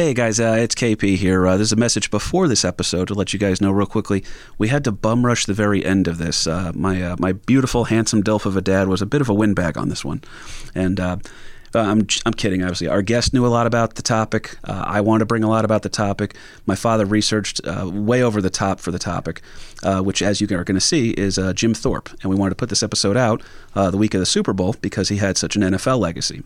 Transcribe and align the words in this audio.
Hey 0.00 0.14
guys, 0.14 0.40
uh, 0.40 0.56
it's 0.58 0.74
KP 0.74 1.16
here. 1.16 1.46
Uh, 1.46 1.58
there's 1.58 1.72
a 1.72 1.76
message 1.76 2.10
before 2.10 2.48
this 2.48 2.64
episode 2.64 3.08
to 3.08 3.14
let 3.14 3.34
you 3.34 3.38
guys 3.38 3.60
know 3.60 3.70
real 3.70 3.84
quickly. 3.84 4.24
We 4.56 4.68
had 4.68 4.82
to 4.84 4.92
bum 4.92 5.26
rush 5.26 5.44
the 5.44 5.52
very 5.52 5.84
end 5.84 6.08
of 6.08 6.16
this. 6.16 6.46
Uh, 6.46 6.72
my 6.74 7.02
uh, 7.02 7.16
my 7.18 7.32
beautiful, 7.32 7.84
handsome 7.84 8.22
Dilf 8.22 8.46
of 8.46 8.56
a 8.56 8.62
dad 8.62 8.88
was 8.88 9.02
a 9.02 9.06
bit 9.06 9.20
of 9.20 9.28
a 9.28 9.34
windbag 9.34 9.76
on 9.76 9.90
this 9.90 10.02
one, 10.02 10.22
and. 10.74 10.98
Uh, 10.98 11.16
uh, 11.72 11.78
I'm, 11.78 12.04
I'm 12.26 12.32
kidding, 12.32 12.62
obviously. 12.62 12.88
Our 12.88 13.00
guest 13.00 13.32
knew 13.32 13.46
a 13.46 13.48
lot 13.48 13.68
about 13.68 13.94
the 13.94 14.02
topic. 14.02 14.56
I 14.64 15.00
wanted 15.02 15.20
to 15.20 15.26
bring 15.26 15.44
a 15.44 15.48
lot 15.48 15.64
about 15.64 15.82
the 15.82 15.88
topic. 15.88 16.34
My 16.66 16.74
father 16.74 17.06
researched 17.06 17.60
way 17.64 18.24
over 18.24 18.42
the 18.42 18.50
top 18.50 18.80
for 18.80 18.90
the 18.90 18.98
topic, 18.98 19.40
which, 19.84 20.20
as 20.20 20.40
you 20.40 20.48
are 20.58 20.64
going 20.64 20.74
to 20.74 20.80
see, 20.80 21.10
is 21.10 21.38
Jim 21.54 21.74
Thorpe. 21.74 22.08
And 22.22 22.24
we 22.24 22.34
wanted 22.34 22.50
to 22.50 22.56
put 22.56 22.70
this 22.70 22.82
episode 22.82 23.16
out 23.16 23.44
the 23.74 23.96
week 23.96 24.14
of 24.14 24.18
the 24.18 24.26
Super 24.26 24.52
Bowl 24.52 24.74
because 24.80 25.10
he 25.10 25.18
had 25.18 25.36
such 25.36 25.54
an 25.54 25.62
NFL 25.62 26.00
legacy. 26.00 26.42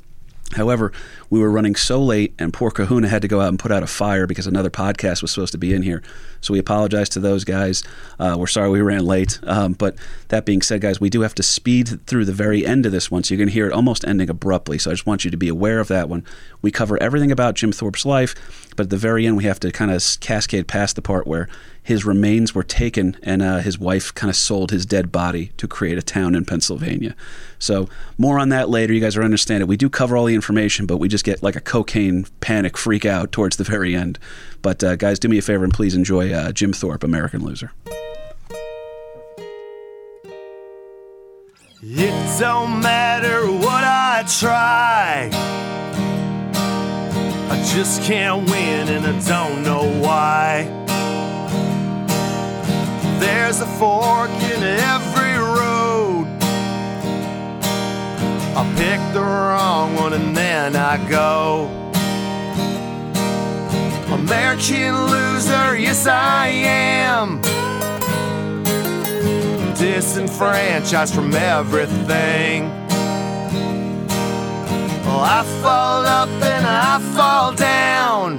However, 0.54 0.92
we 1.30 1.40
were 1.40 1.50
running 1.50 1.74
so 1.74 2.02
late, 2.02 2.34
and 2.38 2.52
poor 2.52 2.70
Kahuna 2.70 3.08
had 3.08 3.22
to 3.22 3.28
go 3.28 3.40
out 3.40 3.48
and 3.48 3.58
put 3.58 3.72
out 3.72 3.82
a 3.82 3.86
fire 3.86 4.26
because 4.26 4.46
another 4.46 4.70
podcast 4.70 5.22
was 5.22 5.30
supposed 5.30 5.52
to 5.52 5.58
be 5.58 5.74
in 5.74 5.82
here. 5.82 6.02
So 6.40 6.52
we 6.52 6.58
apologize 6.58 7.08
to 7.10 7.20
those 7.20 7.44
guys. 7.44 7.82
Uh, 8.18 8.36
we're 8.38 8.46
sorry 8.46 8.70
we 8.70 8.80
ran 8.80 9.04
late. 9.04 9.40
Um, 9.44 9.72
but 9.72 9.96
that 10.28 10.44
being 10.44 10.62
said, 10.62 10.80
guys, 10.80 11.00
we 11.00 11.10
do 11.10 11.22
have 11.22 11.34
to 11.36 11.42
speed 11.42 12.06
through 12.06 12.24
the 12.24 12.32
very 12.32 12.64
end 12.64 12.86
of 12.86 12.92
this 12.92 13.10
one, 13.10 13.22
so 13.22 13.34
you're 13.34 13.38
going 13.38 13.48
to 13.48 13.54
hear 13.54 13.66
it 13.66 13.72
almost 13.72 14.04
ending 14.06 14.30
abruptly. 14.30 14.78
So 14.78 14.90
I 14.90 14.94
just 14.94 15.06
want 15.06 15.24
you 15.24 15.30
to 15.30 15.36
be 15.36 15.48
aware 15.48 15.80
of 15.80 15.88
that 15.88 16.08
one. 16.08 16.24
We 16.62 16.70
cover 16.70 17.02
everything 17.02 17.32
about 17.32 17.54
Jim 17.54 17.72
Thorpe's 17.72 18.06
life, 18.06 18.34
but 18.76 18.84
at 18.84 18.90
the 18.90 18.96
very 18.96 19.26
end, 19.26 19.36
we 19.36 19.44
have 19.44 19.60
to 19.60 19.72
kind 19.72 19.90
of 19.90 20.02
cascade 20.20 20.68
past 20.68 20.96
the 20.96 21.02
part 21.02 21.26
where 21.26 21.48
his 21.84 22.06
remains 22.06 22.54
were 22.54 22.62
taken 22.62 23.16
and 23.22 23.42
uh, 23.42 23.58
his 23.58 23.78
wife 23.78 24.12
kind 24.14 24.30
of 24.30 24.36
sold 24.36 24.70
his 24.70 24.86
dead 24.86 25.12
body 25.12 25.52
to 25.58 25.68
create 25.68 25.98
a 25.98 26.02
town 26.02 26.34
in 26.34 26.46
Pennsylvania. 26.46 27.14
So 27.58 27.90
more 28.16 28.38
on 28.38 28.48
that 28.48 28.70
later. 28.70 28.94
You 28.94 29.00
guys 29.00 29.16
will 29.18 29.24
understand 29.24 29.60
it. 29.60 29.68
We 29.68 29.76
do 29.76 29.90
cover 29.90 30.16
all 30.16 30.24
the 30.24 30.34
information, 30.34 30.86
but 30.86 30.96
we 30.96 31.08
just 31.08 31.24
get 31.24 31.42
like 31.42 31.56
a 31.56 31.60
cocaine 31.60 32.26
panic 32.40 32.78
freak 32.78 33.04
out 33.04 33.32
towards 33.32 33.58
the 33.58 33.64
very 33.64 33.94
end. 33.94 34.18
But 34.62 34.82
uh, 34.82 34.96
guys, 34.96 35.18
do 35.18 35.28
me 35.28 35.36
a 35.36 35.42
favor 35.42 35.62
and 35.62 35.74
please 35.74 35.94
enjoy 35.94 36.32
uh, 36.32 36.52
Jim 36.52 36.72
Thorpe, 36.72 37.04
American 37.04 37.44
Loser. 37.44 37.70
It 41.82 42.40
don't 42.40 42.80
matter 42.80 43.46
what 43.46 43.84
I 43.84 44.24
try. 44.40 45.28
I 47.50 47.62
just 47.74 48.02
can't 48.04 48.48
win 48.48 48.88
and 48.88 49.04
I 49.04 49.28
don't 49.28 49.62
know 49.62 50.00
why. 50.00 50.83
There's 53.24 53.62
a 53.62 53.66
fork 53.78 54.28
in 54.52 54.62
every 54.62 55.36
road. 55.58 56.26
I 58.54 58.62
pick 58.76 59.00
the 59.14 59.22
wrong 59.22 59.94
one 59.94 60.12
and 60.12 60.36
then 60.36 60.76
I 60.76 60.96
go. 61.08 61.70
American 64.12 64.94
loser, 65.06 65.74
yes 65.74 66.06
I 66.06 66.48
am. 66.48 67.40
Disenfranchised 69.74 71.14
from 71.14 71.34
everything. 71.34 72.68
Well, 75.06 75.24
I 75.38 75.42
fall 75.62 76.04
up 76.04 76.28
and 76.28 76.66
I 76.66 76.98
fall 77.16 77.54
down. 77.54 78.38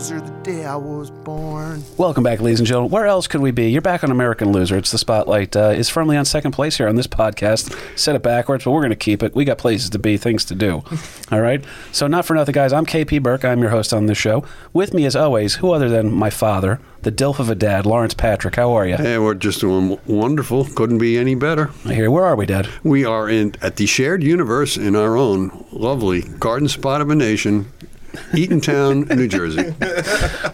Loser 0.00 0.18
the 0.18 0.30
day 0.42 0.64
I 0.64 0.76
was 0.76 1.10
born. 1.10 1.84
Welcome 1.98 2.24
back, 2.24 2.40
ladies 2.40 2.58
and 2.58 2.66
gentlemen. 2.66 2.90
Where 2.90 3.04
else 3.04 3.26
could 3.26 3.42
we 3.42 3.50
be? 3.50 3.70
You're 3.70 3.82
back 3.82 4.02
on 4.02 4.10
American 4.10 4.50
Loser. 4.50 4.78
It's 4.78 4.90
the 4.90 4.96
spotlight 4.96 5.54
uh, 5.54 5.74
is 5.76 5.90
firmly 5.90 6.16
on 6.16 6.24
second 6.24 6.52
place 6.52 6.78
here 6.78 6.88
on 6.88 6.96
this 6.96 7.06
podcast. 7.06 7.98
Set 7.98 8.16
it 8.16 8.22
backwards, 8.22 8.64
but 8.64 8.70
we're 8.70 8.80
going 8.80 8.88
to 8.88 8.96
keep 8.96 9.22
it. 9.22 9.34
We 9.34 9.44
got 9.44 9.58
places 9.58 9.90
to 9.90 9.98
be, 9.98 10.16
things 10.16 10.46
to 10.46 10.54
do. 10.54 10.82
All 11.30 11.42
right. 11.42 11.62
So, 11.92 12.06
not 12.06 12.24
for 12.24 12.32
nothing, 12.32 12.54
guys. 12.54 12.72
I'm 12.72 12.86
KP 12.86 13.22
Burke. 13.22 13.44
I'm 13.44 13.60
your 13.60 13.68
host 13.68 13.92
on 13.92 14.06
this 14.06 14.16
show. 14.16 14.42
With 14.72 14.94
me, 14.94 15.04
as 15.04 15.14
always, 15.14 15.56
who 15.56 15.72
other 15.72 15.90
than 15.90 16.10
my 16.10 16.30
father, 16.30 16.80
the 17.02 17.12
Dilf 17.12 17.38
of 17.38 17.50
a 17.50 17.54
dad, 17.54 17.84
Lawrence 17.84 18.14
Patrick. 18.14 18.56
How 18.56 18.72
are 18.72 18.86
you? 18.86 18.96
Hey, 18.96 19.18
we're 19.18 19.34
just 19.34 19.60
doing 19.60 19.98
wonderful. 20.06 20.64
Couldn't 20.64 20.98
be 20.98 21.18
any 21.18 21.34
better. 21.34 21.72
I 21.84 21.92
hear. 21.92 22.10
Where 22.10 22.24
are 22.24 22.36
we, 22.36 22.46
Dad? 22.46 22.68
We 22.82 23.04
are 23.04 23.28
in 23.28 23.54
at 23.60 23.76
the 23.76 23.84
shared 23.84 24.22
universe 24.22 24.78
in 24.78 24.96
our 24.96 25.18
own 25.18 25.66
lovely 25.72 26.22
garden 26.22 26.68
spot 26.68 27.02
of 27.02 27.10
a 27.10 27.14
nation, 27.14 27.70
Eatontown, 28.32 29.14
New 29.16 29.28
Jersey. 29.28 29.74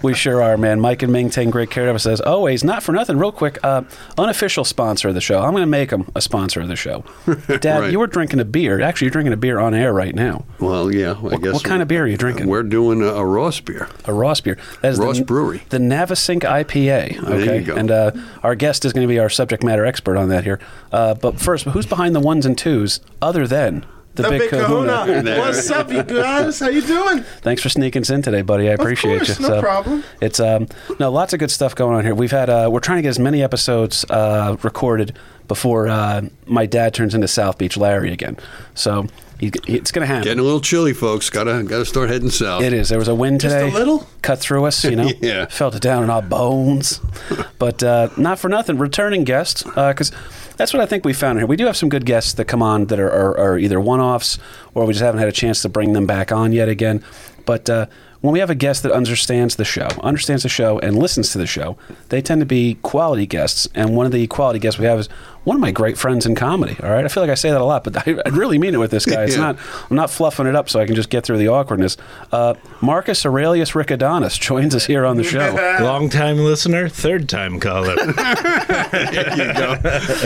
We 0.03 0.15
sure 0.15 0.43
are, 0.43 0.57
man. 0.57 0.81
Mike 0.81 1.03
and 1.03 1.13
Ming 1.13 1.31
taking 1.31 1.51
great 1.51 1.71
care 1.71 1.89
of 1.89 1.97
us 1.97 2.07
as 2.07 2.21
always. 2.21 2.63
Not 2.65 2.83
for 2.83 2.93
nothing. 2.93 3.17
Real 3.19 3.33
quick, 3.33 3.59
uh, 3.63 3.83
unofficial 4.19 4.65
sponsor 4.65 5.09
of 5.09 5.15
the 5.15 5.21
show. 5.21 5.41
I'm 5.43 5.53
going 5.53 5.63
to 5.63 5.67
make 5.67 5.91
them 5.91 6.11
a 6.15 6.21
sponsor 6.21 6.61
of 6.61 6.69
the 6.69 6.77
show. 6.77 7.05
Dad, 7.61 7.81
Right. 7.81 7.93
you 7.93 7.99
were 7.99 8.07
drinking 8.07 8.41
a 8.41 8.45
beer. 8.45 8.81
Actually, 8.81 9.07
you're 9.07 9.13
drinking 9.13 9.33
a 9.33 9.37
beer 9.37 9.59
on 9.59 9.75
air 9.75 9.93
right 9.93 10.15
now. 10.15 10.45
Well, 10.61 10.93
yeah, 10.93 11.11
I 11.13 11.15
What, 11.15 11.43
guess. 11.43 11.55
what 11.55 11.65
kind 11.65 11.83
of 11.83 11.89
beer 11.89 12.05
are 12.05 12.07
you 12.07 12.17
drinking? 12.17 12.47
We're 12.49 12.63
doing 12.63 13.03
a, 13.03 13.07
a 13.07 13.25
Ross 13.25 13.61
beer. 13.61 13.89
A 14.05 14.13
Ross 14.13 14.41
beer. 14.41 14.57
That 14.83 14.93
is 14.93 14.99
Ross 14.99 15.19
the, 15.19 15.25
Brewery. 15.25 15.63
The 15.71 15.79
Navesink 15.79 16.41
IPA. 16.43 17.21
There 17.27 17.39
you 17.41 17.51
Okay. 17.51 17.63
go. 17.63 17.75
And 17.77 17.91
uh, 17.91 18.11
our 18.43 18.55
guest 18.55 18.85
is 18.85 18.93
going 18.93 19.07
to 19.07 19.13
be 19.13 19.19
our 19.19 19.29
subject 19.31 19.63
matter 19.63 19.85
expert 19.85 20.17
on 20.17 20.29
that 20.29 20.45
here. 20.45 20.61
Uh, 20.93 21.15
but 21.15 21.41
first, 21.41 21.65
who's 21.67 21.87
behind 21.87 22.15
the 22.15 22.21
ones 22.21 22.47
and 22.47 22.57
twos 22.57 23.01
other 23.21 23.47
than 23.47 23.85
the, 24.17 24.23
The 24.23 24.39
big, 24.39 24.51
kahuna? 24.51 25.23
There. 25.23 25.39
What's 25.39 25.71
up, 25.71 25.93
you 25.93 26.03
guys? 26.03 26.59
How 26.61 26.69
you 26.69 26.83
doing? 26.83 27.23
Thanks 27.43 27.63
for 27.63 27.69
sneaking 27.69 28.03
us 28.03 28.11
in 28.11 28.23
today, 28.23 28.43
buddy. 28.43 28.69
I 28.69 28.73
appreciate 28.73 29.19
course, 29.19 29.39
you. 29.39 29.49
no 29.49 29.61
problem. 29.61 30.03
It's 30.21 30.41
um 30.41 30.67
no 30.99 31.11
lots 31.11 31.33
of 31.33 31.39
good 31.39 31.51
stuff 31.51 31.75
going 31.75 31.95
on 31.97 32.05
here. 32.05 32.15
We've 32.15 32.31
had 32.31 32.51
uh, 32.51 32.69
we're 32.73 32.81
trying 32.81 32.99
to 32.99 33.03
get 33.03 33.11
as 33.11 33.19
many 33.19 33.43
episodes 33.43 34.05
uh, 34.11 34.57
recorded 34.63 35.17
before 35.49 35.89
uh, 35.89 36.23
my 36.47 36.67
dad 36.67 36.93
turns 36.95 37.15
into 37.15 37.29
South 37.29 37.59
Beach 37.59 37.77
Larry 37.77 38.13
again. 38.13 38.37
So 38.75 39.07
he, 39.39 39.53
it's 39.67 39.93
going 39.93 40.01
to 40.01 40.07
happen. 40.07 40.25
Getting 40.25 40.41
a 40.41 40.43
little 40.43 40.61
chilly, 40.61 40.95
folks. 40.95 41.29
Gotta 41.31 41.63
gotta 41.63 41.85
start 41.85 42.09
heading 42.09 42.31
south. 42.31 42.63
It 42.63 42.73
is. 42.73 42.89
There 42.89 42.99
was 42.99 43.09
a 43.09 43.15
wind 43.15 43.41
today. 43.41 43.67
Just 43.67 43.77
a 43.77 43.79
little? 43.79 44.07
Cut 44.23 44.39
through 44.39 44.65
us, 44.65 44.83
you 44.85 44.97
know. 44.97 45.11
Yeah. 45.21 45.47
Felt 45.47 45.75
it 45.75 45.83
down 45.83 46.05
in 46.05 46.11
our 46.11 46.23
bones. 46.23 47.01
but 47.59 47.83
uh, 47.83 48.09
not 48.17 48.39
for 48.39 48.49
nothing. 48.49 48.79
Returning 48.79 49.25
guest, 49.25 49.65
because 49.65 50.13
that's 50.57 50.73
what 50.73 50.83
I 50.83 50.87
think 50.87 51.05
we 51.05 51.13
found 51.13 51.39
here. 51.39 51.47
We 51.47 51.57
do 51.57 51.67
have 51.67 51.77
some 51.77 51.89
good 51.89 52.07
guests 52.07 52.35
that 52.35 52.47
come 52.47 52.63
on 52.63 52.87
that 52.87 52.99
are, 52.99 53.11
are, 53.11 53.39
are 53.39 53.59
either 53.59 53.81
one 53.81 54.01
offs 54.01 54.39
or 54.77 54.85
we 54.87 54.93
just 54.93 55.03
haven't 55.05 55.19
had 55.19 55.29
a 55.29 55.33
chance 55.33 55.63
to 55.63 55.69
bring 55.69 55.93
them 55.95 56.07
back 56.07 56.31
on 56.31 56.53
yet 56.53 56.69
again. 56.69 57.03
But 57.47 57.71
uh, 57.71 57.87
when 58.21 58.33
we 58.33 58.41
have 58.41 58.51
a 58.51 58.55
guest 58.55 58.83
that 58.83 58.93
understands 58.93 59.57
the 59.57 59.65
show, 59.65 59.89
understands 60.03 60.43
the 60.43 60.49
show, 60.49 60.79
and 60.81 60.99
listens 60.99 61.31
to 61.33 61.39
the 61.39 61.47
show, 61.47 61.77
they 62.09 62.21
tend 62.21 62.41
to 62.41 62.47
be 62.47 62.75
quality 62.83 63.27
guests. 63.27 63.69
And 63.75 63.97
one 63.97 64.05
of 64.07 64.13
the 64.13 64.27
quality 64.27 64.59
guests 64.59 64.79
we 64.81 64.87
have 64.87 64.99
is 64.99 65.09
one 65.45 65.55
of 65.55 65.61
my 65.61 65.71
great 65.71 65.97
friends 65.97 66.27
in 66.27 66.35
comedy. 66.35 66.77
All 66.83 66.91
right, 66.91 67.05
I 67.05 67.09
feel 67.09 67.23
like 67.23 67.31
I 67.31 67.35
say 67.37 67.51
that 67.53 67.61
a 67.61 67.65
lot, 67.65 67.85
but 67.85 67.97
I, 68.09 68.17
I 68.27 68.31
really 68.31 68.59
mean 68.59 68.75
it 68.75 68.79
with 68.79 68.91
this 68.91 69.07
guy. 69.07 69.23
It's 69.25 69.37
Yeah. 69.37 69.43
not. 69.43 69.59
I'm 69.89 69.97
not 69.97 70.11
fluffing 70.11 70.49
it 70.49 70.57
up 70.57 70.69
so 70.69 70.81
I 70.81 70.87
can 70.87 70.97
just 70.97 71.09
get 71.09 71.25
through 71.25 71.39
the 71.39 71.47
awkwardness. 71.49 71.97
Uh, 72.33 72.55
Marcus 72.81 73.25
Aurelius 73.25 73.71
Rickadonis 73.73 74.41
joins 74.41 74.75
us 74.75 74.87
here 74.87 75.07
on 75.07 75.17
the 75.17 75.23
show. 75.25 75.55
Long 75.81 76.09
time 76.09 76.39
listener, 76.39 76.89
third 76.89 77.29
time 77.29 77.61
caller. 77.61 77.95
there 78.07 79.37
you 79.37 79.55
go. 79.55 79.77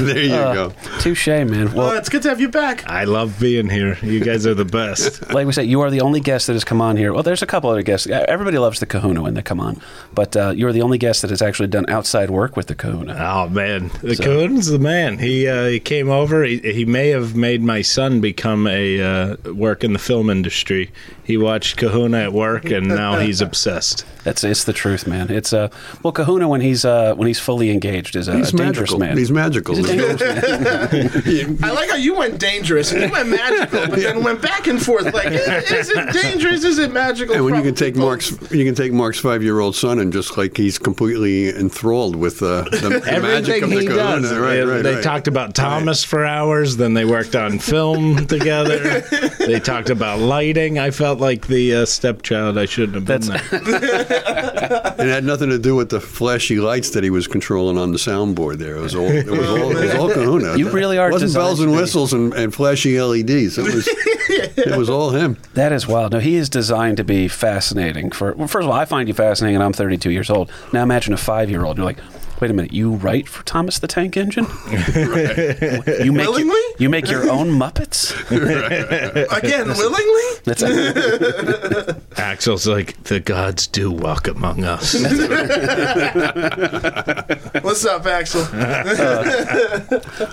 There 0.01 0.19
you 0.23 0.35
Uh, 0.35 0.55
go. 0.55 0.73
Touche, 1.01 1.27
man. 1.27 1.67
Well, 1.75 1.89
Well, 1.89 1.99
it's 1.99 2.09
good 2.09 2.23
to 2.23 2.31
have 2.31 2.41
you 2.41 2.49
back. 2.49 2.89
I 2.89 3.05
love 3.05 3.39
being 3.39 3.69
here. 3.69 3.99
You 4.03 4.21
guys 4.21 4.40
are 4.47 4.55
the 4.55 4.65
best. 4.65 5.31
like 5.33 5.47
we 5.47 5.53
said, 5.53 5.67
you 5.67 5.81
are 5.81 5.91
the 5.91 6.01
only 6.01 6.21
guest 6.21 6.47
that 6.47 6.55
has 6.55 6.65
come 6.65 6.81
on 6.81 6.97
here. 6.97 7.13
Well, 7.13 7.23
there's 7.23 7.43
a 7.43 7.47
couple 7.47 7.71
other 7.71 7.83
guests. 7.83 8.07
Everybody 8.07 8.59
loves 8.59 8.81
the 8.81 8.87
Kahuna 8.87 9.23
when 9.23 9.35
they 9.35 9.43
come 9.43 9.61
on, 9.61 9.81
but 10.15 10.37
uh, 10.37 10.51
you're 10.57 10.73
the 10.73 10.83
only 10.83 10.99
guest 10.99 11.23
that 11.23 11.31
has 11.31 11.43
actually 11.43 11.69
done 11.69 11.85
outside 11.89 12.31
work 12.31 12.57
with 12.57 12.67
the 12.67 12.75
Kahuna. 12.75 13.17
Oh 13.19 13.49
man, 13.49 13.91
the 14.03 14.15
So- 14.17 14.25
Coon's 14.25 14.67
the 14.67 14.79
man. 14.79 15.19
He 15.19 15.47
uh, 15.49 15.67
he 15.67 15.81
came 15.81 16.09
over. 16.11 16.45
He, 16.45 16.59
he 16.59 16.85
may 16.85 17.09
have 17.09 17.35
made 17.37 17.63
my 17.63 17.83
son 17.83 18.21
become 18.21 18.67
a 18.67 19.01
uh, 19.01 19.37
work 19.53 19.85
in 19.85 19.93
the 19.93 19.99
film 19.99 20.31
industry. 20.31 20.91
He 21.31 21.37
watched 21.37 21.77
Kahuna 21.77 22.19
at 22.19 22.33
work, 22.33 22.65
and 22.65 22.89
now 22.89 23.21
he's 23.21 23.41
obsessed. 23.49 24.05
That's 24.25 24.43
it's 24.43 24.65
the 24.65 24.73
truth, 24.73 25.07
man. 25.07 25.31
It's 25.31 25.53
uh, 25.53 25.69
well, 26.03 26.13
Kahuna 26.13 26.49
when 26.49 26.61
he's 26.61 26.85
uh, 26.85 27.15
when 27.15 27.29
he's 27.29 27.39
fully 27.39 27.71
engaged 27.71 28.17
is 28.17 28.27
a, 28.27 28.37
He's 28.37 28.53
a 28.53 28.57
dangerous 28.57 28.91
magical. 28.91 28.99
man. 28.99 29.17
He's 29.17 29.31
magical. 29.31 29.75
He's 29.77 29.89
a 29.89 29.97
dangerous 29.97 30.21
man. 31.41 31.59
I 31.63 31.71
like 31.71 31.89
how 31.89 31.97
you 31.97 32.17
went 32.17 32.41
dangerous 32.41 32.91
and 32.93 33.03
you 33.03 33.11
went 33.11 33.29
magical, 33.29 33.87
but 33.87 33.97
then 34.01 34.25
went 34.25 34.43
back 34.43 34.67
and 34.67 34.83
forth. 34.83 35.15
Like, 35.15 35.29
is, 35.29 35.71
is 35.71 35.91
it 35.91 36.13
dangerous? 36.13 36.65
Is 36.65 36.79
it 36.79 36.93
magical? 36.93 37.35
And 37.37 37.45
when 37.45 37.55
you 37.55 37.63
can 37.63 37.75
Probably 37.75 37.93
take 37.93 37.97
Mark's, 37.97 38.31
you 38.53 38.65
can 38.65 38.75
take 38.75 38.93
Mark's 38.93 39.21
five-year-old 39.21 39.77
son 39.77 40.01
and 40.01 40.13
just 40.13 40.37
like 40.37 40.57
he's 40.57 40.79
completely 40.79 41.49
enthralled 41.57 42.17
with 42.17 42.43
uh, 42.43 42.65
the, 42.65 42.79
the 42.79 42.91
magic 42.91 43.09
Everything 43.13 43.63
of 43.63 43.71
the 43.71 43.81
he 43.81 43.87
kahuna. 43.87 44.21
does. 44.23 44.37
Right, 44.37 44.55
they 44.57 44.65
right, 44.65 44.83
they 44.83 44.95
right. 44.97 45.05
talked 45.05 45.29
about 45.29 45.55
Thomas 45.55 46.03
for 46.03 46.27
hours. 46.27 46.77
Then 46.77 46.93
they 46.95 47.05
worked 47.05 47.37
on 47.37 47.59
film 47.61 48.27
together. 48.27 49.01
they 49.39 49.61
talked 49.61 49.91
about 49.91 50.19
lighting. 50.19 50.79
I 50.79 50.91
felt 50.91 51.20
like 51.21 51.47
the 51.47 51.75
uh, 51.75 51.85
stepchild. 51.87 52.59
I 52.59 52.65
shouldn't 52.65 52.95
have 52.95 53.05
been 53.05 53.21
there. 53.23 53.43
And 53.53 55.09
it 55.09 55.13
had 55.13 55.25
nothing 55.25 55.51
to 55.51 55.59
do 55.59 55.75
with 55.77 55.91
the 55.91 56.01
flashy 56.01 56.59
lights 56.59 56.91
that 56.91 57.05
he 57.05 57.11
was 57.11 57.27
controlling 57.27 57.79
on 57.79 57.93
the 57.93 57.99
soundboard. 57.99 58.59
There, 58.59 58.77
it 58.77 58.81
was 58.81 58.95
all 58.95 59.07
it 59.07 59.27
was 59.27 59.49
all, 59.49 59.77
it 59.77 59.85
was 59.85 59.95
all 59.95 60.11
Kahuna. 60.11 60.57
You 60.57 60.71
really 60.71 60.99
are 60.99 61.09
It 61.09 61.13
wasn't 61.13 61.29
designed 61.29 61.45
bells 61.45 61.61
and 61.61 61.71
be- 61.73 61.77
whistles 61.77 62.13
and, 62.13 62.33
and 62.35 62.55
flashy 62.55 63.01
LEDs. 63.01 63.59
It 63.59 63.63
was 63.75 63.89
it 64.29 64.77
was 64.77 64.89
all 64.91 65.11
him. 65.11 65.37
That 65.55 65.73
is 65.73 65.87
wild. 65.87 66.13
No, 66.13 66.19
he 66.21 66.37
is 66.37 66.49
designed 66.49 66.97
to 66.99 67.05
be 67.05 67.29
fascinating. 67.29 68.11
For 68.11 68.33
well, 68.33 68.49
first 68.49 68.65
of 68.65 68.71
all, 68.71 68.77
I 68.77 68.85
find 68.85 69.09
you 69.09 69.15
fascinating, 69.15 69.57
and 69.57 69.65
I'm 69.65 69.73
32 69.73 70.11
years 70.11 70.31
old. 70.31 70.51
Now 70.73 70.83
imagine 70.83 71.13
a 71.13 71.17
five 71.19 71.51
year 71.51 71.65
old. 71.65 71.77
You're 71.77 71.87
like, 71.87 71.99
Wait 72.41 72.51
a 72.51 72.55
minute, 72.55 72.73
you 72.73 72.93
write 72.93 73.29
for 73.29 73.45
Thomas 73.45 73.79
the 73.81 73.87
Tank 73.87 74.17
Engine? 74.17 74.47
You 76.01 76.13
make 76.13 76.27
Willingly? 76.27 76.55
your, 76.55 76.77
you 76.79 76.89
make 76.89 77.11
your 77.11 77.31
own 77.31 77.49
Muppets? 77.51 78.15
Again, 79.37 79.69
willingly? 79.69 80.41
That's 80.45 80.63
Axel's 82.19 82.67
like, 82.67 83.03
the 83.05 83.21
gods 83.21 83.67
do 83.67 83.91
walk 83.91 84.27
among 84.29 84.65
us. 84.65 84.95
What's 87.63 87.85
up, 87.85 88.07
Axel? 88.07 88.47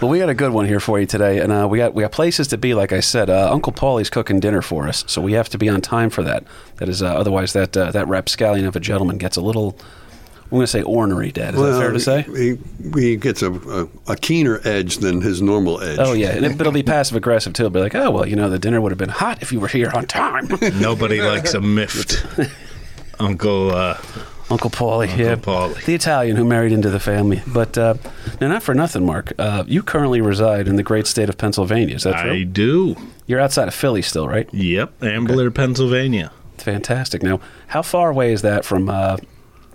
Well, 0.01 0.09
we 0.09 0.19
got 0.19 0.29
a 0.29 0.33
good 0.33 0.51
one 0.53 0.65
here 0.65 0.79
for 0.79 0.99
you 0.99 1.05
today, 1.05 1.39
and 1.39 1.51
uh, 1.51 1.67
we 1.69 1.77
got 1.79 1.93
we 1.93 2.03
got 2.03 2.11
places 2.13 2.47
to 2.49 2.57
be. 2.57 2.73
Like 2.73 2.93
I 2.93 3.01
said, 3.01 3.29
uh, 3.29 3.51
Uncle 3.51 3.73
Paulie's 3.73 4.09
cooking 4.09 4.39
dinner 4.39 4.61
for 4.61 4.87
us, 4.87 5.03
so 5.07 5.21
we 5.21 5.33
have 5.33 5.49
to 5.49 5.57
be 5.57 5.67
on 5.67 5.81
time 5.81 6.09
for 6.09 6.23
that. 6.23 6.45
That 6.77 6.87
is, 6.87 7.01
uh, 7.03 7.07
otherwise 7.07 7.53
that 7.53 7.75
uh, 7.75 7.91
that 7.91 8.07
rapscallion 8.07 8.65
of 8.65 8.75
a 8.75 8.79
gentleman 8.79 9.17
gets 9.17 9.35
a 9.37 9.41
little. 9.41 9.77
I'm 10.49 10.57
going 10.57 10.61
to 10.61 10.67
say 10.67 10.81
ornery, 10.81 11.33
Dad. 11.33 11.55
Is 11.55 11.61
that 11.61 11.77
fair 11.77 11.91
to 11.91 11.99
say? 11.99 12.21
He, 12.21 12.57
he 12.97 13.17
gets 13.17 13.41
a, 13.41 13.51
a, 13.51 13.89
a 14.07 14.15
keener 14.15 14.61
edge 14.63 14.99
than 14.99 15.19
his 15.19 15.41
normal 15.41 15.81
edge. 15.81 15.99
Oh 15.99 16.13
yeah, 16.13 16.29
and 16.29 16.45
it, 16.45 16.51
but 16.57 16.61
it'll 16.61 16.71
be 16.71 16.83
passive 16.83 17.17
aggressive 17.17 17.51
too. 17.51 17.63
It'll 17.63 17.73
be 17.73 17.81
like, 17.81 17.95
oh 17.95 18.11
well, 18.11 18.25
you 18.25 18.37
know, 18.37 18.49
the 18.49 18.57
dinner 18.57 18.79
would 18.79 18.93
have 18.93 18.97
been 18.97 19.09
hot 19.09 19.41
if 19.41 19.51
you 19.51 19.59
were 19.59 19.67
here 19.67 19.91
on 19.93 20.05
time. 20.05 20.47
Nobody 20.79 21.21
likes 21.21 21.53
a 21.53 21.59
miffed 21.59 22.25
Uncle 23.19 23.75
uh, 23.75 23.97
Uncle 24.49 24.69
Paulie, 24.69 25.15
yeah, 25.17 25.35
Paulie. 25.35 25.83
the 25.83 25.93
Italian 25.93 26.37
who 26.37 26.45
married 26.45 26.71
into 26.71 26.89
the 26.89 26.99
family. 26.99 27.41
But 27.45 27.77
uh, 27.77 27.95
now, 28.39 28.47
not 28.47 28.63
for 28.63 28.73
nothing, 28.73 29.05
Mark. 29.05 29.33
Uh, 29.37 29.65
you 29.67 29.83
currently 29.83 30.21
reside 30.21 30.69
in 30.69 30.77
the 30.77 30.83
great 30.83 31.07
state 31.07 31.27
of 31.27 31.37
Pennsylvania. 31.37 31.95
Is 31.95 32.03
that 32.03 32.21
true? 32.21 32.31
I 32.31 32.43
do. 32.43 32.95
You're 33.25 33.41
outside 33.41 33.67
of 33.67 33.73
Philly 33.73 34.01
still, 34.01 34.27
right? 34.27 34.47
Yep, 34.53 35.03
Ambler, 35.03 35.51
Pennsylvania. 35.51 36.31
Fantastic. 36.57 37.21
Now, 37.21 37.41
how 37.67 37.81
far 37.81 38.09
away 38.09 38.31
is 38.31 38.41
that 38.43 38.63
from 38.63 38.89
uh, 38.89 39.17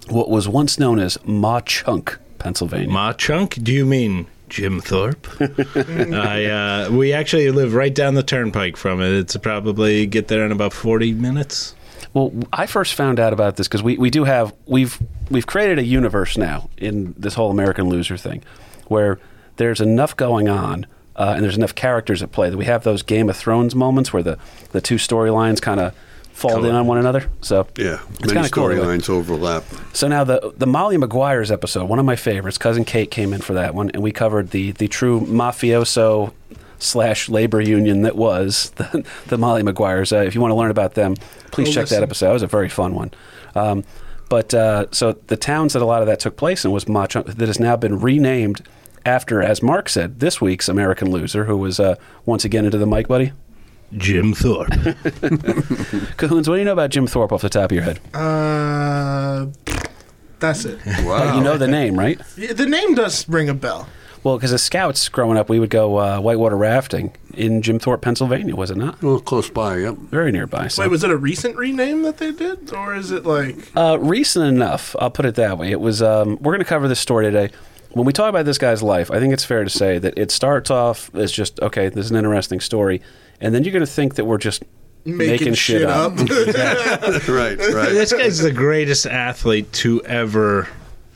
what 0.09 0.31
was 0.31 0.49
once 0.49 0.79
known 0.79 0.99
as 0.99 1.19
Mauch 1.25 1.67
Chunk, 1.67 2.19
Pennsylvania? 2.39 2.89
Mauch 2.89 3.19
Chunk? 3.19 3.63
Do 3.63 3.73
you 3.73 3.87
mean 3.87 4.27
Jim 4.49 4.81
Thorpe? 4.81 5.27
I 5.41 6.45
uh, 6.45 6.91
we 6.91 7.13
actually 7.13 7.51
live 7.51 7.75
right 7.75 7.95
down 7.95 8.15
the 8.15 8.23
turnpike 8.23 8.77
from 8.77 9.01
it. 9.01 9.13
It's 9.13 9.37
probably 9.37 10.07
get 10.07 10.29
there 10.29 10.45
in 10.45 10.53
about 10.53 10.73
forty 10.73 11.13
minutes. 11.13 11.75
Well, 12.15 12.33
I 12.53 12.67
first 12.67 12.95
found 12.95 13.19
out 13.19 13.33
about 13.33 13.57
this 13.57 13.69
because 13.69 13.83
we, 13.83 13.97
we 13.97 14.11
do 14.11 14.25
have 14.25 14.53
we've 14.67 14.99
we've 15.31 15.47
created 15.47 15.79
a 15.79 15.85
universe 15.85 16.37
now 16.37 16.69
in 16.77 17.15
this 17.17 17.35
whole 17.35 17.51
American 17.51 17.89
Loser 17.89 18.17
thing, 18.17 18.43
where 18.89 19.19
there's 19.57 19.81
enough 19.81 20.17
going 20.17 20.49
on 20.49 20.87
uh, 21.17 21.33
and 21.35 21.45
there's 21.45 21.57
enough 21.57 21.75
characters 21.75 22.23
at 22.23 22.33
play 22.33 22.51
that 22.51 22.57
we 22.57 22.65
have 22.65 22.85
those 22.85 23.03
Game 23.03 23.29
of 23.31 23.37
Thrones 23.37 23.75
moments 23.75 24.13
where 24.13 24.23
the 24.23 24.39
the 24.73 24.81
two 24.81 24.97
storylines 24.97 25.61
kind 25.61 25.81
of 25.81 25.95
fall 26.33 26.65
in 26.65 26.75
on 26.75 26.87
one 26.87 26.99
another. 26.99 27.31
So 27.41 27.67
Yeah, 27.77 28.01
it's 28.11 28.21
many 28.21 28.33
kind 28.35 28.47
of 28.47 28.53
cool. 28.53 28.65
storylines 28.69 29.09
overlap. 29.09 29.65
So 29.93 30.09
now 30.09 30.25
the 30.25 30.53
the 30.57 30.67
Molly 30.67 30.97
Maguires 30.97 31.51
episode, 31.51 31.89
one 31.89 31.99
of 31.99 32.05
my 32.05 32.17
favorites. 32.17 32.59
Cousin 32.59 32.85
Kate 32.85 33.11
came 33.11 33.33
in 33.33 33.41
for 33.41 33.53
that 33.55 33.75
one, 33.75 33.91
and 33.91 34.03
we 34.03 34.13
covered 34.13 34.51
the 34.51 34.73
the 34.73 34.89
true 34.89 35.21
mafioso 35.21 36.33
slash 36.79 37.29
labor 37.29 37.61
union 37.61 38.03
that 38.03 38.17
was 38.17 38.71
the, 38.77 39.07
the 39.29 39.39
Molly 39.39 39.63
Maguires. 39.63 40.13
Uh, 40.13 40.17
if 40.21 40.35
you 40.35 40.41
want 40.41 40.51
to 40.51 40.57
learn 40.57 40.71
about 40.71 40.95
them, 40.95 41.15
please 41.53 41.69
Oh, 41.69 41.73
check 41.73 41.83
listen. 41.83 41.97
that 42.01 42.03
episode. 42.03 42.27
That 42.27 42.33
was 42.33 42.43
a 42.43 42.47
very 42.49 42.69
fun 42.69 42.95
one. 42.95 43.11
Um, 43.55 43.85
but 44.29 44.53
uh, 44.55 44.87
so 44.91 45.13
the 45.27 45.37
towns 45.37 45.75
that 45.75 45.83
a 45.83 45.85
lot 45.85 46.01
of 46.01 46.07
that 46.09 46.19
took 46.19 46.37
place 46.37 46.65
in 46.65 46.71
was 46.73 46.89
Mauch 46.89 47.13
that 47.13 47.39
has 47.47 47.61
now 47.61 47.77
been 47.77 48.01
renamed 48.01 48.63
after, 49.05 49.43
as 49.43 49.63
Mark 49.63 49.89
said, 49.89 50.21
this 50.21 50.41
week's 50.41 50.69
American 50.69 51.11
loser, 51.11 51.45
who 51.45 51.57
was 51.57 51.79
uh, 51.79 51.97
once 52.25 52.45
again 52.45 52.65
into 52.65 52.79
the 52.79 52.87
mic, 52.87 53.07
buddy. 53.09 53.33
Jim 53.97 54.35
Thorpe. 54.35 54.71
Cahoons, 56.17 56.49
what 56.49 56.55
do 56.57 56.59
you 56.59 56.65
know 56.65 56.73
about 56.73 56.91
Jim 56.91 57.07
Thorpe 57.07 57.33
off 57.33 57.43
the 57.43 57.49
top 57.49 57.71
of 57.71 57.73
your 57.73 57.83
head? 57.85 58.01
Uh, 58.15 59.47
that's 60.39 60.65
it. 60.65 60.79
Wow. 61.05 61.37
You 61.37 61.43
know 61.45 61.57
the 61.59 61.69
name, 61.69 61.99
right? 61.99 62.21
Yeah, 62.37 62.53
The 62.53 62.67
name 62.67 62.95
does 62.95 63.29
ring 63.29 63.49
a 63.49 63.55
bell. 63.55 63.89
Well, 64.25 64.37
because 64.37 64.53
as 64.53 64.63
scouts 64.63 65.09
growing 65.09 65.37
up, 65.37 65.49
we 65.49 65.59
would 65.59 65.71
go 65.71 65.97
uh, 65.97 66.21
whitewater 66.21 66.57
rafting 66.57 67.13
in 67.35 67.61
Jim 67.61 67.81
Thorpe, 67.81 68.03
Pennsylvania, 68.03 68.55
was 68.55 68.71
it 68.71 68.77
not? 68.77 69.03
Well, 69.03 69.19
close 69.19 69.51
by, 69.51 69.79
yep. 69.79 69.97
Very 69.97 70.31
nearby. 70.31 70.69
So. 70.69 70.83
Wait, 70.83 70.91
was 70.93 71.03
it 71.03 71.11
a 71.11 71.17
recent 71.17 71.57
rename 71.57 72.03
that 72.03 72.19
they 72.19 72.31
did, 72.31 72.73
or 72.73 72.95
is 72.95 73.11
it 73.11 73.25
like? 73.27 73.57
uh, 73.77 73.99
recent 74.01 74.45
enough, 74.47 74.95
I'll 75.01 75.11
put 75.11 75.27
it 75.27 75.35
that 75.35 75.59
way. 75.59 75.73
It 75.73 75.81
was. 75.81 76.03
Um, 76.03 76.39
we're 76.41 76.53
going 76.53 76.61
to 76.61 76.65
cover 76.65 76.87
this 76.87 77.01
story 77.01 77.25
today. 77.25 77.51
When 77.91 78.07
we 78.07 78.13
talk 78.13 78.29
about 78.31 78.45
this 78.45 78.59
guy's 78.59 78.81
life, 78.83 79.11
I 79.11 79.19
think 79.19 79.35
it's 79.35 79.45
fair 79.45 79.65
to 79.65 79.71
say 79.71 79.99
that 79.99 80.15
it 80.17 80.31
starts 80.31 80.71
off 80.71 81.13
as 81.17 81.33
just 81.33 81.59
okay. 81.61 81.89
This 81.89 82.05
is 82.07 82.11
an 82.13 82.17
interesting 82.17 82.61
story, 82.61 83.03
and 83.43 83.55
then 83.55 83.65
you're 83.65 83.73
going 83.73 83.85
to 83.85 83.91
think 83.91 84.15
that 84.15 84.25
we're 84.25 84.39
just 84.39 84.63
Making, 85.05 85.55
shit, 85.55 85.83
up. 85.83 86.13
right, 86.19 87.29
right. 87.29 87.59
this 87.59 88.13
guy's 88.13 88.39
the 88.39 88.53
greatest 88.53 89.05
athlete 89.05 89.73
to 89.73 90.01
ever, 90.05 90.69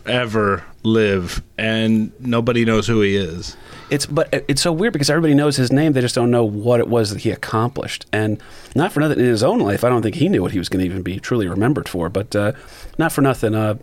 ever 0.04 0.64
live, 0.82 1.40
and 1.56 2.10
nobody 2.18 2.64
knows 2.64 2.88
who 2.88 3.00
he 3.00 3.14
is. 3.14 3.56
It's 3.88 4.04
but 4.04 4.44
it's 4.48 4.60
so 4.60 4.72
weird 4.72 4.92
because 4.92 5.08
everybody 5.08 5.34
knows 5.34 5.56
his 5.56 5.70
name. 5.70 5.92
They 5.92 6.00
just 6.00 6.16
don't 6.16 6.32
know 6.32 6.44
what 6.44 6.80
it 6.80 6.88
was 6.88 7.10
that 7.10 7.20
he 7.20 7.30
accomplished. 7.30 8.06
And 8.12 8.42
not 8.74 8.90
for 8.90 8.98
nothing 8.98 9.20
in 9.20 9.26
his 9.26 9.44
own 9.44 9.60
life, 9.60 9.84
I 9.84 9.88
don't 9.88 10.02
think 10.02 10.16
he 10.16 10.28
knew 10.28 10.42
what 10.42 10.50
he 10.50 10.58
was 10.58 10.68
going 10.68 10.80
to 10.80 10.86
even 10.86 11.02
be 11.02 11.20
truly 11.20 11.46
remembered 11.46 11.88
for. 11.88 12.08
But 12.08 12.34
uh, 12.34 12.52
not 12.98 13.12
for 13.12 13.20
nothing. 13.20 13.54
Uh, 13.54 13.78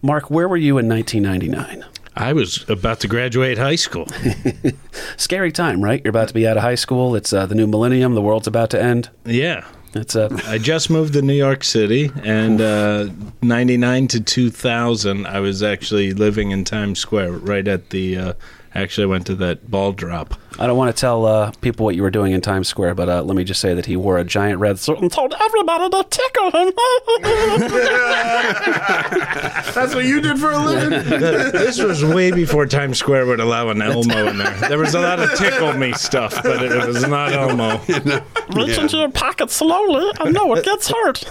Mark, 0.00 0.30
where 0.30 0.48
were 0.48 0.56
you 0.56 0.78
in 0.78 0.88
1999? 0.88 1.84
I 2.16 2.32
was 2.32 2.68
about 2.68 3.00
to 3.00 3.08
graduate 3.08 3.58
high 3.58 3.76
school. 3.76 4.06
Scary 5.16 5.50
time, 5.52 5.82
right? 5.82 6.02
You're 6.04 6.10
about 6.10 6.28
to 6.28 6.34
be 6.34 6.46
out 6.46 6.56
of 6.56 6.62
high 6.62 6.74
school. 6.74 7.14
It's 7.14 7.32
uh, 7.32 7.46
the 7.46 7.54
new 7.54 7.66
millennium. 7.66 8.14
The 8.14 8.22
world's 8.22 8.46
about 8.46 8.70
to 8.70 8.82
end. 8.82 9.08
Yeah. 9.24 9.64
It's 9.94 10.16
uh, 10.16 10.28
I 10.46 10.56
just 10.56 10.88
moved 10.88 11.12
to 11.14 11.22
New 11.22 11.34
York 11.34 11.62
City, 11.62 12.10
and 12.24 12.62
uh, 12.62 13.08
99 13.42 14.08
to 14.08 14.20
2000, 14.20 15.26
I 15.26 15.40
was 15.40 15.62
actually 15.62 16.14
living 16.14 16.50
in 16.50 16.64
Times 16.64 16.98
Square, 16.98 17.32
right 17.32 17.66
at 17.68 17.90
the. 17.90 18.16
Uh, 18.16 18.32
actually, 18.74 19.06
went 19.06 19.26
to 19.26 19.34
that 19.36 19.70
ball 19.70 19.92
drop. 19.92 20.34
I 20.58 20.66
don't 20.66 20.76
want 20.76 20.94
to 20.94 21.00
tell 21.00 21.24
uh, 21.24 21.52
people 21.62 21.84
what 21.84 21.94
you 21.96 22.02
were 22.02 22.10
doing 22.10 22.32
in 22.32 22.40
Times 22.40 22.68
Square, 22.68 22.94
but 22.96 23.08
uh, 23.08 23.22
let 23.22 23.36
me 23.36 23.44
just 23.44 23.60
say 23.60 23.74
that 23.74 23.86
he 23.86 23.96
wore 23.96 24.18
a 24.18 24.24
giant 24.24 24.58
red 24.60 24.78
suit 24.78 24.98
and 24.98 25.10
told 25.10 25.34
everybody 25.40 25.88
to 25.88 26.04
tickle 26.10 26.50
him. 26.50 26.72
That's 29.74 29.94
what 29.94 30.04
you 30.04 30.20
did 30.20 30.38
for 30.38 30.50
a 30.50 30.58
living. 30.58 30.90
this 31.10 31.80
was 31.80 32.04
way 32.04 32.30
before 32.32 32.66
Times 32.66 32.98
Square 32.98 33.26
would 33.26 33.40
allow 33.40 33.68
an 33.70 33.80
Elmo 33.80 34.26
in 34.26 34.36
there. 34.38 34.54
There 34.68 34.78
was 34.78 34.94
a 34.94 35.00
lot 35.00 35.18
of 35.20 35.34
tickle 35.38 35.72
me 35.72 35.92
stuff, 35.94 36.42
but 36.42 36.62
it 36.62 36.86
was 36.86 37.06
not 37.08 37.32
Elmo. 37.32 37.80
Reach 38.54 38.76
into 38.78 38.98
your 38.98 39.10
pocket 39.10 39.50
slowly. 39.50 40.10
I 40.20 40.30
know 40.30 40.54
it 40.54 40.64
gets 40.64 40.88
hurt. 40.88 41.24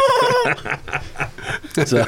so, 1.87 2.05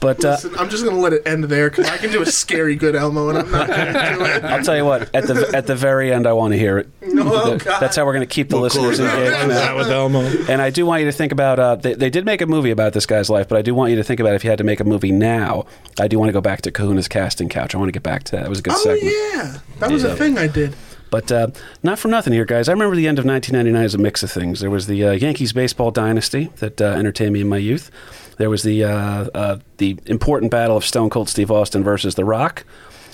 but 0.00 0.22
uh, 0.24 0.30
Listen, 0.32 0.54
I'm 0.58 0.68
just 0.68 0.84
gonna 0.84 0.98
let 0.98 1.12
it 1.14 1.22
end 1.26 1.44
there 1.44 1.70
because 1.70 1.86
I 1.88 1.96
can 1.96 2.10
do 2.12 2.20
a 2.22 2.26
scary 2.26 2.76
good 2.76 2.94
Elmo, 2.94 3.30
and 3.30 3.38
I'm 3.38 3.50
not 3.50 3.68
gonna 3.68 4.14
do 4.14 4.24
it. 4.24 4.37
I'll 4.44 4.62
tell 4.62 4.76
you 4.76 4.84
what. 4.84 5.14
At 5.14 5.26
the 5.26 5.50
at 5.54 5.66
the 5.66 5.74
very 5.76 6.12
end, 6.12 6.26
I 6.26 6.32
want 6.32 6.52
to 6.52 6.58
hear 6.58 6.78
it. 6.78 6.88
Oh, 7.02 7.50
Th- 7.50 7.64
God. 7.64 7.80
That's 7.80 7.96
how 7.96 8.04
we're 8.06 8.12
going 8.14 8.26
to 8.28 8.32
keep 8.34 8.48
the 8.48 8.56
We'll 8.56 8.62
listeners 8.64 9.00
engaged. 9.00 9.46
Was 9.48 9.56
that 9.56 9.76
with 9.76 9.88
Elmo? 9.88 10.20
And 10.48 10.60
I 10.62 10.70
do 10.70 10.86
want 10.86 11.00
you 11.00 11.06
to 11.06 11.12
think 11.12 11.32
about. 11.32 11.58
Uh, 11.58 11.76
they, 11.76 11.94
they 11.94 12.10
did 12.10 12.24
make 12.24 12.40
a 12.40 12.46
movie 12.46 12.70
about 12.70 12.92
this 12.92 13.06
guy's 13.06 13.28
life, 13.30 13.48
but 13.48 13.58
I 13.58 13.62
do 13.62 13.74
want 13.74 13.90
you 13.90 13.96
to 13.96 14.04
think 14.04 14.20
about 14.20 14.34
if 14.34 14.44
you 14.44 14.50
had 14.50 14.58
to 14.58 14.64
make 14.64 14.80
a 14.80 14.84
movie 14.84 15.12
now. 15.12 15.66
I 15.98 16.08
do 16.08 16.18
want 16.18 16.28
to 16.28 16.32
go 16.32 16.40
back 16.40 16.62
to 16.62 16.70
Kahuna's 16.72 17.08
casting 17.08 17.48
couch. 17.48 17.74
I 17.74 17.78
want 17.78 17.88
to 17.88 17.92
get 17.92 18.02
back 18.02 18.24
to 18.24 18.32
that. 18.36 18.46
It 18.46 18.48
was 18.48 18.58
a 18.60 18.62
good 18.62 18.74
Oh 18.76 18.82
segment. 18.82 19.04
yeah, 19.04 19.58
that 19.80 19.90
was 19.90 20.04
a 20.04 20.14
thing 20.16 20.38
I 20.38 20.46
did. 20.46 20.74
But 21.10 21.32
uh, 21.32 21.48
not 21.82 21.98
for 21.98 22.08
nothing 22.08 22.34
here, 22.34 22.44
guys. 22.44 22.68
I 22.68 22.72
remember 22.72 22.94
the 22.94 23.08
end 23.08 23.18
of 23.18 23.24
1999 23.24 23.82
as 23.82 23.94
a 23.94 23.98
mix 23.98 24.22
of 24.22 24.30
things. 24.30 24.60
There 24.60 24.68
was 24.70 24.86
the 24.88 25.02
uh, 25.04 25.12
Yankees 25.12 25.54
baseball 25.54 25.90
dynasty 25.90 26.50
that 26.58 26.82
uh, 26.82 26.84
entertained 26.84 27.32
me 27.32 27.40
in 27.40 27.48
my 27.48 27.56
youth. 27.56 27.90
There 28.36 28.50
was 28.50 28.62
the 28.62 28.84
uh, 28.84 28.90
uh, 29.34 29.58
the 29.78 29.98
important 30.04 30.50
battle 30.50 30.76
of 30.76 30.84
Stone 30.84 31.08
Cold 31.08 31.30
Steve 31.30 31.50
Austin 31.50 31.82
versus 31.82 32.14
The 32.14 32.26
Rock, 32.26 32.64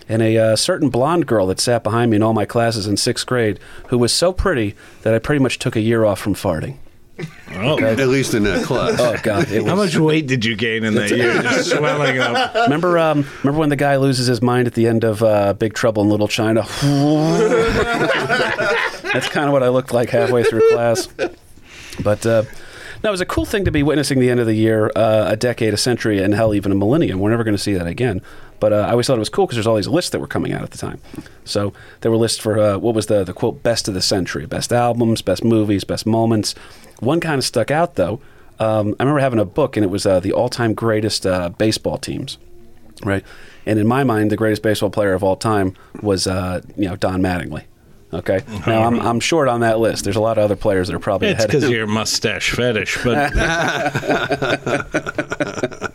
and 0.08 0.23
a 0.23 0.37
uh, 0.37 0.56
certain 0.56 0.88
blonde 0.90 1.26
girl 1.26 1.46
that 1.46 1.61
sat 1.61 1.82
behind 1.82 2.11
me 2.11 2.16
in 2.16 2.23
all 2.23 2.32
my 2.32 2.44
classes 2.44 2.87
in 2.87 2.96
sixth 2.96 3.26
grade, 3.26 3.58
who 3.88 3.99
was 3.99 4.12
so 4.12 4.32
pretty 4.32 4.75
that 5.02 5.14
I 5.14 5.18
pretty 5.18 5.42
much 5.42 5.58
took 5.58 5.76
a 5.76 5.80
year 5.80 6.04
off 6.04 6.18
from 6.18 6.34
farting. 6.34 6.78
Oh. 7.52 7.78
At 7.80 8.08
least 8.08 8.34
in 8.34 8.42
that 8.42 8.64
class. 8.64 8.99
Oh 8.99 9.16
God! 9.23 9.49
It 9.49 9.62
was, 9.62 9.70
How 9.70 9.76
much 9.76 9.96
weight 9.96 10.26
did 10.26 10.44
you 10.44 10.56
gain 10.56 10.82
in 10.82 10.94
that 10.94 11.11
year? 11.11 11.40
Just 11.42 11.70
swelling 11.70 12.18
up. 12.18 12.54
Remember, 12.54 12.99
um, 12.99 13.25
remember 13.42 13.61
when 13.61 13.68
the 13.68 13.76
guy 13.76 13.96
loses 13.96 14.26
his 14.26 14.42
mind 14.42 14.66
at 14.66 14.75
the 14.75 14.88
end 14.88 15.04
of 15.04 15.23
uh, 15.23 15.52
Big 15.52 15.75
Trouble 15.75 16.02
in 16.02 16.08
Little 16.08 16.26
China? 16.26 16.62
That's 19.12 19.28
kind 19.28 19.46
of 19.46 19.52
what 19.52 19.62
I 19.62 19.68
looked 19.68 19.92
like 19.92 20.11
halfway 20.11 20.42
through 20.42 20.68
class. 20.70 21.08
But 22.02 22.26
uh, 22.26 22.42
no, 23.04 23.11
it 23.11 23.12
was 23.12 23.20
a 23.20 23.26
cool 23.26 23.44
thing 23.44 23.66
to 23.66 23.70
be 23.70 23.82
witnessing 23.82 24.18
the 24.18 24.30
end 24.30 24.40
of 24.40 24.46
the 24.46 24.54
year, 24.54 24.90
uh, 24.96 25.26
a 25.28 25.37
decade, 25.37 25.75
a 25.75 25.76
century, 25.76 26.23
and 26.23 26.34
hell, 26.34 26.54
even 26.54 26.73
a 26.73 26.75
millennium. 26.75 27.20
We're 27.20 27.30
never 27.30 27.44
going 27.44 27.54
to 27.54 27.62
see 27.62 27.75
that 27.75 27.87
again. 27.87 28.23
But 28.61 28.73
uh, 28.73 28.76
I 28.76 28.92
always 28.92 29.06
thought 29.06 29.16
it 29.16 29.20
was 29.20 29.28
cool 29.28 29.46
because 29.46 29.56
there's 29.56 29.66
all 29.66 29.76
these 29.76 29.88
lists 29.88 30.11
that 30.12 30.20
were 30.20 30.26
coming 30.26 30.52
out 30.52 30.62
at 30.62 30.70
the 30.70 30.78
time. 30.78 31.00
So 31.44 31.75
there 32.00 32.11
were 32.11 32.16
lists 32.16 32.38
for 32.38 32.58
uh, 32.58 32.78
what 32.78 32.94
was 32.94 33.06
the 33.06 33.23
the 33.23 33.34
quote 33.34 33.62
best 33.62 33.88
of 33.88 33.94
the 33.94 34.00
century, 34.00 34.46
best 34.46 34.73
albums, 34.73 35.20
best 35.20 35.44
movies, 35.44 35.84
best 35.84 36.06
moments. 36.06 36.54
One 37.00 37.20
kind 37.20 37.38
of 37.38 37.44
stuck 37.44 37.70
out 37.70 37.96
though. 37.96 38.20
Um, 38.58 38.96
I 38.99 39.02
remember 39.02 39.20
having 39.20 39.40
a 39.40 39.44
book, 39.44 39.76
and 39.76 39.84
it 39.84 39.88
was 39.88 40.06
uh, 40.06 40.20
the 40.20 40.32
all-time 40.32 40.75
greatest 40.75 41.26
uh, 41.26 41.50
baseball 41.50 41.99
teams 41.99 42.38
right? 43.02 43.25
And 43.66 43.78
in 43.78 43.87
my 43.87 44.04
mind, 44.04 44.30
the 44.30 44.37
greatest 44.37 44.62
baseball 44.62 44.90
player 44.90 45.14
of 45.14 45.23
all 45.23 45.37
time 45.37 45.75
was, 46.02 46.26
uh, 46.26 46.61
you 46.76 46.88
know, 46.88 46.96
Don 46.96 47.20
Mattingly. 47.20 47.64
Okay. 48.14 48.42
Now 48.66 48.85
I'm, 48.85 49.00
I'm 49.00 49.21
short 49.21 49.49
on 49.49 49.61
that 49.61 49.78
list. 49.80 50.04
There's 50.04 50.16
a 50.16 50.21
lot 50.21 50.38
of 50.38 50.44
other 50.44 50.56
players 50.56 50.88
that 50.88 50.94
are 50.94 50.99
probably 51.00 51.28
It's 51.28 51.38
ahead. 51.38 51.49
because 51.49 51.64
of 51.64 51.71
of 51.71 51.76
your 51.76 51.87
mustache 51.87 52.50
fetish, 52.52 52.99
but 53.02 53.33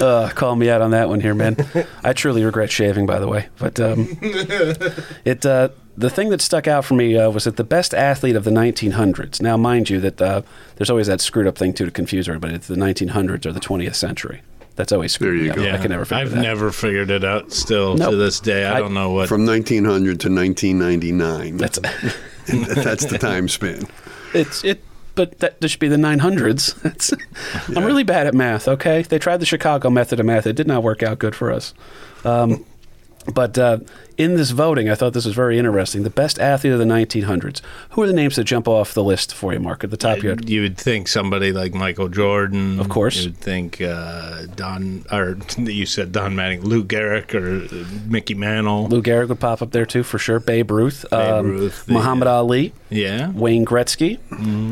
Uh, 0.00 0.28
call 0.30 0.54
me 0.54 0.70
out 0.70 0.80
on 0.80 0.92
that 0.92 1.08
one 1.08 1.20
here, 1.20 1.34
man. 1.34 1.56
I 2.04 2.12
truly 2.12 2.44
regret 2.44 2.70
shaving, 2.70 3.04
by 3.06 3.18
the 3.18 3.26
way. 3.26 3.48
But 3.58 3.80
um, 3.80 4.16
it 5.24 5.44
uh, 5.44 5.70
the 5.96 6.08
thing 6.08 6.28
that 6.30 6.40
stuck 6.40 6.68
out 6.68 6.84
for 6.84 6.94
me 6.94 7.16
uh, 7.18 7.28
was 7.30 7.44
that 7.44 7.56
the 7.56 7.64
best 7.64 7.92
athlete 7.94 8.36
of 8.36 8.44
the 8.44 8.52
1900s. 8.52 9.42
Now, 9.42 9.56
mind 9.56 9.90
you, 9.90 9.98
that 10.00 10.22
uh, 10.22 10.42
there's 10.76 10.88
always 10.90 11.08
that 11.08 11.20
screwed 11.20 11.48
up 11.48 11.58
thing 11.58 11.72
too 11.72 11.84
to 11.84 11.90
confuse 11.90 12.28
everybody. 12.28 12.54
It's 12.54 12.68
the 12.68 12.76
1900s 12.76 13.44
or 13.44 13.52
the 13.52 13.58
20th 13.60 13.96
century. 13.96 14.42
That's 14.78 14.92
always 14.92 15.12
screwed 15.12 15.30
There 15.40 15.44
you 15.56 15.62
me 15.62 15.68
up. 15.68 15.72
go. 15.72 15.78
I 15.78 15.82
can 15.82 15.90
never 15.90 16.04
figure 16.04 16.22
I've 16.22 16.30
that. 16.30 16.40
never 16.40 16.70
figured 16.70 17.10
it 17.10 17.24
out 17.24 17.52
still 17.52 17.96
Nope. 17.96 18.10
to 18.12 18.16
this 18.16 18.38
day. 18.38 18.64
I, 18.64 18.76
I- 18.76 18.80
don't 18.80 18.94
know 18.94 19.10
what. 19.10 19.28
From 19.28 19.44
1900 19.44 20.20
to 20.20 20.28
1999. 20.32 21.56
That's 21.56 21.78
That's 22.84 23.04
the 23.06 23.18
time 23.18 23.48
span. 23.48 23.82
it's 24.32 24.62
it. 24.64 24.82
But 25.16 25.40
that, 25.40 25.60
this 25.60 25.72
should 25.72 25.80
be 25.80 25.88
the 25.88 25.96
900s. 25.96 26.76
It's, 26.84 27.12
I'm 27.76 27.84
really 27.84 28.04
bad 28.04 28.28
at 28.28 28.34
math. 28.34 28.68
Okay, 28.68 29.02
they 29.02 29.18
tried 29.18 29.38
the 29.38 29.46
Chicago 29.46 29.90
method 29.90 30.20
of 30.20 30.26
math. 30.26 30.46
It 30.46 30.52
did 30.54 30.68
not 30.68 30.84
work 30.84 31.02
out 31.02 31.18
good 31.18 31.34
for 31.34 31.50
us. 31.52 31.74
Um, 32.24 32.64
but 33.34 33.58
uh, 33.58 33.78
in 34.18 34.34
this 34.34 34.50
voting, 34.50 34.90
I 34.90 34.96
thought 34.96 35.12
this 35.12 35.24
was 35.24 35.34
very 35.34 35.58
interesting. 35.58 36.02
The 36.02 36.10
best 36.10 36.40
athlete 36.40 36.72
of 36.72 36.80
the 36.80 36.84
1900s. 36.84 37.60
Who 37.90 38.02
are 38.02 38.06
the 38.08 38.12
names 38.12 38.34
that 38.36 38.44
jump 38.44 38.66
off 38.66 38.92
the 38.92 39.04
list 39.04 39.32
for 39.32 39.52
you, 39.52 39.60
Mark? 39.60 39.84
At 39.84 39.90
the 39.90 39.96
top, 39.96 40.22
you 40.24 40.30
had 40.30 40.50
you 40.50 40.62
would 40.62 40.76
think 40.76 41.06
somebody 41.06 41.52
like 41.52 41.72
Michael 41.72 42.08
Jordan, 42.08 42.80
Of 42.80 42.88
course. 42.88 43.16
You 43.22 43.30
would 43.30 43.38
think 43.38 43.80
uh, 43.80 44.46
Don, 44.56 45.04
or 45.12 45.38
you 45.58 45.86
said 45.86 46.10
Don 46.10 46.34
Manning, 46.34 46.62
Lou 46.62 46.82
Gehrig, 46.84 47.32
or 47.32 47.64
uh, 47.74 47.84
Mickey 48.10 48.34
Mantle. 48.34 48.88
Lou 48.88 49.00
Gehrig 49.02 49.28
would 49.28 49.38
pop 49.40 49.62
up 49.62 49.70
there 49.70 49.86
too 49.86 50.02
for 50.02 50.18
sure. 50.18 50.40
Babe 50.40 50.70
Ruth, 50.70 51.10
um, 51.12 51.46
Ruth, 51.46 51.86
the- 51.86 51.92
Muhammad 51.92 52.26
Ali, 52.26 52.72
Yeah, 52.90 53.30
Wayne 53.30 53.64
Gretzky. 53.64 54.18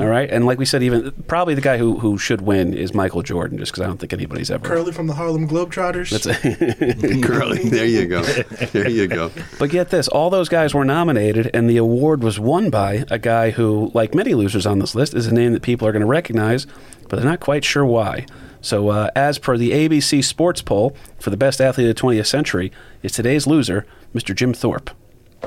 All 0.00 0.06
right, 0.08 0.28
and 0.28 0.44
like 0.44 0.58
we 0.58 0.64
said, 0.64 0.82
even 0.82 1.12
probably 1.28 1.54
the 1.54 1.60
guy 1.60 1.78
who 1.78 1.98
who 2.00 2.18
should 2.18 2.40
win 2.40 2.74
is 2.74 2.92
Michael 2.94 3.22
Jordan, 3.22 3.58
just 3.58 3.70
because 3.72 3.84
I 3.84 3.86
don't 3.86 3.98
think 3.98 4.12
anybody's 4.12 4.50
ever. 4.50 4.66
Curly 4.66 4.90
from 4.90 5.06
the 5.06 5.14
Harlem 5.14 5.48
Globetrotters. 5.48 6.10
That's 6.10 6.26
it. 6.26 7.22
Curly. 7.22 7.68
There 7.68 7.86
you 7.86 8.06
go. 8.06 8.22
There 8.22 8.90
you 8.90 9.06
go. 9.06 9.30
But 9.58 9.70
get 9.70 9.90
this, 9.90 10.08
all 10.08 10.28
those 10.28 10.48
guys 10.48 10.74
were 10.74 10.84
nominated, 10.84 11.50
and 11.54 11.68
the 11.68 11.76
award 11.78 12.22
was 12.22 12.38
won 12.38 12.70
by 12.70 13.04
a 13.10 13.18
guy 13.18 13.50
who, 13.50 13.90
like 13.94 14.14
many 14.14 14.34
losers 14.34 14.66
on 14.66 14.78
this 14.78 14.94
list, 14.94 15.14
is 15.14 15.26
a 15.26 15.34
name 15.34 15.52
that 15.52 15.62
people 15.62 15.88
are 15.88 15.92
going 15.92 16.00
to 16.00 16.06
recognize, 16.06 16.66
but 17.08 17.16
they're 17.16 17.24
not 17.24 17.40
quite 17.40 17.64
sure 17.64 17.86
why. 17.86 18.26
So, 18.60 18.88
uh, 18.88 19.10
as 19.14 19.38
per 19.38 19.56
the 19.56 19.70
ABC 19.70 20.24
Sports 20.24 20.60
poll 20.60 20.96
for 21.18 21.30
the 21.30 21.36
best 21.36 21.60
athlete 21.60 21.88
of 21.88 21.94
the 21.94 22.02
20th 22.02 22.26
century, 22.26 22.72
is 23.02 23.12
today's 23.12 23.46
loser, 23.46 23.86
Mr. 24.14 24.34
Jim 24.34 24.52
Thorpe. 24.52 24.90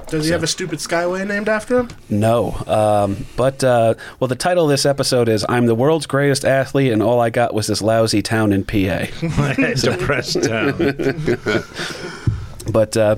Does 0.08 0.26
he 0.26 0.32
have 0.32 0.44
a 0.44 0.48
stupid 0.48 0.80
skyway 0.80 1.28
named 1.28 1.50
after 1.50 1.80
him? 1.80 1.90
No. 2.10 2.54
Um, 2.66 3.26
but, 3.36 3.64
uh, 3.64 3.96
well, 4.20 4.28
the 4.28 4.36
title 4.36 4.64
of 4.64 4.70
this 4.70 4.86
episode 4.86 5.28
is 5.28 5.46
I'm 5.50 5.66
the 5.66 5.76
world's 5.76 6.06
greatest 6.06 6.46
athlete, 6.46 6.92
and 6.92 7.04
all 7.04 7.20
I 7.20 7.30
got 7.30 7.54
was 7.54 7.68
this 7.68 7.82
lousy 7.82 8.22
town 8.22 8.54
in 8.54 8.64
PA. 8.64 9.06
depressed 9.76 10.44
town. 10.44 10.78
but 12.72 12.96
uh, 12.98 13.18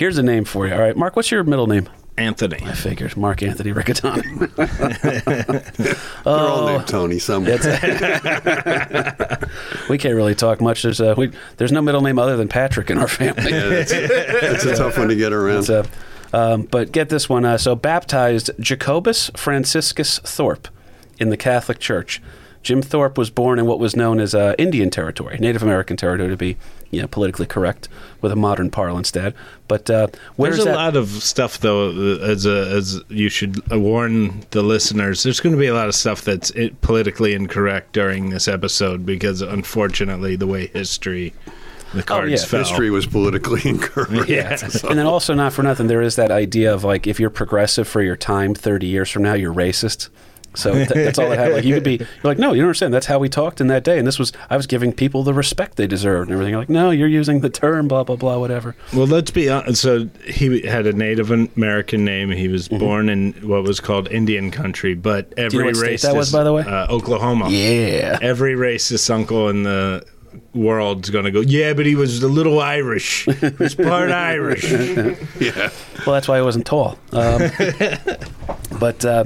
here's 0.00 0.16
a 0.16 0.22
name 0.22 0.46
for 0.46 0.66
you. 0.66 0.72
All 0.72 0.80
right, 0.80 0.96
Mark, 0.96 1.14
what's 1.14 1.30
your 1.30 1.44
middle 1.44 1.66
name? 1.66 1.86
Anthony. 2.16 2.58
I 2.62 2.72
figured. 2.72 3.16
Mark 3.18 3.42
Anthony 3.42 3.72
Riccatoni. 3.72 4.24
They're 6.24 6.34
all 6.34 6.66
named 6.66 6.88
Tony 6.88 7.18
somewhere. 7.18 7.58
we 9.90 9.98
can't 9.98 10.14
really 10.14 10.34
talk 10.34 10.60
much. 10.60 10.82
There's 10.82 11.00
uh, 11.00 11.14
we, 11.16 11.30
there's 11.58 11.70
no 11.70 11.82
middle 11.82 12.00
name 12.00 12.18
other 12.18 12.36
than 12.36 12.48
Patrick 12.48 12.90
in 12.90 12.98
our 12.98 13.08
family. 13.08 13.52
It's 13.52 14.64
a 14.64 14.74
tough 14.74 14.98
one 14.98 15.08
to 15.08 15.16
get 15.16 15.32
around. 15.32 15.68
Uh, 15.70 15.84
um, 16.32 16.62
but 16.62 16.92
get 16.92 17.10
this 17.10 17.28
one. 17.28 17.44
Uh, 17.44 17.58
so 17.58 17.74
baptized 17.74 18.50
Jacobus 18.58 19.30
Franciscus 19.36 20.18
Thorpe 20.20 20.68
in 21.18 21.28
the 21.28 21.36
Catholic 21.36 21.78
Church. 21.78 22.22
Jim 22.62 22.82
Thorpe 22.82 23.16
was 23.16 23.30
born 23.30 23.58
in 23.58 23.66
what 23.66 23.78
was 23.78 23.96
known 23.96 24.20
as 24.20 24.34
uh, 24.34 24.54
Indian 24.58 24.90
territory, 24.90 25.38
Native 25.38 25.62
American 25.62 25.96
territory, 25.96 26.28
to 26.28 26.36
be 26.36 26.56
you 26.90 27.00
know, 27.00 27.06
politically 27.06 27.46
correct 27.46 27.88
with 28.20 28.32
a 28.32 28.36
modern 28.36 28.70
parlance, 28.70 29.10
Dad. 29.12 29.34
But 29.68 29.88
uh, 29.88 30.08
where's 30.36 30.56
There's 30.56 30.66
a 30.66 30.70
that? 30.70 30.76
lot 30.76 30.96
of 30.96 31.08
stuff, 31.08 31.58
though. 31.60 31.90
uh, 31.90 32.18
As 32.18 32.46
a, 32.46 32.68
as 32.70 33.00
you 33.08 33.28
should 33.28 33.66
warn 33.70 34.44
the 34.50 34.62
listeners, 34.62 35.22
there's 35.22 35.40
going 35.40 35.54
to 35.54 35.58
be 35.58 35.68
a 35.68 35.74
lot 35.74 35.88
of 35.88 35.94
stuff 35.94 36.22
that's 36.22 36.52
politically 36.80 37.34
incorrect 37.34 37.92
during 37.92 38.30
this 38.30 38.48
episode 38.48 39.06
because, 39.06 39.40
unfortunately, 39.40 40.36
the 40.36 40.46
way 40.46 40.66
history, 40.68 41.32
the 41.94 42.02
cards 42.02 42.30
yeah. 42.32 42.38
fell. 42.38 42.60
History 42.60 42.90
was 42.90 43.06
politically 43.06 43.62
incorrect. 43.64 44.28
Yeah. 44.28 44.58
and 44.88 44.98
then 44.98 45.06
also, 45.06 45.34
not 45.34 45.52
for 45.52 45.62
nothing, 45.62 45.86
there 45.86 46.02
is 46.02 46.16
that 46.16 46.32
idea 46.32 46.74
of 46.74 46.82
like 46.82 47.06
if 47.06 47.20
you're 47.20 47.30
progressive 47.30 47.86
for 47.86 48.02
your 48.02 48.16
time, 48.16 48.54
30 48.54 48.86
years 48.86 49.10
from 49.10 49.22
now, 49.22 49.34
you're 49.34 49.54
racist. 49.54 50.08
So 50.54 50.72
th- 50.72 50.88
that's 50.88 51.18
all 51.18 51.30
I 51.30 51.36
have. 51.36 51.52
Like 51.52 51.64
you 51.64 51.74
could 51.74 51.84
be, 51.84 51.96
you're 51.98 52.08
like, 52.24 52.38
no, 52.38 52.52
you 52.52 52.62
don't 52.62 52.68
understand. 52.68 52.92
That's 52.92 53.06
how 53.06 53.18
we 53.18 53.28
talked 53.28 53.60
in 53.60 53.68
that 53.68 53.84
day, 53.84 53.98
and 53.98 54.06
this 54.06 54.18
was 54.18 54.32
I 54.50 54.56
was 54.56 54.66
giving 54.66 54.92
people 54.92 55.22
the 55.22 55.32
respect 55.34 55.76
they 55.76 55.86
deserved 55.86 56.28
and 56.28 56.32
everything. 56.34 56.50
You're 56.52 56.60
like, 56.62 56.68
no, 56.68 56.90
you're 56.90 57.06
using 57.08 57.40
the 57.40 57.50
term, 57.50 57.86
blah 57.88 58.02
blah 58.04 58.16
blah, 58.16 58.38
whatever. 58.38 58.74
Well, 58.92 59.06
let's 59.06 59.30
be 59.30 59.48
honest. 59.48 59.80
So 59.82 60.08
he 60.26 60.62
had 60.62 60.86
a 60.86 60.92
Native 60.92 61.30
American 61.30 62.04
name. 62.04 62.30
He 62.30 62.48
was 62.48 62.68
born 62.68 63.08
in 63.08 63.32
what 63.46 63.62
was 63.62 63.78
called 63.80 64.08
Indian 64.08 64.50
country, 64.50 64.94
but 64.94 65.32
every 65.36 65.60
Mm-hmm. 65.64 65.80
know 65.80 65.86
racist, 65.88 66.02
that 66.02 66.16
was, 66.16 66.32
by 66.32 66.42
the 66.44 66.52
way? 66.52 66.62
uh, 66.62 66.86
Oklahoma. 66.92 67.48
Yeah. 67.50 68.18
Every 68.20 68.54
racist 68.54 69.08
uncle 69.10 69.48
in 69.50 69.62
the 69.62 70.04
world's 70.54 71.10
going 71.10 71.24
to 71.24 71.30
go, 71.30 71.40
yeah, 71.40 71.72
but 71.72 71.86
he 71.86 71.94
was 71.94 72.22
a 72.22 72.28
little 72.28 72.60
Irish. 72.60 73.24
He 73.24 73.48
was 73.58 73.74
part 73.74 74.10
Irish. 74.10 74.70
Yeah. 74.70 75.70
Well, 76.06 76.14
that's 76.14 76.28
why 76.28 76.38
he 76.38 76.42
wasn't 76.42 76.66
tall. 76.66 76.98
Um, 77.12 77.50
but 78.78 79.04
uh, 79.04 79.24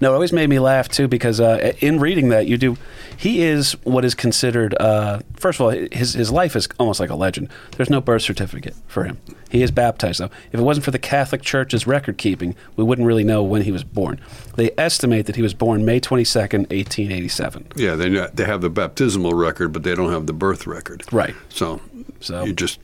no, 0.00 0.10
it 0.10 0.14
always 0.14 0.32
made 0.32 0.48
me 0.48 0.58
laugh 0.58 0.88
too 0.88 1.08
because 1.08 1.40
uh, 1.40 1.72
in 1.80 2.00
reading 2.00 2.28
that, 2.30 2.46
you 2.46 2.56
do. 2.56 2.76
He 3.16 3.42
is 3.42 3.72
what 3.84 4.04
is 4.04 4.14
considered. 4.14 4.74
Uh, 4.80 5.20
first 5.36 5.58
of 5.60 5.64
all, 5.64 5.70
his 5.70 6.14
his 6.14 6.30
life 6.30 6.54
is 6.56 6.68
almost 6.78 7.00
like 7.00 7.10
a 7.10 7.14
legend. 7.14 7.48
There's 7.76 7.90
no 7.90 8.00
birth 8.00 8.22
certificate 8.22 8.74
for 8.86 9.04
him. 9.04 9.18
He 9.50 9.62
is 9.62 9.70
baptized 9.70 10.20
though. 10.20 10.30
If 10.52 10.60
it 10.60 10.62
wasn't 10.62 10.84
for 10.84 10.90
the 10.90 10.98
Catholic 10.98 11.42
Church's 11.42 11.86
record 11.86 12.18
keeping, 12.18 12.54
we 12.76 12.84
wouldn't 12.84 13.06
really 13.06 13.24
know 13.24 13.42
when 13.42 13.62
he 13.62 13.72
was 13.72 13.84
born. 13.84 14.20
They 14.56 14.70
estimate 14.76 15.26
that 15.26 15.36
he 15.36 15.42
was 15.42 15.54
born 15.54 15.84
May 15.84 16.00
22nd, 16.00 16.68
1887. 16.70 17.68
Yeah, 17.76 17.94
they 17.94 18.08
they 18.34 18.44
have 18.44 18.60
the 18.60 18.70
baptismal 18.70 19.32
record, 19.34 19.72
but 19.72 19.82
they 19.82 19.94
don't 19.94 20.12
have 20.12 20.26
the 20.26 20.32
birth 20.32 20.66
record. 20.66 21.04
Right. 21.12 21.34
So, 21.48 21.80
So- 22.20 22.44
you're 22.44 22.54
just 22.54 22.80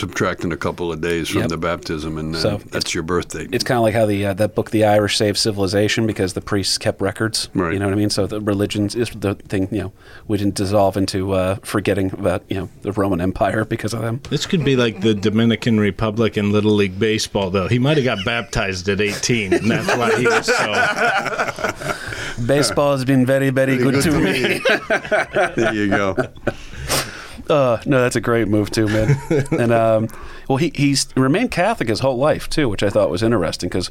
subtracting 0.00 0.52
a 0.52 0.56
couple 0.56 0.92
of 0.92 1.00
days 1.00 1.28
from 1.28 1.42
Yep. 1.42 1.50
the 1.50 1.56
baptism, 1.56 2.18
and 2.18 2.34
uh, 2.34 2.38
So 2.38 2.56
that's 2.70 2.94
your 2.94 3.02
birthday. 3.02 3.46
It's 3.52 3.64
kind 3.64 3.76
of 3.78 3.82
like 3.82 3.94
how 3.94 4.06
the 4.06 4.26
uh, 4.26 4.34
that 4.34 4.54
book, 4.54 4.70
The 4.70 4.84
Irish 4.84 5.16
Saved 5.16 5.38
Civilization, 5.38 6.06
because 6.06 6.32
the 6.32 6.40
priests 6.40 6.78
kept 6.78 7.00
records. 7.00 7.48
Right. 7.54 7.72
You 7.72 7.78
know 7.78 7.86
what 7.86 7.92
I 7.92 7.96
mean? 7.96 8.10
So 8.10 8.26
the 8.26 8.40
religions 8.40 8.94
is 8.94 9.10
the 9.10 9.34
thing. 9.34 9.68
You 9.70 9.82
know, 9.82 9.92
we 10.26 10.38
didn't 10.38 10.54
dissolve 10.56 10.96
into 10.96 11.32
uh, 11.32 11.56
forgetting 11.62 12.12
about 12.12 12.42
you 12.48 12.56
know 12.56 12.68
the 12.82 12.92
Roman 12.92 13.20
Empire 13.20 13.64
because 13.64 13.94
of 13.94 14.02
them. 14.02 14.20
This 14.30 14.46
could 14.46 14.64
be 14.64 14.76
like 14.76 15.00
the 15.02 15.14
Dominican 15.14 15.78
Republic 15.78 16.36
in 16.36 16.52
Little 16.52 16.72
League 16.72 16.98
Baseball, 16.98 17.50
though. 17.50 17.68
He 17.68 17.78
might 17.78 17.96
have 17.96 18.04
got 18.04 18.24
baptized 18.24 18.88
at 18.88 19.00
18, 19.00 19.52
and 19.54 19.70
that's 19.70 19.96
why 19.96 20.18
he 20.18 20.26
was 20.26 20.46
so. 20.46 22.46
Baseball 22.46 22.92
has 22.92 23.04
been 23.04 23.26
very, 23.26 23.50
very 23.50 23.76
good, 23.76 24.02
to 24.02 24.10
me. 24.12 24.60
there 25.56 25.74
you 25.74 25.88
go. 25.88 26.16
Uh, 27.50 27.82
no, 27.84 28.00
that's 28.00 28.16
a 28.16 28.20
great 28.20 28.48
move 28.48 28.70
too, 28.70 28.86
man. 28.86 29.20
and 29.50 29.72
um, 29.72 30.08
well, 30.48 30.56
he 30.56 30.72
he's 30.74 31.08
remained 31.16 31.50
Catholic 31.50 31.88
his 31.88 32.00
whole 32.00 32.16
life 32.16 32.48
too, 32.48 32.68
which 32.68 32.82
I 32.82 32.90
thought 32.90 33.10
was 33.10 33.22
interesting 33.22 33.68
because 33.68 33.90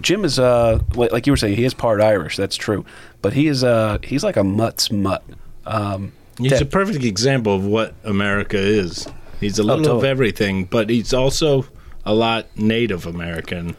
Jim 0.00 0.24
is 0.24 0.38
uh 0.38 0.78
like, 0.94 1.12
like 1.12 1.26
you 1.26 1.32
were 1.32 1.36
saying, 1.36 1.56
he 1.56 1.64
is 1.64 1.74
part 1.74 2.00
Irish. 2.00 2.36
That's 2.36 2.56
true, 2.56 2.84
but 3.20 3.32
he 3.32 3.48
is 3.48 3.64
uh 3.64 3.98
he's 4.02 4.22
like 4.24 4.36
a 4.36 4.44
mutt's 4.44 4.90
mutt. 4.90 5.24
Um, 5.66 6.12
He's 6.38 6.52
Ted- 6.52 6.62
a 6.62 6.66
perfect 6.66 7.04
example 7.04 7.54
of 7.54 7.64
what 7.66 7.94
America 8.04 8.56
is. 8.56 9.06
He's 9.38 9.58
a 9.58 9.62
little 9.62 9.80
of 9.80 9.86
totally. 9.86 10.08
everything, 10.08 10.64
but 10.64 10.88
he's 10.88 11.12
also 11.12 11.66
a 12.06 12.14
lot 12.14 12.46
Native 12.56 13.06
American, 13.06 13.76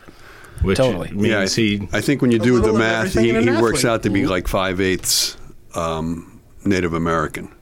which 0.61 0.77
Totally. 0.77 1.09
means 1.11 1.27
yeah, 1.27 1.39
I, 1.39 1.47
he. 1.47 1.87
I 1.91 2.01
think 2.01 2.21
when 2.21 2.31
you 2.31 2.39
do 2.39 2.59
the 2.61 2.73
math, 2.73 3.13
he, 3.13 3.33
he 3.33 3.49
works 3.49 3.85
out 3.85 4.03
to 4.03 4.09
be 4.09 4.27
like 4.27 4.47
five 4.47 4.79
eighths 4.79 5.35
um, 5.73 6.41
Native 6.63 6.93
American, 6.93 7.53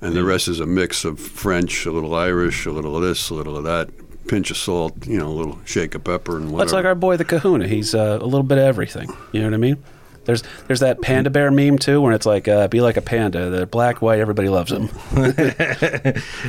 and 0.00 0.14
the 0.14 0.24
rest 0.24 0.48
is 0.48 0.60
a 0.60 0.66
mix 0.66 1.04
of 1.04 1.20
French, 1.20 1.86
a 1.86 1.92
little 1.92 2.14
Irish, 2.14 2.66
a 2.66 2.70
little 2.70 2.96
of 2.96 3.02
this, 3.02 3.30
a 3.30 3.34
little 3.34 3.56
of 3.56 3.64
that, 3.64 3.90
pinch 4.28 4.50
of 4.50 4.56
salt, 4.56 5.06
you 5.06 5.18
know, 5.18 5.28
a 5.28 5.32
little 5.32 5.58
shake 5.64 5.94
of 5.94 6.04
pepper, 6.04 6.36
and 6.36 6.46
whatever. 6.46 6.58
That's 6.64 6.72
like 6.72 6.84
our 6.84 6.94
boy 6.94 7.16
the 7.16 7.24
Kahuna. 7.24 7.66
He's 7.68 7.94
uh, 7.94 8.18
a 8.20 8.24
little 8.24 8.42
bit 8.42 8.58
of 8.58 8.64
everything. 8.64 9.12
You 9.32 9.40
know 9.40 9.46
what 9.46 9.54
I 9.54 9.58
mean? 9.58 9.82
There's 10.24 10.42
there's 10.66 10.80
that 10.80 11.00
panda 11.00 11.30
bear 11.30 11.50
meme 11.50 11.78
too, 11.78 12.00
where 12.00 12.12
it's 12.12 12.26
like 12.26 12.46
uh, 12.46 12.68
be 12.68 12.80
like 12.80 12.96
a 12.96 13.02
panda. 13.02 13.50
They're 13.50 13.66
black, 13.66 14.02
white, 14.02 14.20
everybody 14.20 14.48
loves 14.48 14.70
them. 14.70 14.88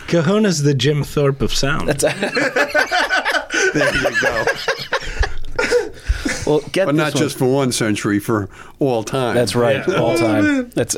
Kahuna's 0.08 0.62
the 0.64 0.74
Jim 0.74 1.04
Thorpe 1.04 1.42
of 1.42 1.54
sound. 1.54 1.90
there 1.90 2.14
you 3.74 4.22
go. 4.22 4.46
Well, 6.52 6.60
get 6.72 6.86
But 6.86 6.96
this 6.96 6.98
not 7.06 7.14
one. 7.16 7.24
just 7.24 7.38
for 7.38 7.46
one 7.52 7.72
century, 7.72 8.20
for 8.20 8.50
all 8.80 9.04
time. 9.04 9.36
That's 9.36 9.56
right, 9.56 9.88
Yeah. 9.88 9.96
all 9.96 10.18
time. 10.18 10.70
That's 10.72 10.98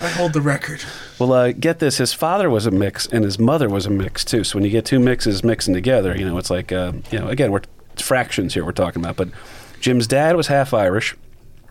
I 0.00 0.08
hold 0.08 0.32
the 0.32 0.40
record. 0.40 0.82
well. 1.18 1.32
Uh, 1.32 1.52
get 1.52 1.78
this: 1.78 1.98
his 1.98 2.12
father 2.12 2.50
was 2.50 2.66
a 2.66 2.70
mix, 2.70 3.06
and 3.06 3.24
his 3.24 3.38
mother 3.38 3.68
was 3.68 3.86
a 3.86 3.90
mix 3.90 4.24
too. 4.24 4.42
So 4.44 4.56
when 4.56 4.64
you 4.64 4.70
get 4.70 4.84
two 4.84 4.98
mixes 4.98 5.44
mixing 5.44 5.72
together, 5.74 6.16
you 6.16 6.24
know 6.24 6.36
it's 6.38 6.50
like 6.50 6.72
uh, 6.72 6.92
you 7.12 7.18
know 7.20 7.28
again 7.28 7.52
we're 7.52 7.62
it's 7.92 8.02
fractions 8.02 8.54
here 8.54 8.64
we're 8.64 8.72
talking 8.72 9.02
about. 9.02 9.16
But 9.16 9.28
Jim's 9.80 10.06
dad 10.06 10.34
was 10.36 10.48
half 10.48 10.74
Irish 10.74 11.14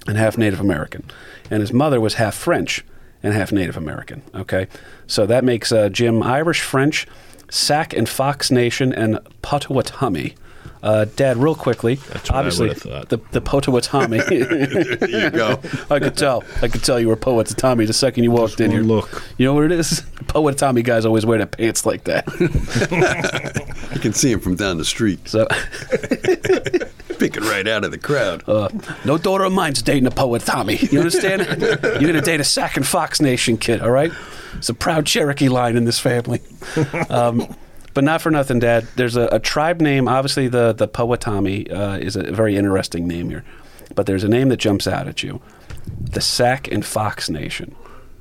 and 0.08 0.18
half 0.18 0.38
Native 0.38 0.60
American, 0.62 1.04
and 1.50 1.60
his 1.62 1.74
mother 1.74 2.00
was 2.00 2.14
half 2.16 2.34
French 2.36 2.86
and 3.22 3.34
half 3.34 3.52
Native 3.52 3.76
American. 3.76 4.22
Okay, 4.34 4.68
so 5.06 5.26
that 5.26 5.44
makes 5.44 5.72
uh, 5.72 5.90
Jim 5.90 6.24
Irish, 6.24 6.62
French, 6.62 7.08
Sac 7.50 7.94
and 7.94 8.08
Fox 8.08 8.50
Nation, 8.52 8.94
and 8.94 9.20
Potawatomi. 9.42 10.36
Uh, 10.84 11.06
Dad, 11.16 11.38
real 11.38 11.54
quickly, 11.54 11.96
what 11.98 12.32
I 12.32 12.38
obviously 12.40 12.70
would've 12.70 12.82
thought. 12.84 13.10
the 13.10 13.20
the 13.32 13.42
Potawatomi. 13.42 14.18
There 14.30 15.10
you 15.26 15.30
go. 15.30 15.60
I 15.92 16.00
could 16.00 16.18
tell. 16.18 16.44
I 16.62 16.68
could 16.70 16.84
tell 16.84 17.00
you 17.00 17.08
were 17.08 17.16
Potawatomi 17.16 17.86
the 17.86 17.94
second 17.94 18.24
you 18.24 18.32
walked 18.32 18.60
in 18.60 18.72
here. 18.72 18.82
look. 18.82 19.22
You 19.38 19.46
know 19.46 19.54
what 19.54 19.66
it 19.66 19.72
is? 19.74 20.02
Potawatomi 20.28 20.82
guys 20.82 21.06
always 21.06 21.26
wear 21.26 21.38
their 21.38 21.46
pants 21.48 21.86
like 21.86 22.06
that. 22.06 22.28
I 23.92 23.98
can 24.00 24.14
see 24.14 24.32
him 24.32 24.40
from 24.40 24.56
down 24.56 24.78
the 24.78 24.86
street, 24.86 25.28
So, 25.28 25.46
picking 27.20 27.44
right 27.44 27.68
out 27.68 27.84
of 27.84 27.92
the 27.92 27.98
crowd. 27.98 28.48
uh, 28.48 28.70
no 29.06 29.18
daughter 29.18 29.44
of 29.44 29.54
mine's 29.54 29.82
dating 29.82 30.08
a 30.08 30.12
Potawatomi. 30.12 30.78
You 30.92 31.00
understand? 31.00 31.42
You're 31.82 32.00
gonna 32.12 32.22
date 32.22 32.40
a 32.40 32.44
Sac 32.44 32.78
and 32.78 32.86
Fox 32.88 33.22
Nation 33.22 33.58
kid, 33.58 33.82
all 33.82 33.92
right? 33.92 34.12
It's 34.58 34.70
a 34.70 34.74
proud 34.74 35.06
Cherokee 35.06 35.50
line 35.50 35.76
in 35.78 35.86
this 35.86 36.00
family. 36.00 36.42
Um, 37.10 37.56
but 37.94 38.04
not 38.04 38.22
for 38.22 38.32
nothing, 38.32 38.60
Dad. 38.60 38.88
There's 38.96 39.16
a, 39.16 39.28
a 39.32 39.40
tribe 39.40 39.82
name. 39.82 40.08
Obviously, 40.08 40.48
the 40.48 40.74
the 40.74 40.88
Powhatan 40.88 41.72
uh, 41.72 42.00
is 42.02 42.16
a 42.16 42.32
very 42.32 42.56
interesting 42.56 43.08
name 43.08 43.30
here. 43.30 43.44
But 43.96 44.06
there's 44.06 44.24
a 44.24 44.30
name 44.30 44.50
that 44.50 44.58
jumps 44.58 44.88
out 44.88 45.08
at 45.08 45.24
you: 45.24 45.42
the 46.00 46.22
Sac 46.22 46.72
and 46.72 46.86
Fox 46.86 47.30
Nation. 47.30 47.76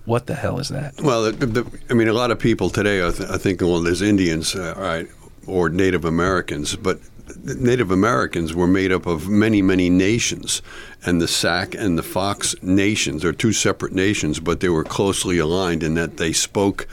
What 0.05 0.27
the 0.27 0.35
hell 0.35 0.59
is 0.59 0.71
that? 0.71 1.01
Well, 1.01 1.31
the, 1.31 1.47
the, 1.47 1.81
I 1.89 1.95
mean, 1.95 2.09
a 2.09 2.13
lot 2.13 2.31
of 2.31 2.39
people 2.39 2.71
today 2.71 3.01
are, 3.01 3.13
th- 3.13 3.29
are 3.29 3.39
thinking, 3.39 3.69
well, 3.69 3.81
there's 3.81 4.03
Indians, 4.03 4.57
uh, 4.57 4.75
right, 4.77 5.07
or 5.47 5.69
Native 5.69 6.05
Americans, 6.05 6.75
but 6.75 6.99
Native 7.45 7.91
Americans 7.91 8.55
were 8.55 8.67
made 8.67 8.93
up 8.93 9.07
of 9.07 9.29
many, 9.29 9.63
many 9.63 9.91
nations, 9.91 10.63
and 11.05 11.21
the 11.21 11.29
Sac 11.29 11.75
and 11.75 11.97
the 11.99 12.03
Fox 12.03 12.55
nations 12.63 13.25
are 13.25 13.33
two 13.33 13.53
separate 13.53 13.93
nations, 13.93 14.41
but 14.41 14.61
they 14.61 14.69
were 14.69 14.85
closely 14.85 15.39
aligned 15.39 15.83
in 15.83 15.95
that 15.95 16.17
they 16.17 16.33
spoke 16.33 16.89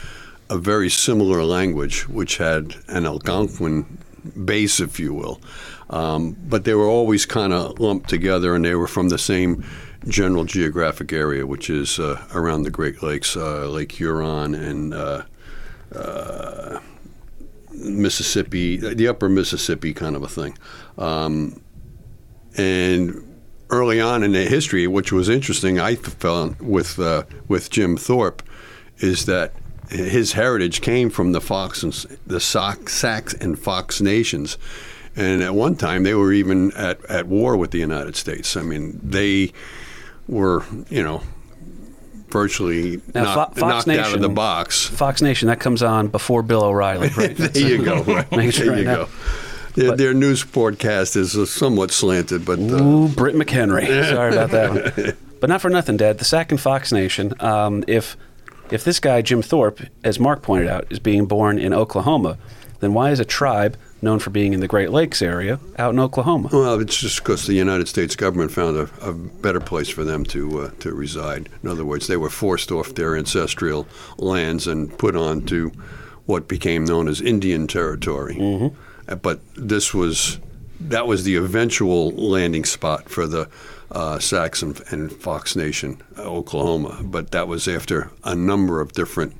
a 0.50 0.58
very 0.58 0.88
similar 0.88 1.44
language, 1.44 2.08
which 2.08 2.38
had 2.38 2.74
an 2.88 3.06
Algonquin 3.06 3.98
base, 4.44 4.80
if 4.80 4.98
you 4.98 5.14
will. 5.14 5.40
Um, 5.90 6.36
but 6.48 6.64
they 6.64 6.74
were 6.74 6.86
always 6.86 7.26
kind 7.26 7.52
of 7.52 7.78
lumped 7.80 8.08
together, 8.08 8.54
and 8.54 8.64
they 8.64 8.74
were 8.74 8.88
from 8.88 9.08
the 9.08 9.18
same 9.18 9.64
general 10.06 10.44
geographic 10.44 11.12
area, 11.12 11.46
which 11.46 11.70
is 11.70 11.98
uh, 11.98 12.22
around 12.34 12.62
the 12.62 12.70
Great 12.70 13.02
Lakes, 13.02 13.36
uh, 13.36 13.68
Lake 13.68 13.92
Huron, 13.92 14.54
and 14.54 14.94
uh, 14.94 15.22
uh, 15.94 16.80
Mississippi, 17.72 18.76
the 18.76 19.08
upper 19.08 19.28
Mississippi 19.28 19.94
kind 19.94 20.16
of 20.16 20.22
a 20.22 20.28
thing. 20.28 20.56
Um, 20.96 21.62
and 22.56 23.24
early 23.70 24.00
on 24.00 24.22
in 24.22 24.32
the 24.32 24.44
history, 24.44 24.86
which 24.86 25.12
was 25.12 25.28
interesting, 25.28 25.78
I 25.78 25.94
found 25.94 26.60
with 26.60 26.98
uh, 26.98 27.24
with 27.46 27.70
Jim 27.70 27.96
Thorpe, 27.96 28.42
is 28.98 29.26
that 29.26 29.52
his 29.90 30.32
heritage 30.32 30.80
came 30.80 31.10
from 31.10 31.32
the 31.32 31.40
Fox 31.40 31.82
and 31.82 31.92
the 32.26 32.40
Sox, 32.40 32.94
Sacs 32.94 33.34
and 33.34 33.58
Fox 33.58 34.00
nations, 34.00 34.58
and 35.16 35.42
at 35.42 35.54
one 35.54 35.76
time 35.76 36.02
they 36.02 36.14
were 36.14 36.32
even 36.32 36.72
at, 36.72 37.04
at 37.06 37.26
war 37.26 37.56
with 37.56 37.70
the 37.70 37.78
United 37.78 38.16
States. 38.16 38.56
I 38.56 38.62
mean, 38.62 39.00
they 39.02 39.52
were 40.26 40.64
you 40.90 41.02
know 41.02 41.22
virtually 42.28 43.00
Now, 43.14 43.34
knocked, 43.34 43.58
Fox 43.58 43.86
knocked 43.86 43.98
out 43.98 44.06
of 44.06 44.06
Nation- 44.12 44.22
the 44.22 44.28
box. 44.28 44.86
Fox 44.86 45.22
Nation 45.22 45.48
that 45.48 45.60
comes 45.60 45.82
on 45.82 46.08
before 46.08 46.42
Bill 46.42 46.64
O'Reilly. 46.64 47.08
Right? 47.16 47.36
there 47.36 47.68
you 47.68 47.82
go. 47.84 48.04
Make 48.32 48.52
sure 48.52 48.66
there 48.66 48.78
you 48.78 48.84
know. 48.84 49.04
go. 49.06 49.08
Their, 49.74 49.96
their 49.96 50.14
news 50.14 50.44
broadcast 50.44 51.14
is 51.14 51.36
uh, 51.36 51.46
somewhat 51.46 51.90
slanted, 51.92 52.44
but 52.44 52.58
uh, 52.58 52.82
Ooh, 52.82 53.08
Britt 53.08 53.36
McHenry. 53.36 53.86
Sorry 54.10 54.32
about 54.32 54.50
that 54.50 54.70
one. 54.96 55.16
But 55.40 55.48
not 55.48 55.60
for 55.60 55.70
nothing, 55.70 55.96
Dad. 55.96 56.18
The 56.18 56.24
Sac 56.24 56.50
and 56.50 56.60
Fox 56.60 56.90
Nation. 56.92 57.32
Um, 57.38 57.84
if 57.86 58.16
if 58.70 58.84
this 58.84 59.00
guy 59.00 59.22
Jim 59.22 59.42
Thorpe, 59.42 59.80
as 60.04 60.18
Mark 60.20 60.42
pointed 60.42 60.68
out, 60.68 60.86
is 60.90 60.98
being 60.98 61.26
born 61.26 61.58
in 61.58 61.72
Oklahoma, 61.72 62.38
then 62.80 62.94
why 62.94 63.10
is 63.10 63.20
a 63.20 63.24
tribe 63.24 63.76
known 64.00 64.20
for 64.20 64.30
being 64.30 64.52
in 64.52 64.60
the 64.60 64.68
Great 64.68 64.90
Lakes 64.90 65.20
area 65.20 65.58
out 65.78 65.92
in 65.92 65.98
Oklahoma? 65.98 66.48
well, 66.52 66.80
it's 66.80 66.96
just 66.96 67.18
because 67.22 67.46
the 67.46 67.54
United 67.54 67.88
States 67.88 68.14
government 68.14 68.52
found 68.52 68.76
a, 68.76 68.88
a 69.02 69.12
better 69.12 69.60
place 69.60 69.88
for 69.88 70.04
them 70.04 70.24
to 70.26 70.60
uh, 70.60 70.70
to 70.80 70.94
reside. 70.94 71.48
In 71.62 71.68
other 71.68 71.84
words, 71.84 72.06
they 72.06 72.16
were 72.16 72.30
forced 72.30 72.70
off 72.70 72.94
their 72.94 73.16
ancestral 73.16 73.86
lands 74.18 74.66
and 74.66 74.96
put 74.98 75.16
onto 75.16 75.70
what 76.26 76.46
became 76.46 76.84
known 76.84 77.08
as 77.08 77.20
Indian 77.20 77.66
territory. 77.66 78.36
Uh, 79.08 79.16
But 79.16 79.40
this 79.56 79.92
was 79.94 80.38
that 80.80 81.06
was 81.08 81.24
the 81.24 81.34
eventual 81.34 82.10
landing 82.12 82.64
spot 82.64 83.08
for 83.08 83.26
the 83.26 83.48
uh, 83.90 84.18
Saxon 84.18 84.76
and 84.90 85.12
Fox 85.12 85.56
Nation, 85.56 86.02
uh, 86.16 86.22
Oklahoma. 86.22 87.00
But 87.02 87.30
that 87.30 87.48
was 87.48 87.66
after 87.68 88.10
a 88.24 88.34
number 88.34 88.80
of 88.80 88.92
different, 88.92 89.34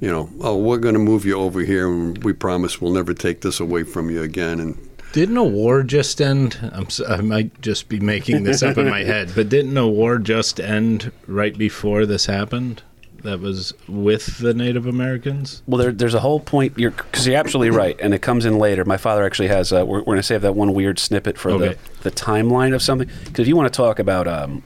you 0.00 0.10
know, 0.10 0.30
oh, 0.40 0.56
we're 0.56 0.78
going 0.78 0.94
to 0.94 1.00
move 1.00 1.24
you 1.24 1.38
over 1.38 1.60
here, 1.60 1.88
and 1.88 2.22
we 2.22 2.32
promise 2.32 2.80
we'll 2.80 2.92
never 2.92 3.14
take 3.14 3.40
this 3.40 3.60
away 3.60 3.82
from 3.84 4.10
you 4.10 4.22
again. 4.22 4.60
And 4.60 4.76
Didn't 5.12 5.36
a 5.36 5.44
war 5.44 5.82
just 5.82 6.20
end? 6.20 6.58
I'm, 6.72 6.88
I 7.08 7.20
might 7.20 7.60
just 7.60 7.88
be 7.88 8.00
making 8.00 8.44
this 8.44 8.62
up 8.62 8.78
in 8.78 8.88
my 8.88 9.04
head, 9.04 9.32
but 9.34 9.48
didn't 9.48 9.76
a 9.76 9.88
war 9.88 10.18
just 10.18 10.60
end 10.60 11.12
right 11.26 11.56
before 11.56 12.06
this 12.06 12.26
happened? 12.26 12.82
That 13.24 13.40
was 13.40 13.72
with 13.88 14.38
the 14.38 14.54
Native 14.54 14.86
Americans. 14.86 15.62
Well, 15.66 15.78
there, 15.78 15.92
there's 15.92 16.14
a 16.14 16.20
whole 16.20 16.40
point. 16.40 16.78
You're 16.78 16.90
because 16.92 17.26
you're 17.26 17.36
absolutely 17.36 17.70
right, 17.76 17.98
and 18.00 18.14
it 18.14 18.20
comes 18.22 18.44
in 18.44 18.58
later. 18.58 18.84
My 18.84 18.96
father 18.98 19.24
actually 19.24 19.48
has. 19.48 19.72
Uh, 19.72 19.84
we're, 19.86 19.98
we're 20.00 20.04
going 20.04 20.16
to 20.18 20.22
save 20.22 20.42
that 20.42 20.54
one 20.54 20.72
weird 20.74 20.98
snippet 20.98 21.36
for 21.38 21.50
Okay. 21.50 21.76
the 22.02 22.10
the 22.10 22.10
timeline 22.10 22.74
of 22.74 22.82
something. 22.82 23.08
Because 23.24 23.40
if 23.40 23.48
you 23.48 23.56
want 23.56 23.72
to 23.72 23.76
talk 23.76 23.98
about, 23.98 24.28
um, 24.28 24.62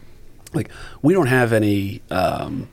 like, 0.53 0.71
we 1.03 1.14
don't 1.14 1.29
have 1.29 1.53
any. 1.53 2.03
Um, 2.11 2.68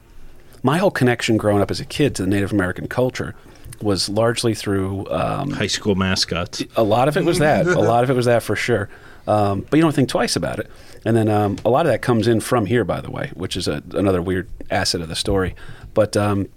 my 0.64 0.78
whole 0.80 0.92
connection 0.92 1.38
growing 1.38 1.62
up 1.62 1.70
as 1.70 1.80
a 1.80 1.86
kid 1.86 2.16
to 2.16 2.24
the 2.24 2.28
Native 2.28 2.52
American 2.52 2.88
culture 2.88 3.36
was 3.82 4.10
largely 4.10 4.56
through 4.56 5.08
um, 5.12 5.52
High 5.52 5.68
school 5.68 5.94
mascots. 5.96 6.64
a 6.76 6.84
lot 6.84 7.08
of 7.08 7.16
it 7.18 7.24
was 7.26 7.38
that. 7.40 7.68
a 7.68 7.80
lot 7.80 8.04
of 8.04 8.10
it 8.10 8.14
was 8.16 8.26
that 8.26 8.42
for 8.42 8.56
sure. 8.56 8.90
Um, 9.28 9.66
but 9.70 9.78
you 9.78 9.82
don't 9.82 9.96
think 9.96 10.10
twice 10.10 10.36
about 10.36 10.60
it. 10.60 10.70
And 11.04 11.16
then 11.16 11.30
um, 11.30 11.58
a 11.66 11.70
lot 11.70 11.86
of 11.86 11.92
that 11.92 12.02
comes 12.02 12.28
in 12.28 12.40
from 12.42 12.66
here, 12.66 12.84
by 12.84 13.02
the 13.02 13.12
way, 13.12 13.32
which 13.34 13.56
is 13.58 13.68
a, 13.68 13.84
another 13.94 14.22
weird 14.22 14.48
asset 14.72 15.02
of 15.02 15.08
the 15.10 15.16
story. 15.16 15.56
But 15.94 16.16
um, 16.18 16.48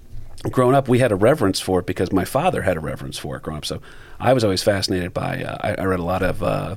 growing 0.50 0.74
up, 0.74 0.88
we 0.88 0.98
had 0.98 1.12
a 1.12 1.16
reverence 1.16 1.60
for 1.60 1.80
it 1.80 1.86
because 1.86 2.12
my 2.12 2.24
father 2.24 2.62
had 2.62 2.76
a 2.76 2.80
reverence 2.80 3.18
for 3.18 3.36
it 3.36 3.42
growing 3.42 3.58
up. 3.58 3.64
So 3.66 3.80
I 4.20 4.32
was 4.32 4.44
always 4.44 4.62
fascinated 4.62 5.12
by. 5.14 5.42
Uh, 5.44 5.56
I, 5.60 5.82
I 5.82 5.84
read 5.84 6.00
a 6.00 6.04
lot 6.04 6.22
of. 6.22 6.42
Uh, 6.42 6.74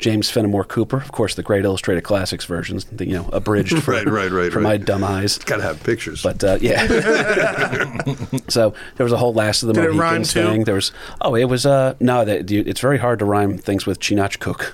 James 0.00 0.28
Fenimore 0.28 0.64
Cooper, 0.64 0.96
of 0.96 1.12
course, 1.12 1.36
the 1.36 1.42
great 1.42 1.64
illustrated 1.64 2.02
classics 2.02 2.44
versions, 2.44 2.84
the, 2.86 3.06
you 3.06 3.14
know, 3.14 3.30
abridged 3.32 3.78
for, 3.82 3.92
Right, 3.92 4.04
right, 4.06 4.30
right, 4.30 4.52
for 4.52 4.58
right. 4.58 4.62
my 4.64 4.76
dumb 4.76 5.04
eyes. 5.04 5.38
got 5.38 5.58
to 5.58 5.62
have 5.62 5.82
pictures. 5.84 6.20
But 6.20 6.42
uh, 6.42 6.58
yeah, 6.60 6.84
so 8.48 8.74
there 8.96 9.04
was 9.04 9.12
a 9.12 9.16
whole 9.16 9.32
last 9.32 9.62
of 9.62 9.68
the 9.68 9.74
Did 9.74 9.84
it 9.84 9.94
Mohicans 9.94 10.32
too? 10.32 10.42
thing. 10.42 10.64
There 10.64 10.74
was 10.74 10.90
oh, 11.20 11.36
it 11.36 11.44
was 11.44 11.64
uh 11.64 11.94
no, 12.00 12.24
that 12.24 12.50
it's 12.50 12.80
very 12.80 12.98
hard 12.98 13.20
to 13.20 13.24
rhyme 13.24 13.56
things 13.56 13.86
with 13.86 14.00
Chingachgook. 14.00 14.72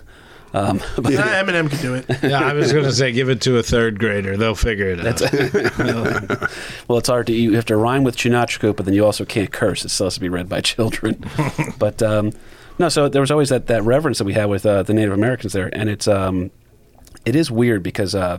Um, 0.53 0.79
but 0.97 1.15
Ah, 1.15 1.43
Eminem 1.43 1.71
could 1.71 1.81
do 1.81 1.95
it. 1.95 2.07
yeah, 2.23 2.41
I 2.41 2.53
was 2.55 2.73
going 2.73 2.85
to 2.85 2.93
say 2.93 3.13
give 3.13 3.29
it 3.29 3.41
to 3.43 3.59
a 3.59 3.63
third 3.63 3.99
grader; 3.99 4.37
they'll 4.37 4.55
figure 4.55 4.89
it 4.89 5.01
out. 5.07 5.21
well, 6.89 6.99
it's 6.99 7.09
hard 7.09 7.27
to 7.29 7.33
you 7.33 7.53
have 7.55 7.67
to 7.67 7.77
rhyme 7.77 8.03
with 8.05 8.17
Chingachgook, 8.17 8.77
but 8.77 8.85
then 8.87 8.95
you 8.95 9.05
also 9.05 9.25
can't 9.25 9.53
curse. 9.53 9.85
It 9.85 9.91
still 9.91 10.07
has 10.07 10.15
to 10.15 10.21
be 10.21 10.29
read 10.29 10.49
by 10.49 10.61
children. 10.61 11.25
but 11.79 12.03
um, 12.03 12.33
no, 12.79 12.89
so 12.89 13.09
there 13.09 13.21
was 13.21 13.31
always 13.31 13.51
that, 13.51 13.67
that 13.69 13.85
reverence 13.85 14.19
that 14.19 14.25
we 14.25 14.33
had 14.33 14.47
with 14.47 14.67
uh, 14.67 14.83
the 14.83 14.95
Native 14.95 15.13
Americans 15.13 15.53
there, 15.53 15.71
and 15.73 15.89
it's 15.89 16.09
um, 16.09 16.51
it 17.25 17.37
is 17.37 17.51
weird 17.51 17.83
because 17.83 18.15
uh, 18.15 18.39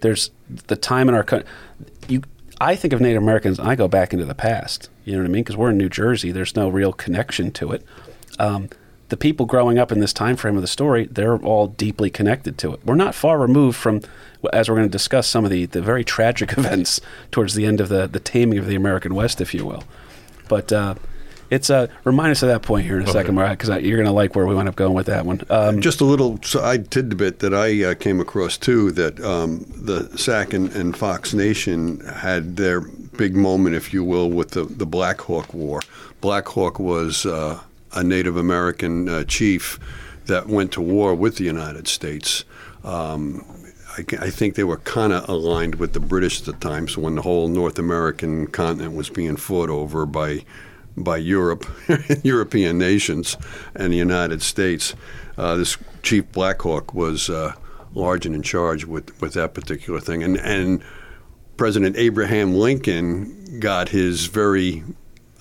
there's 0.00 0.30
the 0.68 0.76
time 0.76 1.08
in 1.08 1.14
our 1.14 1.24
country. 1.24 1.48
You, 2.08 2.22
I 2.60 2.76
think 2.76 2.92
of 2.92 3.00
Native 3.00 3.22
Americans, 3.22 3.58
I 3.58 3.74
go 3.74 3.88
back 3.88 4.12
into 4.12 4.24
the 4.26 4.34
past. 4.34 4.88
You 5.04 5.14
know 5.14 5.20
what 5.20 5.28
I 5.28 5.32
mean? 5.32 5.42
Because 5.42 5.56
we're 5.56 5.70
in 5.70 5.78
New 5.78 5.88
Jersey. 5.88 6.30
There's 6.30 6.54
no 6.54 6.68
real 6.68 6.92
connection 6.92 7.50
to 7.52 7.72
it. 7.72 7.84
Um, 8.38 8.68
the 9.10 9.16
people 9.16 9.44
growing 9.44 9.78
up 9.78 9.92
in 9.92 10.00
this 10.00 10.12
time 10.12 10.36
frame 10.36 10.56
of 10.56 10.62
the 10.62 10.68
story, 10.68 11.06
they're 11.10 11.36
all 11.36 11.66
deeply 11.66 12.10
connected 12.10 12.56
to 12.58 12.72
it. 12.72 12.80
We're 12.84 12.94
not 12.94 13.14
far 13.14 13.38
removed 13.38 13.76
from, 13.76 14.00
as 14.52 14.68
we're 14.68 14.76
going 14.76 14.88
to 14.88 14.92
discuss, 14.92 15.26
some 15.26 15.44
of 15.44 15.50
the, 15.50 15.66
the 15.66 15.82
very 15.82 16.04
tragic 16.04 16.52
events 16.58 17.00
towards 17.30 17.54
the 17.54 17.66
end 17.66 17.80
of 17.80 17.88
the, 17.88 18.06
the 18.06 18.20
taming 18.20 18.58
of 18.58 18.66
the 18.66 18.76
American 18.76 19.14
West, 19.14 19.40
if 19.40 19.52
you 19.52 19.66
will. 19.66 19.84
But 20.48 20.72
uh, 20.72 20.94
it's 21.50 21.70
uh, 21.70 21.88
remind 22.04 22.30
us 22.30 22.42
of 22.42 22.48
that 22.48 22.62
point 22.62 22.86
here 22.86 23.00
in 23.00 23.08
a 23.08 23.10
second, 23.10 23.34
Mariah, 23.34 23.56
because 23.56 23.68
you're 23.82 23.96
going 23.96 24.06
to 24.06 24.12
like 24.12 24.36
where 24.36 24.46
we 24.46 24.54
wind 24.54 24.68
up 24.68 24.76
going 24.76 24.94
with 24.94 25.06
that 25.06 25.26
one. 25.26 25.42
Um, 25.50 25.80
Just 25.80 26.00
a 26.00 26.04
little 26.04 26.40
side 26.42 26.92
tidbit 26.92 27.40
that 27.40 27.52
I 27.52 27.84
uh, 27.84 27.94
came 27.94 28.20
across 28.20 28.56
too 28.56 28.92
that 28.92 29.20
um, 29.20 29.66
the 29.74 30.16
Sac 30.16 30.52
and, 30.52 30.72
and 30.76 30.96
Fox 30.96 31.34
Nation 31.34 32.00
had 32.06 32.56
their 32.56 32.80
big 32.80 33.34
moment, 33.34 33.74
if 33.74 33.92
you 33.92 34.04
will, 34.04 34.30
with 34.30 34.52
the, 34.52 34.62
the 34.62 34.86
Black 34.86 35.20
Hawk 35.22 35.52
War. 35.52 35.80
Black 36.20 36.46
Hawk 36.46 36.78
was 36.78 37.26
uh, 37.26 37.58
a 37.92 38.02
Native 38.02 38.36
American 38.36 39.08
uh, 39.08 39.24
chief 39.24 39.78
that 40.26 40.46
went 40.46 40.72
to 40.72 40.80
war 40.80 41.14
with 41.14 41.36
the 41.36 41.44
United 41.44 41.88
States. 41.88 42.44
Um, 42.84 43.44
I, 43.96 44.04
I 44.26 44.30
think 44.30 44.54
they 44.54 44.64
were 44.64 44.78
kind 44.78 45.12
of 45.12 45.28
aligned 45.28 45.76
with 45.76 45.92
the 45.92 46.00
British 46.00 46.40
at 46.40 46.46
the 46.46 46.52
time. 46.52 46.88
So 46.88 47.00
when 47.00 47.16
the 47.16 47.22
whole 47.22 47.48
North 47.48 47.78
American 47.78 48.46
continent 48.46 48.94
was 48.94 49.10
being 49.10 49.36
fought 49.36 49.70
over 49.70 50.06
by 50.06 50.44
by 50.96 51.16
Europe, 51.16 51.64
European 52.22 52.76
nations, 52.76 53.36
and 53.74 53.92
the 53.92 53.96
United 53.96 54.42
States, 54.42 54.94
uh, 55.38 55.54
this 55.54 55.78
Chief 56.02 56.30
Blackhawk 56.32 56.92
was 56.92 57.30
uh, 57.30 57.54
large 57.94 58.26
and 58.26 58.34
in 58.34 58.42
charge 58.42 58.84
with, 58.84 59.18
with 59.20 59.34
that 59.34 59.54
particular 59.54 60.00
thing. 60.00 60.22
And 60.22 60.36
and 60.38 60.82
President 61.56 61.96
Abraham 61.96 62.54
Lincoln 62.54 63.60
got 63.60 63.90
his 63.90 64.26
very 64.26 64.82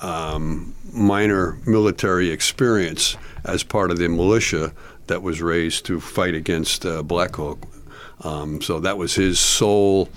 um, 0.02 0.76
minor 0.94 1.58
military 1.66 2.30
experience 2.30 3.18
as 3.44 3.64
part 3.64 3.92
of 3.92 3.98
the 3.98 4.10
militia 4.10 4.74
that 5.08 5.22
was 5.22 5.42
raised 5.42 5.86
to 5.86 6.00
fight 6.00 6.36
against 6.36 6.86
uh, 6.86 7.04
Black 7.04 7.36
Hawk. 7.36 7.60
Um, 8.22 8.62
so 8.62 8.80
that 8.80 8.98
was 8.98 9.16
his 9.16 9.40
sole 9.40 10.10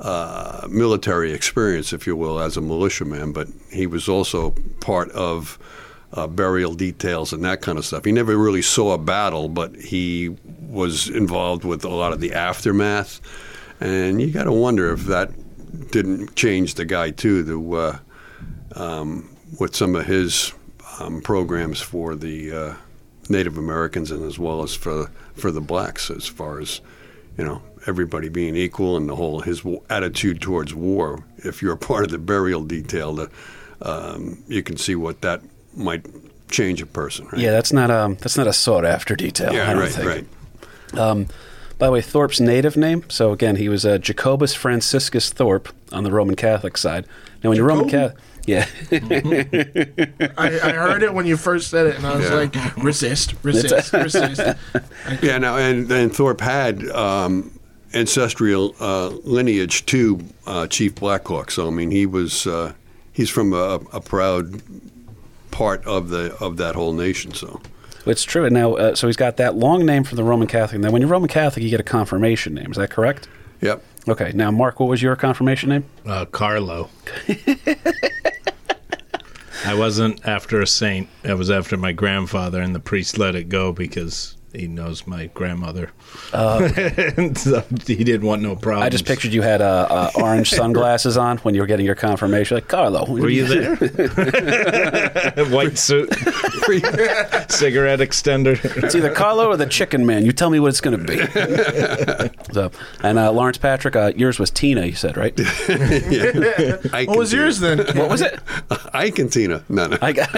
uh, 0.00 0.66
military 0.70 1.32
experience, 1.32 1.92
if 1.92 2.06
you 2.06 2.16
will, 2.16 2.40
as 2.40 2.56
a 2.56 2.60
militiaman. 2.60 3.32
But 3.32 3.48
he 3.70 3.86
was 3.86 4.08
also 4.08 4.50
part 4.80 5.10
of 5.12 5.58
uh, 6.12 6.26
burial 6.26 6.74
details 6.74 7.32
and 7.32 7.44
that 7.44 7.60
kind 7.60 7.78
of 7.78 7.84
stuff. 7.84 8.04
He 8.04 8.12
never 8.12 8.36
really 8.36 8.62
saw 8.62 8.92
a 8.94 8.98
battle, 8.98 9.48
but 9.48 9.74
he 9.76 10.36
was 10.68 11.08
involved 11.08 11.64
with 11.64 11.84
a 11.84 11.88
lot 11.88 12.12
of 12.12 12.20
the 12.20 12.32
aftermath. 12.32 13.20
And 13.80 14.20
you 14.20 14.30
got 14.30 14.44
to 14.44 14.52
wonder 14.52 14.92
if 14.92 15.04
that 15.06 15.30
didn't 15.90 16.36
change 16.36 16.74
the 16.74 16.84
guy 16.84 17.10
too, 17.10 17.44
to, 17.44 17.74
uh, 17.74 17.98
um, 18.76 19.33
with 19.58 19.74
some 19.74 19.94
of 19.94 20.06
his 20.06 20.52
um, 21.00 21.20
programs 21.20 21.80
for 21.80 22.14
the 22.14 22.52
uh, 22.52 22.74
Native 23.28 23.58
Americans 23.58 24.10
and 24.10 24.24
as 24.24 24.38
well 24.38 24.62
as 24.62 24.74
for 24.74 25.10
for 25.34 25.50
the 25.50 25.60
blacks, 25.60 26.10
as 26.10 26.26
far 26.26 26.60
as 26.60 26.80
you 27.36 27.44
know, 27.44 27.62
everybody 27.86 28.28
being 28.28 28.54
equal 28.56 28.96
and 28.96 29.08
the 29.08 29.16
whole 29.16 29.40
his 29.40 29.62
attitude 29.90 30.40
towards 30.40 30.74
war. 30.74 31.24
If 31.38 31.62
you're 31.62 31.72
a 31.72 31.78
part 31.78 32.04
of 32.04 32.10
the 32.10 32.18
burial 32.18 32.62
detail, 32.62 33.14
the, 33.14 33.30
um, 33.82 34.42
you 34.46 34.62
can 34.62 34.76
see 34.76 34.94
what 34.94 35.20
that 35.22 35.42
might 35.76 36.06
change 36.50 36.80
a 36.80 36.86
person. 36.86 37.26
Right? 37.26 37.40
Yeah, 37.40 37.50
that's 37.50 37.72
not 37.72 37.90
um 37.90 38.14
that's 38.16 38.36
not 38.36 38.46
a 38.46 38.52
sought 38.52 38.84
after 38.84 39.16
detail. 39.16 39.52
Yeah, 39.52 39.70
I 39.70 39.74
don't 39.74 39.82
right, 39.82 39.92
think. 39.92 40.06
right. 40.06 40.98
Um, 40.98 41.26
by 41.76 41.86
the 41.86 41.92
way, 41.92 42.00
Thorpe's 42.00 42.40
native 42.40 42.76
name. 42.76 43.04
So 43.08 43.32
again, 43.32 43.56
he 43.56 43.68
was 43.68 43.84
uh, 43.84 43.98
Jacobus 43.98 44.54
Franciscus 44.54 45.30
Thorpe 45.30 45.68
on 45.92 46.04
the 46.04 46.12
Roman 46.12 46.36
Catholic 46.36 46.76
side. 46.76 47.04
Now, 47.42 47.50
when 47.50 47.56
you're 47.56 47.66
Roman 47.66 47.88
Catholic, 47.88 48.16
yeah, 48.46 48.66
I, 48.92 50.60
I 50.62 50.72
heard 50.72 51.02
it 51.02 51.12
when 51.14 51.26
you 51.26 51.36
first 51.36 51.68
said 51.70 51.86
it, 51.86 51.96
and 51.96 52.06
I 52.06 52.16
was 52.16 52.28
Yeah. 52.28 52.34
like, 52.34 52.76
resist, 52.76 53.34
resist, 53.42 53.92
resist. 53.92 54.40
Yeah, 55.22 55.38
now 55.38 55.56
and 55.56 55.88
then 55.88 56.10
Thorpe 56.10 56.40
had 56.40 56.86
um, 56.90 57.58
ancestral 57.94 58.74
uh, 58.80 59.08
lineage 59.24 59.86
to 59.86 60.20
uh, 60.46 60.66
Chief 60.66 60.94
Blackhawk. 60.94 61.50
So 61.50 61.66
I 61.66 61.70
mean, 61.70 61.90
he 61.90 62.06
was 62.06 62.46
uh, 62.46 62.72
he's 63.12 63.30
from 63.30 63.52
a, 63.52 63.80
a 63.92 64.00
proud 64.00 64.60
part 65.50 65.84
of 65.86 66.08
the 66.10 66.34
of 66.40 66.56
that 66.58 66.74
whole 66.74 66.92
nation. 66.92 67.32
So 67.32 67.60
it's 68.06 68.24
true. 68.24 68.44
And 68.44 68.52
now, 68.54 68.74
uh, 68.74 68.94
so 68.94 69.06
he's 69.06 69.16
got 69.16 69.36
that 69.38 69.54
long 69.56 69.86
name 69.86 70.04
from 70.04 70.16
the 70.16 70.24
Roman 70.24 70.46
Catholic. 70.48 70.80
Now, 70.80 70.90
when 70.90 71.00
you're 71.00 71.10
Roman 71.10 71.28
Catholic, 71.28 71.62
you 71.62 71.70
get 71.70 71.80
a 71.80 71.84
confirmation 71.84 72.52
name. 72.54 72.70
Is 72.70 72.76
that 72.76 72.90
correct? 72.90 73.28
yep. 73.60 73.82
Okay. 74.06 74.32
Now, 74.34 74.50
Mark, 74.50 74.78
what 74.80 74.90
was 74.90 75.00
your 75.00 75.16
confirmation 75.16 75.70
name? 75.70 75.84
Uh, 76.04 76.26
Carlo. 76.26 76.90
I 79.64 79.74
wasn't 79.74 80.26
after 80.26 80.60
a 80.60 80.66
saint. 80.66 81.08
I 81.24 81.34
was 81.34 81.50
after 81.50 81.76
my 81.76 81.92
grandfather, 81.92 82.60
and 82.60 82.74
the 82.74 82.80
priest 82.80 83.16
let 83.16 83.34
it 83.34 83.48
go 83.48 83.72
because 83.72 84.36
he 84.54 84.66
knows 84.68 85.06
my 85.06 85.26
grandmother. 85.26 85.90
and 86.32 87.36
so 87.44 87.64
he 87.86 88.04
didn't 88.04 88.26
want 88.26 88.42
no 88.42 88.56
problems. 88.56 88.86
I 88.86 88.88
just 88.88 89.06
pictured 89.06 89.32
you 89.32 89.42
had 89.42 89.60
uh, 89.60 89.86
uh, 89.90 90.10
orange 90.14 90.50
sunglasses 90.54 91.16
on 91.16 91.38
when 91.38 91.54
you 91.54 91.60
were 91.60 91.66
getting 91.66 91.86
your 91.86 91.94
confirmation. 91.94 92.56
Like 92.56 92.68
Carlo, 92.68 93.04
Were 93.06 93.28
you 93.28 93.46
there? 93.46 93.76
White 95.50 95.78
suit, 95.78 96.12
cigarette 96.14 98.00
extender. 98.00 98.58
It's 98.82 98.94
either 98.94 99.12
Carlo 99.12 99.48
or 99.48 99.56
the 99.56 99.66
Chicken 99.66 100.06
Man. 100.06 100.24
You 100.24 100.32
tell 100.32 100.50
me 100.50 100.60
what 100.60 100.68
it's 100.68 100.80
going 100.80 100.98
to 100.98 101.04
be. 101.04 101.18
so, 102.52 102.70
and 103.02 103.18
uh, 103.18 103.32
Lawrence 103.32 103.58
Patrick, 103.58 103.96
uh, 103.96 104.12
yours 104.16 104.38
was 104.38 104.50
Tina. 104.50 104.86
You 104.86 104.94
said 104.94 105.16
right? 105.16 105.34
Ike 106.92 107.08
What 107.08 107.18
was 107.18 107.32
and 107.32 107.40
yours 107.40 107.60
then? 107.60 107.78
What 107.78 108.08
was 108.08 108.20
it? 108.20 108.38
Tina. 108.68 108.90
Ike 108.92 109.18
and 109.18 109.32
Tina. 109.32 109.64
No, 109.68 109.86
no, 109.88 109.98
I 110.00 110.12
got 110.12 110.32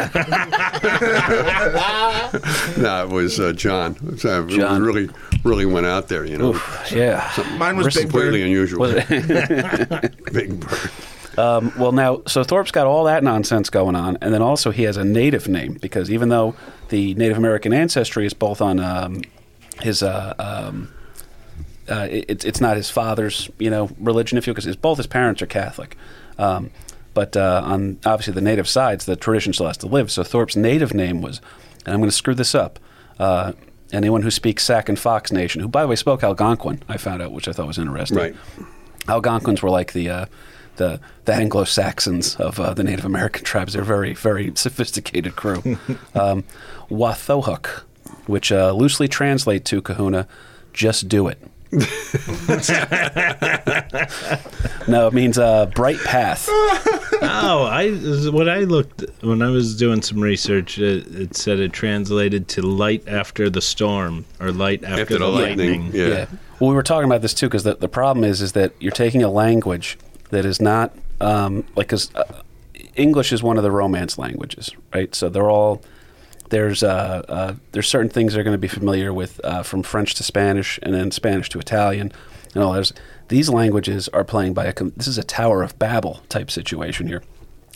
no. 2.79 3.05
It 3.07 3.11
was 3.11 3.38
uh, 3.40 3.52
John. 3.52 3.96
So 4.16 4.45
it 4.45 4.49
John. 4.49 4.83
really, 4.83 5.09
really 5.45 5.66
went 5.66 5.87
out 5.87 6.09
there. 6.09 6.25
You 6.25 6.38
know, 6.38 6.61
yeah. 6.90 7.31
Mine 7.59 7.77
was 7.77 7.95
Big 7.95 8.05
completely 8.05 8.40
Bird. 8.40 8.47
unusual. 8.47 8.81
Was? 8.81 8.95
Big 10.33 10.61
Bird. 10.61 10.90
Um, 11.38 11.73
well, 11.79 11.92
now, 11.92 12.23
so 12.27 12.42
Thorpe's 12.45 12.71
got 12.71 12.87
all 12.87 13.05
that 13.05 13.23
nonsense 13.23 13.69
going 13.69 13.95
on, 13.95 14.16
and 14.23 14.33
then 14.33 14.40
also 14.42 14.71
he 14.71 14.85
has 14.85 14.97
a 14.97 15.05
native 15.05 15.49
name 15.49 15.75
because 15.75 16.11
even 16.11 16.31
though 16.31 16.55
the 16.88 17.14
Native 17.14 17.37
American 17.37 17.73
ancestry 17.75 18.25
is 18.27 18.33
both 18.33 18.62
on 18.62 18.81
um, 18.81 19.21
his, 19.83 20.03
uh, 20.03 20.35
um, 20.38 20.92
uh, 21.90 22.09
it, 22.11 22.25
it's 22.29 22.45
it's 22.45 22.61
not 22.61 22.77
his 22.77 22.88
father's, 22.88 23.51
you 23.59 23.69
know, 23.69 23.90
religion, 23.99 24.38
if 24.38 24.47
you, 24.47 24.55
because 24.55 24.75
both 24.77 24.97
his 24.97 25.07
parents 25.07 25.42
are 25.42 25.47
Catholic. 25.47 25.97
Um, 26.38 26.71
but 27.12 27.37
uh, 27.37 27.62
on 27.64 27.99
obviously 28.07 28.33
the 28.35 28.40
native 28.40 28.69
sides, 28.69 29.05
the 29.07 29.16
tradition 29.16 29.53
still 29.53 29.66
has 29.66 29.77
to 29.79 29.87
live. 29.87 30.11
So 30.11 30.23
Thorpe's 30.23 30.57
native 30.57 30.95
name 30.95 31.21
was, 31.23 31.40
and 31.85 31.92
I'm 31.95 32.01
going 32.01 32.11
to 32.11 32.16
screw 32.16 32.35
this 32.35 32.55
up. 32.55 32.79
Anyone 33.92 34.22
who 34.22 34.31
speaks 34.31 34.64
Sac 34.64 34.88
and 34.88 34.99
Fox 34.99 35.31
Nation, 35.31 35.61
who 35.61 35.68
by 35.68 35.83
the 35.83 35.88
way 35.88 35.96
spoke 35.96 36.22
Algonquin, 36.22 36.83
I 36.88 36.96
found 36.96 37.22
out, 37.22 37.33
which 37.33 37.46
I 37.49 37.53
thought 37.53 37.66
was 37.66 37.79
interesting. 37.79 38.18
Right. 38.18 38.37
Algonquins 39.09 39.62
were 39.62 39.70
like 39.70 39.92
the 39.92 40.11
uh, 40.11 40.27
the 40.77 41.01
the 41.25 41.35
Anglo 41.35 41.64
Saxons 41.64 42.37
of 42.37 42.59
uh, 42.59 42.75
the 42.75 42.85
Native 42.85 43.05
American 43.05 43.44
tribes. 43.44 43.72
They're 43.72 43.83
a 43.83 43.85
very 43.85 44.14
very 44.14 44.53
sophisticated 44.55 45.37
crew. 45.37 45.79
um, 46.14 46.44
Wathohuk, 46.90 47.83
which 48.27 48.53
uh, 48.53 48.72
loosely 48.72 49.09
translate 49.09 49.64
to 49.66 49.81
Kahuna, 49.81 50.27
just 50.72 51.09
do 51.09 51.29
it. 51.29 51.38
no, 54.88 55.09
it 55.09 55.12
means 55.12 55.38
uh, 55.38 55.66
bright 55.74 55.98
path. 56.05 56.48
Oh, 56.48 57.68
I 57.70 57.90
when 58.31 58.48
I 58.48 58.61
looked 58.61 59.05
when 59.22 59.42
I 59.42 59.50
was 59.50 59.76
doing 59.76 60.02
some 60.02 60.20
research, 60.20 60.79
it, 60.79 61.07
it 61.09 61.37
said 61.37 61.59
it 61.59 61.72
translated 61.72 62.48
to 62.48 62.62
light 62.62 63.07
after 63.09 63.50
the 63.50 63.61
storm 63.61 64.24
or 64.40 64.52
light 64.52 64.85
after, 64.85 65.02
After 65.02 65.14
the, 65.14 65.20
the 65.20 65.29
lightning. 65.29 65.83
lightning, 65.85 66.00
yeah. 66.00 66.26
Well, 66.61 66.70
we 66.70 66.76
were 66.76 66.83
talking 66.83 67.07
about 67.07 67.22
this 67.22 67.35
too 67.35 67.46
because 67.46 67.64
the, 67.64 67.74
the 67.74 67.88
problem 67.88 68.24
is 68.24 68.40
is 68.40 68.52
that 68.52 68.72
you're 68.81 68.92
taking 68.92 69.22
a 69.22 69.31
language 69.31 69.98
that 70.31 70.44
is 70.44 70.61
not 70.61 70.94
um, 71.20 71.64
like 71.74 71.88
because 71.88 72.14
uh, 72.14 72.42
English 72.94 73.33
is 73.33 73.42
one 73.42 73.57
of 73.57 73.62
the 73.62 73.70
Romance 73.70 74.18
languages, 74.18 74.70
right? 74.94 75.14
So 75.14 75.29
they're 75.29 75.50
all 75.50 75.83
there's 76.50 76.82
uh, 76.82 77.22
uh, 77.28 77.54
there's 77.72 77.88
certain 77.88 78.11
things 78.11 78.35
they're 78.35 78.44
going 78.44 78.54
to 78.54 78.59
be 78.59 78.68
familiar 78.68 79.12
with 79.12 79.40
uh, 79.44 79.62
from 79.62 79.82
French 79.82 80.14
to 80.14 80.22
Spanish 80.22 80.78
and 80.82 80.94
then 80.94 81.11
Spanish 81.11 81.48
to 81.50 81.59
Italian 81.59 82.12
and 82.54 82.62
all. 82.62 82.72
There's 82.72 82.92
these 83.28 83.48
languages 83.48 84.09
are 84.11 84.24
playing 84.24 84.54
by 84.54 84.66
a 84.66 84.74
this 84.96 85.06
is 85.06 85.18
a 85.18 85.24
Tower 85.24 85.62
of 85.62 85.78
Babel 85.78 86.20
type 86.28 86.50
situation 86.50 87.09
here. 87.09 87.22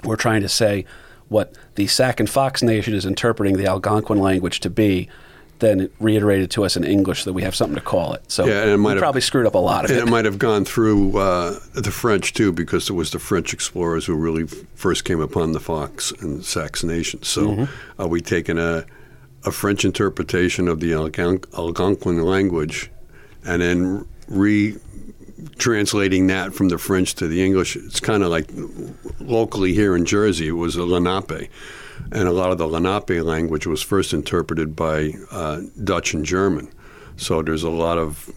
We're 0.04 0.16
trying 0.16 0.42
to 0.42 0.48
say 0.48 0.84
what 1.28 1.54
the 1.74 1.86
Sac 1.86 2.20
and 2.20 2.28
Fox 2.28 2.62
Nation 2.62 2.94
is 2.94 3.06
interpreting 3.06 3.56
the 3.56 3.66
Algonquin 3.66 4.18
language 4.18 4.60
to 4.60 4.70
be. 4.70 5.08
Then 5.60 5.80
it 5.82 5.92
reiterated 6.00 6.50
to 6.52 6.64
us 6.64 6.76
in 6.76 6.84
English 6.84 7.24
that 7.24 7.32
we 7.34 7.42
have 7.42 7.54
something 7.54 7.74
to 7.76 7.80
call 7.82 8.14
it. 8.14 8.22
So 8.28 8.46
Yeah, 8.46 8.62
and 8.62 8.70
it 8.70 8.76
might 8.78 8.90
we 8.90 8.94
have- 8.94 9.00
probably 9.02 9.20
screwed 9.20 9.46
up 9.46 9.54
a 9.54 9.58
lot 9.58 9.84
of 9.84 9.90
And 9.90 10.00
it. 10.00 10.02
it 10.08 10.10
might 10.10 10.24
have 10.24 10.38
gone 10.38 10.64
through 10.64 11.16
uh, 11.18 11.58
the 11.74 11.90
French 11.90 12.32
too, 12.32 12.50
because 12.52 12.90
it 12.90 12.94
was 12.94 13.10
the 13.10 13.18
French 13.18 13.52
explorers 13.52 14.06
who 14.06 14.14
really 14.14 14.46
first 14.74 15.04
came 15.04 15.20
upon 15.20 15.52
the 15.52 15.60
Fox 15.60 16.12
and 16.20 16.44
Sacs 16.44 16.82
nations. 16.82 17.28
So, 17.28 17.42
Mm-hmm. 17.48 18.02
are 18.02 18.08
we 18.08 18.20
taking 18.20 18.58
a 18.58 18.84
a 19.46 19.50
French 19.50 19.86
interpretation 19.86 20.68
of 20.68 20.80
the 20.80 20.90
Algon- 20.92 21.44
Algonquin 21.56 22.22
language, 22.22 22.90
and 23.46 23.62
then 23.62 24.04
re 24.28 24.76
translating 25.58 26.26
that 26.26 26.52
from 26.54 26.68
the 26.68 26.76
French 26.78 27.14
to 27.16 27.26
the 27.26 27.42
English? 27.42 27.76
It's 27.76 28.00
kind 28.00 28.22
of 28.22 28.30
like 28.30 28.48
locally 29.20 29.72
here 29.72 29.96
in 29.96 30.04
Jersey, 30.04 30.48
it 30.48 30.52
was 30.52 30.76
a 30.76 30.84
Lenape. 30.84 31.48
And 32.12 32.26
a 32.26 32.32
lot 32.32 32.50
of 32.50 32.58
the 32.58 32.66
Lenape 32.66 33.22
language 33.24 33.66
was 33.66 33.82
first 33.82 34.12
interpreted 34.12 34.74
by 34.74 35.12
uh, 35.30 35.60
Dutch 35.84 36.12
and 36.14 36.24
German. 36.24 36.68
So 37.16 37.40
there's 37.42 37.62
a 37.62 37.70
lot 37.70 37.98
of 37.98 38.28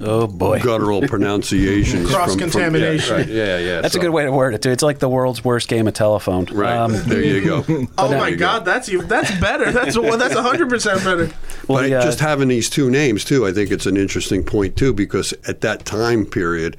oh 0.00 0.26
boy, 0.26 0.60
guttural 0.60 1.00
pronunciations. 1.08 2.10
from- 2.10 2.10
from- 2.10 2.14
Cross-contamination. 2.38 3.08
yeah, 3.14 3.16
right, 3.16 3.28
yeah, 3.28 3.58
yeah. 3.58 3.80
that's 3.80 3.94
a 3.94 3.98
good 4.00 4.10
way 4.10 4.24
to 4.24 4.32
word 4.32 4.52
it. 4.54 4.60
Too. 4.62 4.70
It's 4.70 4.82
like 4.82 4.98
the 4.98 5.08
world's 5.08 5.42
worst 5.44 5.68
game 5.68 5.86
of 5.88 5.94
telephone. 5.94 6.44
Right 6.46 6.76
Um, 6.76 6.92
there, 7.06 7.22
you 7.22 7.44
go. 7.44 7.64
Oh 7.96 8.08
There 8.08 8.18
my 8.18 8.28
you 8.28 8.36
go. 8.36 8.44
God, 8.46 8.64
that's 8.64 8.88
even 8.88 9.06
that's 9.08 9.30
better. 9.40 9.70
That's 9.72 9.96
well, 9.96 10.18
that's 10.18 10.34
hundred 10.34 10.68
percent 10.68 11.02
better. 11.04 11.26
well, 11.68 11.80
But 11.82 11.88
the, 11.88 11.94
uh, 11.94 12.02
just 12.02 12.20
having 12.20 12.48
these 12.48 12.68
two 12.68 12.90
names 12.90 13.24
too, 13.24 13.46
I 13.46 13.52
think 13.52 13.70
it's 13.70 13.86
an 13.86 13.96
interesting 13.96 14.42
point 14.44 14.76
too, 14.76 14.92
because 14.92 15.32
at 15.48 15.60
that 15.62 15.84
time 15.86 16.26
period, 16.26 16.76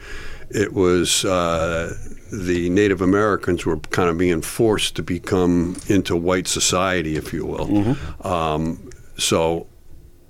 it 0.49 0.73
was 0.73 1.23
uh, 1.25 1.95
the 2.31 2.69
Native 2.69 3.01
Americans 3.01 3.65
were 3.65 3.77
kind 3.77 4.09
of 4.09 4.17
being 4.17 4.41
forced 4.41 4.95
to 4.95 5.03
become 5.03 5.77
into 5.87 6.15
white 6.15 6.47
society, 6.47 7.15
if 7.15 7.33
you 7.33 7.45
will. 7.45 7.67
Mm-hmm. 7.67 8.27
Um, 8.27 8.89
so, 9.17 9.67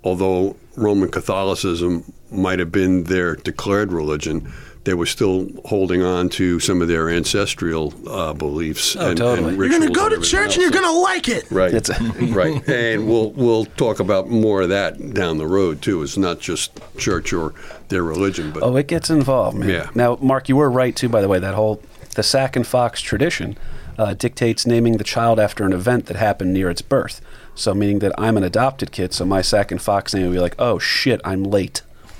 although 0.03 0.55
Roman 0.75 1.10
Catholicism 1.10 2.12
might 2.31 2.60
have 2.60 2.71
been 2.71 3.05
their 3.05 3.36
declared 3.36 3.91
religion, 3.91 4.51
they 4.86 4.93
were 4.93 5.06
still 5.06 5.48
holding 5.65 6.02
on 6.02 6.30
to 6.30 6.60
some 6.60 6.82
of 6.82 6.88
their 6.88 7.10
ancestral 7.10 7.93
uh, 8.10 8.34
beliefs 8.34 8.95
Oh, 8.95 9.10
and, 9.10 9.17
totally. 9.17 9.50
and 9.50 9.58
You're 9.58 9.69
gonna 9.69 9.89
go 9.91 10.08
to 10.10 10.15
everything 10.15 10.24
church 10.24 10.54
and 10.54 10.62
you're 10.62 10.71
gonna 10.71 10.91
like 11.00 11.28
it. 11.28 11.50
Right, 11.52 11.74
It's- 11.74 12.02
right, 12.32 12.67
and 12.69 13.08
we'll 13.08 13.32
we'll 13.32 13.65
talk 13.65 14.00
about 14.00 14.30
more 14.30 14.62
of 14.62 14.69
that 14.69 15.13
down 15.13 15.38
the 15.38 15.48
road 15.48 15.82
too. 15.82 16.02
It's 16.04 16.17
not 16.17 16.39
just 16.39 16.80
church 16.98 17.34
or 17.34 17.54
their 17.89 18.04
religion, 18.04 18.52
but 18.52 18.63
Oh, 18.63 18.76
it 18.78 18.88
gets 18.88 19.10
involved, 19.10 19.58
man. 19.58 19.69
Yeah. 19.69 19.89
Now, 19.93 20.17
Mark, 20.21 20.48
you 20.50 20.56
were 20.56 20.69
right 20.71 20.95
too. 20.95 21.10
By 21.10 21.21
the 21.21 21.28
way, 21.28 21.39
that 21.39 21.54
whole 21.56 21.82
the 22.15 22.24
Sac 22.24 22.56
and 22.56 22.65
Fox 22.65 23.02
tradition 23.02 23.58
uh, 23.98 24.13
dictates 24.13 24.65
naming 24.65 24.98
the 24.98 25.04
child 25.04 25.39
after 25.39 25.65
an 25.65 25.74
event 25.74 26.06
that 26.06 26.15
happened 26.15 26.54
near 26.54 26.69
its 26.69 26.82
birth. 26.82 27.21
So, 27.56 27.74
meaning 27.74 28.00
that 28.00 28.12
I'm 28.17 28.38
an 28.38 28.43
adopted 28.43 28.91
kid, 28.91 29.13
so 29.13 29.26
my 29.26 29.41
Sac 29.41 29.71
and 29.71 29.82
Fox 29.82 30.13
name 30.13 30.26
would 30.28 30.34
be 30.34 30.39
like, 30.39 30.56
"Oh 30.60 30.78
shit, 30.80 31.21
I'm 31.24 31.43
late." 31.43 31.82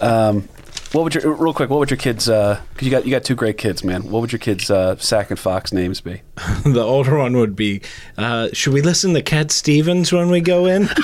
um, 0.00 0.48
what 0.92 1.04
would 1.04 1.14
your 1.14 1.34
real 1.34 1.52
quick? 1.52 1.68
What 1.70 1.78
would 1.80 1.90
your 1.90 1.98
kids? 1.98 2.26
Because 2.26 2.62
you 2.80 2.90
got 2.90 3.04
you 3.04 3.10
got 3.10 3.24
two 3.24 3.34
great 3.34 3.58
kids, 3.58 3.84
man. 3.84 4.10
What 4.10 4.20
would 4.20 4.32
your 4.32 4.38
kids' 4.38 4.70
uh, 4.70 4.96
Sac 4.96 5.30
and 5.30 5.38
Fox 5.38 5.72
names 5.72 6.00
be? 6.00 6.22
the 6.64 6.82
older 6.82 7.18
one 7.18 7.36
would 7.36 7.54
be, 7.54 7.82
uh, 8.16 8.48
should 8.52 8.72
we 8.72 8.80
listen 8.80 9.12
to 9.14 9.22
Cat 9.22 9.50
Stevens 9.50 10.12
when 10.12 10.30
we 10.30 10.40
go 10.40 10.66
in? 10.66 10.88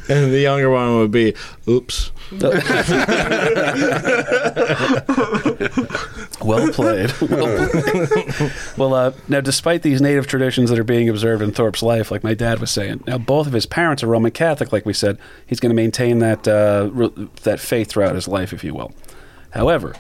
and 0.10 0.32
the 0.32 0.40
younger 0.40 0.70
one 0.70 0.98
would 0.98 1.12
be, 1.12 1.34
oops. 1.68 2.12
Well 6.44 6.72
played. 6.74 7.12
well, 7.22 7.70
played. 7.70 8.52
well 8.78 8.94
uh, 8.94 9.14
now, 9.28 9.42
despite 9.42 9.82
these 9.82 10.02
native 10.02 10.28
traditions 10.28 10.70
that 10.70 10.80
are 10.80 10.84
being 10.84 11.08
observed 11.08 11.42
in 11.42 11.52
Thorpe's 11.52 11.82
life, 11.82 12.12
like 12.12 12.24
my 12.24 12.34
dad 12.34 12.60
was 12.60 12.72
saying, 12.72 13.04
now 13.08 13.18
both 13.18 13.48
of 13.48 13.54
his 13.54 13.66
parents 13.66 14.04
are 14.04 14.08
Roman 14.08 14.32
Catholic. 14.32 14.72
Like 14.72 14.86
we 14.86 14.94
said, 14.94 15.18
he's 15.46 15.60
going 15.60 15.70
to 15.70 15.76
maintain 15.76 16.20
that 16.20 16.48
uh, 16.48 16.90
re- 16.92 17.30
that 17.44 17.60
faith 17.60 17.90
throughout 17.90 18.16
his 18.16 18.28
life, 18.28 18.52
if 18.52 18.64
you 18.64 18.74
will. 18.74 18.94
However, 19.52 19.96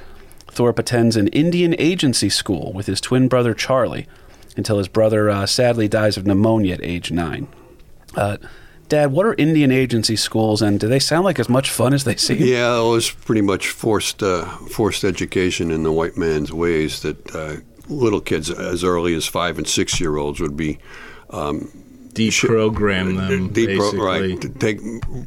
Thorpe 0.48 0.80
attends 0.80 1.16
an 1.16 1.28
Indian 1.30 1.76
agency 1.80 2.30
school 2.30 2.74
with 2.74 2.88
his 2.88 3.00
twin 3.00 3.28
brother 3.28 3.54
Charlie 3.54 4.08
until 4.58 4.78
his 4.78 4.88
brother 4.88 5.30
uh, 5.30 5.46
sadly 5.46 5.88
dies 5.88 6.18
of 6.18 6.28
pneumonia 6.28 6.76
at 6.76 6.84
age 6.84 7.12
nine. 7.12 7.48
Uh, 8.16 8.38
Dad, 8.94 9.12
what 9.12 9.26
are 9.26 9.34
Indian 9.40 9.72
agency 9.72 10.16
schools, 10.16 10.62
and 10.62 10.80
do 10.80 10.88
they 10.88 11.00
sound 11.00 11.26
like 11.26 11.40
as 11.40 11.50
much 11.50 11.72
fun 11.72 11.96
as 11.96 12.04
they 12.04 12.16
seem? 12.16 12.38
Yeah, 12.38 12.80
it 12.80 12.88
was 12.88 13.10
pretty 13.10 13.42
much 13.42 13.70
forced 13.70 14.22
uh, 14.22 14.46
forced 14.70 15.04
education 15.04 15.72
in 15.72 15.82
the 15.82 15.92
white 15.92 16.16
man's 16.16 16.54
ways 16.54 17.02
that 17.02 17.36
uh, 17.36 17.56
little 17.88 18.22
kids 18.22 18.52
as 18.52 18.84
early 18.84 19.16
as 19.16 19.26
five 19.26 19.58
and 19.58 19.68
six 19.68 20.00
year 20.00 20.18
olds 20.18 20.40
would 20.40 20.56
be 20.56 20.78
Deprogram 22.14 23.18
them, 23.28 23.50
Depro- 23.50 23.66
basically. 23.66 24.00
right 24.00 24.60
take 24.60 24.80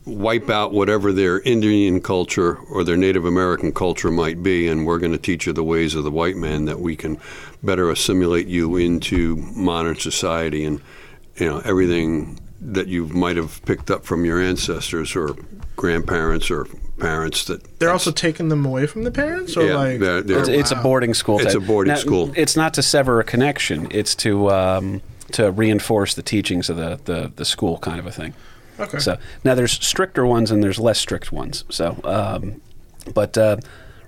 wipe 0.07 0.48
out 0.48 0.72
whatever 0.72 1.12
their 1.12 1.40
Indian 1.40 2.00
culture 2.00 2.59
or 2.70 2.85
their 2.85 2.96
Native 2.96 3.24
American 3.24 3.72
culture 3.72 4.12
might 4.12 4.44
be, 4.44 4.68
and 4.68 4.87
we're 4.87 5.00
going 5.00 5.11
to 5.11 5.18
teach 5.18 5.44
you 5.44 5.52
the 5.52 5.64
ways 5.64 5.96
of 5.96 6.05
the 6.05 6.12
white 6.12 6.37
man 6.37 6.66
that 6.66 6.79
we 6.79 6.94
can 6.94 7.18
better 7.64 7.90
assimilate 7.90 8.46
you 8.46 8.76
into 8.76 9.35
modern 9.57 9.96
society 9.96 10.64
and 10.64 10.81
you 11.35 11.46
know 11.46 11.59
everything 11.64 12.38
that 12.72 12.88
you 12.88 13.07
might 13.07 13.37
have 13.37 13.64
picked 13.64 13.90
up 13.90 14.05
from 14.05 14.24
your 14.24 14.40
ancestors 14.40 15.14
or 15.14 15.37
grandparents 15.76 16.50
or 16.50 16.66
parents 16.98 17.44
that 17.44 17.79
They're 17.79 17.92
also 17.92 18.11
taking 18.11 18.48
them 18.48 18.64
away 18.64 18.87
from 18.87 19.05
the 19.05 19.11
parents, 19.11 19.57
or 19.57 19.66
Yeah, 19.66 19.76
like 19.76 20.00
they're- 20.00 20.22
they're- 20.22 20.38
It's, 20.40 20.48
it's 20.48 20.70
a 20.72 20.76
boarding 20.76 21.14
school. 21.14 21.38
It's 21.40 21.55
a 21.55 21.61
boarding 21.61 21.92
Now, 21.94 21.98
school. 22.00 22.33
It's 22.35 22.57
not 22.57 22.74
to 22.74 22.83
sever 22.83 23.20
a 23.20 23.24
connection. 23.24 23.87
It's 23.90 24.14
to 24.16 24.50
um, 24.50 25.02
to 25.33 25.50
reinforce 25.50 26.14
the 26.14 26.22
teachings 26.22 26.70
of 26.70 26.76
the, 26.76 27.00
the, 27.05 27.33
the 27.35 27.44
school, 27.44 27.79
kind 27.79 27.98
of 27.98 28.07
a 28.07 28.12
thing. 28.12 28.33
Okay. 28.79 28.98
So 29.00 29.18
now 29.44 29.55
there's 29.55 29.72
stricter 29.72 30.24
ones 30.24 30.50
and 30.50 30.62
there's 30.62 30.79
less 30.79 30.98
strict 31.00 31.33
ones. 31.33 31.64
So, 31.68 31.98
um, 32.05 32.61
but 33.12 33.37
uh, 33.37 33.57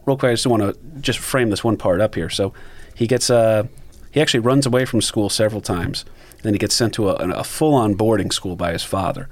real 0.06 0.16
quick, 0.16 0.30
I 0.30 0.34
just 0.34 0.46
want 0.46 0.62
to 0.62 0.76
just 1.00 1.18
frame 1.18 1.50
this 1.50 1.62
one 1.64 1.76
part 1.76 2.00
up 2.00 2.14
here. 2.14 2.30
So 2.30 2.54
he 2.94 3.06
gets 3.06 3.30
uh, 3.30 3.64
he 4.12 4.20
actually 4.20 4.40
runs 4.40 4.64
away 4.66 4.84
from 4.84 5.00
school 5.02 5.28
several 5.28 5.60
times. 5.60 6.04
Then 6.42 6.54
he 6.54 6.58
gets 6.58 6.74
sent 6.74 6.94
to 6.94 7.10
a, 7.10 7.14
a 7.14 7.44
full-on 7.44 7.94
boarding 7.94 8.30
school 8.30 8.54
by 8.56 8.72
his 8.72 8.84
father, 8.84 9.28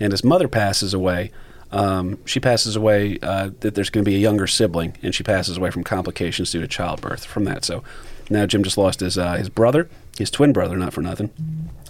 and 0.00 0.12
his 0.12 0.24
mother 0.24 0.48
passes 0.48 0.94
away. 0.94 1.30
Um, 1.72 2.18
she 2.24 2.40
passes 2.40 2.76
away. 2.76 3.18
Uh, 3.22 3.50
that 3.60 3.74
there's 3.74 3.90
going 3.90 4.04
to 4.04 4.08
be 4.10 4.14
a 4.16 4.20
younger 4.20 4.46
sibling, 4.46 4.96
and 5.02 5.14
she 5.14 5.22
passes 5.22 5.56
away 5.56 5.70
from 5.70 5.84
complications 5.84 6.50
due 6.52 6.60
to 6.60 6.68
childbirth 6.68 7.24
from 7.24 7.44
that. 7.44 7.64
So 7.64 7.82
now 8.30 8.46
Jim 8.46 8.62
just 8.62 8.78
lost 8.78 9.00
his 9.00 9.18
uh, 9.18 9.34
his 9.34 9.48
brother, 9.48 9.88
his 10.18 10.30
twin 10.30 10.52
brother, 10.52 10.76
not 10.76 10.92
for 10.94 11.00
nothing, 11.02 11.30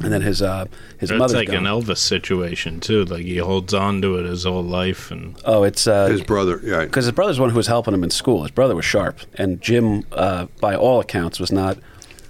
and 0.02 0.12
then 0.12 0.22
his 0.22 0.40
uh, 0.42 0.64
his 0.98 1.10
That's 1.10 1.18
mother's 1.18 1.36
like 1.36 1.48
gone. 1.48 1.58
an 1.58 1.64
Elvis 1.64 1.98
situation, 1.98 2.80
too. 2.80 3.04
Like 3.04 3.22
he 3.24 3.36
holds 3.36 3.72
on 3.74 4.00
to 4.02 4.16
it 4.16 4.24
his 4.24 4.44
whole 4.44 4.64
life. 4.64 5.10
and 5.10 5.36
Oh, 5.44 5.62
it's 5.62 5.86
uh, 5.86 6.06
his 6.08 6.22
brother, 6.22 6.60
yeah, 6.64 6.84
because 6.86 7.04
his 7.04 7.12
brother's 7.12 7.36
the 7.36 7.42
one 7.42 7.50
who 7.50 7.56
was 7.56 7.68
helping 7.68 7.94
him 7.94 8.02
in 8.02 8.10
school. 8.10 8.42
His 8.42 8.50
brother 8.50 8.74
was 8.74 8.84
sharp, 8.84 9.20
and 9.34 9.60
Jim, 9.60 10.04
uh, 10.12 10.46
by 10.60 10.74
all 10.74 11.00
accounts, 11.00 11.38
was 11.38 11.52
not 11.52 11.78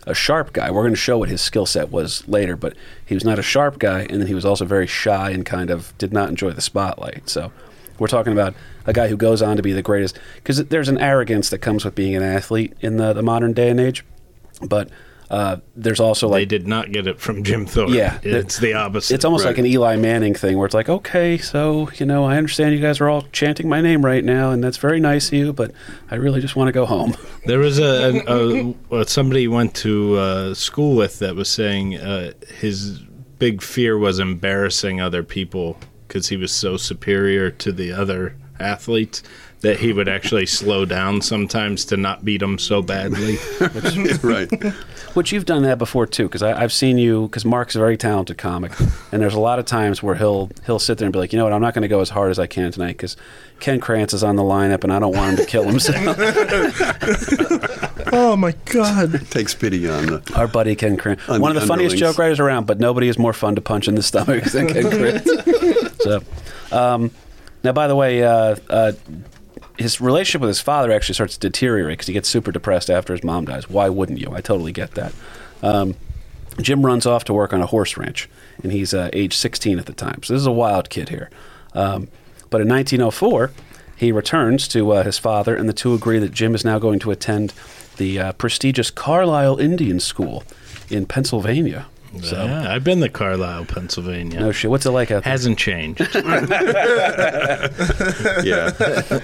a 0.07 0.15
sharp 0.15 0.53
guy. 0.53 0.71
We're 0.71 0.83
going 0.83 0.93
to 0.93 0.97
show 0.97 1.19
what 1.19 1.29
his 1.29 1.41
skill 1.41 1.67
set 1.67 1.91
was 1.91 2.27
later, 2.29 2.57
but 2.57 2.75
he 3.05 3.15
was 3.15 3.25
not 3.25 3.39
a 3.39 3.43
sharp 3.43 3.79
guy, 3.79 4.07
and 4.09 4.21
then 4.21 4.29
he 4.29 4.35
was 4.35 4.45
also 4.45 4.65
very 4.65 4.87
shy 4.87 5.31
and 5.31 5.45
kind 5.45 5.69
of 5.69 5.97
did 5.99 6.13
not 6.13 6.29
enjoy 6.29 6.53
the 6.53 6.61
spotlight. 6.61 7.29
So 7.29 7.53
we're 7.99 8.07
talking 8.07 8.33
about 8.33 8.55
a 8.87 8.93
guy 8.93 9.09
who 9.09 9.17
goes 9.17 9.43
on 9.43 9.57
to 9.57 9.63
be 9.63 9.73
the 9.73 9.83
greatest. 9.83 10.19
Because 10.37 10.65
there's 10.67 10.89
an 10.89 10.99
arrogance 10.99 11.51
that 11.51 11.59
comes 11.59 11.85
with 11.85 11.95
being 11.95 12.15
an 12.15 12.23
athlete 12.23 12.75
in 12.81 12.97
the, 12.97 13.13
the 13.13 13.23
modern 13.23 13.53
day 13.53 13.69
and 13.69 13.81
age, 13.81 14.05
but 14.63 14.89
uh, 15.31 15.57
there's 15.75 16.01
also 16.01 16.29
like 16.29 16.41
they 16.41 16.45
did 16.45 16.67
not 16.69 16.93
get 16.93 17.07
it 17.07 17.19
from 17.21 17.43
Jim 17.43 17.67
Thorpe. 17.67 17.91
Yeah, 17.91 18.19
It's 18.23 18.59
the 18.59 18.75
opposite. 18.75 19.15
it's 19.15 19.25
almost 19.25 19.45
Right. 19.45 19.51
like 19.51 19.59
an 19.59 19.67
Eli 19.67 19.97
Manning 19.97 20.35
thing, 20.35 20.57
where 20.57 20.67
it's 20.67 20.75
like, 20.75 20.89
okay, 20.89 21.37
so 21.39 21.91
you 21.97 22.07
know, 22.07 22.25
I 22.25 22.37
understand 22.37 22.75
you 22.75 22.81
guys 22.81 23.01
are 23.01 23.09
all 23.09 23.23
chanting 23.33 23.69
my 23.69 23.81
name 23.81 24.05
right 24.05 24.25
now, 24.25 24.51
and 24.51 24.63
that's 24.63 24.77
very 24.79 25.01
nice 25.01 25.29
of 25.29 25.35
you, 25.35 25.53
but 25.53 25.73
I 26.11 26.15
really 26.17 26.41
just 26.41 26.55
want 26.57 26.69
to 26.69 26.73
go 26.73 26.87
home. 26.87 27.15
There 27.47 27.61
was 27.61 27.79
a, 27.79 28.23
a, 28.27 28.75
a, 29.03 29.07
somebody 29.07 29.47
went 29.47 29.73
to 29.77 30.17
uh, 30.17 30.55
school 30.55 30.97
with 30.97 31.21
that 31.21 31.37
was 31.37 31.49
saying 31.49 31.97
uh, 31.97 32.33
his 32.59 32.99
big 33.39 33.63
fear 33.63 33.97
was 33.97 34.19
embarrassing 34.19 35.01
other 35.01 35.23
people 35.23 35.79
because 36.09 36.29
he 36.29 36.37
was 36.37 36.51
so 36.51 36.77
superior 36.77 37.51
to 37.51 37.71
the 37.71 37.93
other 37.93 38.35
athletes 38.59 39.23
that 39.67 39.81
he 39.81 39.93
would 39.93 40.09
actually 40.09 40.47
slow 40.47 40.85
down 40.85 41.21
sometimes 41.21 41.85
to 41.87 41.97
not 41.97 42.25
beat 42.25 42.39
them 42.39 42.57
so 42.57 42.83
badly. 42.83 43.37
right. 44.23 44.49
Which 45.15 45.33
you've 45.33 45.45
done 45.45 45.65
that 45.65 45.77
before 45.77 46.07
too, 46.07 46.25
because 46.25 46.43
I've 46.43 46.73
seen 46.73 46.99
you. 46.99 47.27
Because 47.27 47.45
Mark's 47.45 47.75
a 47.75 47.79
very 47.79 47.97
talented 47.97 48.39
comic, 48.39 48.79
and 49.11 49.21
there's 49.21 49.35
a 49.35 49.41
lot 49.41 49.59
of 49.59 49.65
times 49.65 50.03
where 50.03 50.15
he'll 50.15 50.51
he'll 50.67 50.79
sit 50.79 50.99
there 50.99 51.07
and 51.07 51.13
be 51.13 51.19
like, 51.19 51.33
you 51.33 51.39
know 51.39 51.45
what, 51.45 51.53
I'm 51.53 51.61
not 51.61 51.75
going 51.75 51.83
to 51.83 51.89
go 51.89 52.01
as 52.01 52.11
hard 52.11 52.31
as 52.31 52.39
I 52.39 52.47
can 52.47 52.71
tonight 52.71 52.93
because 52.93 53.17
Ken 53.59 53.81
Krantz 53.81 54.15
is 54.15 54.23
on 54.23 54.37
the 54.37 54.43
lineup, 54.43 54.85
and 54.85 54.93
I 54.93 54.99
don't 54.99 55.17
want 55.17 55.31
him 55.31 55.45
to 55.45 55.51
kill 55.51 55.65
himself. 55.65 56.17
oh 58.13 58.37
my 58.37 58.53
god. 58.67 59.15
It 59.15 59.31
Takes 59.31 59.55
pity 59.55 59.89
on 59.89 60.07
the. 60.07 60.33
Our 60.37 60.47
buddy 60.47 60.77
Ken 60.77 60.97
Krantz, 60.97 61.29
Un- 61.29 61.41
one 61.41 61.57
of 61.57 61.61
the 61.61 61.67
funniest 61.67 61.97
joke 61.97 62.19
writers 62.19 62.39
around, 62.39 62.67
but 62.67 62.79
nobody 62.79 63.09
is 63.09 63.19
more 63.19 63.33
fun 63.33 63.57
to 63.57 63.61
punch 63.61 63.89
in 63.89 63.97
the 63.97 64.03
stomach 64.03 64.45
than 64.45 64.69
Ken 64.69 64.91
Krantz. 64.91 65.99
so, 66.05 66.23
um, 66.71 67.11
now 67.65 67.73
by 67.73 67.89
the 67.89 67.97
way, 67.97 68.23
uh, 68.23 68.57
uh, 68.69 68.93
his 69.79 70.01
relationship 70.01 70.41
with 70.41 70.49
his 70.49 70.61
father 70.61 70.93
actually 70.93 71.15
starts 71.15 71.35
to 71.37 71.41
deteriorate 71.41 71.99
because 71.99 72.07
he 72.07 72.13
gets 72.13 72.29
super 72.29 72.53
depressed 72.53 72.91
after 72.91 73.13
his 73.13 73.23
mom 73.23 73.45
dies. 73.45 73.69
Why 73.69 73.89
wouldn't 73.89 74.19
you? 74.19 74.33
I 74.33 74.41
totally 74.41 74.73
get 74.73 74.93
that. 74.93 75.13
Um, 75.63 75.95
Jim 76.61 76.85
runs 76.85 77.07
off 77.07 77.25
to 77.25 77.35
work 77.35 77.53
on 77.53 77.61
a 77.61 77.67
horse 77.67 77.97
ranch, 77.97 78.29
and 78.63 78.73
he's 78.73 78.95
uh, 78.95 79.11
age 79.13 79.37
16 79.37 79.79
at 79.79 79.87
the 79.87 79.93
time. 79.93 80.23
So 80.23 80.33
this 80.33 80.41
is 80.41 80.47
a 80.47 80.53
wild 80.53 80.89
kid 80.89 81.11
here. 81.11 81.31
Um, 81.75 82.09
but 82.49 82.61
in 82.61 82.69
1904, 82.69 83.51
he 83.97 84.13
returns 84.13 84.69
to 84.69 84.93
uh, 84.93 85.03
his 85.03 85.19
father, 85.19 85.55
and 85.55 85.69
the 85.69 85.75
two 85.75 85.95
agree 85.95 86.19
that 86.19 86.33
Jim 86.33 86.55
is 86.55 86.65
now 86.65 86.79
going 86.79 86.99
to 87.01 87.11
attend 87.11 87.53
the 87.97 88.19
uh, 88.19 88.33
prestigious 88.33 88.91
Carlisle 88.91 89.59
Indian 89.59 90.01
School 90.01 90.45
in 90.89 91.07
Pennsylvania. 91.07 91.87
So, 92.23 92.45
yeah, 92.45 92.73
I've 92.73 92.85
been 92.85 93.01
to 93.01 93.09
Carlisle, 93.09 93.67
Pennsylvania. 93.67 94.41
no 94.41 94.53
shit. 94.53 94.71
What's 94.71 94.87
it 94.87 94.91
like 94.91 95.11
out 95.11 95.25
there? 95.25 95.31
Hasn't 95.33 95.59
changed. 95.59 96.01
Yeah. 98.45 98.73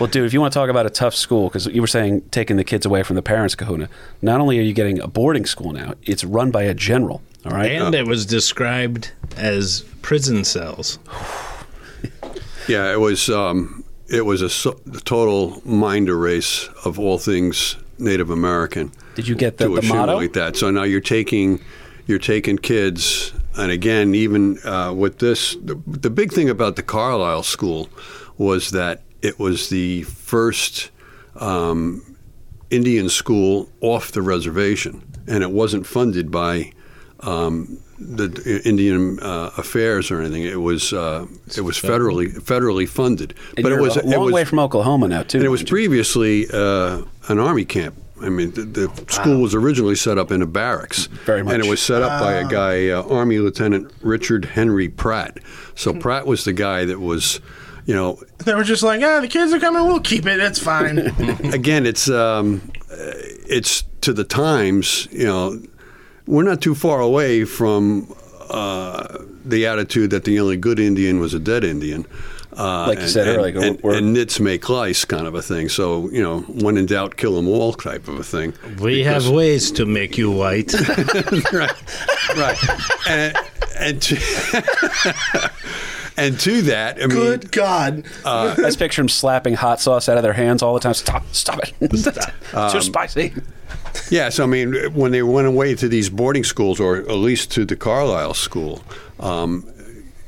Well, 0.01 0.09
dude, 0.09 0.27
if 0.27 0.33
you 0.33 0.41
want 0.41 0.53
to 0.53 0.59
talk 0.59 0.69
about 0.71 0.87
a 0.87 0.91
tough 0.91 1.15
school, 1.15 1.49
because 1.49 1.67
you 1.67 1.81
were 1.81 1.87
saying 1.87 2.23
taking 2.31 2.57
the 2.57 2.65
kids 2.65 2.87
away 2.87 3.03
from 3.03 3.17
the 3.17 3.23
parents' 3.23 3.55
kahuna, 3.55 3.89
not 4.21 4.41
only 4.41 4.59
are 4.59 4.63
you 4.63 4.73
getting 4.73 5.01
a 5.01 5.07
boarding 5.07 5.47
school 5.47 5.73
now, 5.73 5.95
it's 6.03 6.25
run 6.25 6.51
by 6.51 6.63
a 6.63 6.75
general. 6.75 7.23
All 7.45 7.53
right. 7.53 7.71
and 7.73 7.95
it 7.95 8.07
was 8.07 8.25
described 8.27 9.13
as 9.37 9.83
prison 10.01 10.45
cells. 10.45 10.99
Yeah, 12.69 12.93
it 12.93 13.01
was 13.01 13.29
um, 13.29 13.85
it 14.09 14.25
was 14.25 14.43
a, 14.43 14.49
so, 14.49 14.81
a 14.93 15.01
total 15.01 15.61
mind 15.65 16.09
erase 16.09 16.69
of 16.85 16.99
all 16.99 17.19
things 17.19 17.77
Native 17.99 18.31
American. 18.31 18.93
Did 19.15 19.29
you 19.29 19.35
get 19.35 19.59
the, 19.59 19.69
to 19.69 19.81
the 19.81 19.83
motto? 19.83 20.13
assimilate 20.13 20.33
that. 20.35 20.57
So 20.57 20.71
now 20.71 20.85
you're 20.85 21.01
taking 21.01 21.61
you're 22.13 22.19
taking 22.19 22.59
kids, 22.59 23.33
and 23.57 23.73
again, 23.73 24.15
even 24.15 24.59
uh, 24.67 24.93
with 24.95 25.19
this, 25.19 25.57
the, 25.57 25.81
the 25.87 26.11
big 26.11 26.31
thing 26.31 26.51
about 26.51 26.77
the 26.77 26.83
Carlisle 26.83 27.43
School 27.43 27.89
was 28.37 28.71
that 28.73 29.03
it 29.23 29.39
was 29.39 29.71
the 29.71 30.03
first 30.03 30.91
um, 31.37 32.17
Indian 32.69 33.09
school 33.09 33.71
off 33.81 34.13
the 34.13 34.21
reservation, 34.21 35.03
and 35.27 35.43
it 35.43 35.51
wasn't 35.51 35.87
funded 35.87 36.31
by 36.31 36.73
um, 37.21 37.79
the 37.99 38.61
Indian 38.67 39.19
uh, 39.21 39.51
affairs 39.57 40.11
or 40.11 40.21
anything. 40.21 40.43
It 40.43 40.61
was 40.61 40.93
uh, 40.93 41.27
it 41.57 41.63
was 41.63 41.79
federally 41.79 42.29
federally 42.43 42.87
funded, 42.87 43.35
And 43.57 43.63
but 43.63 43.73
it 43.73 43.81
was 43.81 43.97
a 43.97 44.03
long 44.05 44.13
it 44.13 44.21
was, 44.21 44.33
way 44.35 44.45
from 44.45 44.59
Oklahoma 44.59 45.09
now, 45.09 45.23
too. 45.23 45.39
and 45.39 45.47
it 45.47 45.51
was 45.51 45.63
previously 45.63 46.47
uh, 46.53 47.03
an 47.29 47.39
army 47.39 47.65
camp. 47.65 47.95
I 48.23 48.29
mean, 48.29 48.53
the, 48.53 48.63
the 48.63 49.05
school 49.13 49.41
was 49.41 49.55
originally 49.55 49.97
set 49.97 50.19
up 50.19 50.31
in 50.31 50.43
a 50.43 50.47
barracks, 50.47 51.07
Very 51.25 51.43
much. 51.43 51.55
and 51.55 51.65
it 51.65 51.69
was 51.69 51.81
set 51.83 52.03
up 52.03 52.21
by 52.21 52.33
a 52.35 52.47
guy, 52.47 52.89
uh, 52.89 53.03
Army 53.03 53.39
Lieutenant 53.39 53.91
Richard 54.03 54.45
Henry 54.45 54.89
Pratt. 54.89 55.39
So 55.75 55.93
Pratt 55.93 56.27
was 56.27 56.45
the 56.45 56.53
guy 56.53 56.85
that 56.85 57.01
was, 57.01 57.41
you 57.87 57.95
know, 57.95 58.21
They 58.45 58.55
were 58.55 58.65
just 58.65 58.83
like, 58.83 59.03
ah, 59.03 59.21
the 59.21 59.29
kids 59.29 59.53
are 59.53 59.61
coming. 59.61 59.85
We'll 59.87 60.01
keep 60.01 60.27
it. 60.27 60.39
It's 60.41 60.59
fine. 60.59 60.99
again, 61.53 61.87
it's 61.87 62.09
um, 62.09 62.61
uh, 62.91 62.95
it's 63.49 63.85
to 64.03 64.13
the 64.13 64.25
times. 64.25 65.09
You 65.11 65.25
know, 65.27 65.63
we're 66.27 66.45
not 66.45 66.61
too 66.61 66.75
far 66.75 67.01
away 67.01 67.45
from 67.45 68.15
uh, 68.51 69.19
the 69.45 69.67
attitude 69.67 70.11
that 70.11 70.25
the 70.25 70.39
only 70.39 70.57
good 70.57 70.79
Indian 70.79 71.19
was 71.19 71.35
a 71.35 71.39
dead 71.41 71.65
Indian. 71.65 72.07
Uh, 72.57 72.87
Like 72.89 73.01
you 73.01 73.09
said 73.09 73.29
and, 73.29 73.37
earlier, 73.39 73.61
and, 73.61 73.81
we're- 73.83 73.97
and 73.99 74.13
nits 74.13 74.39
make 74.39 74.69
lice 74.69 75.05
kind 75.05 75.27
of 75.27 75.35
a 75.35 75.43
thing. 75.43 75.69
So 75.69 76.09
you 76.11 76.23
know, 76.23 76.41
when 76.41 76.77
in 76.77 76.87
doubt, 76.87 77.17
kill 77.17 77.35
them 77.37 77.49
all 77.49 77.73
type 77.73 78.09
of 78.09 78.19
a 78.19 78.23
thing. 78.25 78.53
We 78.81 79.03
have 79.05 79.29
ways 79.29 79.71
to 79.73 79.87
make 79.87 80.19
you 80.19 80.31
white. 80.31 80.73
right, 81.53 81.73
right, 82.37 82.59
and 83.09 83.37
and 83.79 84.03
to, 84.03 84.17
and 86.17 86.39
to 86.41 86.63
that, 86.63 86.97
I 87.03 87.07
mean, 87.07 87.17
Good 87.17 87.53
God. 87.53 88.05
I 88.25 88.55
just 88.57 88.79
picture 88.79 89.01
them 89.03 89.09
slapping 89.09 89.55
hot 89.55 89.81
sauce 89.81 90.09
out 90.09 90.17
of 90.17 90.23
their 90.23 90.35
hands 90.35 90.63
all 90.63 90.75
the 90.75 90.81
time. 90.81 90.95
Stop, 90.95 91.25
stop 91.33 91.61
it. 91.61 91.73
it's 91.81 92.73
too 92.73 92.81
spicy. 92.83 93.33
Yeah, 94.11 94.29
so 94.29 94.45
I 94.45 94.47
mean, 94.47 94.75
when 94.95 95.13
they 95.13 95.23
went 95.23 95.47
away 95.47 95.75
to 95.75 95.89
these 95.89 96.09
boarding 96.11 96.45
schools, 96.45 96.81
or 96.81 96.97
at 96.99 97.11
least 97.11 97.51
to 97.53 97.65
the 97.65 97.77
Carlisle 97.77 98.35
school, 98.35 98.83
um, 99.21 99.67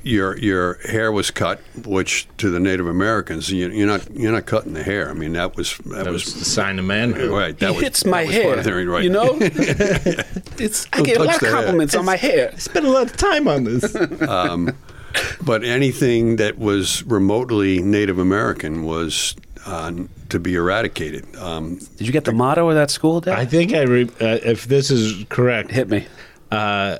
your 0.04 0.38
your 0.38 0.74
hair 0.84 1.10
was 1.10 1.30
cut, 1.30 1.60
which 1.84 2.28
to 2.38 2.50
the 2.50 2.60
Native 2.60 2.86
Americans, 2.86 3.50
you, 3.50 3.68
you're 3.70 3.86
not 3.86 4.08
you're 4.14 4.32
not 4.32 4.46
cutting 4.46 4.74
the 4.74 4.82
hair. 4.82 5.10
I 5.10 5.14
mean, 5.14 5.32
that 5.32 5.56
was 5.56 5.76
that, 5.78 6.04
That 6.04 6.12
was, 6.12 6.24
was 6.26 6.34
the 6.38 6.44
sign 6.44 6.78
of 6.78 6.84
manhood. 6.84 7.30
right. 7.30 7.58
That 7.58 7.70
He 7.70 7.76
was, 7.76 7.82
hits 7.84 8.04
my 8.04 8.24
that 8.24 8.28
was 8.28 8.34
part 8.36 8.44
hair. 8.44 8.58
of 8.58 8.64
their- 8.64 8.86
right. 8.86 9.04
You 9.04 9.10
know, 9.10 9.36
it's 9.40 10.86
I 10.92 10.96
Don't 10.98 11.06
get 11.06 11.16
a 11.18 11.24
lot 11.24 11.34
of 11.34 11.40
the 11.40 11.46
hair. 11.46 11.54
compliments 11.56 11.94
on 11.94 12.04
my 12.04 12.16
hair. 12.16 12.50
I 12.54 12.56
Spent 12.58 12.86
a 12.86 12.90
lot 12.90 13.06
of 13.10 13.16
time 13.16 13.48
on 13.48 13.64
this. 13.64 13.92
but 15.42 15.64
anything 15.64 16.36
that 16.36 16.58
was 16.58 17.02
remotely 17.04 17.80
Native 17.80 18.18
American 18.18 18.84
was 18.84 19.36
uh, 19.66 19.92
to 20.28 20.38
be 20.40 20.54
eradicated. 20.56 21.34
Um, 21.36 21.76
Did 21.96 22.06
you 22.06 22.12
get 22.12 22.24
the 22.24 22.32
motto 22.32 22.68
of 22.68 22.74
that 22.74 22.90
school, 22.90 23.20
Dad? 23.20 23.38
I 23.38 23.44
think 23.46 23.72
I, 23.72 23.82
re- 23.82 24.10
uh, 24.20 24.38
if 24.44 24.64
this 24.66 24.90
is 24.90 25.24
correct, 25.28 25.70
Hit 25.70 25.88
me. 25.88 26.06
uh, 26.50 26.98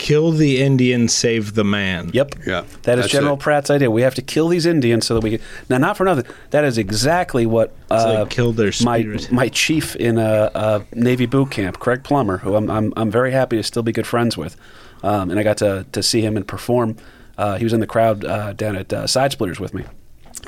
kill 0.00 0.32
the 0.32 0.62
Indian, 0.62 1.08
save 1.08 1.54
the 1.54 1.62
man. 1.62 2.10
Yep. 2.14 2.34
Yeah, 2.46 2.64
That 2.84 2.98
is 2.98 3.04
that's 3.04 3.12
General 3.12 3.34
it. 3.34 3.40
Pratt's 3.40 3.70
idea. 3.70 3.90
We 3.90 4.00
have 4.02 4.14
to 4.14 4.22
kill 4.22 4.48
these 4.48 4.64
Indians 4.64 5.06
so 5.06 5.14
that 5.14 5.22
we 5.22 5.36
can. 5.36 5.46
Now, 5.68 5.76
not 5.76 5.96
for 5.98 6.04
nothing. 6.04 6.24
That 6.50 6.64
is 6.64 6.78
exactly 6.78 7.44
what 7.44 7.74
uh, 7.90 8.20
like 8.20 8.30
kill 8.30 8.52
their 8.52 8.72
my 8.82 9.00
spirit. 9.00 9.30
my 9.30 9.48
chief 9.50 9.94
in 9.96 10.18
a, 10.18 10.50
a 10.54 10.84
Navy 10.94 11.26
boot 11.26 11.50
camp, 11.50 11.78
Craig 11.78 12.02
Plummer, 12.02 12.38
who 12.38 12.56
I'm, 12.56 12.70
I'm 12.70 12.92
I'm 12.96 13.10
very 13.10 13.30
happy 13.32 13.56
to 13.56 13.62
still 13.62 13.82
be 13.82 13.92
good 13.92 14.06
friends 14.06 14.36
with, 14.38 14.56
um, 15.02 15.30
and 15.30 15.38
I 15.38 15.42
got 15.42 15.58
to 15.58 15.84
to 15.92 16.02
see 16.02 16.22
him 16.22 16.36
and 16.36 16.48
perform. 16.48 16.96
Uh, 17.36 17.58
he 17.58 17.64
was 17.64 17.72
in 17.72 17.80
the 17.80 17.86
crowd 17.86 18.24
uh, 18.24 18.52
down 18.54 18.76
at 18.76 18.92
uh, 18.92 19.06
Side 19.06 19.32
Splitters 19.32 19.60
with 19.60 19.74
me, 19.74 19.84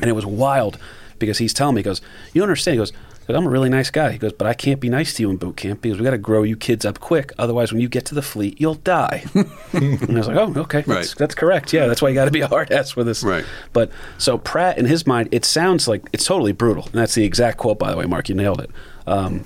and 0.01 0.09
it 0.09 0.15
was 0.15 0.25
wild 0.27 0.79
because 1.19 1.39
he's 1.39 1.53
telling 1.53 1.75
me, 1.75 1.81
he 1.81 1.85
goes, 1.85 2.01
"You 2.33 2.41
don't 2.41 2.49
understand." 2.49 2.75
He 2.75 2.79
goes. 2.79 2.93
I'm 3.29 3.47
a 3.47 3.51
really 3.51 3.69
nice 3.69 3.91
guy. 3.91 4.13
He 4.13 4.19
goes, 4.19 4.33
but 4.33 4.47
I 4.47 4.55
can't 4.55 4.81
be 4.81 4.89
nice 4.89 5.15
to 5.15 5.23
you 5.23 5.31
in 5.31 5.37
boot 5.37 5.57
camp 5.57 5.81
because 5.81 5.99
we 5.99 6.05
got 6.05 6.11
to 6.11 6.19
grow 6.19 6.43
you 6.43 6.57
kids 6.57 6.85
up 6.85 7.01
quick. 7.01 7.33
Otherwise, 7.39 7.73
when 7.73 7.81
you 7.81 7.89
get 7.89 8.05
to 8.07 8.15
the 8.15 8.23
fleet, 8.23 8.61
you'll 8.61 8.75
die. 8.75 9.25
and 9.35 10.11
I 10.11 10.15
was 10.15 10.29
like, 10.29 10.37
oh, 10.37 10.53
okay, 10.63 10.83
that's, 10.83 10.89
Right. 10.89 11.15
that's 11.19 11.35
correct. 11.35 11.73
Yeah, 11.73 11.87
that's 11.87 12.03
why 12.03 12.09
you 12.11 12.15
got 12.15 12.27
to 12.27 12.31
be 12.31 12.41
a 12.41 12.49
hard 12.49 12.71
ass 12.73 12.95
with 12.97 13.07
this. 13.07 13.23
Right. 13.23 13.45
But 13.73 13.91
so 14.19 14.39
Pratt, 14.39 14.77
in 14.79 14.87
his 14.87 15.07
mind, 15.07 15.29
it 15.33 15.45
sounds 15.45 15.89
like 15.89 16.03
it's 16.13 16.25
totally 16.25 16.53
brutal, 16.53 16.85
and 16.85 16.95
that's 16.95 17.15
the 17.15 17.25
exact 17.25 17.59
quote, 17.59 17.79
by 17.79 17.91
the 17.91 17.97
way, 17.97 18.05
Mark. 18.07 18.29
You 18.29 18.35
nailed 18.35 18.61
it. 18.61 18.71
Um, 19.07 19.45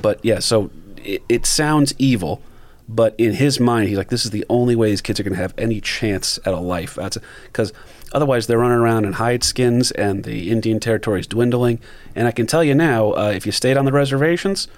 but 0.00 0.24
yeah, 0.24 0.38
so 0.38 0.70
it, 1.04 1.22
it 1.28 1.44
sounds 1.46 1.94
evil, 1.98 2.40
but 2.88 3.14
in 3.18 3.34
his 3.34 3.58
mind, 3.60 3.88
he's 3.88 3.98
like, 3.98 4.08
this 4.08 4.24
is 4.24 4.30
the 4.30 4.46
only 4.48 4.74
way 4.76 4.90
these 4.90 5.02
kids 5.02 5.20
are 5.20 5.22
going 5.22 5.34
to 5.34 5.40
have 5.42 5.54
any 5.58 5.80
chance 5.80 6.38
at 6.46 6.54
a 6.54 6.60
life. 6.60 6.94
That's 6.94 7.18
because 7.44 7.72
otherwise 8.12 8.46
they're 8.46 8.58
running 8.58 8.78
around 8.78 9.04
in 9.04 9.14
hide 9.14 9.44
skins, 9.44 9.90
and 9.92 10.24
the 10.24 10.50
Indian 10.50 10.80
territory 10.80 11.20
is 11.20 11.26
dwindling. 11.26 11.80
And 12.14 12.26
I 12.26 12.30
can 12.30 12.46
tell 12.46 12.64
you 12.64 12.74
now, 12.74 13.12
uh, 13.12 13.32
if 13.34 13.46
you 13.46 13.52
stayed 13.52 13.76
on 13.76 13.84
the 13.84 13.92
reservations, 13.92 14.68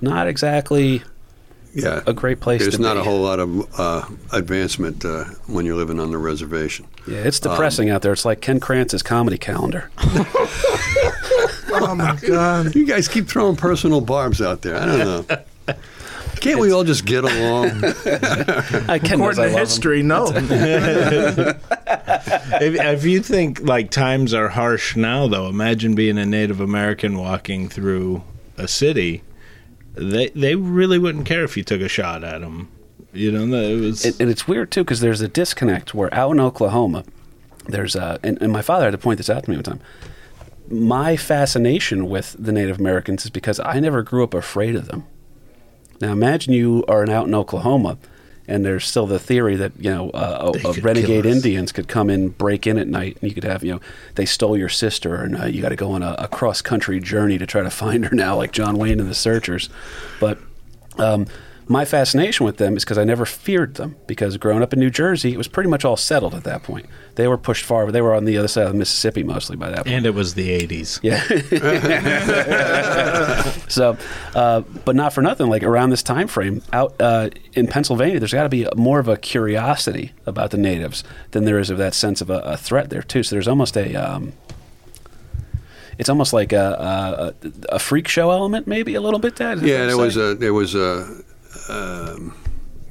not 0.00 0.26
exactly. 0.28 1.02
yeah, 1.74 2.02
a 2.06 2.12
great 2.12 2.40
place. 2.40 2.62
There's 2.62 2.78
not 2.78 2.94
be. 2.94 3.00
a 3.00 3.04
whole 3.04 3.20
lot 3.20 3.38
of 3.38 3.80
uh, 3.80 4.06
advancement 4.32 5.04
uh, 5.04 5.24
when 5.46 5.66
you're 5.66 5.76
living 5.76 6.00
on 6.00 6.10
the 6.10 6.18
reservation. 6.18 6.86
Yeah, 7.06 7.18
it's 7.18 7.40
depressing 7.40 7.90
out 7.90 8.02
there. 8.02 8.12
It's 8.12 8.24
like 8.24 8.40
Ken 8.40 8.60
Krantz's 8.60 9.02
comedy 9.02 9.38
calendar. 9.38 9.90
Oh, 11.72 11.94
my 11.94 12.16
God. 12.16 12.74
You 12.74 12.84
guys 12.84 13.06
keep 13.08 13.28
throwing 13.28 13.54
personal 13.56 14.00
barbs 14.00 14.42
out 14.42 14.62
there. 14.62 14.76
I 14.76 14.86
don't 14.86 14.98
know. 15.28 15.38
Can't 16.40 16.58
we 16.60 16.72
all 16.72 16.84
just 16.84 17.04
get 17.04 17.24
along? 17.24 17.84
I 18.88 18.98
Ken 18.98 19.18
knows 19.18 19.38
According 19.38 19.40
I 19.40 19.48
to 19.48 19.48
love 19.48 19.50
him. 19.50 19.58
history, 19.58 20.02
no. 20.02 20.26
if, 22.60 22.74
if 22.74 23.04
you 23.04 23.22
think 23.22 23.60
like 23.62 23.90
times 23.90 24.32
are 24.34 24.48
harsh 24.48 24.96
now, 24.96 25.28
though, 25.28 25.48
imagine 25.48 25.94
being 25.94 26.18
a 26.18 26.26
Native 26.26 26.60
American 26.60 27.18
walking 27.18 27.68
through 27.68 28.22
a 28.56 28.66
city. 28.68 29.22
They 29.94 30.28
they 30.30 30.54
really 30.54 30.98
wouldn't 30.98 31.26
care 31.26 31.44
if 31.44 31.56
you 31.56 31.64
took 31.64 31.80
a 31.80 31.88
shot 31.88 32.24
at 32.24 32.40
them. 32.40 32.68
You 33.12 33.32
know, 33.32 33.56
it 33.56 33.80
was. 33.80 34.04
and, 34.04 34.20
and 34.20 34.30
it's 34.30 34.46
weird 34.46 34.70
too 34.70 34.84
because 34.84 35.00
there's 35.00 35.20
a 35.20 35.28
disconnect 35.28 35.94
where 35.94 36.12
out 36.14 36.30
in 36.30 36.40
Oklahoma, 36.40 37.04
there's 37.66 37.96
a 37.96 38.18
and, 38.22 38.40
and 38.40 38.52
my 38.52 38.62
father 38.62 38.84
had 38.84 38.92
to 38.92 38.98
point 38.98 39.18
this 39.18 39.28
out 39.28 39.44
to 39.44 39.50
me 39.50 39.56
one 39.56 39.64
time. 39.64 39.80
My 40.68 41.16
fascination 41.16 42.08
with 42.08 42.36
the 42.38 42.52
Native 42.52 42.78
Americans 42.78 43.24
is 43.24 43.30
because 43.30 43.58
I 43.60 43.80
never 43.80 44.02
grew 44.02 44.22
up 44.22 44.32
afraid 44.34 44.76
of 44.76 44.86
them. 44.86 45.04
Now 46.00 46.12
imagine 46.12 46.52
you 46.52 46.84
are 46.88 47.08
out 47.10 47.26
in 47.26 47.34
Oklahoma, 47.34 47.98
and 48.48 48.64
there's 48.64 48.84
still 48.84 49.06
the 49.06 49.18
theory 49.18 49.56
that 49.56 49.72
you 49.78 49.90
know 49.90 50.10
uh, 50.10 50.52
a, 50.64 50.68
a 50.68 50.72
renegade. 50.80 51.26
Indians 51.26 51.72
could 51.72 51.88
come 51.88 52.08
in, 52.10 52.30
break 52.30 52.66
in 52.66 52.78
at 52.78 52.88
night, 52.88 53.18
and 53.20 53.28
you 53.28 53.34
could 53.34 53.44
have 53.44 53.62
you 53.62 53.74
know 53.74 53.80
they 54.14 54.24
stole 54.24 54.56
your 54.56 54.68
sister, 54.68 55.16
and 55.16 55.40
uh, 55.40 55.44
you 55.46 55.60
got 55.62 55.68
to 55.70 55.76
go 55.76 55.92
on 55.92 56.02
a, 56.02 56.14
a 56.18 56.28
cross 56.28 56.62
country 56.62 57.00
journey 57.00 57.38
to 57.38 57.46
try 57.46 57.62
to 57.62 57.70
find 57.70 58.06
her 58.06 58.14
now, 58.14 58.36
like 58.36 58.52
John 58.52 58.76
Wayne 58.76 58.98
and 59.00 59.08
the 59.08 59.14
Searchers. 59.14 59.68
But 60.18 60.38
um, 60.98 61.26
my 61.70 61.84
fascination 61.84 62.44
with 62.44 62.56
them 62.56 62.76
is 62.76 62.84
because 62.84 62.98
I 62.98 63.04
never 63.04 63.24
feared 63.24 63.76
them. 63.76 63.94
Because 64.08 64.36
growing 64.36 64.60
up 64.60 64.72
in 64.72 64.80
New 64.80 64.90
Jersey, 64.90 65.32
it 65.32 65.38
was 65.38 65.46
pretty 65.46 65.70
much 65.70 65.84
all 65.84 65.96
settled 65.96 66.34
at 66.34 66.42
that 66.42 66.64
point. 66.64 66.86
They 67.14 67.28
were 67.28 67.38
pushed 67.38 67.64
far. 67.64 67.84
But 67.86 67.92
they 67.92 68.02
were 68.02 68.12
on 68.12 68.24
the 68.24 68.36
other 68.36 68.48
side 68.48 68.66
of 68.66 68.72
the 68.72 68.78
Mississippi 68.78 69.22
mostly 69.22 69.54
by 69.54 69.70
that 69.70 69.84
point. 69.84 69.88
and 69.88 70.04
it 70.04 70.10
was 70.10 70.34
the 70.34 70.48
80s. 70.66 70.98
Yeah. 71.04 71.22
so, 73.68 73.96
uh, 74.34 74.62
but 74.84 74.96
not 74.96 75.12
for 75.12 75.22
nothing. 75.22 75.48
Like 75.48 75.62
around 75.62 75.90
this 75.90 76.02
time 76.02 76.26
frame, 76.26 76.60
out 76.72 77.00
uh, 77.00 77.30
in 77.52 77.68
Pennsylvania, 77.68 78.18
there's 78.18 78.32
got 78.32 78.42
to 78.42 78.48
be 78.48 78.66
more 78.74 78.98
of 78.98 79.06
a 79.06 79.16
curiosity 79.16 80.12
about 80.26 80.50
the 80.50 80.58
natives 80.58 81.04
than 81.30 81.44
there 81.44 81.60
is 81.60 81.70
of 81.70 81.78
that 81.78 81.94
sense 81.94 82.20
of 82.20 82.30
a, 82.30 82.40
a 82.40 82.56
threat 82.56 82.90
there 82.90 83.02
too. 83.02 83.22
So 83.22 83.36
there's 83.36 83.48
almost 83.48 83.76
a. 83.76 83.94
Um, 83.94 84.32
it's 85.98 86.08
almost 86.08 86.32
like 86.32 86.52
a, 86.52 87.34
a, 87.42 87.74
a 87.76 87.78
freak 87.78 88.08
show 88.08 88.30
element, 88.30 88.66
maybe 88.66 88.94
a 88.94 89.00
little 89.02 89.20
bit. 89.20 89.36
Dad. 89.36 89.60
That 89.60 89.66
yeah, 89.66 89.76
fair 89.76 89.86
there 89.86 89.98
was 89.98 90.16
a 90.16 90.34
there 90.34 90.54
was 90.54 90.74
a. 90.74 91.22
Um, 91.70 92.34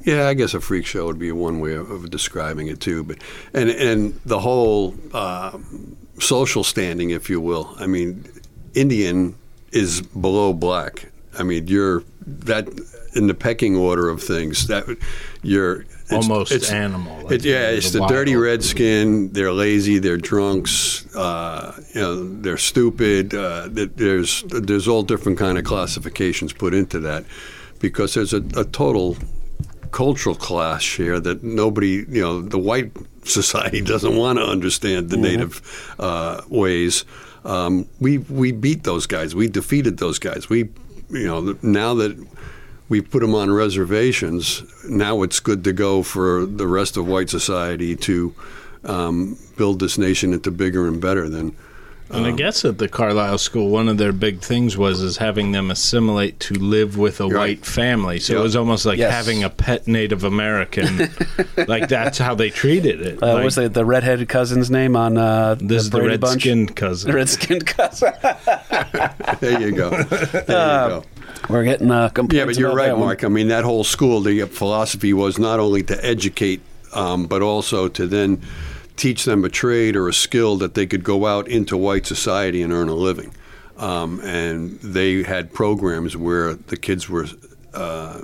yeah, 0.06 0.28
I 0.28 0.34
guess 0.34 0.54
a 0.54 0.62
freak 0.62 0.86
show 0.86 1.06
would 1.08 1.20
be 1.20 1.32
one 1.32 1.60
way 1.60 1.74
of, 1.74 1.92
of 1.92 2.10
describing 2.10 2.68
it 2.68 2.80
too. 2.80 3.04
But 3.04 3.18
and 3.54 3.70
and 3.70 4.20
the 4.26 4.40
whole 4.40 4.96
uh, 5.14 5.58
social 6.20 6.64
standing, 6.64 7.10
if 7.10 7.30
you 7.30 7.42
will. 7.42 7.76
I 7.78 7.86
mean, 7.88 8.26
Indian 8.74 9.36
is 9.72 10.02
below 10.02 10.54
black. 10.54 11.12
I 11.38 11.44
mean, 11.44 11.68
you're 11.68 12.04
that 12.26 12.68
in 13.16 13.28
the 13.28 13.34
pecking 13.34 13.76
order 13.76 14.10
of 14.10 14.24
things. 14.24 14.68
That 14.68 14.86
you're 15.44 15.82
it's- 15.82 16.28
Almost 16.28 16.52
it's- 16.54 16.72
animal, 16.72 17.24
like 17.24 17.34
It, 17.34 17.46
yeah, 17.46 17.70
it's 17.70 17.92
the 17.92 18.00
wild. 18.00 18.12
dirty 18.12 18.36
red 18.36 18.64
skin. 18.64 19.32
They're 19.32 19.52
lazy. 19.52 20.00
They're 20.00 20.18
drunks. 20.18 21.06
Uh, 21.16 21.74
you 21.94 22.02
know, 22.02 22.42
they're 22.42 22.58
stupid. 22.58 23.34
Uh, 23.36 23.68
there's 23.70 24.44
there's 24.48 24.88
all 24.88 25.04
different 25.04 25.38
kind 25.38 25.58
of 25.60 25.66
classifications 25.66 26.52
put 26.54 26.74
into 26.74 27.00
that 27.02 27.26
because 27.80 28.14
there's 28.14 28.34
a, 28.34 28.44
a 28.56 28.66
total 28.66 29.18
cultural 29.92 30.36
clash 30.36 30.98
here 30.98 31.20
that 31.20 31.44
nobody, 31.44 32.06
you 32.08 32.22
know, 32.22 32.42
the 32.42 32.60
white 32.60 32.92
society 33.24 33.82
doesn't 33.82 34.16
want 34.16 34.40
to 34.40 34.46
understand 34.46 35.10
the 35.10 35.18
native 35.18 35.96
uh, 36.00 36.42
ways. 36.48 37.06
Um, 37.46 37.88
we 38.00 38.18
we 38.18 38.52
beat 38.52 38.84
those 38.84 39.08
guys. 39.08 39.34
We 39.36 39.48
defeated 39.48 39.98
those 39.98 40.20
guys. 40.20 40.50
We, 40.50 40.70
you 41.10 41.28
know, 41.28 41.58
now 41.62 41.94
that 41.96 42.18
we 42.90 43.02
put 43.02 43.22
them 43.22 43.36
on 43.36 43.52
reservations, 43.52 44.64
now 44.90 45.22
it's 45.22 45.40
good 45.40 45.64
to 45.64 45.74
go 45.74 46.04
for 46.04 46.46
the 46.46 46.68
rest 46.68 46.98
of 46.98 47.08
white 47.08 47.30
society 47.30 47.96
to 47.96 48.34
um, 48.84 49.38
build 49.58 49.80
this 49.80 49.98
nation 49.98 50.34
into 50.34 50.52
bigger 50.52 50.88
and 50.88 51.00
better 51.00 51.30
than 51.30 51.56
And 52.12 52.26
I 52.26 52.32
guess 52.32 52.66
at 52.66 52.80
the 52.80 52.88
Carlisle 52.88 53.38
school, 53.38 53.70
one 53.70 53.88
of 53.88 53.98
their 53.98 54.12
big 54.12 54.42
things 54.42 54.76
was 54.76 55.02
is 55.02 55.18
having 55.18 55.52
them 55.52 55.70
assimilate 55.70 56.40
to 56.42 56.56
live 56.56 56.98
with 56.98 57.20
a 57.22 57.26
Right. 57.28 57.36
white 57.60 57.66
family. 57.66 58.20
So 58.20 58.34
Yeah. 58.34 58.40
it 58.40 58.44
was 58.44 58.56
almost 58.56 58.86
like 58.86 58.98
Yes. 58.98 59.14
having 59.14 59.44
a 59.44 59.50
pet 59.50 59.88
Native 59.88 60.24
American. 60.24 61.10
like 61.68 61.88
that's 61.88 62.18
how 62.18 62.34
they 62.36 62.50
treated 62.50 63.02
it. 63.02 63.22
Uh, 63.22 63.26
Like, 63.28 63.34
what 63.36 63.44
was 63.44 63.56
the, 63.56 63.70
the 63.70 63.86
redheaded 63.86 64.28
cousin's 64.28 64.72
name 64.72 64.96
on 64.96 65.18
uh, 65.18 65.56
this 65.60 65.84
is 65.84 65.90
the 65.92 65.98
Brady 65.98 66.10
red 66.14 66.20
Bunch? 66.22 66.42
skinned 66.42 66.76
cousin. 66.76 67.12
The 67.12 67.16
red 67.18 67.30
skinned 67.30 67.66
cousin. 67.66 68.12
There 69.40 69.62
you 69.62 69.72
go. 69.72 69.90
There 69.92 70.42
you 70.42 70.46
go. 70.48 71.04
We're 71.50 71.64
getting 71.64 71.92
uh, 71.92 72.10
complaints 72.10 72.36
Yeah, 72.40 72.46
but 72.46 72.58
you're 72.58 72.70
about 72.70 72.78
right, 72.78 72.86
that 72.88 72.98
one. 72.98 73.06
Mark. 73.08 73.24
I 73.24 73.28
mean, 73.28 73.48
that 73.50 73.64
whole 73.64 73.84
school, 73.84 74.20
the 74.22 74.42
philosophy 74.46 75.14
was 75.14 75.38
not 75.40 75.60
only 75.60 75.84
to 75.84 76.06
educate, 76.06 76.62
um, 76.94 77.28
but 77.28 77.42
also 77.42 77.88
to 77.88 78.08
then 78.08 78.42
teach 79.00 79.24
them 79.26 79.46
a 79.46 79.50
trade 79.50 79.96
or 79.96 80.08
a 80.10 80.14
skill 80.14 80.58
that 80.58 80.74
they 80.74 80.86
could 80.86 81.04
go 81.04 81.26
out 81.26 81.48
into 81.48 81.78
white 81.78 82.06
society 82.06 82.62
and 82.62 82.74
earn 82.74 82.90
a 82.90 82.94
living. 82.94 83.34
Um, 83.78 84.20
and 84.20 84.78
they 84.82 85.24
had 85.24 85.54
programs 85.54 86.18
where 86.18 86.54
the 86.54 86.76
kids 86.76 87.08
were 87.10 87.26
uh, 87.74 88.22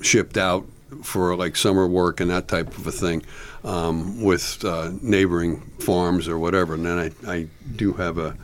shipped 0.00 0.38
out 0.38 0.64
for 1.02 1.34
like 1.36 1.56
summer 1.56 1.86
work 1.88 2.20
and 2.20 2.30
that 2.30 2.46
type 2.46 2.68
of 2.78 2.86
a 2.86 2.92
thing 2.92 3.24
um, 3.64 4.22
with 4.22 4.64
uh, 4.64 4.92
neighboring 5.02 5.60
farms 5.80 6.28
or 6.28 6.38
whatever. 6.38 6.74
And 6.74 6.86
then 6.86 6.98
I, 7.26 7.30
I 7.30 7.46
do 7.74 7.94
have 7.94 8.16
a, 8.18 8.36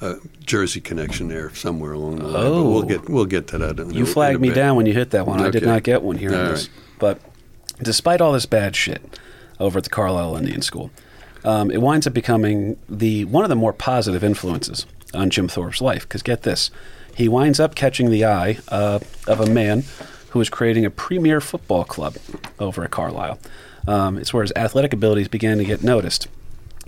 a 0.00 0.16
Jersey 0.44 0.80
connection 0.80 1.28
there 1.28 1.54
somewhere 1.54 1.92
along 1.92 2.16
the 2.16 2.24
line. 2.24 2.32
But 2.32 2.46
Oh. 2.46 2.68
we'll 2.68 2.82
get 2.82 3.08
we'll 3.08 3.26
get 3.26 3.46
to 3.48 3.58
that. 3.58 3.78
In, 3.78 3.90
You 3.94 4.00
in 4.00 4.06
flagged 4.06 4.36
a 4.38 4.40
me 4.40 4.48
bit. 4.48 4.54
down 4.56 4.74
when 4.74 4.86
you 4.86 4.92
hit 4.92 5.10
that 5.10 5.24
one. 5.24 5.40
I 5.40 5.50
did 5.50 5.62
not 5.62 5.84
get 5.84 6.02
one 6.02 6.16
here 6.18 6.32
in 6.32 6.50
right. 6.50 6.68
But 6.98 7.20
despite 7.80 8.20
all 8.20 8.32
this 8.32 8.46
bad 8.46 8.74
shit 8.74 9.19
over 9.60 9.78
at 9.78 9.84
the 9.84 9.90
Carlisle 9.90 10.36
Indian 10.36 10.62
School, 10.62 10.90
um, 11.44 11.70
it 11.70 11.80
winds 11.80 12.06
up 12.06 12.12
becoming 12.12 12.76
the 12.88 13.24
one 13.26 13.44
of 13.44 13.50
the 13.50 13.56
more 13.56 13.72
positive 13.72 14.24
influences 14.24 14.86
on 15.14 15.30
Jim 15.30 15.48
Thorpe's 15.48 15.80
life. 15.80 16.02
Because 16.02 16.22
get 16.22 16.42
this, 16.42 16.70
he 17.14 17.28
winds 17.28 17.60
up 17.60 17.74
catching 17.74 18.10
the 18.10 18.24
eye 18.24 18.58
uh, 18.68 18.98
of 19.26 19.40
a 19.40 19.46
man 19.46 19.84
who 20.30 20.40
is 20.40 20.48
creating 20.48 20.84
a 20.84 20.90
premier 20.90 21.40
football 21.40 21.84
club 21.84 22.16
over 22.58 22.84
at 22.84 22.90
Carlisle. 22.90 23.38
Um, 23.86 24.18
it's 24.18 24.32
where 24.32 24.42
his 24.42 24.52
athletic 24.54 24.92
abilities 24.92 25.28
began 25.28 25.58
to 25.58 25.64
get 25.64 25.82
noticed. 25.82 26.28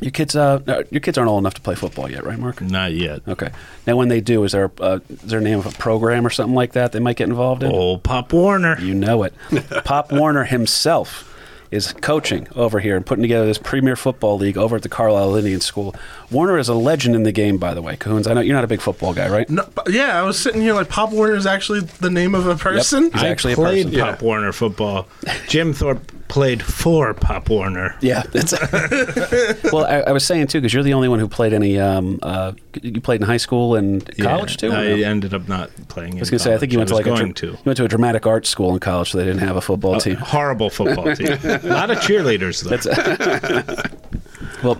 Your 0.00 0.10
kids, 0.10 0.34
uh, 0.34 0.60
no, 0.66 0.82
your 0.90 1.00
kids 1.00 1.16
aren't 1.16 1.30
old 1.30 1.42
enough 1.42 1.54
to 1.54 1.60
play 1.60 1.76
football 1.76 2.10
yet, 2.10 2.24
right, 2.24 2.38
Mark? 2.38 2.60
Not 2.60 2.92
yet. 2.92 3.22
Okay. 3.28 3.50
Now, 3.86 3.96
when 3.96 4.08
they 4.08 4.20
do, 4.20 4.42
is 4.42 4.50
there 4.50 4.70
uh, 4.80 4.98
is 5.08 5.20
there 5.22 5.38
a 5.38 5.42
name 5.42 5.60
of 5.60 5.66
a 5.66 5.70
program 5.70 6.26
or 6.26 6.30
something 6.30 6.56
like 6.56 6.72
that 6.72 6.90
they 6.90 6.98
might 6.98 7.16
get 7.16 7.28
involved 7.28 7.62
in? 7.62 7.70
Oh, 7.72 7.98
Pop 7.98 8.32
Warner. 8.32 8.78
You 8.80 8.94
know 8.94 9.22
it. 9.22 9.32
Pop 9.84 10.10
Warner 10.10 10.44
himself 10.44 11.31
is 11.72 11.92
coaching 11.94 12.46
over 12.54 12.78
here 12.78 12.96
and 12.96 13.04
putting 13.04 13.22
together 13.22 13.46
this 13.46 13.58
Premier 13.58 13.96
Football 13.96 14.36
League 14.36 14.58
over 14.58 14.76
at 14.76 14.82
the 14.82 14.88
Carlisle 14.88 15.34
Indian 15.36 15.60
School. 15.60 15.94
Warner 16.30 16.58
is 16.58 16.68
a 16.68 16.74
legend 16.74 17.16
in 17.16 17.22
the 17.22 17.32
game, 17.32 17.56
by 17.56 17.72
the 17.74 17.82
way. 17.82 17.96
Coons, 17.96 18.26
I 18.26 18.34
know 18.34 18.40
you're 18.42 18.54
not 18.54 18.64
a 18.64 18.68
big 18.68 18.82
football 18.82 19.14
guy, 19.14 19.28
right? 19.28 19.48
No, 19.48 19.66
yeah, 19.88 20.20
I 20.20 20.22
was 20.22 20.38
sitting 20.38 20.60
here 20.60 20.74
like 20.74 20.88
Pop 20.88 21.12
Warner 21.12 21.34
is 21.34 21.46
actually 21.46 21.80
the 21.80 22.10
name 22.10 22.34
of 22.34 22.46
a 22.46 22.56
person. 22.56 23.04
He's 23.04 23.22
I 23.22 23.28
actually 23.28 23.54
a 23.54 23.56
played 23.56 23.86
person. 23.86 24.00
Pop 24.00 24.22
Warner 24.22 24.52
football. 24.52 25.08
Jim 25.48 25.72
Thorpe 25.72 26.12
played 26.32 26.62
for 26.62 27.12
Pop 27.12 27.50
Warner. 27.50 27.94
Yeah. 28.00 28.22
That's 28.22 28.52
well, 29.70 29.84
I, 29.84 30.04
I 30.06 30.12
was 30.12 30.24
saying 30.24 30.46
too 30.46 30.62
because 30.62 30.72
you're 30.72 30.82
the 30.82 30.94
only 30.94 31.06
one 31.06 31.18
who 31.18 31.28
played 31.28 31.52
any. 31.52 31.78
Um, 31.78 32.20
uh, 32.22 32.52
you 32.80 33.02
played 33.02 33.20
in 33.20 33.26
high 33.26 33.36
school 33.36 33.76
and 33.76 34.02
college 34.16 34.56
too. 34.56 34.70
or 34.70 34.76
I 34.76 34.88
no? 34.88 34.94
ended 34.94 35.34
up 35.34 35.46
not 35.46 35.70
playing. 35.88 36.16
I 36.16 36.20
was 36.20 36.30
going 36.30 36.38
to 36.38 36.44
say, 36.44 36.54
I 36.54 36.56
think 36.56 36.72
you 36.72 36.78
went 36.78 36.88
to 36.88 36.94
like 36.94 37.04
a, 37.04 37.10
going 37.10 37.32
dra- 37.32 37.34
to. 37.34 37.46
you 37.48 37.58
went 37.66 37.76
to 37.76 37.84
a 37.84 37.88
dramatic 37.88 38.26
arts 38.26 38.48
school 38.48 38.72
in 38.72 38.80
college, 38.80 39.10
so 39.10 39.18
they 39.18 39.24
didn't 39.24 39.40
have 39.40 39.56
a 39.56 39.60
football 39.60 40.00
team. 40.00 40.16
Horrible 40.16 40.70
football 40.70 41.14
team. 41.14 41.28
a 41.44 41.58
lot 41.64 41.90
of 41.90 41.98
cheerleaders 41.98 42.62
though. 42.64 43.88
Well, 44.62 44.78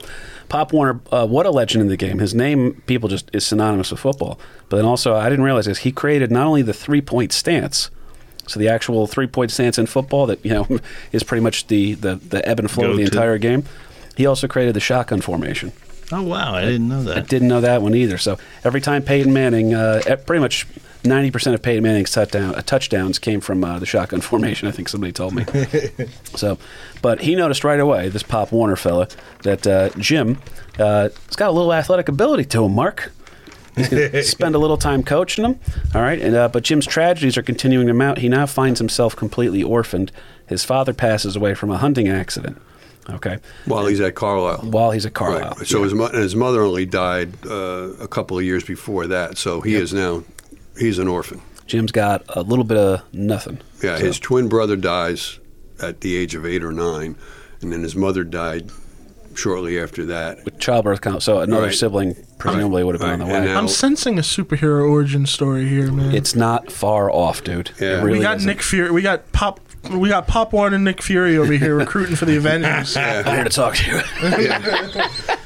Pop 0.49 0.73
Warner, 0.73 1.01
uh, 1.11 1.27
what 1.27 1.45
a 1.45 1.51
legend 1.51 1.83
in 1.83 1.89
the 1.89 1.97
game. 1.97 2.21
His 2.21 2.35
name, 2.35 2.81
people 2.87 3.09
just 3.09 3.29
is 3.33 3.45
synonymous 3.45 3.91
with 3.91 3.99
football. 3.99 4.39
But 4.69 4.77
then 4.77 4.85
also, 4.85 5.17
I 5.17 5.29
didn't 5.29 5.45
realize 5.45 5.67
this. 5.67 5.79
He 5.79 5.91
created 5.91 6.31
not 6.31 6.47
only 6.47 6.63
the 6.63 6.73
three 6.73 7.01
point 7.01 7.33
stance, 7.33 7.91
so 8.53 8.61
the 8.61 8.69
actual 8.69 9.07
three 9.07 9.27
point 9.27 9.51
stance 9.51 9.79
in 9.79 9.87
football 9.87 10.27
that 10.27 10.45
you 10.45 10.53
know 10.53 10.67
is 11.13 11.23
pretty 11.23 11.43
much 11.43 11.67
the 11.69 11.95
the, 11.95 12.17
the 12.17 12.47
ebb 12.47 12.59
and 12.59 12.71
flow 12.71 12.91
of 12.91 12.97
the 12.97 13.05
Go-to. 13.05 13.17
entire 13.17 13.39
game. 13.39 13.65
He 14.17 14.27
also 14.27 14.47
created 14.47 14.75
the 14.75 14.81
shotgun 14.81 15.23
formation. 15.23 15.73
oh 16.13 16.23
wow, 16.23 16.55
I 16.55 16.65
didn't 16.67 16.89
know 16.89 17.03
that. 17.05 17.17
I 17.17 17.21
didn't 17.21 17.49
know 17.49 17.63
that 17.63 17.81
one 17.81 17.95
either. 17.95 18.19
So 18.19 18.39
every 18.63 18.83
time 18.83 19.03
Peyton 19.03 19.33
Manning, 19.33 19.73
uh, 19.75 20.03
pretty 20.27 20.41
much 20.41 20.67
ninety 21.03 21.31
percent 21.31 21.55
of 21.55 21.63
Peyton 21.63 21.83
Manning's 21.83 22.11
touchdown, 22.11 22.55
uh, 22.55 22.61
touchdowns 22.61 23.19
came 23.19 23.41
from 23.41 23.65
uh, 23.65 23.79
the 23.79 23.87
shotgun 23.87 24.21
formation. 24.31 24.69
I 24.69 24.71
think 24.71 24.91
somebody 24.91 25.13
told 25.13 25.35
me. 25.35 25.47
so, 26.35 26.59
but 27.01 27.23
he 27.23 27.35
noticed 27.35 27.65
right 27.65 27.81
away, 27.81 28.11
this 28.11 28.23
Pop 28.23 28.53
Warner 28.53 28.77
fella, 28.77 29.09
that 29.45 29.67
uh, 29.67 29.89
Jim, 29.99 30.39
uh, 30.79 31.09
has 31.09 31.37
got 31.37 31.49
a 31.49 31.53
little 31.53 31.73
athletic 31.73 32.09
ability 32.09 32.45
to 32.47 32.65
him. 32.65 32.75
Mark. 32.75 33.13
He's 33.77 33.89
going 33.89 34.13
to 34.13 34.23
spend 34.23 34.55
a 34.55 34.59
little 34.59 34.77
time 34.77 35.03
coaching 35.03 35.45
him. 35.45 35.59
All 35.95 36.03
right. 36.03 36.21
And, 36.21 36.35
uh, 36.35 36.49
but 36.49 36.63
Jim's 36.65 36.87
tragedies 36.87 37.37
are 37.37 37.43
continuing 37.43 37.87
to 37.87 37.95
mount. 37.95 38.19
He 38.19 38.29
now 38.29 38.47
finds 38.47 38.79
himself 38.79 39.17
completely 39.17 39.63
orphaned. 39.63 40.13
His 40.47 40.65
father 40.65 40.93
passes 40.93 41.37
away 41.37 41.55
from 41.55 41.71
a 41.71 41.79
hunting 41.79 42.09
accident. 42.09 42.61
Okay. 43.11 43.39
While 43.65 43.87
he's 43.87 44.01
at 44.01 44.15
Carlisle. 44.15 44.59
While 44.71 44.91
he's 44.93 45.07
at 45.07 45.15
Carlisle. 45.15 45.55
Right. 45.59 45.67
So 45.67 45.83
his, 45.83 45.95
mo- 45.95 46.09
his 46.13 46.37
mother 46.37 46.63
only 46.63 46.87
died 46.87 47.33
uh, 47.47 47.95
a 47.99 48.07
couple 48.07 48.39
of 48.39 48.45
years 48.45 48.63
before 48.65 49.07
that. 49.09 49.39
So 49.39 49.61
he 49.61 49.75
is 49.75 49.93
now 49.93 50.23
he's 50.79 50.99
an 50.99 51.09
orphan. 51.09 51.41
Jim's 51.67 51.93
got 51.93 52.23
a 52.29 52.43
little 52.43 52.65
bit 52.65 52.77
of 52.79 53.03
nothing. 53.15 53.59
Yeah, 53.83 53.97
So- 53.99 54.05
his 54.05 54.19
twin 54.21 54.49
brother 54.49 54.77
dies 54.77 55.39
at 55.83 56.01
the 56.03 56.17
age 56.17 56.35
of 56.37 56.47
eight 56.47 56.63
or 56.63 56.71
nine, 56.73 57.17
and 57.61 57.73
then 57.73 57.83
his 57.83 57.97
mother 57.97 58.23
died 58.23 58.71
shortly 59.37 59.79
after 59.81 60.05
that. 60.07 60.45
with 60.45 60.59
childbirth 60.59 61.01
count. 61.01 61.23
So 61.23 61.41
another 61.41 61.67
Right. 61.67 61.75
sibling 61.75 62.17
presumably 62.39 62.83
would 62.85 62.95
have 62.95 63.01
been 63.03 63.11
on 63.11 63.19
the 63.21 63.27
way. 63.27 63.45
now- 63.45 63.59
I'm 63.59 63.69
sensing 63.69 64.19
a 64.19 64.23
superhero 64.23 64.89
origin 64.91 65.27
story 65.27 65.69
here, 65.69 65.93
man. 65.93 66.15
It's 66.15 66.35
not 66.35 66.73
far 66.73 67.11
off, 67.11 67.45
dude. 67.45 67.71
Yeah. 67.81 68.03
Really 68.03 68.19
we 68.19 68.21
got 68.21 68.39
isn't. 68.39 68.49
Nick 68.49 68.63
Fury. 68.63 68.91
We 68.91 69.03
got 69.03 69.31
Pop. 69.33 69.61
We 69.91 70.09
got 70.11 70.29
Pop 70.29 70.53
Warner 70.53 70.77
and 70.77 70.85
Nick 70.85 71.03
Fury 71.03 71.37
over 71.37 71.53
here 71.55 71.75
recruiting 71.75 72.15
for 72.15 72.25
the 72.25 72.37
Avengers. 72.37 72.97
I'm 72.97 73.25
here 73.25 73.43
to 73.45 73.51
talk 73.51 73.75
to 73.75 73.91
you. 73.91 73.97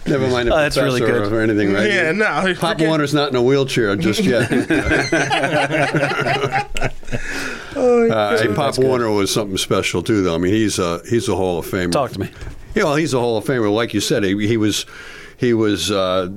Never 0.06 0.28
mind 0.28 0.48
the 0.48 0.52
Oh, 0.54 0.58
that's 0.58 0.76
really 0.76 1.00
good. 1.00 1.32
or 1.32 1.40
anything, 1.40 1.72
right? 1.72 1.90
Yeah, 1.90 2.12
no. 2.12 2.26
Pop 2.54 2.74
forget- 2.74 2.86
Warner's 2.88 3.14
not 3.14 3.30
in 3.30 3.36
a 3.36 3.42
wheelchair 3.42 3.96
just 3.96 4.22
yet. 4.22 4.52
uh, 7.76 8.38
hey, 8.38 8.48
Pop 8.54 8.78
Warner 8.78 9.10
was 9.10 9.32
something 9.32 9.56
special 9.56 10.02
too, 10.02 10.22
though. 10.22 10.34
I 10.34 10.38
mean, 10.38 10.52
he's 10.52 10.78
a 10.78 11.00
he's 11.08 11.28
a 11.28 11.36
Hall 11.36 11.58
of 11.58 11.66
Famer. 11.66 11.92
Talk 11.92 12.12
to 12.12 12.20
me. 12.20 12.30
Yeah, 12.76 12.84
well, 12.84 12.96
he's 12.96 13.14
a 13.14 13.18
Hall 13.18 13.38
of 13.38 13.44
Famer. 13.46 13.72
Like 13.72 13.94
you 13.94 14.00
said, 14.02 14.22
he, 14.22 14.46
he 14.46 14.58
was 14.58 14.84
he 15.38 15.54
was 15.54 15.90
uh, 15.90 16.28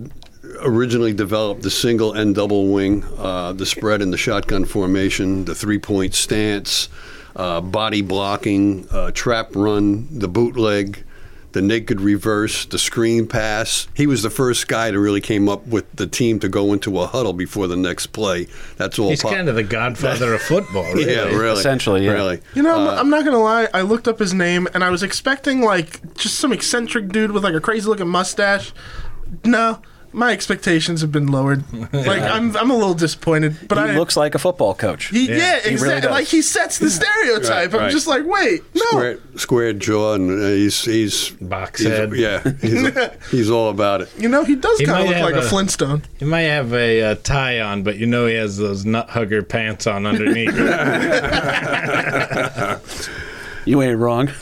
originally 0.62 1.12
developed 1.12 1.64
the 1.64 1.70
single 1.70 2.14
and 2.14 2.34
double 2.34 2.72
wing, 2.72 3.04
uh, 3.18 3.52
the 3.52 3.66
spread 3.66 4.02
and 4.02 4.14
the 4.14 4.18
shotgun 4.18 4.64
formation, 4.64 5.44
the 5.44 5.54
three 5.54 5.80
point 5.80 6.16
stance, 6.16 6.88
uh, 7.36 7.60
body 7.60 8.02
blocking, 8.02 8.88
uh, 8.90 9.12
trap 9.12 9.54
run, 9.54 10.08
the 10.18 10.30
bootleg. 10.30 11.04
The 11.52 11.62
naked 11.64 12.00
reverse, 12.00 12.66
the 12.66 12.78
screen 12.78 13.26
pass. 13.26 13.88
He 13.96 14.06
was 14.06 14.22
the 14.22 14.30
first 14.30 14.68
guy 14.68 14.92
to 14.92 15.00
really 15.00 15.20
came 15.22 15.50
up 15.50 15.66
with 15.66 15.92
the 15.96 16.06
team 16.06 16.40
to 16.42 16.48
go 16.50 16.74
into 16.74 17.00
a 17.00 17.08
huddle 17.08 17.34
before 17.34 17.66
the 17.68 17.76
next 17.76 18.08
play. 18.08 18.48
That's 18.78 19.00
all. 19.00 19.10
He's 19.10 19.24
Pop- 19.24 19.34
kind 19.34 19.50
of 19.50 19.56
the 19.56 19.64
godfather 19.64 20.34
of 20.36 20.42
football. 20.44 20.84
Really. 20.94 21.12
yeah, 21.14 21.24
really, 21.26 21.60
Essentially, 21.60 22.06
yeah. 22.06 22.12
really. 22.12 22.40
You 22.54 22.62
know, 22.62 22.90
Uh, 22.90 22.96
I'm 23.00 23.10
not 23.10 23.26
gonna 23.26 23.40
lie. 23.42 23.68
I 23.74 23.82
looked 23.82 24.08
up 24.08 24.20
his 24.20 24.34
name 24.34 24.68
and 24.76 24.84
I 24.84 24.92
was 24.92 25.02
expecting 25.02 25.62
like 25.62 26.16
just 26.16 26.36
some 26.36 26.54
eccentric 26.54 27.10
dude 27.10 27.32
with 27.32 27.44
like 27.44 27.56
a 27.56 27.62
crazy 27.62 27.88
looking 27.88 28.08
mustache. 28.10 28.72
No, 29.44 29.82
my 30.12 30.32
expectations 30.32 31.02
have 31.02 31.12
been 31.12 31.28
lowered. 31.28 31.64
Like 31.92 32.22
I'm, 32.22 32.56
I'm 32.56 32.72
a 32.72 32.76
little 32.76 32.94
disappointed. 32.94 33.68
But 33.68 33.78
he 33.78 33.84
I 33.84 33.98
looks 33.98 34.16
like 34.16 34.36
a 34.36 34.40
football 34.40 34.74
coach. 34.74 35.08
He, 35.08 35.28
yeah, 35.28 35.60
he 35.60 35.70
really 35.70 35.74
exactly. 35.74 36.02
does. 36.02 36.12
like 36.12 36.28
he 36.28 36.42
sets 36.42 36.80
the 36.80 36.90
stereotype. 36.90 37.50
Right, 37.50 37.74
I'm 37.74 37.80
right. 37.86 37.92
just 37.92 38.08
like, 38.08 38.26
wait, 38.26 38.62
no. 38.76 38.82
square, 38.86 39.20
square 39.36 39.74
jaw, 39.74 40.14
and 40.16 40.32
uh, 40.32 40.48
he's 40.48 40.84
he's 40.86 41.30
Box 41.32 41.82
he's- 41.82 41.98
head. 41.98 42.14
Yeah, 42.14 42.44
he's, 42.62 42.90
he's 43.32 43.50
all 43.50 43.70
about 43.70 44.02
it. 44.02 44.10
You 44.18 44.30
know, 44.30 44.44
he 44.44 44.56
does 44.56 44.80
kind 44.82 45.04
of 45.04 45.10
look 45.10 45.22
like 45.22 45.36
a 45.36 45.40
a- 45.40 45.50
Flintstone. 45.50 46.04
He 46.20 46.26
might 46.26 46.42
have 46.42 46.74
a 46.74 47.02
uh, 47.02 47.16
tie 47.24 47.60
on, 47.60 47.84
but 47.84 47.98
you 47.98 48.06
know 48.06 48.26
he 48.28 48.36
has 48.36 48.58
those 48.58 48.86
nut 48.86 49.10
hugger 49.10 49.44
pants 49.44 49.88
on 49.88 50.06
underneath. 50.06 50.50
You 53.70 53.82
ain't 53.84 54.00
wrong. 54.00 54.30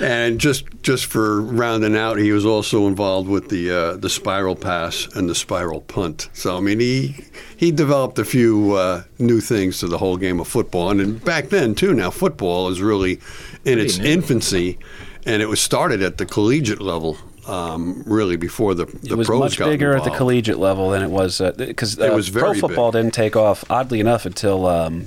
And 0.00 0.38
just 0.40 0.64
just 0.82 1.06
for 1.06 1.40
rounding 1.40 1.96
out, 1.96 2.18
he 2.18 2.32
was 2.32 2.44
also 2.44 2.86
involved 2.86 3.28
with 3.28 3.48
the 3.48 3.70
uh, 3.70 3.96
the 3.96 4.08
spiral 4.08 4.56
pass 4.56 5.06
and 5.14 5.28
the 5.28 5.34
spiral 5.34 5.80
punt. 5.82 6.28
So 6.32 6.56
I 6.56 6.60
mean, 6.60 6.80
he 6.80 7.16
he 7.56 7.70
developed 7.72 8.18
a 8.18 8.24
few 8.24 8.72
uh, 8.74 9.02
new 9.18 9.40
things 9.40 9.78
to 9.80 9.86
the 9.86 9.98
whole 9.98 10.16
game 10.16 10.40
of 10.40 10.48
football. 10.48 10.90
And 10.90 11.00
then 11.00 11.18
back 11.18 11.48
then 11.48 11.74
too. 11.74 11.92
Now 11.94 12.10
football 12.10 12.68
is 12.68 12.80
really 12.80 13.20
in 13.64 13.78
its 13.78 13.98
new. 13.98 14.08
infancy, 14.10 14.78
and 15.24 15.42
it 15.42 15.46
was 15.48 15.60
started 15.60 16.02
at 16.02 16.18
the 16.18 16.26
collegiate 16.26 16.80
level. 16.80 17.16
Um, 17.46 18.02
really, 18.06 18.36
before 18.36 18.74
the 18.74 18.86
the 18.86 19.12
it 19.12 19.16
was 19.18 19.28
pros 19.28 19.38
much 19.38 19.58
bigger 19.58 19.94
at 19.94 20.04
the 20.04 20.10
collegiate 20.10 20.58
level 20.58 20.90
than 20.90 21.02
it 21.02 21.10
was 21.10 21.40
because 21.56 21.96
It 21.98 22.12
was 22.12 22.28
pro 22.28 22.54
football 22.54 22.90
big. 22.90 23.02
didn't 23.02 23.14
take 23.14 23.36
off. 23.36 23.64
Oddly 23.70 24.00
enough, 24.00 24.26
until 24.26 24.66
um, 24.66 25.06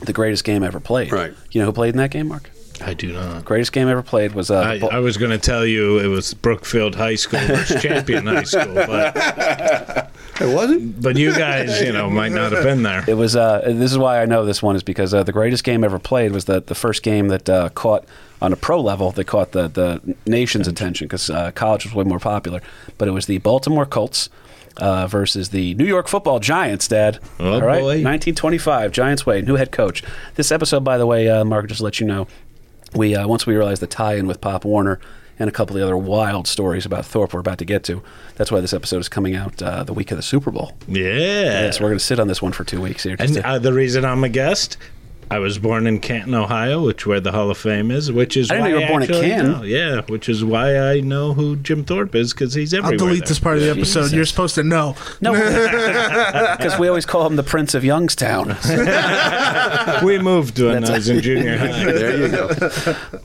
the 0.00 0.12
greatest 0.12 0.44
game 0.44 0.62
ever 0.62 0.80
played. 0.80 1.12
Right. 1.12 1.32
You 1.52 1.60
know 1.60 1.66
who 1.66 1.72
played 1.72 1.90
in 1.94 1.98
that 1.98 2.10
game, 2.10 2.28
Mark? 2.28 2.50
I 2.82 2.94
do 2.94 3.12
not. 3.12 3.44
Greatest 3.44 3.72
game 3.72 3.88
ever 3.88 4.02
played 4.02 4.32
was 4.34 4.50
uh, 4.50 4.60
I, 4.60 4.78
Bo- 4.78 4.88
I 4.88 5.00
was 5.00 5.18
going 5.18 5.32
to 5.32 5.38
tell 5.38 5.66
you 5.66 5.98
it 5.98 6.06
was 6.06 6.32
Brookfield 6.32 6.94
High 6.94 7.16
School 7.16 7.40
versus 7.40 7.82
Champion 7.82 8.26
High 8.26 8.44
School, 8.44 8.72
but 8.74 10.10
It 10.40 10.54
wasn't. 10.54 11.02
but 11.02 11.16
you 11.16 11.34
guys, 11.36 11.82
you 11.82 11.92
know, 11.92 12.08
might 12.08 12.32
not 12.32 12.52
have 12.52 12.64
been 12.64 12.82
there. 12.82 13.04
It 13.06 13.14
was. 13.18 13.36
Uh, 13.36 13.60
this 13.66 13.92
is 13.92 13.98
why 13.98 14.22
I 14.22 14.24
know 14.24 14.46
this 14.46 14.62
one 14.62 14.76
is 14.76 14.82
because 14.82 15.12
uh, 15.12 15.22
the 15.22 15.32
greatest 15.32 15.62
game 15.62 15.84
ever 15.84 15.98
played 15.98 16.32
was 16.32 16.46
the 16.46 16.60
the 16.62 16.74
first 16.74 17.02
game 17.02 17.28
that 17.28 17.50
uh, 17.50 17.68
caught 17.70 18.06
on 18.40 18.50
a 18.54 18.56
pro 18.56 18.80
level 18.80 19.10
that 19.10 19.24
caught 19.24 19.52
the 19.52 19.68
the 19.68 20.16
nation's 20.26 20.66
attention 20.66 21.06
because 21.06 21.28
uh, 21.28 21.50
college 21.52 21.84
was 21.84 21.94
way 21.94 22.04
more 22.04 22.18
popular. 22.18 22.62
But 22.96 23.08
it 23.08 23.10
was 23.10 23.26
the 23.26 23.36
Baltimore 23.38 23.84
Colts. 23.84 24.30
Uh, 24.76 25.06
versus 25.06 25.50
the 25.50 25.74
New 25.74 25.84
York 25.84 26.08
Football 26.08 26.38
Giants, 26.38 26.88
Dad. 26.88 27.18
Oh, 27.38 27.54
All 27.54 27.60
right, 27.60 27.80
boy. 27.80 28.02
1925, 28.02 28.92
Giants 28.92 29.26
way, 29.26 29.42
new 29.42 29.56
head 29.56 29.72
coach. 29.72 30.02
This 30.36 30.50
episode, 30.52 30.84
by 30.84 30.96
the 30.96 31.06
way, 31.06 31.28
uh, 31.28 31.44
Mark, 31.44 31.66
just 31.68 31.78
to 31.78 31.84
let 31.84 32.00
you 32.00 32.06
know, 32.06 32.28
we 32.94 33.14
uh, 33.14 33.26
once 33.26 33.46
we 33.46 33.54
realized 33.56 33.82
the 33.82 33.86
tie-in 33.86 34.26
with 34.26 34.40
Pop 34.40 34.64
Warner 34.64 34.98
and 35.38 35.48
a 35.48 35.52
couple 35.52 35.74
of 35.76 35.80
the 35.80 35.84
other 35.84 35.96
wild 35.96 36.46
stories 36.46 36.86
about 36.86 37.04
Thorpe 37.04 37.32
we're 37.34 37.40
about 37.40 37.58
to 37.58 37.64
get 37.64 37.82
to. 37.84 38.02
That's 38.36 38.52
why 38.52 38.60
this 38.60 38.72
episode 38.72 38.98
is 38.98 39.08
coming 39.08 39.34
out 39.34 39.60
uh, 39.62 39.82
the 39.84 39.92
week 39.92 40.10
of 40.12 40.16
the 40.16 40.22
Super 40.22 40.50
Bowl. 40.50 40.76
Yeah. 40.86 41.02
Yeah, 41.64 41.70
so 41.70 41.82
we're 41.82 41.88
going 41.90 41.98
to 41.98 42.04
sit 42.04 42.20
on 42.20 42.28
this 42.28 42.40
one 42.42 42.52
for 42.52 42.62
two 42.64 42.80
weeks 42.80 43.02
here. 43.02 43.16
And 43.18 43.34
to- 43.34 43.46
uh, 43.48 43.58
the 43.58 43.72
reason 43.72 44.04
I'm 44.04 44.22
a 44.22 44.28
guest, 44.28 44.76
I 45.32 45.38
was 45.38 45.58
born 45.58 45.86
in 45.86 46.00
Canton, 46.00 46.34
Ohio, 46.34 46.84
which 46.84 47.06
where 47.06 47.20
the 47.20 47.30
Hall 47.30 47.50
of 47.50 47.56
Fame 47.58 47.90
is, 47.92 48.10
which 48.10 48.36
is 48.36 48.50
I 48.50 48.54
didn't 48.54 48.62
why 48.64 48.70
know 48.70 48.76
you 48.78 48.82
were 48.82 48.88
born 48.88 49.02
in 49.04 49.10
actually 49.10 49.28
Canton. 49.28 49.52
know- 49.52 49.62
yeah, 49.62 50.00
which 50.08 50.28
is 50.28 50.44
why 50.44 50.76
I 50.76 51.00
know 51.00 51.34
who 51.34 51.54
Jim 51.56 51.84
Thorpe 51.84 52.14
is 52.16 52.32
because 52.32 52.54
he's 52.54 52.74
everywhere 52.74 52.88
I'll 52.88 52.94
everywhere. 52.94 53.10
delete 53.14 53.20
there. 53.24 53.28
this 53.28 53.38
part 53.38 53.56
of 53.58 53.62
the 53.62 53.70
episode. 53.70 54.00
Jesus. 54.00 54.12
You're 54.12 54.24
supposed 54.24 54.54
to 54.56 54.64
know. 54.64 54.96
No, 55.20 55.32
because 56.58 56.78
we 56.80 56.88
always 56.88 57.06
call 57.06 57.26
him 57.26 57.36
the 57.36 57.42
Prince 57.44 57.74
of 57.74 57.84
Youngstown. 57.84 58.56
We 60.04 60.18
moved 60.18 60.58
when 60.58 60.84
I 60.84 60.92
was 60.92 61.08
in 61.08 61.20
junior 61.20 61.56
high. 61.58 61.84
There 61.90 62.16
you 62.16 62.28
go. 62.28 62.48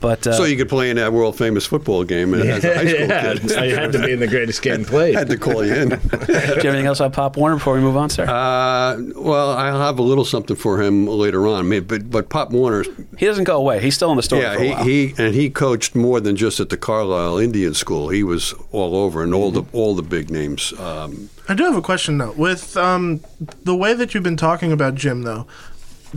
But 0.00 0.26
uh, 0.26 0.32
So 0.34 0.44
you 0.44 0.56
could 0.56 0.68
play 0.68 0.90
in 0.90 0.96
that 0.96 1.12
world 1.12 1.36
famous 1.38 1.64
football 1.66 2.04
game 2.04 2.34
and 2.34 2.42
as 2.48 2.64
a 2.64 2.74
high 2.74 2.86
school 2.86 3.06
Yeah, 3.08 3.34
kid. 3.34 3.52
I 3.52 3.66
had 3.80 3.92
to 3.92 3.98
be 4.04 4.12
in 4.12 4.20
the 4.20 4.26
greatest 4.26 4.62
game 4.62 4.84
played. 4.84 5.14
had 5.14 5.28
to 5.28 5.38
call 5.38 5.64
you 5.64 5.74
in. 5.74 5.88
do 5.90 5.96
you 5.96 6.34
have 6.34 6.64
anything 6.66 6.86
else 6.86 7.00
on 7.00 7.12
Pop 7.12 7.36
Warner 7.36 7.56
before 7.56 7.74
we 7.74 7.80
move 7.80 7.96
on, 7.96 8.10
sir? 8.10 8.24
Uh, 8.24 9.00
well, 9.16 9.50
I'll 9.52 9.80
have 9.80 9.98
a 9.98 10.02
little 10.02 10.24
something 10.24 10.56
for 10.56 10.82
him 10.82 11.06
later 11.06 11.46
on. 11.46 11.58
I 11.60 11.62
mean, 11.62 11.84
but 11.98 12.26
but 12.26 12.30
Pop 12.30 12.50
Warner, 12.50 12.84
he 13.18 13.26
doesn't 13.26 13.44
go 13.44 13.56
away. 13.56 13.80
He's 13.80 13.94
still 13.94 14.10
in 14.10 14.16
the 14.16 14.22
story 14.22 14.42
yeah, 14.42 14.54
for 14.54 14.60
a 14.60 14.64
he, 14.64 14.70
while. 14.70 14.84
he 14.84 15.14
and 15.18 15.34
he 15.34 15.50
coached 15.50 15.94
more 15.94 16.20
than 16.20 16.36
just 16.36 16.60
at 16.60 16.70
the 16.70 16.76
Carlisle 16.76 17.38
Indian 17.38 17.74
School. 17.74 18.08
He 18.08 18.22
was 18.22 18.54
all 18.72 18.96
over 18.96 19.22
and 19.22 19.34
all 19.34 19.50
the 19.50 19.64
all 19.72 19.94
the 19.94 20.02
big 20.02 20.30
names. 20.30 20.72
Um, 20.78 21.30
I 21.48 21.54
do 21.54 21.64
have 21.64 21.76
a 21.76 21.82
question 21.82 22.18
though. 22.18 22.32
With 22.32 22.76
um, 22.76 23.20
the 23.40 23.76
way 23.76 23.94
that 23.94 24.14
you've 24.14 24.22
been 24.22 24.36
talking 24.36 24.72
about 24.72 24.94
Jim, 24.94 25.22
though, 25.22 25.46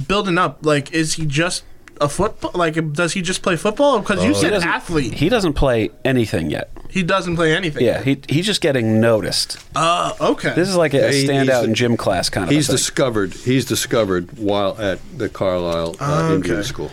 building 0.07 0.37
up, 0.37 0.65
like, 0.65 0.91
is 0.93 1.13
he 1.13 1.25
just 1.25 1.63
a 2.01 2.09
football? 2.09 2.51
Like, 2.53 2.93
does 2.93 3.13
he 3.13 3.21
just 3.21 3.41
play 3.41 3.55
football? 3.55 3.99
Because 3.99 4.23
you 4.23 4.33
said 4.33 4.51
doesn't, 4.51 4.67
athlete. 4.67 5.13
He 5.15 5.29
doesn't 5.29 5.53
play 5.53 5.89
anything 6.05 6.49
yet. 6.49 6.69
He 6.89 7.03
doesn't 7.03 7.35
play 7.35 7.55
anything. 7.55 7.85
Yeah, 7.85 8.01
he, 8.01 8.19
he's 8.27 8.45
just 8.45 8.61
getting 8.61 8.99
noticed. 8.99 9.57
Uh, 9.75 10.13
okay. 10.19 10.53
This 10.55 10.67
is 10.69 10.75
like 10.75 10.93
a, 10.93 10.97
Yeah, 10.97 11.11
he- 11.11 11.27
standout 11.27 11.43
he's- 11.43 11.63
in 11.65 11.73
gym 11.75 11.97
class 11.97 12.29
kind 12.29 12.45
of. 12.45 12.49
he's 12.49 12.67
a 12.67 12.71
thing. 12.71 12.75
discovered. 12.77 13.33
He's 13.33 13.65
discovered 13.65 14.37
while 14.37 14.75
at 14.79 14.99
the 15.17 15.29
Carlisle 15.29 15.95
uh, 15.99 16.23
Okay. 16.23 16.35
Indian 16.35 16.63
School. 16.63 16.91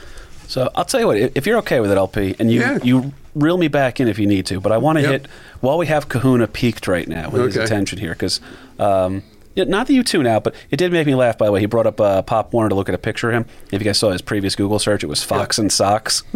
So 0.48 0.70
I'll 0.76 0.84
tell 0.84 1.00
you 1.00 1.06
what, 1.08 1.16
if 1.16 1.32
if 1.36 1.46
you're 1.46 1.58
okay 1.58 1.80
with 1.80 1.90
it, 1.90 1.96
LP, 1.96 2.36
and 2.38 2.50
you 2.52 2.60
Yeah. 2.60 2.78
you 2.82 3.12
reel 3.34 3.58
me 3.58 3.68
back 3.68 3.98
in 4.00 4.06
if 4.08 4.18
you 4.18 4.26
need 4.26 4.46
to, 4.46 4.60
but 4.60 4.70
I 4.72 4.78
want 4.78 4.96
to 4.98 5.02
Yep. 5.02 5.10
hit 5.10 5.30
while 5.60 5.76
we 5.78 5.86
have 5.86 6.08
Kahuna 6.08 6.46
peaked 6.46 6.86
right 6.86 7.08
now 7.08 7.30
with 7.30 7.42
his 7.42 7.56
Okay. 7.56 7.64
attention 7.64 7.98
here 7.98 8.12
because. 8.12 8.40
Um, 8.78 9.14
yeah, 9.16 9.20
not 9.56 9.86
that 9.86 9.92
you 9.94 10.02
tune 10.02 10.26
out, 10.26 10.44
but 10.44 10.54
it 10.70 10.76
did 10.76 10.92
make 10.92 11.06
me 11.06 11.14
laugh. 11.14 11.38
By 11.38 11.46
the 11.46 11.52
way, 11.52 11.60
he 11.60 11.66
brought 11.66 11.86
up 11.86 12.00
uh, 12.00 12.22
Pop 12.22 12.52
Warner 12.52 12.68
to 12.68 12.74
look 12.74 12.88
at 12.88 12.94
a 12.94 12.98
picture 12.98 13.30
of 13.30 13.34
him. 13.34 13.46
If 13.72 13.80
you 13.80 13.84
guys 13.84 13.98
saw 13.98 14.10
his 14.10 14.22
previous 14.22 14.54
Google 14.54 14.78
search, 14.78 15.02
it 15.02 15.06
was 15.06 15.22
Fox 15.22 15.58
in 15.58 15.70
Socks. 15.70 16.22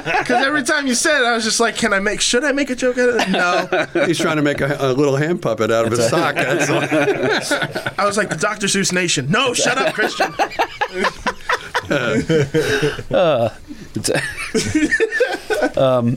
Because 0.00 0.46
every 0.46 0.62
time 0.62 0.86
you 0.86 0.94
said 0.94 1.20
it, 1.20 1.24
I 1.24 1.34
was 1.34 1.44
just 1.44 1.60
like, 1.60 1.76
can 1.76 1.92
I 1.92 1.98
make, 2.00 2.20
should 2.20 2.44
I 2.44 2.52
make 2.52 2.70
a 2.70 2.74
joke 2.74 2.96
out 2.98 3.08
of 3.10 3.16
it? 3.16 3.28
No. 3.30 4.06
He's 4.06 4.18
trying 4.18 4.36
to 4.36 4.42
make 4.42 4.60
a, 4.60 4.76
a 4.78 4.92
little 4.92 5.16
hand 5.16 5.42
puppet 5.42 5.70
out 5.70 5.84
of 5.86 5.92
his 5.92 6.08
sock. 6.08 6.36
That's 6.36 6.70
all. 6.70 6.80
I 7.98 8.06
was 8.06 8.16
like, 8.16 8.30
the 8.30 8.36
Dr. 8.36 8.66
Seuss 8.66 8.92
Nation. 8.92 9.30
No, 9.30 9.52
shut 9.52 9.76
up, 9.76 9.92
Christian. 9.94 10.32
um, 15.76 16.16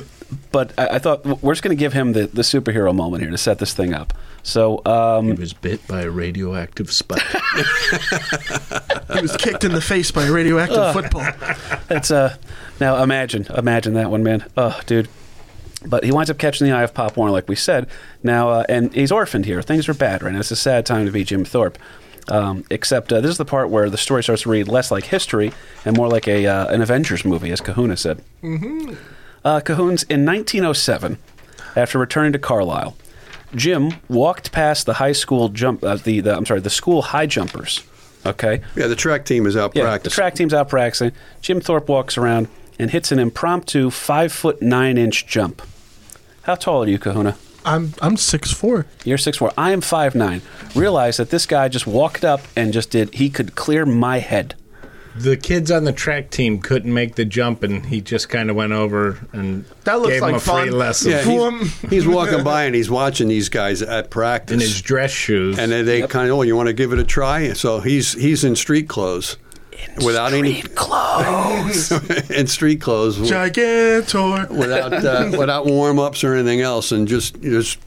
but 0.52 0.74
I, 0.78 0.88
I 0.96 1.00
thought 1.00 1.26
we're 1.26 1.54
just 1.54 1.64
going 1.64 1.76
to 1.76 1.80
give 1.80 1.94
him 1.94 2.14
the, 2.14 2.28
the 2.28 2.42
superhero 2.44 2.94
moment 2.96 3.24
here 3.24 3.32
to 3.32 3.38
set 3.38 3.60
this 3.60 3.74
thing 3.74 3.94
up. 3.94 4.14
So 4.44 4.82
um, 4.86 5.28
He 5.28 5.34
was 5.34 5.54
bit 5.54 5.86
by 5.88 6.02
a 6.02 6.10
radioactive 6.10 6.92
spike. 6.92 7.24
He 9.14 9.22
was 9.22 9.36
kicked 9.38 9.64
in 9.64 9.74
the 9.74 9.82
face 9.82 10.10
by 10.12 10.26
a 10.26 10.32
radioactive 10.32 10.92
football. 10.94 11.28
It's 11.90 12.10
uh 12.10 12.36
now 12.80 13.02
imagine 13.04 13.46
imagine 13.56 13.94
that 13.94 14.10
one 14.10 14.24
man. 14.24 14.46
Oh, 14.58 14.80
dude. 14.86 15.08
But 15.86 16.04
he 16.04 16.12
winds 16.12 16.30
up 16.30 16.38
catching 16.38 16.66
the 16.66 16.74
eye 16.74 16.84
of 16.84 16.94
Pop 16.94 17.16
Warner, 17.18 17.32
like 17.32 17.48
we 17.50 17.56
said. 17.56 17.88
Now, 18.24 18.50
uh, 18.50 18.64
and 18.70 18.94
he's 18.94 19.12
orphaned 19.12 19.46
here. 19.46 19.62
Things 19.62 19.88
are 19.90 19.94
bad 19.94 20.24
right 20.24 20.32
now. 20.34 20.40
It's 20.40 20.50
a 20.50 20.56
sad 20.56 20.86
time 20.86 21.06
to 21.06 21.12
be 21.12 21.24
Jim 21.24 21.44
Thorpe. 21.46 21.78
Um, 22.30 22.64
except 22.70 23.12
uh, 23.12 23.20
this 23.20 23.32
is 23.32 23.38
the 23.38 23.44
part 23.46 23.70
where 23.70 23.90
the 23.90 23.98
story 23.98 24.24
starts 24.24 24.44
to 24.44 24.50
read 24.50 24.70
less 24.70 24.92
like 24.92 25.04
history 25.06 25.52
and 25.84 25.96
more 25.98 26.08
like 26.08 26.28
a 26.28 26.48
uh, 26.48 26.68
an 26.74 26.82
Avengers 26.82 27.26
movie, 27.26 27.52
as 27.52 27.60
Kahuna 27.62 27.98
said. 27.98 28.24
Mm-hmm. 28.42 28.94
Uh, 29.44 29.60
Kahuna's 29.60 30.04
in 30.04 30.26
1907, 30.26 31.18
after 31.76 32.00
returning 32.00 32.32
to 32.32 32.40
Carlisle, 32.40 32.96
Jim 33.56 33.92
walked 34.10 34.52
past 34.52 34.86
the 34.86 34.96
high 34.96 35.12
school 35.12 35.50
jump. 35.50 35.84
Uh, 35.84 35.96
the, 35.96 36.20
the 36.22 36.36
I'm 36.36 36.46
sorry, 36.46 36.60
the 36.60 36.70
school 36.70 37.02
high 37.02 37.26
jumpers. 37.26 37.82
Okay, 38.26 38.62
Yeah, 38.76 38.88
the 38.88 38.96
track 38.96 39.26
team 39.26 39.46
is 39.46 39.58
out 39.58 39.76
yeah, 39.76 39.84
practicing. 39.84 40.04
the 40.10 40.14
track 40.16 40.36
team's 40.36 40.54
out 40.54 40.70
practicing. 40.70 41.12
Jim 41.42 41.60
Thorpe 41.60 41.90
walks 41.90 42.18
around 42.18 42.48
and 42.80 42.90
hits 42.90 43.12
an 43.12 43.20
impromptu 43.20 43.90
five 43.90 44.32
foot 44.32 44.62
nine 44.62 44.98
inch 44.98 45.28
jump. 45.28 45.62
How 46.44 46.56
tall 46.56 46.84
are 46.84 46.88
you, 46.88 46.98
Kahuna? 47.00 47.36
I'm 47.66 47.94
I'm 48.02 48.16
six 48.18 48.52
four. 48.52 48.86
You're 49.04 49.18
six 49.18 49.38
four. 49.38 49.52
I 49.58 49.72
am 49.72 49.82
five 49.82 50.16
nine. 50.16 50.42
Realize 50.76 51.18
that 51.18 51.30
this 51.32 51.46
guy 51.46 51.68
just 51.68 51.86
walked 51.86 52.24
up 52.24 52.42
and 52.56 52.72
just 52.74 52.90
did. 52.92 53.14
He 53.16 53.30
could 53.30 53.56
clear 53.56 53.86
my 53.86 54.20
head. 54.20 54.56
The 55.16 55.38
kids 55.38 55.70
on 55.72 55.84
the 55.84 55.92
track 55.94 56.30
team 56.32 56.60
couldn't 56.60 56.94
make 56.94 57.16
the 57.16 57.26
jump, 57.26 57.64
and 57.64 57.86
he 57.86 58.02
just 58.02 58.30
kind 58.30 58.50
of 58.50 58.56
went 58.56 58.72
over 58.74 59.20
and 59.32 59.66
That 59.84 59.96
looks 60.00 60.14
gave 60.14 60.22
like 60.22 60.30
him 60.32 60.36
a 60.36 60.40
free 60.40 60.54
fun. 60.70 60.72
lesson 60.72 61.12
Yeah, 61.12 61.24
he's, 61.24 61.82
he's 61.90 62.08
walking 62.08 62.44
by 62.44 62.64
and 62.64 62.74
he's 62.76 62.90
watching 62.90 63.28
these 63.28 63.50
guys 63.50 63.82
at 63.82 64.10
practice. 64.10 64.54
in 64.56 64.60
his 64.60 64.82
dress 64.82 65.12
shoes. 65.12 65.60
and 65.60 65.72
then 65.72 65.86
they 65.86 66.06
kind 66.08 66.30
of, 66.30 66.38
oh, 66.38 66.42
you 66.42 66.56
want 66.56 66.68
to 66.68 66.74
give 66.74 66.94
it 66.94 67.00
a 67.00 67.04
try? 67.04 67.54
So 67.54 67.80
he's 67.80 68.14
he's 68.14 68.44
in 68.44 68.56
street 68.56 68.90
clothes, 68.90 69.38
without 70.04 70.34
any 70.34 70.62
clothes. 70.64 71.92
in 72.32 72.48
street 72.48 72.82
clothes, 72.82 73.18
Gigantor. 73.20 74.50
without 74.50 74.94
uh, 74.94 75.32
without 75.38 75.66
warm 75.66 76.00
ups 76.00 76.24
or 76.24 76.34
anything 76.34 76.62
else, 76.62 76.92
and 76.92 77.08
just 77.08 77.42
just 77.42 77.78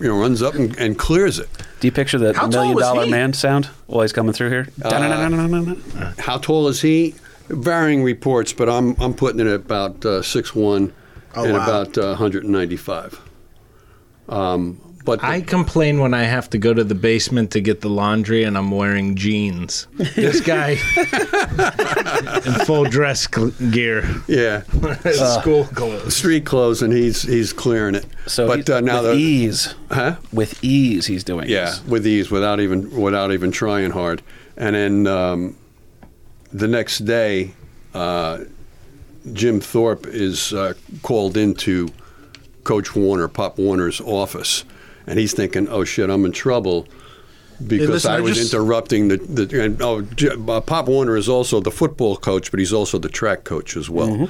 you 0.00 0.08
know 0.08 0.18
runs 0.18 0.42
up 0.42 0.54
and, 0.54 0.76
and 0.78 0.98
clears 0.98 1.38
it. 1.38 1.48
Do 1.86 1.88
you 1.88 1.94
picture 1.94 2.18
the 2.18 2.32
How 2.32 2.48
million 2.48 2.76
dollar 2.76 3.04
he? 3.04 3.10
man 3.12 3.32
sound 3.32 3.66
while 3.86 4.02
he's 4.02 4.12
coming 4.12 4.32
through 4.32 4.48
here? 4.50 4.66
Da-na-na-na-na-na-na. 4.80 6.14
How 6.18 6.36
tall 6.36 6.66
is 6.66 6.82
he? 6.82 7.14
Varying 7.48 8.02
reports, 8.02 8.52
but 8.52 8.68
I'm 8.68 8.96
I'm 9.00 9.14
putting 9.14 9.38
it 9.38 9.46
at 9.46 9.54
about 9.54 10.04
uh, 10.04 10.20
six 10.20 10.52
one 10.52 10.92
Oh, 11.36 11.44
and 11.44 11.52
wow. 11.52 11.62
about 11.62 11.96
uh, 11.96 12.16
195. 12.18 13.20
Um, 14.28 14.80
but 15.06 15.24
I 15.24 15.40
complain 15.40 16.00
when 16.00 16.12
I 16.12 16.24
have 16.24 16.50
to 16.50 16.58
go 16.58 16.74
to 16.74 16.84
the 16.84 16.94
basement 16.94 17.52
to 17.52 17.60
get 17.62 17.80
the 17.80 17.88
laundry 17.88 18.42
and 18.44 18.58
I'm 18.58 18.70
wearing 18.70 19.14
jeans. 19.16 19.86
This 19.94 20.40
guy 20.42 20.72
in 22.44 22.52
full 22.66 22.84
dress 22.84 23.26
cl- 23.32 23.50
gear, 23.70 24.04
yeah, 24.28 24.62
school 25.40 25.64
clothes. 25.64 26.14
street 26.14 26.44
clothes, 26.44 26.82
and 26.82 26.92
he's 26.92 27.22
he's 27.22 27.52
clearing 27.52 27.94
it. 27.94 28.06
So 28.26 28.46
but 28.46 28.66
he- 28.66 28.72
uh, 28.72 28.80
now 28.80 29.02
with 29.02 29.12
the 29.12 29.16
ease, 29.18 29.74
huh? 29.90 30.16
with 30.32 30.62
ease, 30.62 31.06
he's 31.06 31.24
doing. 31.24 31.48
Yeah, 31.48 31.66
this. 31.66 31.84
with 31.84 32.06
ease, 32.06 32.30
without 32.30 32.60
even 32.60 32.90
without 33.00 33.32
even 33.32 33.50
trying 33.50 33.90
hard. 33.92 34.22
And 34.56 34.74
then 34.74 35.06
um, 35.06 35.56
the 36.52 36.68
next 36.68 37.00
day, 37.00 37.54
uh, 37.94 38.40
Jim 39.32 39.60
Thorpe 39.60 40.06
is 40.06 40.52
uh, 40.52 40.74
called 41.02 41.36
into 41.36 41.88
Coach 42.64 42.94
Warner, 42.96 43.28
Pop 43.28 43.58
Warner's 43.58 44.00
office, 44.00 44.64
and 45.06 45.18
he's 45.18 45.32
thinking, 45.32 45.68
"Oh 45.68 45.84
shit, 45.84 46.10
I'm 46.10 46.24
in 46.24 46.32
trouble." 46.32 46.86
Because 47.66 47.88
listen, 47.88 48.12
I 48.12 48.16
I 48.16 48.20
was 48.20 48.36
just- 48.36 48.52
interrupting 48.52 49.08
the, 49.08 49.16
the 49.16 49.64
and, 49.64 49.80
oh, 49.80 50.06
uh, 50.52 50.60
Pop 50.60 50.88
Warner 50.88 51.16
is 51.16 51.28
also 51.28 51.60
the 51.60 51.70
football 51.70 52.16
coach, 52.16 52.50
but 52.50 52.60
he's 52.60 52.72
also 52.72 52.98
the 52.98 53.08
track 53.08 53.44
coach 53.44 53.76
as 53.78 53.88
well. 53.88 54.28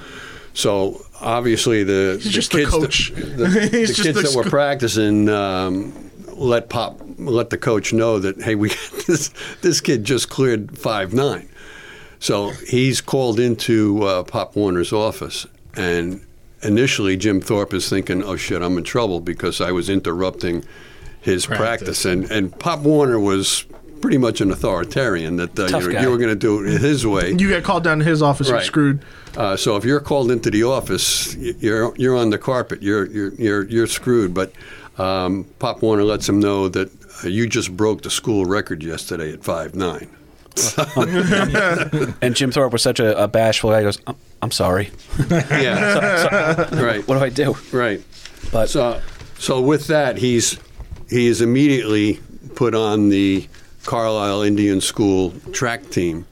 So 0.54 1.04
obviously 1.20 1.82
the, 1.82 2.20
the 2.22 2.30
the 2.30 2.66
kids, 2.80 3.10
the, 3.10 3.16
the 3.36 3.68
He's 3.68 4.00
kids 4.00 4.14
the 4.16 4.22
that 4.22 4.34
were 4.36 4.48
practicing 4.48 5.28
um, 5.28 5.92
let 6.34 6.68
Pop 6.68 7.00
let 7.18 7.50
the 7.50 7.58
coach 7.58 7.92
know 7.92 8.18
that 8.20 8.40
hey, 8.42 8.54
we 8.54 8.68
this 9.06 9.30
this 9.60 9.80
kid 9.80 10.04
just 10.04 10.30
cleared 10.30 10.78
five 10.78 11.12
nine. 11.12 11.48
So 12.18 12.50
he's 12.68 13.00
called 13.00 13.38
into 13.38 14.02
uh, 14.04 14.22
Pop 14.22 14.56
Warner's 14.56 14.92
office, 14.92 15.46
and 15.74 16.25
initially 16.62 17.16
Jim 17.16 17.40
Thorpe 17.40 17.74
is 17.74 17.88
thinking, 17.88 18.22
"Oh 18.22 18.36
shit, 18.36 18.62
I'm 18.62 18.78
in 18.78 18.84
trouble 18.84 19.20
because 19.20 19.60
I 19.60 19.72
was 19.72 19.88
interrupting 19.88 20.64
his 21.20 21.46
practice." 21.46 22.02
Practice. 22.02 22.04
And 22.04 22.30
and 22.30 22.58
Pop 22.58 22.80
Warner 22.80 23.18
was 23.20 23.66
pretty 24.00 24.18
much 24.18 24.40
an 24.40 24.50
authoritarian 24.50 25.36
that 25.36 25.58
uh, 25.58 25.66
you, 25.78 25.98
you 26.00 26.10
were 26.10 26.18
going 26.18 26.28
to 26.30 26.36
do 26.36 26.64
it 26.64 26.80
his 26.80 27.06
way. 27.06 27.30
You 27.30 27.48
get 27.48 27.64
called 27.64 27.82
down 27.82 27.98
to 28.00 28.04
his 28.04 28.22
office, 28.22 28.48
you're 28.48 28.60
screwed. 28.60 29.02
Uh, 29.36 29.56
so 29.56 29.76
if 29.76 29.84
you're 29.84 30.00
called 30.00 30.30
into 30.30 30.50
the 30.50 30.64
office, 30.64 31.34
you're 31.36 31.94
you're 31.96 32.16
on 32.16 32.30
the 32.30 32.38
carpet. 32.38 32.82
You're 32.82 33.06
you're 33.06 33.34
you're, 33.34 33.64
you're 33.64 33.86
screwed. 33.86 34.34
But 34.34 34.52
um, 34.98 35.44
Pop 35.58 35.82
Warner 35.82 36.04
lets 36.04 36.28
him 36.28 36.40
know 36.40 36.68
that 36.68 36.90
uh, 37.24 37.28
you 37.28 37.48
just 37.48 37.76
broke 37.76 38.02
the 38.02 38.10
school 38.10 38.46
record 38.46 38.82
yesterday 38.82 39.32
at 39.32 39.44
five 39.44 39.74
nine. 39.74 40.08
And 42.22 42.34
Jim 42.34 42.50
Thorpe 42.50 42.72
was 42.72 42.82
such 42.82 43.00
a, 43.00 43.22
a 43.22 43.28
bashful 43.28 43.70
guy. 43.70 43.78
He 43.78 43.84
goes, 43.84 43.98
"I'm, 44.06 44.16
I'm 44.42 44.50
sorry. 44.50 44.90
Yeah, 45.30 46.74
right, 46.80 47.06
What 47.06 47.18
do 47.18 47.24
I 47.24 47.28
do?" 47.28 47.56
right. 47.72 48.02
But 48.52 48.68
So 48.68 49.00
so 49.38 49.60
with 49.60 49.86
that, 49.88 50.16
he's 50.18 50.58
he 51.10 51.26
is 51.26 51.40
immediately 51.40 52.20
put 52.54 52.74
on 52.74 53.08
the 53.10 53.48
Carlisle 53.84 54.42
Indian 54.42 54.80
School 54.80 55.32
track 55.52 55.90
team, 55.90 56.26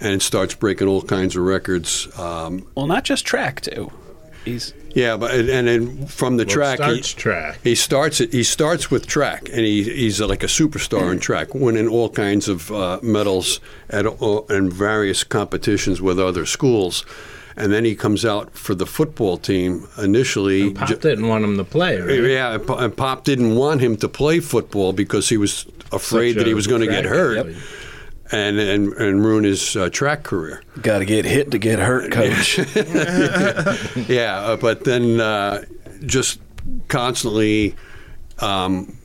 and 0.00 0.20
starts 0.22 0.54
breaking 0.54 0.88
all 0.88 1.02
kinds 1.02 1.36
of 1.36 1.42
records. 1.44 2.08
Um, 2.18 2.66
well, 2.74 2.86
not 2.86 3.04
just 3.04 3.24
track 3.24 3.60
too. 3.62 3.90
He's 4.44 4.72
yeah, 4.94 5.16
but 5.16 5.32
and 5.34 5.66
then 5.68 6.06
from 6.06 6.36
the 6.36 6.44
Well, 6.44 6.54
track, 6.54 6.78
he- 6.78 6.84
starts 7.02 7.12
track. 7.12 7.58
He 7.62 7.74
starts 7.74 8.20
it. 8.20 8.32
He 8.32 8.42
starts 8.42 8.90
with 8.90 9.06
track, 9.06 9.48
and 9.48 9.60
he, 9.60 9.82
he's 9.84 10.20
like 10.20 10.42
a 10.42 10.46
superstar 10.48 11.10
in 11.12 11.18
track, 11.20 11.54
winning 11.54 11.88
all 11.88 12.08
kinds 12.08 12.48
of 12.48 12.70
uh, 12.72 12.98
medals 13.02 13.60
at 13.88 14.06
all, 14.06 14.46
in 14.48 14.70
various 14.70 15.24
competitions 15.24 16.00
with 16.00 16.18
other 16.18 16.46
schools. 16.46 17.04
And 17.56 17.72
then 17.72 17.84
he 17.84 17.94
comes 17.94 18.24
out 18.24 18.56
for 18.56 18.74
the 18.74 18.86
football 18.86 19.36
team 19.36 19.86
initially. 19.98 20.70
Pop 20.72 20.88
ju- 20.88 20.96
didn't 20.96 21.28
want 21.28 21.44
him 21.44 21.56
to 21.58 21.64
play, 21.64 22.00
right? 22.00 22.22
yeah, 22.22 22.58
and 22.78 22.96
Pop- 22.96 23.24
didn't 23.24 23.54
want 23.56 23.80
him 23.82 23.96
to 23.98 24.08
play 24.08 24.40
football 24.40 24.92
because 24.92 25.28
he 25.28 25.36
was 25.36 25.66
afraid 25.92 26.32
Such 26.34 26.38
that 26.38 26.46
he 26.46 26.54
was 26.54 26.66
going 26.66 26.80
to 26.80 26.86
get 26.86 27.04
hurt 27.04 27.38
athlete. 27.38 27.56
And, 28.32 28.58
and 28.58 28.92
and 28.94 29.24
ruin 29.24 29.44
his 29.44 29.76
uh, 29.76 29.88
track 29.90 30.22
career. 30.22 30.62
got 30.82 30.98
to 30.98 31.04
get 31.04 31.24
hit 31.24 31.50
to 31.50 31.58
get 31.58 31.78
hurt, 31.78 32.12
coach. 32.12 32.58
Yeah, 34.08 34.40
uh, 34.40 34.56
but 34.56 34.84
then 34.84 35.20
uh, 35.20 35.64
just 36.06 36.40
constantly 36.88 37.74
um, 38.38 38.96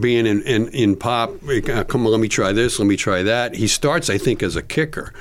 being 0.00 0.26
in, 0.26 0.42
in, 0.42 0.68
in 0.68 0.96
pop, 0.96 1.32
come 1.88 2.06
on, 2.06 2.12
let 2.12 2.20
me 2.20 2.28
try 2.28 2.52
this, 2.52 2.78
let 2.78 2.86
me 2.86 2.96
try 2.96 3.22
that. 3.22 3.54
He 3.54 3.66
starts, 3.66 4.10
I 4.10 4.18
think, 4.18 4.42
as 4.42 4.56
a 4.56 4.62
kicker. 4.62 5.12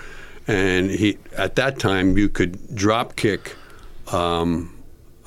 And 0.47 0.89
he 0.89 1.17
at 1.37 1.55
that 1.57 1.79
time, 1.79 2.17
you 2.17 2.27
could 2.27 2.75
drop 2.75 3.15
kick 3.15 3.55
um, 4.11 4.75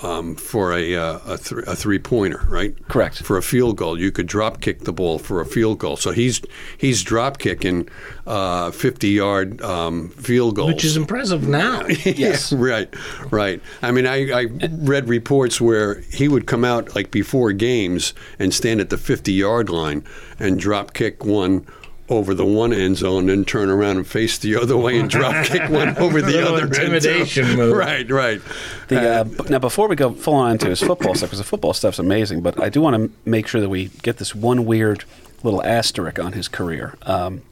um, 0.03 0.35
for 0.35 0.73
a, 0.73 0.95
uh, 0.97 1.19
a, 1.27 1.39
th- 1.39 1.65
a 1.67 1.77
three 1.77 1.99
pointer, 1.99 2.43
right? 2.49 2.75
Correct. 2.89 3.23
For 3.23 3.37
a 3.37 3.43
field 3.43 3.77
goal, 3.77 3.99
you 3.99 4.11
could 4.11 4.27
drop 4.27 4.61
kick 4.61 4.81
the 4.81 4.93
ball 4.93 5.19
for 5.19 5.41
a 5.41 5.47
field 5.47 5.79
goal. 5.79 5.97
So 5.97 6.11
he's 6.11 6.41
he's 6.77 7.03
drop 7.03 7.39
kicking 7.39 7.89
uh, 8.27 8.71
fifty 8.71 9.11
yard 9.11 9.61
um, 9.63 10.09
field 10.11 10.57
goals, 10.57 10.69
Which 10.75 10.85
is 10.85 10.97
impressive 10.97 11.47
now. 11.49 11.87
Yes. 12.05 12.53
right, 12.53 12.93
right. 13.31 13.61
I 13.81 13.91
mean, 13.91 14.07
I, 14.07 14.31
I 14.33 14.47
read 14.71 15.09
reports 15.09 15.61
where 15.61 16.01
he 16.13 16.29
would 16.29 16.47
come 16.47 16.65
out 16.65 16.95
like 16.95 17.11
before 17.11 17.53
games 17.53 18.13
and 18.39 18.53
stand 18.53 18.81
at 18.81 18.91
the 18.91 18.99
50 18.99 19.33
yard 19.33 19.69
line 19.71 20.05
and 20.39 20.59
drop 20.59 20.93
kick 20.95 21.25
one 21.25 21.67
over 22.09 22.35
the 22.35 22.45
one 22.45 22.73
end 22.73 22.97
zone, 22.97 23.27
then 23.27 23.45
turn 23.45 23.71
around 23.71 23.97
and 23.97 24.07
face 24.07 24.37
the 24.37 24.57
other 24.57 24.77
way 24.77 24.99
and 24.99 25.09
drop 25.09 25.47
kick 25.47 25.71
one 25.71 25.97
over 25.99 26.21
the 26.21 26.33
Little 26.33 26.55
other 26.57 26.65
end 26.65 26.75
zone. 26.75 26.85
intimidation 26.95 27.57
move. 27.57 27.77
Right, 27.77 28.11
right. 28.11 28.41
The, 28.89 29.09
uh, 29.21 29.25
b- 29.25 29.37
now, 29.49 29.59
before 29.59 29.89
we 29.89 29.97
go 29.97 30.13
full 30.13 30.35
on 30.35 30.53
into 30.53 30.69
his 30.69 30.81
football 30.81 31.15
stuff, 31.15 31.31
because 31.31 31.39
the 31.39 31.45
football 31.45 31.73
stuff's 31.73 31.99
amazing, 31.99 32.43
but 32.43 32.61
I 32.61 32.69
do 32.69 32.81
want 32.81 32.97
to 32.97 33.11
make 33.29 33.47
sure 33.47 33.61
that 33.61 33.69
we 33.71 33.87
get 34.03 34.19
this 34.19 34.35
one 34.35 34.65
weird 34.67 35.05
little 35.43 35.63
asterisk 35.65 36.19
on 36.19 36.33
his 36.35 36.49
career. 36.49 36.95
Um, 37.03 37.43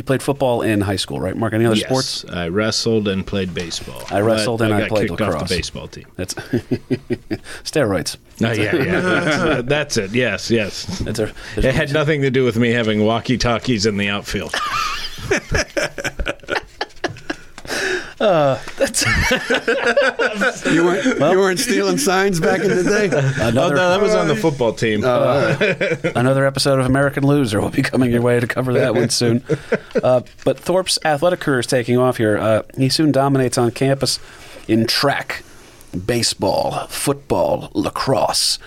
you 0.00 0.04
played 0.04 0.22
football 0.22 0.62
in 0.62 0.80
high 0.80 0.96
school, 0.96 1.20
right, 1.20 1.36
Mark? 1.36 1.52
Any 1.52 1.66
other 1.66 1.76
yes, 1.76 1.84
sports? 1.84 2.24
I 2.24 2.48
wrestled 2.48 3.06
and 3.06 3.26
played 3.26 3.52
baseball. 3.52 4.02
I 4.10 4.20
wrestled 4.20 4.62
and 4.62 4.72
I 4.72 4.80
got 4.80 4.88
played 4.88 5.10
kicked 5.10 5.20
off 5.20 5.34
lacrosse. 5.34 5.50
the 5.50 5.56
baseball 5.56 5.88
team. 5.88 6.06
That's 6.16 6.32
steroids. 7.64 8.16
Oh, 8.42 8.50
yeah, 8.50 8.74
yeah. 8.74 9.00
That's, 9.00 9.68
that's 9.68 9.96
it. 9.98 10.12
Yes, 10.12 10.50
yes. 10.50 11.00
That's 11.00 11.18
a, 11.18 11.34
It 11.56 11.74
had 11.74 11.92
nothing 11.92 12.22
to 12.22 12.30
do 12.30 12.46
with 12.46 12.56
me 12.56 12.70
having 12.70 13.04
walkie 13.04 13.36
talkies 13.36 13.84
in 13.84 13.98
the 13.98 14.08
outfield. 14.08 14.54
You 20.70 20.84
weren't, 20.84 21.04
you 21.06 21.38
weren't 21.38 21.58
stealing 21.58 21.98
signs 21.98 22.38
back 22.40 22.60
in 22.60 22.68
the 22.68 22.84
day? 22.84 23.10
Oh, 23.40 23.48
another, 23.48 23.74
no, 23.76 23.90
that 23.90 24.00
was 24.00 24.14
on 24.14 24.28
the 24.28 24.36
football 24.36 24.72
team. 24.72 25.02
another 26.16 26.46
episode 26.46 26.78
of 26.78 26.86
American 26.86 27.24
Loser 27.26 27.60
will 27.60 27.70
be 27.70 27.82
coming 27.82 28.10
your 28.12 28.22
way 28.22 28.38
to 28.38 28.46
cover 28.46 28.72
that 28.74 28.94
one 28.94 29.08
soon. 29.08 29.42
Uh, 30.02 30.20
but 30.44 30.58
Thorpe's 30.58 30.98
athletic 31.04 31.40
career 31.40 31.60
is 31.60 31.66
taking 31.66 31.96
off 31.98 32.16
here. 32.18 32.38
Uh, 32.38 32.62
he 32.76 32.88
soon 32.88 33.12
dominates 33.12 33.58
on 33.58 33.70
campus 33.70 34.18
in 34.68 34.86
track, 34.86 35.42
baseball, 36.06 36.86
football, 36.88 37.70
lacrosse, 37.74 38.58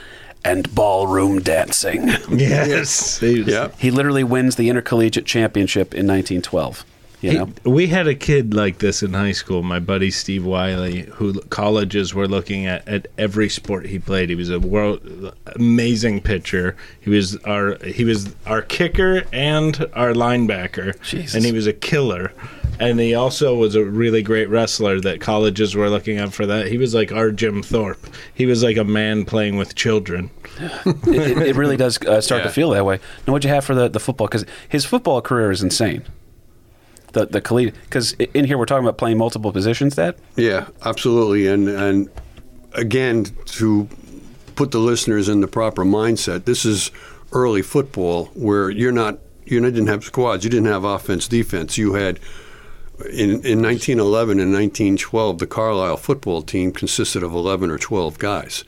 and 0.43 0.73
ballroom 0.75 1.39
dancing. 1.41 2.07
yes. 2.29 3.19
He 3.19 3.41
was- 3.41 3.69
He 3.77 3.91
literally 3.91 4.23
wins 4.23 4.55
the 4.55 4.69
intercollegiate 4.69 5.25
championship 5.25 5.93
in 5.93 6.07
1912. 6.07 6.85
You 7.23 7.33
know, 7.39 7.49
we 7.63 7.87
had 7.87 8.07
a 8.07 8.15
kid 8.15 8.53
like 8.53 8.79
this 8.79 9.01
in 9.01 9.13
high 9.13 9.31
school, 9.31 9.63
my 9.63 9.79
buddy 9.79 10.11
Steve 10.11 10.45
Wiley, 10.45 11.03
who 11.03 11.39
colleges 11.43 12.13
were 12.13 12.27
looking 12.27 12.65
at 12.67 12.85
at 12.87 13.07
every 13.17 13.47
sport 13.49 13.85
he 13.85 13.97
played. 13.97 14.29
He 14.29 14.35
was 14.35 14.49
a 14.49 14.59
world 14.59 15.33
amazing 15.55 16.21
pitcher. 16.21 16.75
He 16.99 17.09
was 17.09 17.37
our 17.45 17.77
he 17.83 18.03
was 18.03 18.35
our 18.45 18.61
kicker 18.61 19.23
and 19.31 19.77
our 19.93 20.11
linebacker, 20.13 21.01
Jesus. 21.01 21.33
and 21.35 21.45
he 21.45 21.51
was 21.53 21.65
a 21.65 21.73
killer. 21.73 22.33
And 22.79 22.99
he 22.99 23.13
also 23.13 23.55
was 23.55 23.75
a 23.75 23.85
really 23.85 24.23
great 24.23 24.49
wrestler 24.49 24.99
that 25.01 25.21
colleges 25.21 25.75
were 25.75 25.89
looking 25.89 26.17
up 26.19 26.33
for 26.33 26.45
that. 26.47 26.67
He 26.67 26.77
was 26.79 26.93
like 26.95 27.11
our 27.11 27.31
Jim 27.31 27.61
Thorpe. 27.61 28.03
He 28.33 28.47
was 28.47 28.63
like 28.63 28.77
a 28.77 28.83
man 28.83 29.25
playing 29.25 29.57
with 29.57 29.75
children. 29.75 30.31
it, 30.59 31.07
it- 31.07 31.37
it 31.49 31.55
really 31.55 31.77
does 31.77 31.99
uh, 32.01 32.19
start 32.19 32.43
to 32.43 32.49
feel 32.59 32.71
that 32.71 32.83
way. 32.83 32.99
Now, 33.27 33.33
what'd 33.33 33.45
you 33.47 33.53
have 33.53 33.63
for 33.63 33.75
the, 33.75 33.87
the 33.89 33.99
football? 33.99 34.27
Because 34.27 34.45
his 34.67 34.85
football 34.85 35.21
career 35.21 35.51
is 35.51 35.61
insane. 35.61 36.03
The 37.13 37.25
the 37.25 37.41
collegiate 37.41 37.75
because 37.83 38.13
in 38.13 38.45
here 38.45 38.57
we're 38.57 38.65
talking 38.65 38.85
about 38.85 38.97
playing 38.97 39.17
multiple 39.17 39.51
positions. 39.51 39.95
That 39.95 40.17
Yeah, 40.35 40.67
absolutely. 40.83 41.47
And 41.47 41.67
and 41.69 42.09
again, 42.73 43.25
to 43.45 43.87
put 44.55 44.71
the 44.71 44.79
listeners 44.79 45.29
in 45.29 45.41
the 45.41 45.47
proper 45.47 45.83
mindset, 45.83 46.45
this 46.45 46.65
is 46.65 46.91
early 47.31 47.61
football 47.61 48.25
where 48.35 48.69
you're 48.69 48.91
not 48.91 49.19
you 49.45 49.59
didn't 49.59 49.87
have 49.87 50.03
squads, 50.03 50.43
you 50.43 50.49
didn't 50.49 50.67
have 50.67 50.83
offense, 50.83 51.27
defense. 51.27 51.77
You 51.77 51.93
had 51.93 52.19
in, 53.09 53.29
in 53.43 53.61
1911 53.61 54.39
and 54.39 54.53
1912, 54.53 55.39
the 55.39 55.47
Carlisle 55.47 55.97
football 55.97 56.41
team 56.41 56.71
consisted 56.71 57.23
of 57.23 57.33
11 57.33 57.71
or 57.71 57.77
12 57.77 58.19
guys. 58.19 58.63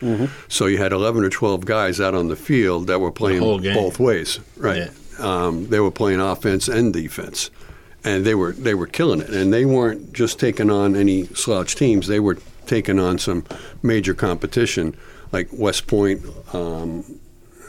So 0.48 0.66
you 0.66 0.78
had 0.78 0.92
11 0.92 1.24
or 1.24 1.30
12 1.30 1.66
guys 1.66 2.02
out 2.02 2.16
on 2.16 2.28
the 2.28 2.36
field 2.36 2.88
that 2.88 3.00
were 3.00 3.12
playing 3.12 3.40
whole 3.40 3.60
both 3.60 4.00
ways. 4.00 4.40
Right. 4.58 4.90
Um, 5.20 5.68
they 5.68 5.80
were 5.80 5.92
playing 5.92 6.20
offense 6.20 6.68
and 6.68 6.92
defense, 6.92 7.50
and 8.06 8.24
they 8.26 8.36
were 8.36 8.54
they 8.54 8.74
were 8.74 8.88
killing 8.88 9.20
it. 9.20 9.30
And 9.30 9.52
they 9.52 9.66
weren't 9.66 10.14
just 10.14 10.40
taking 10.40 10.70
on 10.70 10.96
any 10.96 11.26
slouch 11.26 11.76
teams. 11.76 12.08
They 12.08 12.20
were 12.20 12.38
taking 12.66 13.00
on 13.00 13.18
some 13.18 13.44
major 13.84 14.14
competition 14.14 14.96
like 15.32 15.50
West 15.52 15.88
Point. 15.88 16.24
Um, 16.54 17.20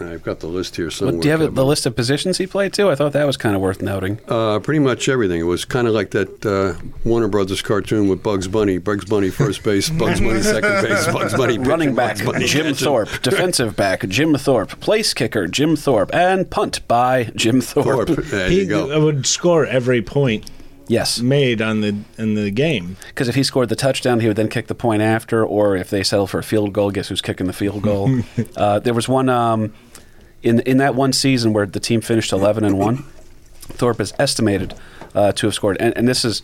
I've 0.01 0.23
got 0.23 0.41
the 0.41 0.47
list 0.47 0.77
here 0.77 0.91
somewhere. 0.91 1.21
do 1.21 1.27
you 1.27 1.31
have 1.33 1.41
Kevin. 1.41 1.55
the 1.55 1.65
list 1.65 1.87
of 1.87 1.97
positions 1.97 2.39
he 2.39 2.47
played 2.47 2.73
too? 2.73 2.91
I 2.91 2.95
thought 2.95 3.13
that 3.13 3.25
was 3.27 3.37
kind 3.37 3.57
of 3.57 3.63
worth 3.63 3.81
noting. 3.81 4.21
Uh, 4.29 4.59
pretty 4.59 4.79
much 4.81 5.09
everything. 5.09 5.41
It 5.41 5.45
was 5.45 5.65
kind 5.65 5.87
of 5.89 5.95
like 5.95 6.11
that 6.11 6.45
uh, 6.45 6.75
Warner 7.05 7.29
Brothers 7.29 7.63
cartoon 7.63 8.09
with 8.09 8.23
Bugs 8.23 8.47
Bunny. 8.49 8.79
Bugs 8.79 9.05
Bunny 9.07 9.31
first 9.31 9.63
base, 9.63 9.89
Bugs 9.89 10.21
Bunny 10.21 10.43
second 10.43 10.83
base, 10.83 11.07
Bugs 11.07 11.35
Bunny 11.35 11.55
pitching, 11.55 11.65
Running 11.69 11.95
back 11.95 12.17
Bugs 12.19 12.27
Bunny 12.33 12.47
Jim 12.47 12.67
catching. 12.67 12.85
Thorpe, 12.85 13.09
defensive 13.23 13.77
back 13.77 14.07
Jim 14.09 14.35
Thorpe, 14.37 14.79
place 14.81 15.15
kicker 15.15 15.47
Jim 15.47 15.77
Thorpe, 15.77 16.15
and 16.15 16.51
punt 16.51 16.87
by 16.89 17.25
Jim 17.35 17.61
Thorpe. 17.61 18.09
Thorpe. 18.09 18.25
There 18.31 18.51
he 18.51 18.61
you 18.63 18.67
go. 18.67 19.05
would 19.05 19.27
score 19.27 19.65
every 19.67 20.03
point 20.03 20.51
Yes, 20.89 21.21
made 21.21 21.61
on 21.61 21.81
the 21.81 21.97
in 22.17 22.35
the 22.35 22.49
game. 22.53 22.97
because 23.09 23.29
if 23.29 23.35
he 23.35 23.43
scored 23.43 23.71
the 23.71 23.75
touchdown, 23.75 24.21
he 24.21 24.29
would 24.29 24.37
then 24.37 24.47
kick 24.49 24.69
the 24.69 24.75
point 24.75 25.03
after, 25.03 25.45
or 25.45 25.75
if 25.75 25.91
they 25.91 26.05
settled 26.05 26.31
for 26.31 26.39
a 26.39 26.45
field 26.45 26.73
goal, 26.73 26.93
guess 26.93 27.09
who's 27.09 27.21
kicking 27.21 27.49
the 27.49 27.53
field 27.53 27.83
goal? 27.83 28.21
uh, 28.57 28.79
there 28.79 28.95
was 28.95 29.09
one 29.09 29.29
um, 29.29 29.73
in 30.47 30.61
in 30.61 30.77
that 30.79 30.95
one 30.95 31.13
season 31.13 31.53
where 31.53 31.67
the 31.67 31.81
team 31.81 32.01
finished 32.01 32.33
eleven 32.33 32.65
and 32.65 32.79
one. 32.79 33.05
Thorpe 33.69 34.01
is 34.01 34.15
estimated 34.19 34.75
uh, 35.15 35.33
to 35.33 35.49
have 35.49 35.55
scored, 35.55 35.77
and, 35.81 35.97
and 35.97 36.07
this 36.07 36.25
is 36.25 36.43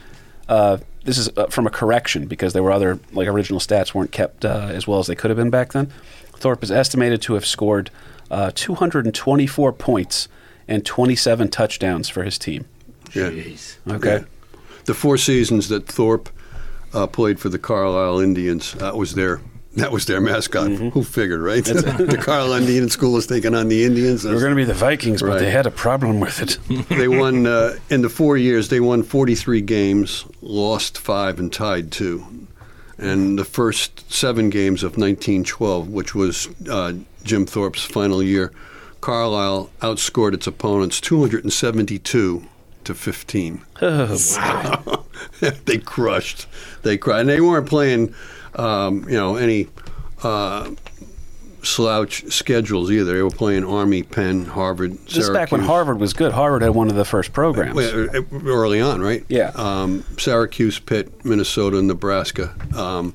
uh, 0.49 0.79
this 1.05 1.19
is 1.19 1.31
uh, 1.37 1.47
from 1.47 1.67
a 1.67 1.71
correction 1.71 2.27
because 2.27 2.53
there 2.53 2.63
were 2.63 2.73
other 2.73 2.99
like 3.13 3.29
original 3.29 3.61
stats 3.61 3.95
weren't 3.95 4.11
kept 4.11 4.45
uh, 4.45 4.71
as 4.73 4.87
well 4.87 4.99
as 4.99 5.07
they 5.07 5.15
could 5.15 5.31
have 5.31 5.37
been 5.37 5.51
back 5.51 5.73
then. 5.73 5.87
Thorpe 6.35 6.63
is 6.65 6.73
estimated 6.73 7.23
to 7.23 7.35
have 7.35 7.47
scored 7.47 7.91
uh, 8.31 8.51
224 8.55 9.73
points 9.73 10.29
and 10.67 10.85
27 10.85 11.49
touchdowns 11.49 12.09
for 12.09 12.25
his 12.25 12.39
team. 12.39 12.67
Yeah. 13.15 13.31
Okay. 13.89 14.19
Yeah. 14.19 14.25
The 14.87 14.95
four 14.95 15.17
seasons 15.17 15.69
that 15.69 15.87
Thorpe 15.87 16.29
uh, 16.93 17.07
played 17.07 17.39
for 17.39 17.49
the 17.49 17.59
Carlisle 17.59 18.19
Indians, 18.19 18.73
that 18.75 18.97
was 18.97 19.15
their 19.15 19.41
That 19.77 19.91
was 19.91 20.05
their 20.05 20.21
mascot. 20.21 20.71
Who 20.71 21.03
figured, 21.03 21.41
right? 21.41 21.65
the 21.65 22.21
Carlisle 22.21 22.53
Indian 22.61 22.91
School 22.91 23.17
is 23.17 23.27
taking 23.27 23.55
on 23.55 23.69
the 23.69 23.85
Indians. 23.85 24.23
They 24.23 24.33
were 24.33 24.41
going 24.41 24.51
to 24.51 24.57
be 24.57 24.65
the 24.65 24.75
Vikings, 24.75 25.23
but 25.23 25.39
they 25.39 25.51
had 25.51 25.67
a 25.67 25.71
problem 25.71 26.21
with 26.21 26.43
it. 26.43 26.89
they 26.89 27.09
won 27.09 27.47
uh, 27.47 27.79
in 27.89 28.03
the 28.03 28.11
four 28.11 28.37
years. 28.37 28.69
They 28.69 28.81
won 28.81 29.03
43 29.03 29.63
games, 29.63 30.27
lost 30.43 30.99
five, 30.99 31.39
and 31.39 31.51
tied 31.51 31.91
two. 31.91 32.47
And 32.99 33.39
the 33.39 33.45
first 33.45 34.13
seven 34.13 34.51
games 34.51 34.83
of 34.83 34.93
1912, 34.93 35.89
which 35.89 36.15
was 36.15 36.49
uh, 36.69 36.93
Jim 37.25 37.47
Thorpe's 37.47 37.83
final 37.83 38.23
year, 38.23 38.53
Carlisle 39.01 39.71
outscored 39.81 40.35
its 40.35 40.47
opponents 40.47 41.01
272 41.01 42.47
to 42.85 42.95
15. 42.95 43.63
Oh, 43.81 45.05
they 45.65 45.79
crushed. 45.79 46.47
They 46.83 46.99
cried. 46.99 47.21
and 47.21 47.29
they 47.29 47.41
weren't 47.41 47.69
playing, 47.69 48.15
um, 48.55 49.05
you 49.09 49.17
know, 49.17 49.37
any 49.37 49.69
uh, 50.23 50.71
slouch 51.63 52.25
schedules 52.33 52.91
either. 52.91 53.15
They 53.15 53.23
were 53.23 53.31
playing 53.31 53.65
Army, 53.65 54.03
Penn, 54.03 54.45
Harvard, 54.47 54.93
This 55.07 55.17
is 55.19 55.31
back 55.31 55.53
when 55.53 55.61
Harvard 55.63 55.99
was 56.01 56.13
good. 56.13 56.33
Harvard 56.33 56.63
had 56.63 56.71
one 56.75 56.89
of 56.89 56.97
the 56.97 57.05
first 57.05 57.33
programs. 57.33 57.79
Early 58.33 58.81
on, 58.81 59.01
right? 59.01 59.25
Yeah. 59.29 59.53
Um, 59.55 60.05
Syracuse, 60.19 60.79
Pitt, 60.79 61.25
Minnesota, 61.25 61.81
Nebraska, 61.83 62.55
um, 62.77 63.15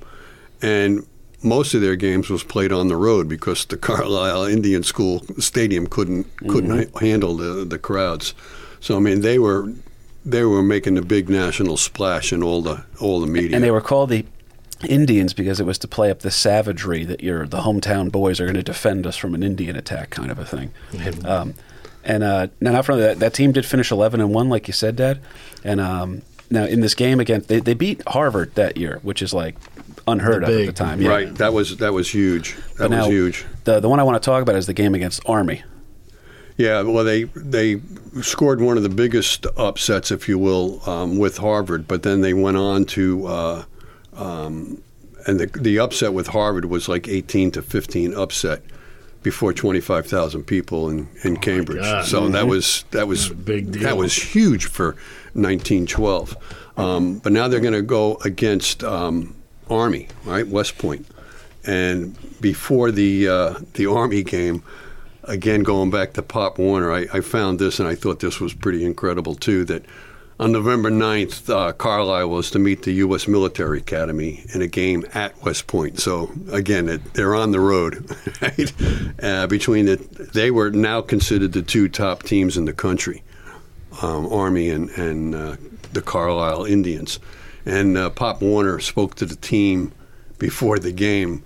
and 0.62 1.06
most 1.44 1.74
of 1.76 1.82
their 1.82 1.96
games 1.96 2.30
was 2.30 2.44
played 2.44 2.72
on 2.72 2.88
the 2.88 2.96
road 2.96 3.28
because 3.30 3.66
the 3.66 3.78
Carlisle 3.90 4.46
Indian 4.46 4.84
School 4.84 5.24
Stadium 5.40 5.88
couldn't 5.88 6.26
couldn't 6.48 6.68
Mm-hmm. 6.72 7.06
handle 7.06 7.36
the 7.36 7.64
the 7.66 7.78
crowds. 7.78 8.34
So 8.80 8.96
I 8.96 9.00
mean, 9.00 9.22
they 9.22 9.38
were 9.40 9.72
they 10.26 10.44
were 10.44 10.64
making 10.64 10.98
a 10.98 11.02
big 11.02 11.30
national 11.30 11.78
splash 11.78 12.34
in 12.34 12.42
all 12.44 12.62
the 12.62 12.84
all 13.00 13.20
the 13.22 13.28
media. 13.28 13.56
and 13.56 13.64
they 13.64 13.72
were 13.72 13.82
called 13.82 14.10
the 14.10 14.26
Indians 14.88 15.34
because 15.34 15.60
it 15.60 15.66
was 15.66 15.78
to 15.80 15.88
play 15.88 16.12
up 16.12 16.20
the 16.20 16.32
savagery 16.32 17.04
that 17.06 17.22
your 17.24 17.48
the 17.48 17.62
hometown 17.62 18.12
boys 18.12 18.40
are 18.40 18.46
going 18.46 18.56
to 18.56 18.64
defend 18.64 19.08
us 19.08 19.16
from 19.16 19.34
an 19.34 19.44
Indian 19.44 19.76
attack, 19.76 20.10
kind 20.12 20.32
of 20.32 20.40
a 20.40 20.46
thing. 20.46 20.72
Um, 21.26 21.54
and 22.04 22.24
uh, 22.24 22.48
now, 22.62 22.72
not 22.72 22.86
from 22.86 23.00
that, 23.00 23.20
that 23.20 23.34
team 23.34 23.52
did 23.52 23.66
finish 23.66 23.92
eleven 23.92 24.22
and 24.22 24.34
one, 24.34 24.50
like 24.50 24.68
you 24.68 24.74
said, 24.74 24.96
Dad. 24.96 25.20
And 25.64 25.82
um, 25.82 26.22
now 26.50 26.66
in 26.66 26.82
this 26.82 26.96
game 26.96 27.20
against, 27.20 27.48
they, 27.48 27.60
they 27.60 27.74
beat 27.74 28.02
Harvard 28.08 28.56
that 28.56 28.78
year, 28.78 29.00
which 29.02 29.22
is 29.22 29.34
like 29.34 29.56
unheard 30.08 30.44
of 30.44 30.50
at 30.50 30.66
the 30.66 30.72
time. 30.72 31.02
Yeah. 31.02 31.10
right. 31.10 31.36
That 31.36 31.54
was 31.54 31.78
that 31.78 31.94
was 31.94 32.14
huge. 32.14 32.56
That 32.78 32.90
now, 32.90 33.00
was 33.00 33.08
huge. 33.08 33.46
The 33.66 33.80
the 33.80 33.90
one 33.90 34.00
I 34.00 34.04
want 34.04 34.22
to 34.22 34.26
talk 34.26 34.42
about 34.42 34.56
is 34.56 34.68
the 34.68 34.74
game 34.74 34.96
against 34.96 35.22
Army. 35.26 35.64
Yeah, 36.58 36.82
well, 36.82 37.04
they 37.04 37.26
they 37.36 37.82
scored 38.22 38.62
one 38.62 38.78
of 38.78 38.84
the 38.84 38.90
biggest 38.90 39.46
upsets, 39.58 40.10
if 40.10 40.28
you 40.28 40.40
will, 40.40 40.82
um, 40.90 41.20
with 41.20 41.38
Harvard. 41.38 41.88
But 41.88 42.02
then 42.02 42.22
they 42.22 42.34
went 42.34 42.58
on 42.58 42.86
to, 42.86 43.28
uh, 43.28 43.64
um, 44.18 44.82
and 45.26 45.40
the 45.40 45.48
the 45.48 45.80
upset 45.80 46.14
with 46.14 46.28
Harvard 46.28 46.66
was 46.66 46.88
like 46.90 47.08
eighteen 47.08 47.52
to 47.52 47.62
fifteen 47.62 48.14
upset 48.14 48.62
before 49.24 49.54
twenty 49.54 49.82
five 49.82 50.08
thousand 50.08 50.44
people 50.44 50.90
in, 50.90 51.08
in 51.24 51.38
Cambridge. 51.38 51.82
God. 51.82 52.06
So 52.06 52.28
that 52.30 52.48
was 52.48 52.86
that 52.92 53.08
was 53.08 53.30
big 53.30 53.72
deal. 53.72 53.84
That 53.84 53.98
was 53.98 54.16
huge 54.16 54.66
for 54.66 54.96
nineteen 55.34 55.86
twelve. 55.86 56.36
Um, 56.78 57.20
but 57.20 57.32
now 57.32 57.48
they're 57.48 57.60
going 57.60 57.74
to 57.74 57.82
go 57.82 58.18
against 58.24 58.84
um, 58.84 59.36
Army, 59.70 60.08
right? 60.26 60.48
West 60.48 60.78
Point. 60.78 61.08
Point, 61.08 61.18
and 61.66 62.16
before 62.40 62.92
the 62.92 63.28
uh, 63.28 63.56
the 63.74 63.88
Army 63.88 64.24
game 64.24 64.64
again, 65.24 65.64
going 65.64 65.90
back 65.90 66.14
to 66.14 66.22
Pop 66.22 66.58
Warner, 66.58 66.94
I, 66.94 67.08
I 67.14 67.22
found 67.22 67.60
this 67.60 67.80
and 67.80 67.90
I 67.90 67.96
thought 67.96 68.20
this 68.20 68.40
was 68.40 68.54
pretty 68.54 68.86
incredible 68.86 69.36
too. 69.36 69.66
That 69.66 69.84
on 70.40 70.52
November 70.52 70.92
9th, 70.92 71.50
uh, 71.50 71.74
Carlisle 71.74 72.30
was 72.30 72.52
to 72.52 72.60
meet 72.60 72.84
the 72.84 72.92
U.S. 72.94 73.28
Military 73.28 73.80
Academy 73.80 74.44
in 74.54 74.62
a 74.62 74.68
game 74.68 75.04
at 75.16 75.42
West 75.44 75.66
Point. 75.66 76.00
So 76.00 76.32
again, 76.52 76.88
it, 76.88 77.14
they're 77.16 77.36
on 77.36 77.52
the 77.52 77.60
road. 77.60 78.16
Right? 78.40 78.72
Uh, 79.24 79.48
between 79.48 79.88
the, 79.88 79.96
they 79.96 80.52
were 80.52 80.70
now 80.70 81.02
considered 81.02 81.54
the 81.54 81.64
two 81.64 81.90
top 81.90 82.22
teams 82.22 82.56
in 82.56 82.66
the 82.66 82.74
country, 82.74 83.24
um, 84.04 84.32
Army 84.32 84.70
and 84.70 84.92
and 84.92 85.34
uh, 85.34 85.56
the 85.94 86.04
Carlisle 86.04 86.66
Indians. 86.66 87.20
And 87.66 87.98
uh, 87.98 88.12
Pop 88.12 88.42
Warner 88.42 88.80
spoke 88.80 89.16
to 89.16 89.26
the 89.26 89.36
team 89.36 89.92
before 90.38 90.78
the 90.78 90.92
game, 90.92 91.44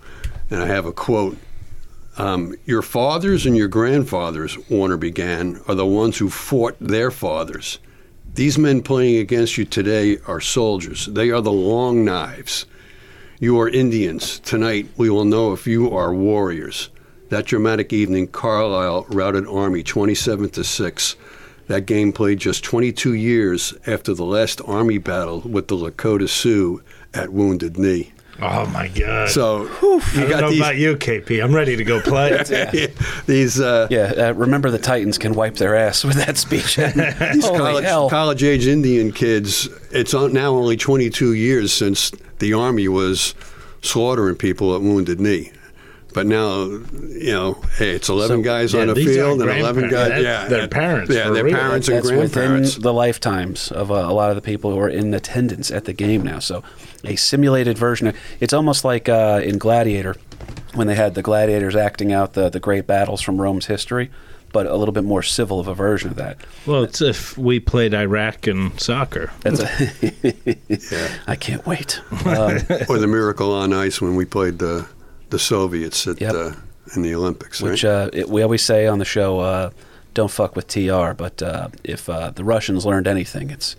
and 0.50 0.62
I 0.62 0.68
have 0.68 0.86
a 0.86 0.92
quote. 0.92 1.38
Um, 2.18 2.56
your 2.66 2.82
fathers 2.82 3.46
and 3.46 3.56
your 3.56 3.70
grandfathers, 3.70 4.58
Warner 4.70 4.98
began, 4.98 5.62
are 5.70 5.76
the 5.76 5.86
ones 5.86 6.18
who 6.18 6.30
fought 6.30 6.76
their 6.82 7.10
fathers. 7.10 7.80
These 8.34 8.58
men 8.58 8.82
playing 8.82 9.18
against 9.18 9.58
you 9.58 9.66
today 9.66 10.18
are 10.26 10.40
soldiers. 10.40 11.06
They 11.06 11.32
are 11.32 11.42
the 11.42 11.52
long 11.52 12.06
knives. 12.06 12.66
You 13.40 13.60
are 13.60 13.68
Indians. 13.68 14.40
Tonight 14.40 14.88
we 14.96 15.10
will 15.10 15.26
know 15.26 15.52
if 15.52 15.68
you 15.68 15.92
are 15.92 16.14
warriors. 16.14 16.90
That 17.28 17.46
dramatic 17.46 17.92
evening, 17.92 18.28
Carlisle 18.28 19.08
routed 19.10 19.48
Army 19.48 19.84
27 19.84 20.50
to 20.52 20.64
6. 20.64 21.16
That 21.68 21.86
game 21.86 22.14
played 22.14 22.40
just 22.40 22.64
22 22.64 23.14
years 23.16 23.74
after 23.86 24.14
the 24.14 24.26
last 24.26 24.62
Army 24.66 24.98
battle 24.98 25.42
with 25.42 25.68
the 25.68 25.76
Lakota 25.76 26.30
Sioux 26.30 26.82
at 27.14 27.34
Wounded 27.34 27.78
Knee. 27.78 28.14
Oh 28.44 28.66
my 28.68 28.88
God! 28.88 29.30
So 29.30 29.68
I 29.68 30.02
you 30.14 30.22
don't 30.22 30.30
got 30.30 30.42
know 30.42 30.50
these, 30.50 30.60
about 30.60 30.78
you, 30.78 30.96
KP. 30.96 31.44
I'm 31.44 31.54
ready 31.54 31.76
to 31.76 31.84
go 31.84 32.02
play. 32.02 32.42
these 33.28 33.60
uh, 33.60 33.88
Yeah, 33.92 34.14
uh, 34.18 34.34
remember 34.34 34.72
the 34.72 34.80
Titans 34.80 35.20
can 35.20 35.34
wipe 35.34 35.56
their 35.56 35.76
ass 35.76 36.04
with 36.04 36.16
that 36.16 36.38
speech. 36.38 36.76
these 37.34 37.46
college, 37.46 37.86
college, 37.86 38.44
age 38.44 38.66
Indian 38.66 39.12
kids, 39.12 39.70
it's 39.92 40.14
on, 40.16 40.34
now 40.34 40.56
only 40.56 40.76
22 40.76 41.34
years 41.34 41.72
since 41.72 42.12
the 42.40 42.54
Army 42.54 42.88
was 42.88 43.36
slaughtering 43.82 44.36
people 44.36 44.76
at 44.76 44.82
Wounded 44.82 45.20
Knee. 45.20 45.52
But 46.14 46.28
now, 46.28 46.64
you 46.66 47.32
know, 47.32 47.54
hey, 47.78 47.92
it's 47.92 48.10
11 48.10 48.38
So- 48.40 48.44
guys 48.44 48.74
Yeah, 48.74 48.82
on 48.82 48.90
a 48.90 48.96
field 48.96 49.42
and 49.42 49.50
11 49.50 49.90
guys. 49.90 50.10
grandparents. 50.10 50.24
Yeah, 50.24 50.48
their 50.48 50.68
parents, 50.68 51.14
Yeah, 51.16 51.28
for 51.28 51.34
their 51.34 51.44
real. 51.46 51.56
parents 51.56 51.88
and 51.88 51.98
That's 51.98 52.08
grandparents. 52.10 52.70
within 52.76 52.82
the 52.84 52.94
lifetimes 52.94 53.72
of 53.72 53.92
uh, 53.92 53.96
a 53.96 54.14
lot 54.14 54.30
of 54.30 54.36
the 54.36 54.42
people 54.42 54.72
who 54.72 54.80
are 54.80 54.90
in 54.90 55.14
attendance 55.14 55.72
at 55.72 55.86
the 55.86 55.94
game 55.94 56.24
now. 56.24 56.40
So, 56.40 56.64
a 57.06 57.16
simulated 57.16 57.78
version. 57.78 58.08
Of, 58.08 58.16
it's 58.40 58.54
almost 58.54 58.84
like 58.84 59.08
uh, 59.10 59.42
in 59.44 59.58
Gladiator, 59.58 60.16
when 60.76 60.88
they 60.88 60.96
had 60.96 61.16
the 61.16 61.22
gladiators 61.22 61.76
acting 61.76 62.12
out 62.14 62.34
the 62.34 62.50
the 62.50 62.60
great 62.60 62.88
battles 62.88 63.22
from 63.22 63.40
Rome's 63.42 63.66
history, 63.68 64.10
but 64.54 64.66
a 64.68 64.76
little 64.76 64.92
bit 64.94 65.04
more 65.06 65.24
civil 65.24 65.60
of 65.60 65.68
a 65.68 65.74
version 65.74 66.10
of 66.12 66.18
that. 66.18 66.38
well, 66.66 66.84
it's 66.84 67.02
if 67.02 67.38
we 67.38 67.60
played 67.60 67.94
Iraq 67.94 68.48
in 68.48 68.78
soccer. 68.78 69.32
That's 69.42 69.60
a. 69.62 71.12
I 71.28 71.36
can't 71.36 71.66
wait. 71.66 72.02
Um, 72.26 72.60
or 72.88 72.98
the 73.00 73.08
Miracle 73.08 73.54
on 73.54 73.74
Ice 73.74 74.00
when 74.02 74.16
we 74.16 74.26
played 74.26 74.60
the 74.60 74.86
the 75.32 75.40
Soviets 75.40 76.08
at, 76.08 76.22
Yep. 76.22 76.34
uh, 76.36 76.52
in 76.96 77.02
the 77.02 77.16
Olympics. 77.16 77.62
which 77.62 77.84
right? 77.84 77.90
uh, 77.92 78.10
it, 78.14 78.30
we 78.30 78.42
always 78.44 78.62
say 78.62 78.86
on 78.88 79.00
the 79.00 79.06
show, 79.06 79.40
uh, 79.40 79.70
don't 80.14 80.30
fuck 80.32 80.56
with 80.56 80.68
TR. 80.68 81.14
But 81.14 81.42
uh, 81.42 81.70
if 81.84 82.08
uh, 82.10 82.30
the 82.32 82.44
Russians 82.44 82.86
learned 82.86 83.08
anything, 83.08 83.50
it's 83.50 83.76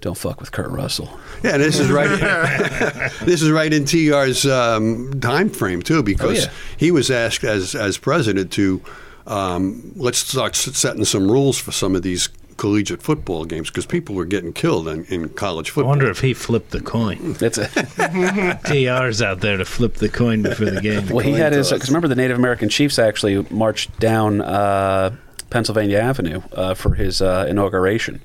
don't 0.00 0.16
fuck 0.18 0.40
with 0.40 0.50
Kurt 0.52 0.70
Russell. 0.70 1.08
Yeah, 1.42 1.56
this 1.58 1.78
is 1.78 1.90
right. 1.90 2.08
this 3.24 3.40
is 3.42 3.50
right 3.50 3.72
in 3.72 3.84
TR's 3.86 4.44
um, 4.46 5.18
time 5.20 5.48
frame 5.50 5.80
too, 5.82 6.02
because 6.02 6.40
Oh, 6.46 6.48
yeah. 6.48 6.52
he 6.76 6.90
was 6.90 7.10
asked 7.10 7.44
as 7.44 7.74
as 7.74 7.96
president 7.98 8.50
to 8.52 8.82
um, 9.26 9.92
let's 9.96 10.18
start 10.18 10.54
setting 10.56 11.04
some 11.06 11.30
rules 11.30 11.58
for 11.58 11.72
some 11.72 11.94
of 11.96 12.02
these 12.02 12.28
collegiate 12.56 13.02
football 13.02 13.44
games 13.44 13.70
because 13.70 13.86
people 13.86 14.14
were 14.14 14.24
getting 14.24 14.52
killed 14.52 14.88
in, 14.88 15.04
in 15.06 15.28
college 15.30 15.70
football. 15.70 15.90
I 15.90 15.96
wonder 15.96 16.10
if 16.10 16.20
he 16.20 16.34
flipped 16.34 16.70
the 16.70 16.80
coin. 16.80 17.32
That's 17.38 17.58
a, 17.58 17.68
TR's 18.64 19.22
out 19.22 19.40
there 19.40 19.56
to 19.56 19.64
flip 19.64 19.94
the 19.94 20.08
coin 20.08 20.42
before 20.42 20.70
the 20.70 20.80
game. 20.80 21.08
well, 21.08 21.24
he 21.24 21.32
had 21.32 21.52
his 21.52 21.70
because 21.70 21.88
remember 21.88 22.08
the 22.08 22.14
Native 22.14 22.38
American 22.38 22.68
chiefs 22.68 22.98
actually 22.98 23.46
marched 23.50 23.98
down 23.98 24.40
uh, 24.40 25.14
Pennsylvania 25.50 25.98
Avenue 25.98 26.42
uh, 26.52 26.74
for 26.74 26.94
his 26.94 27.22
uh, 27.22 27.46
inauguration. 27.48 28.20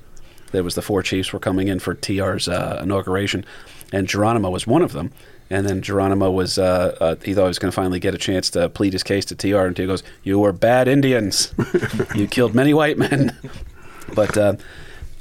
There 0.52 0.64
was 0.64 0.74
the 0.74 0.82
four 0.82 1.02
chiefs 1.02 1.32
were 1.32 1.38
coming 1.38 1.68
in 1.68 1.78
for 1.78 1.94
TR's 1.94 2.48
uh, 2.48 2.80
inauguration, 2.82 3.44
and 3.92 4.08
Geronimo 4.08 4.50
was 4.50 4.66
one 4.66 4.82
of 4.82 4.92
them. 4.92 5.12
And 5.52 5.66
then 5.66 5.82
Geronimo 5.82 6.30
was 6.30 6.58
uh, 6.58 6.96
uh, 7.00 7.16
he 7.24 7.34
thought 7.34 7.42
he 7.42 7.48
was 7.48 7.58
going 7.58 7.72
to 7.72 7.74
finally 7.74 7.98
get 7.98 8.14
a 8.14 8.18
chance 8.18 8.50
to 8.50 8.68
plead 8.68 8.92
his 8.92 9.02
case 9.02 9.24
to 9.26 9.34
TR, 9.34 9.58
and 9.66 9.76
he 9.76 9.84
goes, 9.84 10.04
"You 10.22 10.38
were 10.38 10.52
bad 10.52 10.86
Indians. 10.86 11.52
you 12.14 12.28
killed 12.28 12.54
many 12.54 12.72
white 12.72 12.98
men." 12.98 13.36
But 14.14 14.36
uh, 14.36 14.56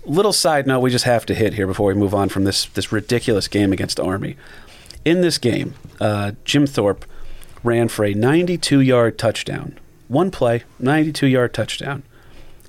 little 0.05 0.33
side 0.33 0.67
note, 0.67 0.79
we 0.79 0.89
just 0.89 1.05
have 1.05 1.25
to 1.27 1.35
hit 1.35 1.53
here 1.53 1.67
before 1.67 1.87
we 1.87 1.93
move 1.93 2.13
on 2.13 2.29
from 2.29 2.43
this 2.43 2.65
this 2.65 2.91
ridiculous 2.91 3.47
game 3.47 3.71
against 3.71 3.99
Army. 3.99 4.35
In 5.05 5.21
this 5.21 5.37
game, 5.37 5.75
uh, 5.99 6.33
Jim 6.43 6.67
Thorpe 6.67 7.05
ran 7.63 7.87
for 7.87 8.05
a 8.05 8.13
92 8.13 8.81
yard 8.81 9.17
touchdown. 9.17 9.77
One 10.07 10.31
play, 10.31 10.63
92 10.79 11.27
yard 11.27 11.53
touchdown. 11.53 12.03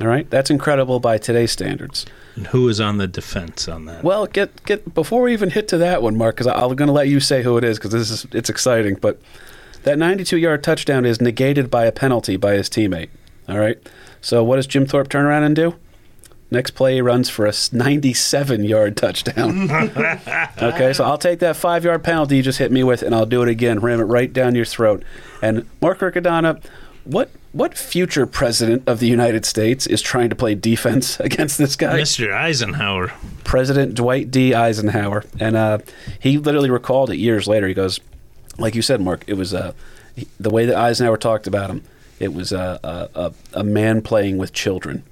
All 0.01 0.07
right, 0.07 0.29
that's 0.31 0.51
incredible 0.51 0.99
by 0.99 1.19
today's 1.19 1.53
standards. 1.53 2.07
And 2.35 2.47
who 2.47 2.65
was 2.65 2.81
on 2.81 2.97
the 2.97 3.07
defense 3.07 3.69
on 3.69 3.85
that? 3.85 4.03
Well, 4.03 4.27
get 4.27 4.65
get 4.65 4.95
before 4.95 5.23
we 5.23 5.33
even 5.33 5.51
hit 5.51 5.69
to 5.69 5.79
that 5.79 6.03
one, 6.03 6.17
Mark, 6.17 6.37
because 6.37 6.47
I'm 6.47 6.75
going 6.75 6.87
to 6.87 6.93
let 6.93 7.09
you 7.09 7.21
say 7.21 7.43
who 7.43 7.59
it 7.59 7.65
is 7.65 7.79
because 7.79 7.93
this 7.93 8.11
is 8.11 8.27
it's 8.33 8.49
exciting. 8.49 8.95
But 8.95 9.21
that 9.83 9.99
92 9.99 10.39
yard 10.39 10.63
touchdown 10.63 11.05
is 11.05 11.21
negated 11.21 11.71
by 11.71 11.85
a 11.85 11.93
penalty 11.93 12.37
by 12.37 12.55
his 12.55 12.71
teammate. 12.71 13.11
All 13.49 13.59
right, 13.59 13.79
so 14.23 14.43
what 14.43 14.57
does 14.57 14.67
Jim 14.67 14.87
Thorpe 14.87 15.09
turn 15.09 15.27
around 15.27 15.43
and 15.43 15.57
do? 15.57 15.75
Next 16.51 16.73
play, 16.73 16.95
he 16.95 17.01
runs 17.01 17.29
for 17.29 17.47
a 17.47 17.53
97 17.73 18.65
yard 18.65 18.97
touchdown. 18.97 19.71
okay, 20.61 20.93
so 20.93 21.05
I'll 21.05 21.19
take 21.19 21.39
that 21.39 21.57
five 21.57 21.85
yard 21.85 22.03
penalty 22.03 22.37
you 22.37 22.43
just 22.43 22.59
hit 22.59 22.73
me 22.73 22.83
with, 22.83 23.03
and 23.03 23.15
I'll 23.15 23.27
do 23.27 23.43
it 23.43 23.49
again. 23.49 23.79
Ram 23.79 24.01
it 24.01 24.05
right 24.05 24.33
down 24.33 24.55
your 24.57 24.65
throat. 24.65 25.05
And 25.41 25.67
Mark 25.81 26.01
Riccadonna, 26.01 26.61
what 27.05 27.31
what 27.53 27.77
future 27.77 28.27
president 28.27 28.83
of 28.89 29.01
the 29.01 29.07
United 29.09 29.45
States 29.45 29.87
is 29.87 30.03
trying 30.03 30.31
to 30.31 30.37
play 30.37 30.55
defense 30.55 31.19
against 31.21 31.57
this 31.59 31.77
guy? 31.77 32.01
Mr. 32.01 32.33
Eisenhower. 32.33 33.13
President 33.45 33.95
Dwight 33.95 34.31
D. 34.31 34.55
Eisenhower, 34.55 35.25
and 35.39 35.57
uh, 35.57 35.79
he 36.19 36.39
literally 36.39 36.71
recalled 36.71 37.11
it 37.11 37.17
years 37.17 37.47
later. 37.47 37.69
He 37.69 37.75
goes, 37.75 38.01
like 38.59 38.75
you 38.75 38.83
said, 38.83 39.01
Mark, 39.01 39.25
it 39.27 39.35
was 39.35 39.55
uh, 39.55 39.73
the 40.39 40.51
way 40.51 40.67
that 40.67 40.77
Eisenhower 40.77 41.17
talked 41.17 41.47
about 41.47 41.71
him. 41.71 41.83
It 42.19 42.35
was 42.35 42.53
uh, 42.53 42.79
a, 42.83 43.09
a 43.15 43.61
a 43.61 43.65
man 43.65 44.03
playing 44.03 44.37
with 44.37 44.53
children. 44.53 45.05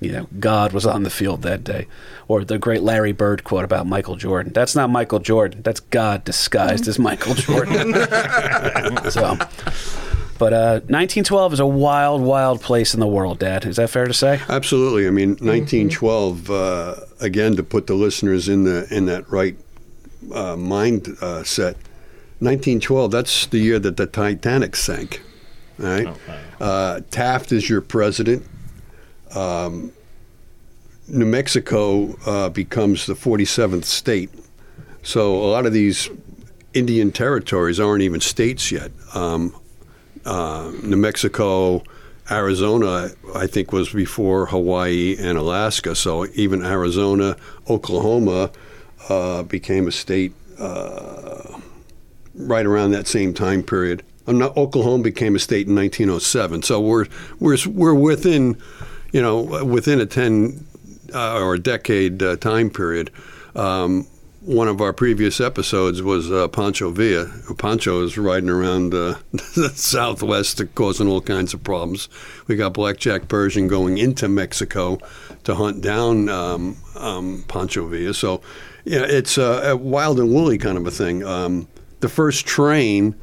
You 0.00 0.12
know, 0.12 0.28
God 0.38 0.72
was 0.72 0.84
on 0.84 1.04
the 1.04 1.10
field 1.10 1.42
that 1.42 1.64
day. 1.64 1.86
Or 2.28 2.44
the 2.44 2.58
great 2.58 2.82
Larry 2.82 3.12
Bird 3.12 3.44
quote 3.44 3.64
about 3.64 3.86
Michael 3.86 4.16
Jordan. 4.16 4.52
That's 4.52 4.74
not 4.74 4.90
Michael 4.90 5.20
Jordan. 5.20 5.62
That's 5.62 5.80
God 5.80 6.24
disguised 6.24 6.86
as 6.86 6.98
Michael 6.98 7.34
Jordan. 7.46 7.94
so, 9.10 9.38
but 10.38 10.52
uh, 10.52 10.80
1912 10.88 11.54
is 11.54 11.60
a 11.60 11.66
wild, 11.66 12.20
wild 12.20 12.60
place 12.60 12.92
in 12.92 13.00
the 13.00 13.06
world, 13.06 13.38
Dad. 13.38 13.64
Is 13.64 13.76
that 13.76 13.88
fair 13.88 14.06
to 14.06 14.12
say? 14.12 14.40
Absolutely. 14.48 15.06
I 15.06 15.10
mean, 15.10 15.30
1912. 15.30 16.50
Uh, 16.50 16.94
again, 17.20 17.56
to 17.56 17.62
put 17.62 17.86
the 17.86 17.94
listeners 17.94 18.48
in 18.48 18.64
the 18.64 18.86
in 18.94 19.06
that 19.06 19.30
right 19.30 19.56
uh, 20.32 20.56
mind 20.56 21.08
uh, 21.20 21.42
set. 21.42 21.76
1912. 22.40 23.10
That's 23.10 23.46
the 23.46 23.58
year 23.58 23.78
that 23.78 23.96
the 23.96 24.06
Titanic 24.06 24.76
sank. 24.76 25.22
All 25.80 25.86
right. 25.86 26.16
uh, 26.60 27.00
Taft 27.10 27.52
is 27.52 27.70
your 27.70 27.80
president. 27.80 28.46
Um, 29.36 29.92
New 31.08 31.26
Mexico 31.26 32.16
uh, 32.26 32.48
becomes 32.48 33.06
the 33.06 33.14
47th 33.14 33.84
state. 33.84 34.30
So 35.02 35.36
a 35.36 35.46
lot 35.46 35.66
of 35.66 35.72
these 35.72 36.10
Indian 36.74 37.12
territories 37.12 37.78
aren't 37.78 38.02
even 38.02 38.20
states 38.20 38.72
yet. 38.72 38.90
Um, 39.14 39.54
uh, 40.24 40.72
New 40.82 40.96
Mexico, 40.96 41.84
Arizona, 42.30 43.10
I 43.34 43.46
think, 43.46 43.72
was 43.72 43.92
before 43.92 44.46
Hawaii 44.46 45.16
and 45.18 45.38
Alaska. 45.38 45.94
So 45.94 46.26
even 46.34 46.64
Arizona, 46.64 47.36
Oklahoma 47.70 48.50
uh, 49.08 49.44
became 49.44 49.86
a 49.86 49.92
state 49.92 50.32
uh, 50.58 51.60
right 52.34 52.66
around 52.66 52.90
that 52.90 53.06
same 53.06 53.32
time 53.32 53.62
period. 53.62 54.02
Oklahoma 54.28 55.04
became 55.04 55.36
a 55.36 55.38
state 55.38 55.68
in 55.68 55.76
1907. 55.76 56.62
So 56.62 56.80
we're 56.80 57.06
we're 57.38 57.56
we're 57.68 57.94
within, 57.94 58.60
you 59.16 59.22
know, 59.22 59.64
within 59.64 59.98
a 59.98 60.04
10 60.04 60.66
uh, 61.14 61.40
or 61.40 61.54
a 61.54 61.58
decade 61.58 62.22
uh, 62.22 62.36
time 62.36 62.68
period. 62.68 63.10
Um, 63.54 64.06
one 64.42 64.68
of 64.68 64.82
our 64.82 64.92
previous 64.92 65.40
episodes 65.40 66.02
was 66.02 66.30
uh, 66.30 66.48
Pancho 66.48 66.90
Villa. 66.90 67.32
Pancho 67.56 68.04
is 68.04 68.18
riding 68.18 68.50
around 68.50 68.92
uh, 68.92 69.14
the 69.32 69.72
southwest, 69.74 70.62
causing 70.74 71.08
all 71.08 71.22
kinds 71.22 71.54
of 71.54 71.64
problems. 71.64 72.10
We 72.46 72.56
got 72.56 72.74
Blackjack 72.74 73.26
Pershing 73.26 73.68
going 73.68 73.96
into 73.96 74.28
Mexico 74.28 74.98
to 75.44 75.54
hunt 75.54 75.80
down 75.80 76.28
um, 76.28 76.76
um, 76.94 77.42
Pancho 77.48 77.86
Villa. 77.88 78.12
So, 78.12 78.42
yeah, 78.84 79.06
it's 79.08 79.38
a, 79.38 79.70
a 79.70 79.76
wild 79.78 80.20
and 80.20 80.28
woolly 80.28 80.58
kind 80.58 80.76
of 80.76 80.86
a 80.86 80.90
thing. 80.90 81.24
Um, 81.24 81.68
the 82.00 82.10
first 82.10 82.44
train, 82.44 83.14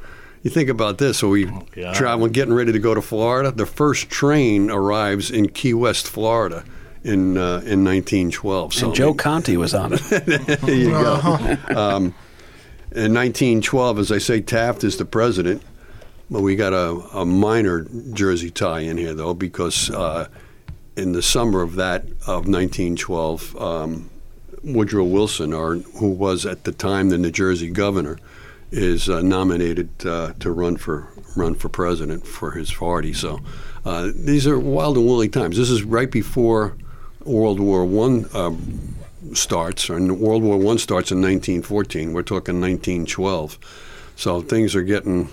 you 0.44 0.50
think 0.50 0.68
about 0.68 0.98
this. 0.98 1.18
So 1.18 1.30
we 1.30 1.46
God. 1.46 1.94
traveling, 1.94 2.30
getting 2.30 2.54
ready 2.54 2.70
to 2.70 2.78
go 2.78 2.94
to 2.94 3.02
Florida. 3.02 3.50
The 3.50 3.66
first 3.66 4.08
train 4.10 4.70
arrives 4.70 5.30
in 5.30 5.48
Key 5.48 5.74
West, 5.74 6.06
Florida. 6.06 6.64
In, 7.02 7.36
uh, 7.36 7.60
in 7.66 7.84
1912, 7.84 8.72
so 8.72 8.86
And 8.86 8.94
Joe 8.94 9.12
Conti 9.26 9.58
was 9.58 9.74
on 9.74 9.92
it. 9.92 10.00
there 10.00 10.74
you 10.74 10.88
go. 10.88 11.16
Um, 11.76 12.14
in 12.92 13.12
1912, 13.12 13.98
as 13.98 14.10
I 14.10 14.16
say, 14.16 14.40
Taft 14.40 14.84
is 14.84 14.96
the 14.96 15.04
president. 15.04 15.62
But 16.30 16.40
we 16.40 16.56
got 16.56 16.72
a, 16.72 16.92
a 17.12 17.26
minor 17.26 17.86
Jersey 18.14 18.50
tie 18.50 18.80
in 18.80 18.96
here, 18.96 19.12
though, 19.12 19.34
because 19.34 19.90
uh, 19.90 20.28
in 20.96 21.12
the 21.12 21.20
summer 21.20 21.60
of 21.60 21.74
that 21.74 22.04
of 22.26 22.48
1912, 22.48 23.56
um, 23.60 24.08
Woodrow 24.62 25.04
Wilson, 25.04 25.52
or 25.52 25.76
who 25.76 26.08
was 26.08 26.46
at 26.46 26.64
the 26.64 26.72
time 26.72 27.10
the 27.10 27.18
New 27.18 27.30
Jersey 27.30 27.68
governor, 27.68 28.18
is 28.74 29.08
uh, 29.08 29.22
nominated 29.22 29.88
uh, 30.04 30.32
to 30.40 30.50
run 30.50 30.76
for 30.76 31.08
run 31.36 31.54
for 31.54 31.68
president 31.68 32.26
for 32.26 32.52
his 32.52 32.72
party. 32.72 33.12
So 33.12 33.40
uh, 33.84 34.10
these 34.14 34.46
are 34.46 34.58
wild 34.58 34.96
and 34.96 35.06
woolly 35.06 35.28
times. 35.28 35.56
This 35.56 35.70
is 35.70 35.82
right 35.82 36.10
before 36.10 36.76
World 37.24 37.60
War 37.60 37.84
One 37.84 38.26
um, 38.34 38.94
starts, 39.32 39.88
or 39.88 40.00
World 40.12 40.42
War 40.42 40.56
One 40.56 40.78
starts 40.78 41.12
in 41.12 41.18
1914. 41.18 42.12
We're 42.12 42.22
talking 42.22 42.60
1912. 42.60 43.58
So 44.16 44.40
things 44.40 44.74
are 44.74 44.82
getting, 44.82 45.28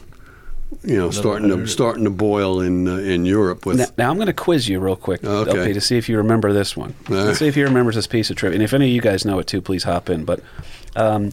you 0.84 0.98
know, 0.98 1.12
starting 1.12 1.50
to 1.50 1.68
starting 1.68 2.04
to 2.04 2.10
boil 2.10 2.62
in 2.62 2.88
uh, 2.88 2.98
in 2.98 3.26
Europe 3.26 3.66
with. 3.66 3.78
Now, 3.78 3.86
now 3.98 4.10
I'm 4.12 4.18
going 4.18 4.28
to 4.28 4.34
quiz 4.34 4.70
you 4.70 4.80
real 4.80 4.96
quick, 4.96 5.24
Okay. 5.24 5.60
LP, 5.60 5.74
to 5.74 5.82
see 5.82 5.98
if 5.98 6.08
you 6.08 6.18
remember 6.18 6.54
this 6.54 6.78
one. 6.78 6.94
Let's 7.10 7.40
see 7.40 7.48
if 7.48 7.56
he 7.56 7.64
remembers 7.64 7.96
this 7.96 8.08
piece 8.08 8.30
of 8.30 8.36
trivia. 8.36 8.56
And 8.56 8.64
if 8.64 8.74
any 8.74 8.86
of 8.86 8.92
you 8.92 9.02
guys 9.02 9.26
know 9.26 9.40
it 9.40 9.48
too, 9.48 9.62
please 9.62 9.84
hop 9.84 10.10
in. 10.10 10.26
But 10.26 10.42
um, 10.96 11.32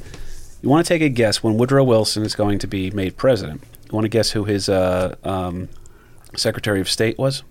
you 0.62 0.68
want 0.68 0.86
to 0.86 0.88
take 0.92 1.02
a 1.02 1.09
guess 1.09 1.42
when 1.42 1.56
Woodrow 1.56 1.84
Wilson 1.84 2.22
is 2.24 2.34
going 2.34 2.59
to 2.61 2.66
be 2.66 2.90
made 2.90 3.16
president. 3.16 3.62
You 3.86 3.90
want 3.94 4.04
to 4.04 4.09
guess 4.09 4.30
who 4.32 4.44
his 4.44 4.68
uh, 4.68 5.14
um, 5.24 5.68
Secretary 6.36 6.80
of 6.80 6.88
State 6.90 7.16
was? 7.18 7.42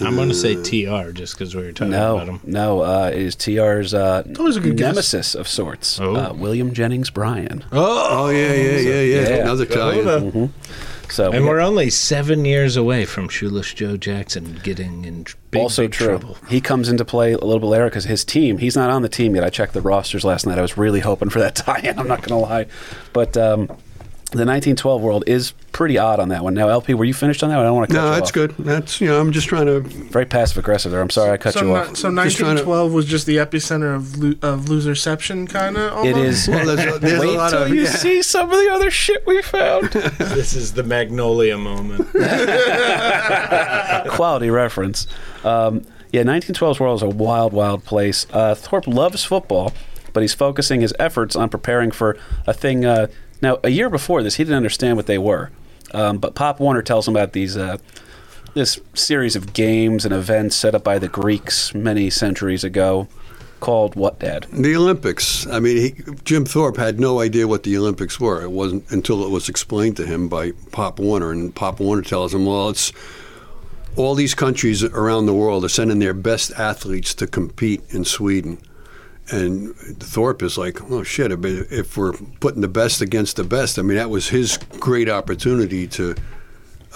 I'm 0.00 0.14
going 0.14 0.28
to 0.28 0.34
say 0.34 0.54
TR 0.54 1.10
just 1.10 1.34
because 1.36 1.54
we 1.54 1.62
were 1.64 1.72
talking 1.72 1.92
about 1.92 2.26
him. 2.28 2.40
no. 2.44 2.80
Uh, 2.80 3.10
it 3.12 3.20
is 3.20 3.34
TR's 3.34 3.92
uh, 3.92 4.22
always 4.38 4.56
a 4.56 4.60
good 4.60 4.76
guess. 4.76 4.94
nemesis 4.94 5.34
of 5.34 5.46
sorts, 5.48 6.00
Oh. 6.00 6.14
uh, 6.14 6.32
William 6.32 6.72
Jennings 6.72 7.10
Bryan. 7.10 7.64
Oh 7.72 8.28
yeah, 8.30 8.52
yeah, 8.54 8.78
yeah, 8.78 9.00
yeah. 9.00 9.20
Yeah. 9.28 9.36
Another 9.42 9.66
tie. 9.66 10.48
So 11.10 11.32
And 11.32 11.46
we're 11.46 11.60
only 11.60 11.90
seven 11.90 12.44
years 12.44 12.76
away 12.76 13.04
from 13.04 13.28
Shoeless 13.28 13.72
Joe 13.74 13.96
Jackson 13.96 14.60
getting 14.62 15.04
in 15.04 15.26
big, 15.50 15.60
also 15.60 15.82
big 15.82 15.92
true. 15.92 16.06
trouble. 16.06 16.36
He 16.48 16.60
comes 16.60 16.88
into 16.88 17.04
play 17.04 17.32
a 17.32 17.38
little 17.38 17.60
bit 17.60 17.66
later 17.66 17.86
because 17.86 18.04
his 18.04 18.24
team. 18.24 18.58
He's 18.58 18.76
not 18.76 18.90
on 18.90 19.02
the 19.02 19.08
team 19.08 19.34
yet. 19.34 19.44
I 19.44 19.50
checked 19.50 19.72
the 19.74 19.80
rosters 19.80 20.24
last 20.24 20.46
night. 20.46 20.58
I 20.58 20.62
was 20.62 20.76
really 20.76 21.00
hoping 21.00 21.30
for 21.30 21.40
that 21.40 21.54
tie-in. 21.56 21.98
I'm 21.98 22.08
not 22.08 22.22
going 22.22 22.40
to 22.40 22.48
lie, 22.48 22.66
but 23.12 23.36
um, 23.36 23.70
the 24.32 24.46
1912 24.46 25.02
world 25.02 25.24
is 25.26 25.52
pretty 25.72 25.98
odd 25.98 26.20
on 26.20 26.28
that 26.28 26.44
one. 26.44 26.54
Now, 26.54 26.68
LP, 26.68 26.94
were 26.94 27.04
you 27.04 27.12
finished 27.14 27.42
on 27.42 27.48
that? 27.50 27.56
one? 27.56 27.64
I 27.64 27.68
don't 27.68 27.76
want 27.76 27.90
to 27.90 27.96
cut 27.96 28.02
No, 28.02 28.08
you 28.10 28.14
that's 28.14 28.30
off. 28.30 28.34
good. 28.34 28.54
That's 28.58 29.00
you 29.00 29.08
know, 29.08 29.20
I'm 29.20 29.32
just 29.32 29.48
trying 29.48 29.66
to. 29.66 29.80
Very 29.80 30.24
passive 30.26 30.58
aggressive 30.58 30.92
there. 30.92 31.00
I'm 31.00 31.10
sorry 31.10 31.32
I 31.32 31.36
cut 31.36 31.54
so, 31.54 31.60
you 31.62 31.66
ni- 31.66 31.72
off. 31.74 31.86
so 31.96 32.14
Just 32.14 32.36
trying 32.36 32.56
to- 32.56 32.62
1912 32.64 32.92
was 32.92 33.06
just 33.06 33.26
the 33.26 33.36
epicenter 33.38 33.94
of 33.96 34.16
lo- 34.18 34.34
of 34.42 34.66
loserception, 34.66 35.48
kind 35.48 35.76
of. 35.76 36.04
it 36.04 36.16
is. 36.16 36.46
Well, 36.48 36.64
there's, 36.76 36.96
a- 36.96 36.98
there's 37.00 37.22
a 37.22 37.26
Wait 37.26 37.36
lot 37.36 37.50
till 37.50 37.62
of 37.64 37.68
you 37.70 37.82
yeah. 37.82 37.90
see 37.90 38.22
some 38.22 38.50
of 38.52 38.58
the 38.58 38.70
other 38.70 38.90
shit 38.90 39.26
we 39.26 39.42
found. 39.42 39.90
this 40.18 40.54
is 40.54 40.74
the 40.74 40.82
Magnolia 40.84 41.58
moment. 41.58 42.08
Quality 44.10 44.50
reference. 44.50 45.06
Um, 45.44 45.82
yeah, 46.12 46.22
1912's 46.22 46.80
world 46.80 46.98
is 46.98 47.02
a 47.02 47.08
wild, 47.08 47.52
wild 47.52 47.84
place. 47.84 48.26
Uh, 48.32 48.54
Thorpe 48.54 48.86
loves 48.86 49.24
football, 49.24 49.72
but 50.12 50.20
he's 50.22 50.34
focusing 50.34 50.80
his 50.80 50.92
efforts 50.98 51.36
on 51.36 51.48
preparing 51.48 51.90
for 51.90 52.16
a 52.46 52.52
thing. 52.52 52.84
Uh, 52.84 53.06
now, 53.40 53.58
a 53.62 53.70
year 53.70 53.90
before 53.90 54.22
this, 54.22 54.36
he 54.36 54.44
didn't 54.44 54.56
understand 54.56 54.96
what 54.96 55.06
they 55.06 55.18
were, 55.18 55.50
um, 55.92 56.18
but 56.18 56.34
Pop 56.34 56.60
Warner 56.60 56.82
tells 56.82 57.08
him 57.08 57.16
about 57.16 57.32
these. 57.32 57.56
Uh, 57.56 57.78
this 58.54 58.80
series 58.94 59.36
of 59.36 59.52
games 59.52 60.04
and 60.04 60.12
events 60.12 60.56
set 60.56 60.74
up 60.74 60.82
by 60.82 60.98
the 60.98 61.08
Greeks 61.08 61.72
many 61.72 62.10
centuries 62.10 62.64
ago, 62.64 63.06
called 63.60 63.94
what, 63.94 64.18
Dad? 64.18 64.46
The 64.52 64.74
Olympics. 64.74 65.46
I 65.46 65.60
mean, 65.60 65.76
he, 65.76 65.94
Jim 66.24 66.44
Thorpe 66.44 66.76
had 66.76 66.98
no 66.98 67.20
idea 67.20 67.46
what 67.46 67.62
the 67.62 67.76
Olympics 67.76 68.18
were. 68.18 68.42
It 68.42 68.50
wasn't 68.50 68.90
until 68.90 69.24
it 69.24 69.30
was 69.30 69.48
explained 69.48 69.96
to 69.98 70.06
him 70.06 70.28
by 70.28 70.52
Pop 70.72 70.98
Warner, 70.98 71.30
and 71.30 71.54
Pop 71.54 71.78
Warner 71.80 72.02
tells 72.02 72.34
him, 72.34 72.46
"Well, 72.46 72.70
it's 72.70 72.92
all 73.96 74.14
these 74.14 74.34
countries 74.34 74.82
around 74.82 75.26
the 75.26 75.34
world 75.34 75.64
are 75.64 75.68
sending 75.68 75.98
their 75.98 76.14
best 76.14 76.52
athletes 76.58 77.14
to 77.14 77.26
compete 77.26 77.82
in 77.90 78.04
Sweden." 78.04 78.58
And 79.30 79.76
Thorpe 79.76 80.42
is 80.42 80.58
like, 80.58 80.90
"Oh 80.90 81.02
shit! 81.02 81.30
If 81.32 81.96
we're 81.96 82.12
putting 82.40 82.62
the 82.62 82.68
best 82.68 83.00
against 83.00 83.36
the 83.36 83.44
best, 83.44 83.78
I 83.78 83.82
mean, 83.82 83.96
that 83.96 84.10
was 84.10 84.28
his 84.28 84.58
great 84.78 85.08
opportunity 85.08 85.86
to." 85.88 86.14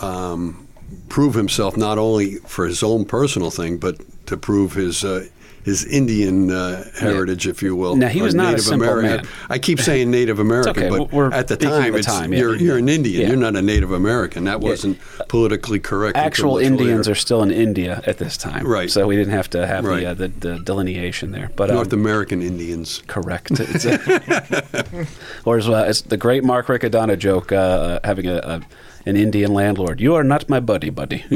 Um, 0.01 0.65
prove 1.09 1.35
himself 1.35 1.77
not 1.77 1.99
only 1.99 2.37
for 2.47 2.67
his 2.67 2.83
own 2.83 3.05
personal 3.05 3.51
thing, 3.51 3.79
but 3.79 3.97
to 4.27 4.37
prove 4.37 4.75
his 4.75 5.05
uh, 5.05 5.27
his 5.65 5.85
Indian 5.87 6.51
uh, 6.51 6.85
heritage, 6.99 7.47
if 7.47 7.63
you 7.63 7.75
will. 7.75 7.97
Now, 7.97 8.09
he 8.09 8.21
was 8.23 8.35
not 8.35 8.55
a 8.55 8.59
simple 8.59 8.89
American. 8.89 9.27
man. 9.27 9.35
I 9.49 9.59
keep 9.59 9.81
saying 9.81 10.11
Native 10.11 10.39
American, 10.49 10.71
okay. 10.85 10.89
but 10.91 11.13
We're 11.13 11.33
at 11.33 11.49
the 11.49 11.57
time, 11.57 11.93
the 11.93 11.99
it's, 11.99 12.07
time, 12.07 12.33
yeah. 12.33 12.39
you're, 12.41 12.57
you're 12.57 12.79
an 12.79 12.89
Indian. 12.89 13.23
Yeah. 13.23 13.29
You're 13.29 13.37
not 13.37 13.57
a 13.57 13.63
Native 13.63 13.91
American. 13.93 14.45
That 14.45 14.61
wasn't 14.61 14.99
politically 15.29 15.81
correct. 15.81 16.17
Actual 16.17 16.59
Indians 16.59 17.07
later. 17.07 17.13
are 17.13 17.15
still 17.15 17.43
in 17.43 17.51
India 17.51 18.03
at 18.07 18.19
this 18.19 18.37
time, 18.37 18.67
Right. 18.67 18.91
So 18.91 19.07
we 19.07 19.17
didn't 19.17 19.33
have 19.35 19.49
to 19.51 19.67
have 19.67 19.85
Right. 19.85 20.01
the, 20.01 20.11
uh, 20.11 20.15
the 20.15 20.29
the 20.29 20.59
delineation 20.59 21.33
there. 21.33 21.51
But 21.57 21.71
um, 21.71 21.77
North 21.77 21.93
American 21.93 22.43
Indians. 22.43 23.03
Correct. 23.07 23.51
It's 23.53 23.85
a- 23.87 25.07
or 25.45 25.59
as, 25.59 25.69
uh, 25.69 25.75
as 25.85 26.03
the 26.03 26.17
great 26.17 26.45
Mark 26.45 26.67
Riccadonna 26.67 27.19
joke, 27.19 27.53
uh, 27.53 28.01
having 28.05 28.27
a, 28.27 28.37
a 28.37 28.61
an 29.07 29.17
Indian 29.17 29.53
landlord. 29.53 30.01
You 30.01 30.15
are 30.15 30.25
not 30.25 30.49
my 30.49 30.61
buddy, 30.61 30.91
buddy. 30.91 31.25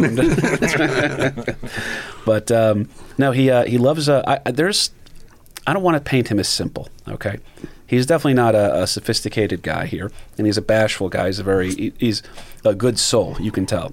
but 2.24 2.50
um, 2.50 2.88
no, 3.16 3.32
he 3.32 3.50
uh, 3.50 3.64
he 3.64 3.78
loves. 3.78 4.08
Uh, 4.08 4.22
I, 4.44 4.50
there's. 4.50 4.90
I 5.66 5.72
don't 5.74 5.82
want 5.82 5.96
to 5.96 6.00
paint 6.00 6.28
him 6.28 6.38
as 6.38 6.48
simple. 6.48 6.88
Okay, 7.08 7.38
he's 7.86 8.06
definitely 8.06 8.34
not 8.34 8.54
a, 8.54 8.82
a 8.82 8.86
sophisticated 8.86 9.62
guy 9.62 9.86
here, 9.86 10.10
and 10.36 10.46
he's 10.46 10.56
a 10.56 10.62
bashful 10.62 11.08
guy. 11.08 11.26
He's 11.26 11.38
a 11.38 11.44
very 11.44 11.74
he- 11.74 11.92
he's 11.98 12.22
a 12.64 12.74
good 12.74 12.98
soul. 12.98 13.36
You 13.40 13.52
can 13.52 13.66
tell. 13.66 13.92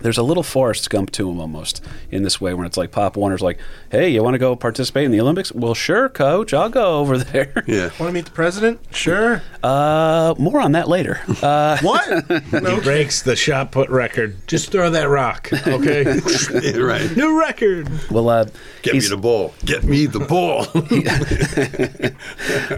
There's 0.00 0.18
a 0.18 0.22
little 0.22 0.42
Forrest 0.42 0.88
Gump 0.90 1.10
to 1.12 1.30
him 1.30 1.40
almost 1.40 1.84
in 2.10 2.22
this 2.22 2.40
way, 2.40 2.54
when 2.54 2.66
it's 2.66 2.76
like 2.76 2.90
Pop 2.90 3.16
Warner's 3.16 3.40
like, 3.42 3.58
"Hey, 3.90 4.08
you 4.10 4.22
want 4.22 4.34
to 4.34 4.38
go 4.38 4.54
participate 4.56 5.04
in 5.04 5.10
the 5.10 5.20
Olympics? 5.20 5.52
Well, 5.52 5.74
sure, 5.74 6.08
Coach, 6.08 6.52
I'll 6.54 6.68
go 6.70 6.98
over 6.98 7.18
there." 7.18 7.52
Yeah. 7.68 7.90
Want 7.98 8.08
to 8.08 8.12
meet 8.12 8.24
the 8.24 8.30
president? 8.30 8.80
Sure. 8.92 9.42
Uh, 9.62 10.34
more 10.38 10.60
on 10.60 10.72
that 10.72 10.88
later. 10.88 11.20
Uh, 11.42 11.76
What? 11.82 12.24
He 12.68 12.80
breaks 12.80 13.22
the 13.22 13.36
shot 13.36 13.72
put 13.72 13.88
record. 13.90 14.36
Just 14.46 14.70
throw 14.72 14.90
that 14.90 15.08
rock, 15.08 15.50
okay? 15.66 16.18
Yeah, 16.62 16.76
right. 16.78 17.14
New 17.16 17.38
record. 17.38 17.88
well, 18.10 18.28
uh, 18.28 18.46
Get 18.82 18.94
me 18.94 19.00
the 19.00 19.16
ball. 19.16 19.52
Get 19.64 19.84
me 19.84 20.06
the 20.06 20.20
ball. 20.20 20.66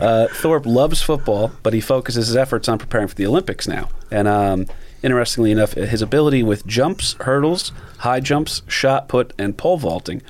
uh, 0.00 0.28
Thorpe 0.34 0.66
loves 0.66 1.00
football, 1.02 1.52
but 1.62 1.72
he 1.72 1.80
focuses 1.80 2.28
his 2.28 2.36
efforts 2.36 2.68
on 2.68 2.78
preparing 2.78 3.08
for 3.08 3.14
the 3.14 3.26
Olympics 3.26 3.68
now. 3.68 3.88
And 4.10 4.26
um, 4.28 4.66
interestingly 5.02 5.50
enough, 5.52 5.72
his 5.72 6.02
ability 6.02 6.42
with 6.42 6.66
jumps, 6.66 7.14
hurdles, 7.20 7.72
high 7.98 8.20
jumps, 8.20 8.62
shot 8.66 9.08
put, 9.08 9.32
and 9.38 9.56
pole 9.56 9.78
vaulting 9.78 10.22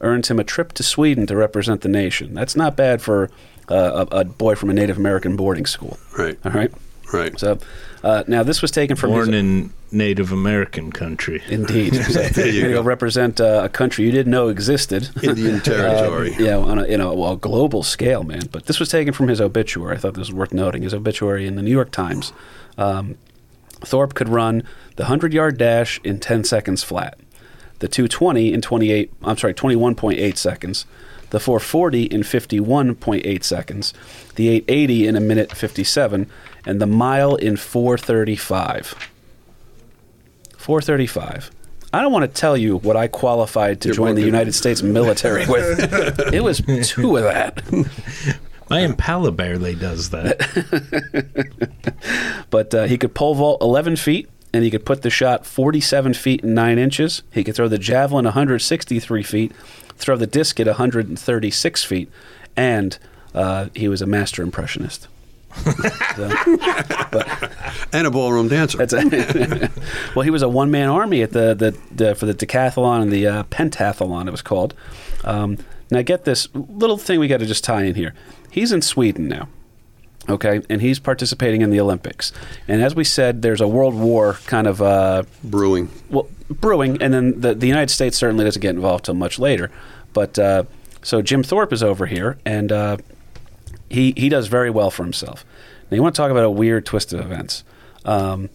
earns 0.00 0.30
him 0.30 0.38
a 0.38 0.44
trip 0.44 0.72
to 0.74 0.82
Sweden 0.82 1.26
to 1.26 1.36
represent 1.36 1.80
the 1.80 1.88
nation. 1.88 2.34
That's 2.34 2.54
not 2.56 2.76
bad 2.76 3.02
for 3.02 3.30
uh, 3.70 4.06
a, 4.10 4.18
a 4.18 4.24
boy 4.24 4.54
from 4.54 4.70
a 4.70 4.74
Native 4.74 4.96
American 4.96 5.36
boarding 5.36 5.66
school. 5.66 5.98
right. 6.16 6.38
All 6.44 6.52
right. 6.52 6.70
Right. 7.12 7.38
So 7.40 7.58
uh, 8.04 8.22
now 8.28 8.42
this 8.42 8.60
was 8.60 8.70
taken 8.70 8.94
from 8.96 9.10
Born 9.10 9.32
his, 9.32 9.40
in 9.40 9.72
Native 9.90 10.30
American 10.30 10.92
country. 10.92 11.42
Indeed. 11.48 11.94
So 12.04 12.20
There 12.22 12.46
you 12.46 12.52
you're 12.52 12.62
going 12.64 12.74
to 12.74 12.82
go. 12.82 12.82
represent 12.82 13.40
uh, 13.40 13.62
a 13.64 13.68
country 13.70 14.04
you 14.04 14.12
didn't 14.12 14.30
know 14.30 14.48
existed. 14.48 15.08
Indian 15.22 15.60
territory. 15.62 16.34
Um, 16.34 16.44
yeah, 16.44 16.58
on 16.58 16.78
a, 16.78 16.86
you 16.86 16.98
know, 16.98 17.14
well, 17.14 17.36
global 17.36 17.82
scale, 17.82 18.24
man. 18.24 18.42
But 18.52 18.66
this 18.66 18.78
was 18.78 18.90
taken 18.90 19.14
from 19.14 19.28
his 19.28 19.40
obituary. 19.40 19.96
I 19.96 19.98
thought 19.98 20.14
this 20.14 20.28
was 20.28 20.32
worth 20.34 20.52
noting. 20.52 20.82
His 20.82 20.92
obituary 20.92 21.46
in 21.46 21.56
the 21.56 21.62
New 21.62 21.70
York 21.70 21.90
Times. 21.90 22.32
Um, 22.76 23.16
Thorpe 23.80 24.14
could 24.14 24.28
run 24.28 24.62
the 24.96 25.04
100 25.04 25.32
yard 25.32 25.58
dash 25.58 26.00
in 26.04 26.18
10 26.18 26.44
seconds 26.44 26.82
flat, 26.82 27.18
the 27.78 27.88
220 27.88 28.52
in 28.52 28.60
28, 28.60 29.12
I'm 29.22 29.36
sorry, 29.36 29.54
21.8 29.54 30.36
seconds, 30.36 30.86
the 31.30 31.40
440 31.40 32.04
in 32.04 32.22
51.8 32.22 33.44
seconds, 33.44 33.94
the 34.36 34.48
880 34.48 35.06
in 35.06 35.16
a 35.16 35.20
minute 35.20 35.52
57, 35.54 36.30
and 36.66 36.80
the 36.80 36.86
mile 36.86 37.36
in 37.36 37.56
435. 37.56 38.94
435. 40.56 41.50
I 41.92 42.02
don't 42.02 42.12
want 42.12 42.24
to 42.24 42.40
tell 42.40 42.56
you 42.56 42.76
what 42.78 42.96
I 42.96 43.08
qualified 43.08 43.80
to 43.82 43.88
You're 43.88 43.94
join 43.94 44.14
the 44.14 44.22
United 44.22 44.54
States 44.54 44.82
military 44.82 45.46
with. 45.46 45.78
it 46.34 46.42
was 46.42 46.60
two 46.86 47.16
of 47.16 47.22
that. 47.24 47.62
My 48.70 48.80
Impala 48.80 49.32
barely 49.32 49.74
does 49.74 50.10
that. 50.10 50.38
But 52.50 52.74
uh, 52.74 52.84
he 52.84 52.96
could 52.96 53.14
pole 53.14 53.34
vault 53.34 53.60
11 53.60 53.96
feet, 53.96 54.28
and 54.52 54.64
he 54.64 54.70
could 54.70 54.86
put 54.86 55.02
the 55.02 55.10
shot 55.10 55.44
47 55.44 56.14
feet 56.14 56.42
and 56.42 56.54
9 56.54 56.78
inches. 56.78 57.22
He 57.30 57.44
could 57.44 57.54
throw 57.54 57.68
the 57.68 57.78
javelin 57.78 58.24
163 58.24 59.22
feet, 59.22 59.52
throw 59.96 60.16
the 60.16 60.26
disc 60.26 60.58
at 60.60 60.66
136 60.66 61.84
feet, 61.84 62.10
and 62.56 62.98
uh, 63.34 63.68
he 63.74 63.88
was 63.88 64.00
a 64.00 64.06
master 64.06 64.42
impressionist. 64.42 65.08
So, 66.16 66.30
And 67.92 68.06
a 68.06 68.10
ballroom 68.10 68.48
dancer. 68.48 68.78
that's 68.78 68.92
a 68.92 69.70
well, 70.14 70.22
he 70.22 70.30
was 70.30 70.42
a 70.42 70.48
one 70.48 70.70
man 70.70 70.88
army 70.88 71.22
at 71.22 71.32
the, 71.32 71.54
the, 71.54 71.76
the 71.94 72.14
for 72.14 72.26
the 72.26 72.34
decathlon 72.34 73.02
and 73.02 73.12
the 73.12 73.26
uh, 73.26 73.42
pentathlon. 73.44 74.28
It 74.28 74.30
was 74.30 74.42
called. 74.42 74.74
Um, 75.24 75.58
now, 75.90 76.02
get 76.02 76.24
this 76.24 76.48
little 76.54 76.98
thing 76.98 77.18
we 77.18 77.28
got 77.28 77.40
to 77.40 77.46
just 77.46 77.64
tie 77.64 77.84
in 77.84 77.94
here. 77.94 78.14
He's 78.50 78.72
in 78.72 78.82
Sweden 78.82 79.28
now. 79.28 79.48
Okay, 80.28 80.60
and 80.68 80.82
he's 80.82 80.98
participating 80.98 81.62
in 81.62 81.70
the 81.70 81.80
Olympics. 81.80 82.32
And 82.66 82.82
as 82.82 82.94
we 82.94 83.02
said, 83.02 83.40
there's 83.40 83.62
a 83.62 83.68
World 83.68 83.94
War 83.94 84.34
kind 84.46 84.66
of 84.66 84.82
uh, 84.82 85.22
Brewing. 85.42 85.90
well 86.10 86.28
brewing, 86.50 87.00
and 87.02 87.12
then 87.12 87.40
the, 87.40 87.54
the 87.54 87.66
United 87.66 87.90
States 87.90 88.16
certainly 88.16 88.44
doesn't 88.44 88.60
get 88.60 88.74
involved 88.74 89.04
till 89.04 89.14
much 89.14 89.38
later. 89.38 89.70
But 90.12 90.38
uh, 90.38 90.64
so 91.02 91.22
Jim 91.22 91.42
Thorpe 91.42 91.72
is 91.72 91.82
over 91.82 92.06
here, 92.06 92.38
and 92.44 92.72
uh, 92.72 92.96
he 93.88 94.12
he 94.16 94.28
does 94.28 94.48
very 94.48 94.70
well 94.70 94.90
for 94.90 95.04
himself. 95.04 95.44
Now 95.90 95.96
you 95.96 96.02
want 96.02 96.14
to 96.14 96.20
talk 96.20 96.30
about 96.30 96.44
a 96.44 96.50
weird 96.50 96.86
twist 96.86 97.12
of 97.12 97.20
events. 97.20 97.64
Um, 98.04 98.50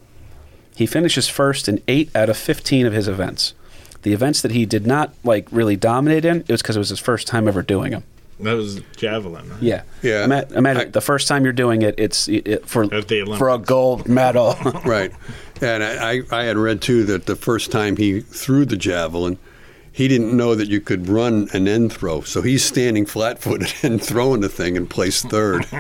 he 0.76 0.86
finishes 0.86 1.28
first 1.28 1.70
in 1.70 1.82
eight 1.88 2.16
out 2.16 2.30
of 2.30 2.38
fifteen 2.38 2.86
of 2.86 2.94
his 2.94 3.08
events. 3.08 3.54
The 4.02 4.14
events 4.14 4.42
that 4.42 4.52
he 4.52 4.66
did 4.66 4.86
not 4.86 5.14
like 5.24 5.48
really 5.52 5.76
dominate 5.76 6.26
in, 6.26 6.42
it 6.42 6.50
was 6.50 6.62
because 6.62 6.76
it 6.76 6.80
was 6.80 6.90
his 6.90 7.00
first 7.00 7.28
time 7.28 7.48
ever 7.48 7.62
doing 7.62 7.92
them. 7.92 8.04
That 8.44 8.56
was 8.56 8.82
javelin. 8.96 9.50
huh? 9.50 9.56
Yeah, 9.62 9.82
Yeah. 10.02 10.26
Ima- 10.26 10.46
Imagine 10.56 10.88
I- 10.88 10.92
the 10.92 11.02
first 11.02 11.28
time 11.28 11.44
you're 11.44 11.54
doing 11.54 11.82
it, 11.82 11.96
it's 11.98 12.28
it, 12.28 12.48
it- 12.48 12.66
for 12.68 12.84
At 12.94 13.08
the 13.08 13.26
for 13.38 13.50
a 13.50 13.58
gold 13.58 14.08
medal. 14.08 14.56
Right. 14.86 15.12
And 15.62 15.84
I, 15.84 16.18
I 16.18 16.22
I 16.32 16.44
had 16.44 16.58
read 16.58 16.82
too 16.82 17.04
that 17.06 17.26
the 17.26 17.36
first 17.36 17.72
time 17.72 17.96
he 17.98 18.20
threw 18.22 18.66
the 18.66 18.76
javelin, 18.78 19.38
he 19.94 20.08
didn't 20.10 20.36
know 20.36 20.56
that 20.56 20.68
you 20.68 20.82
could 20.82 21.08
run 21.08 21.48
and 21.54 21.66
then 21.68 21.88
throw. 21.88 22.22
So 22.22 22.42
he's 22.42 22.66
standing 22.66 23.06
flat 23.06 23.40
footed 23.40 23.72
and 23.84 24.02
throwing 24.04 24.42
the 24.42 24.50
thing 24.50 24.76
and 24.76 24.90
placed 24.90 25.30
third. 25.30 25.66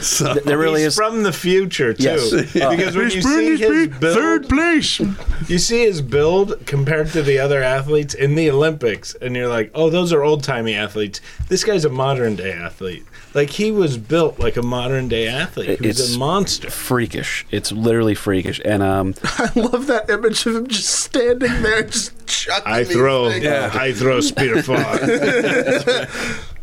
so 0.00 0.34
there 0.44 0.58
really 0.58 0.80
He's 0.82 0.88
is. 0.88 0.96
from 0.96 1.22
the 1.22 1.32
future 1.32 1.92
too, 1.94 2.02
Yes. 2.02 2.30
Because 2.52 2.96
when 2.96 3.10
you 3.10 3.22
see 3.22 3.56
his 3.56 3.88
build, 3.98 4.14
third 4.14 4.48
place. 4.48 5.00
you 5.48 5.58
see 5.58 5.84
his 5.84 6.00
build 6.02 6.64
compared 6.66 7.08
to 7.12 7.22
the 7.22 7.38
other 7.38 7.62
athletes 7.62 8.14
in 8.14 8.34
the 8.34 8.50
Olympics, 8.50 9.14
and 9.16 9.36
you're 9.36 9.48
like, 9.48 9.70
oh, 9.74 9.90
those 9.90 10.12
are 10.12 10.22
old 10.22 10.42
timey 10.44 10.74
athletes. 10.74 11.20
This 11.48 11.64
guy's 11.64 11.84
a 11.84 11.88
modern 11.90 12.36
day 12.36 12.52
athlete. 12.52 13.04
Like 13.34 13.50
he 13.50 13.70
was 13.70 13.98
built 13.98 14.38
like 14.38 14.56
a 14.56 14.62
modern 14.62 15.08
day 15.08 15.28
athlete. 15.28 15.80
He 15.80 15.86
was 15.88 16.00
It's- 16.00 16.14
a 16.14 16.18
monster. 16.18 16.70
freakish. 16.70 17.46
It's 17.50 17.70
literally 17.72 18.14
freakish. 18.14 18.60
And 18.64 18.82
um, 18.82 19.14
I 19.24 19.50
love 19.54 19.86
that 19.88 20.08
image 20.10 20.37
of 20.46 20.56
him 20.56 20.66
just 20.66 20.88
standing 20.88 21.62
there, 21.62 21.82
just 21.84 22.26
chucking. 22.26 22.72
I 22.72 22.84
throw, 22.84 23.30
things. 23.30 23.46
I 23.46 23.92
throw 23.92 24.20
spear 24.20 24.62
far. 24.62 24.76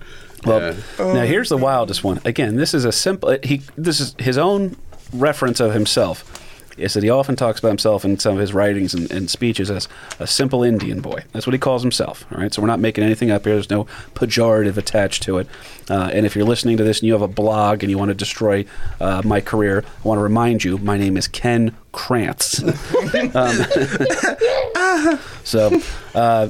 well, 0.46 0.76
now 1.00 1.24
here's 1.24 1.50
the 1.50 1.58
wildest 1.58 2.04
one. 2.04 2.22
Again, 2.26 2.56
this 2.56 2.74
is 2.74 2.86
a 2.86 2.92
simple. 2.92 3.38
He 3.44 3.62
this 3.76 4.00
is 4.00 4.16
his 4.20 4.38
own 4.38 4.76
reference 5.14 5.60
of 5.60 5.74
himself. 5.74 6.42
Is 6.78 6.94
that 6.94 7.04
he 7.04 7.10
often 7.10 7.38
talks 7.38 7.60
about 7.60 7.70
himself 7.70 8.04
in 8.04 8.20
some 8.20 8.34
of 8.34 8.40
his 8.42 8.54
writings 8.54 8.94
and, 8.94 9.10
and 9.10 9.30
speeches 9.30 9.72
as 9.72 9.88
a 10.20 10.28
simple 10.28 10.62
Indian 10.62 11.00
boy. 11.00 11.24
That's 11.32 11.48
what 11.48 11.54
he 11.54 11.58
calls 11.58 11.82
himself. 11.82 12.26
All 12.34 12.42
right, 12.42 12.54
so 12.54 12.62
we're 12.62 12.68
not 12.68 12.82
making 12.82 13.06
anything 13.06 13.32
up 13.32 13.46
here. 13.46 13.54
There's 13.54 13.70
no 13.70 13.86
pejorative 14.14 14.76
attached 14.76 15.24
to 15.24 15.38
it. 15.38 15.48
Uh, 15.90 16.10
and 16.12 16.26
if 16.26 16.36
you're 16.36 16.44
listening 16.44 16.76
to 16.76 16.84
this 16.84 17.00
and 17.00 17.08
you 17.08 17.14
have 17.14 17.22
a 17.22 17.30
blog 17.30 17.82
and 17.82 17.90
you 17.90 17.98
want 17.98 18.10
to 18.10 18.14
destroy 18.14 18.66
uh, 19.00 19.22
my 19.24 19.40
career, 19.40 19.86
I 20.04 20.08
want 20.08 20.18
to 20.18 20.24
remind 20.24 20.66
you, 20.66 20.78
my 20.78 20.98
name 20.98 21.16
is 21.16 21.30
Ken 21.30 21.74
Krantz. 21.96 22.62
um, 23.36 23.56
so, 25.46 25.82
uh, 26.14 26.50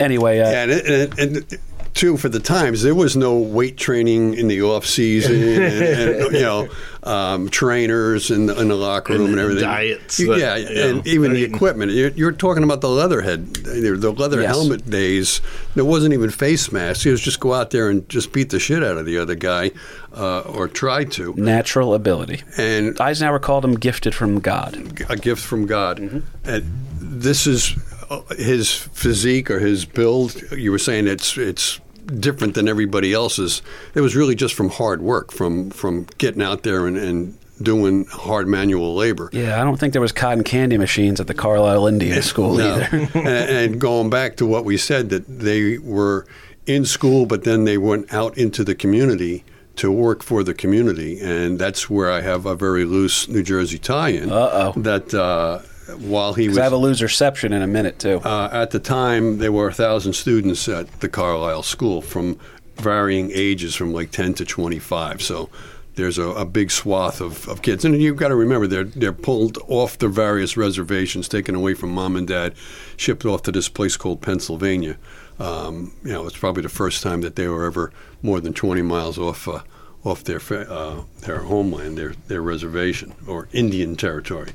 anyway, 0.00 0.40
uh, 0.40 0.48
and, 0.48 0.70
and, 0.72 1.18
and 1.18 1.58
too 1.94 2.16
for 2.16 2.28
the 2.28 2.40
times 2.40 2.82
there 2.82 2.94
was 2.94 3.16
no 3.16 3.36
weight 3.38 3.76
training 3.76 4.34
in 4.34 4.48
the 4.48 4.62
off 4.62 4.86
season 4.86 5.34
and, 5.42 5.62
and, 5.62 6.32
you 6.34 6.40
know 6.40 6.68
um, 7.04 7.48
trainers 7.48 8.30
in 8.30 8.46
the, 8.46 8.60
in 8.60 8.68
the 8.68 8.74
locker 8.76 9.12
room 9.12 9.22
and, 9.22 9.30
And 9.32 9.40
everything 9.40 9.64
diets 9.64 10.18
You- 10.20 10.28
that, 10.28 10.38
yeah 10.38 10.56
you 10.56 10.74
know, 10.74 10.98
and 10.98 11.06
even 11.06 11.32
the 11.32 11.42
equipment 11.44 11.92
you're, 11.92 12.10
you're 12.10 12.32
talking 12.32 12.62
about 12.62 12.80
the 12.80 12.88
leatherhead 12.88 13.54
the 13.54 14.12
leather 14.16 14.40
Yes. 14.40 14.50
helmet 14.54 14.88
days 14.88 15.40
there 15.74 15.84
wasn't 15.84 16.14
even 16.14 16.30
face 16.30 16.70
masks 16.72 17.04
it 17.06 17.10
was 17.10 17.20
just 17.20 17.40
go 17.40 17.52
out 17.54 17.70
there 17.70 17.90
and 17.90 18.08
just 18.08 18.32
beat 18.32 18.50
the 18.50 18.58
shit 18.60 18.82
out 18.82 18.96
of 18.96 19.04
the 19.06 19.18
other 19.18 19.34
guy 19.34 19.70
uh, 20.16 20.40
or 20.40 20.68
try 20.68 21.04
to 21.04 21.34
natural 21.34 21.94
ability. 21.94 22.42
and 22.56 22.98
Eisenhower 23.00 23.38
called 23.38 23.64
him 23.64 23.74
gifted 23.74 24.14
from 24.14 24.40
God. 24.40 25.02
a 25.08 25.16
gift 25.16 25.42
from 25.42 25.66
God. 25.66 25.98
Mm-hmm. 25.98 26.18
And 26.44 26.64
this 27.00 27.46
is 27.46 27.74
uh, 28.10 28.20
his 28.36 28.70
physique 28.74 29.50
or 29.50 29.58
his 29.58 29.84
build. 29.86 30.40
You 30.52 30.70
were 30.70 30.78
saying 30.78 31.06
it's 31.06 31.38
it's 31.38 31.80
different 32.06 32.54
than 32.54 32.68
everybody 32.68 33.12
else's. 33.12 33.62
It 33.94 34.00
was 34.00 34.14
really 34.16 34.34
just 34.34 34.54
from 34.54 34.70
hard 34.70 35.00
work, 35.02 35.32
from 35.32 35.70
from 35.70 36.06
getting 36.18 36.42
out 36.42 36.62
there 36.62 36.86
and, 36.86 36.96
and 36.96 37.38
doing 37.62 38.04
hard 38.06 38.48
manual 38.48 38.94
labor. 38.94 39.30
Yeah, 39.32 39.60
I 39.60 39.64
don't 39.64 39.76
think 39.78 39.92
there 39.92 40.02
was 40.02 40.12
cotton 40.12 40.42
candy 40.42 40.78
machines 40.78 41.20
at 41.20 41.26
the 41.28 41.34
Carlisle 41.34 41.86
Indian 41.86 42.22
School 42.22 42.54
No. 42.56 42.74
either. 42.76 43.08
and, 43.14 43.26
and 43.28 43.80
going 43.80 44.10
back 44.10 44.36
to 44.38 44.46
what 44.46 44.64
we 44.64 44.76
said, 44.76 45.10
that 45.10 45.26
they 45.26 45.78
were 45.78 46.26
in 46.66 46.84
school, 46.84 47.26
but 47.26 47.44
then 47.44 47.64
they 47.64 47.78
went 47.78 48.12
out 48.12 48.36
into 48.36 48.64
the 48.64 48.74
community 48.74 49.44
to 49.76 49.90
work 49.90 50.22
for 50.22 50.42
the 50.44 50.52
community, 50.54 51.18
and 51.20 51.58
that's 51.58 51.88
where 51.88 52.10
I 52.10 52.20
have 52.20 52.46
a 52.46 52.54
very 52.54 52.84
loose 52.84 53.26
New 53.28 53.42
Jersey 53.42 53.78
tie-in. 53.78 54.30
Uh-oh. 54.30 54.72
That 54.76 55.14
uh, 55.14 55.60
while 55.98 56.34
he 56.34 56.48
was 56.48 56.58
I 56.58 56.64
have 56.64 56.72
a 56.72 56.78
loserception 56.78 57.52
in 57.52 57.62
a 57.62 57.66
minute 57.66 57.98
too. 57.98 58.20
uh, 58.24 58.48
at 58.52 58.70
the 58.70 58.78
time, 58.78 59.38
there 59.38 59.52
were 59.52 59.68
a 59.68 59.74
thousand 59.74 60.14
students 60.14 60.68
at 60.68 61.00
the 61.00 61.08
Carlisle 61.08 61.64
School 61.64 62.02
from 62.02 62.38
varying 62.76 63.30
ages, 63.32 63.74
from 63.74 63.92
like 63.92 64.10
10 64.10 64.34
to 64.34 64.44
25. 64.44 65.22
So 65.22 65.50
there's 65.94 66.18
a, 66.18 66.28
a 66.28 66.44
big 66.44 66.70
swath 66.70 67.20
of, 67.20 67.48
of 67.48 67.62
kids, 67.62 67.84
and 67.84 68.00
you've 68.00 68.16
got 68.16 68.28
to 68.28 68.36
remember 68.36 68.66
they're 68.66 68.84
they're 68.84 69.12
pulled 69.12 69.58
off 69.68 69.98
their 69.98 70.08
various 70.08 70.56
reservations, 70.56 71.28
taken 71.28 71.54
away 71.54 71.74
from 71.74 71.90
mom 71.90 72.16
and 72.16 72.26
dad, 72.26 72.54
shipped 72.96 73.24
off 73.24 73.42
to 73.42 73.52
this 73.52 73.68
place 73.68 73.96
called 73.96 74.22
Pennsylvania. 74.22 74.96
Um, 75.38 75.92
you 76.04 76.12
know, 76.12 76.26
it's 76.26 76.38
probably 76.38 76.62
the 76.62 76.68
first 76.68 77.02
time 77.02 77.20
that 77.22 77.36
they 77.36 77.48
were 77.48 77.64
ever 77.64 77.92
more 78.22 78.40
than 78.40 78.52
20 78.52 78.82
miles 78.82 79.18
off 79.18 79.48
uh, 79.48 79.62
off 80.04 80.24
their 80.24 80.40
uh, 80.50 81.02
their 81.20 81.40
homeland, 81.40 81.98
their 81.98 82.14
their 82.28 82.42
reservation 82.42 83.14
or 83.26 83.48
Indian 83.52 83.96
territory. 83.96 84.52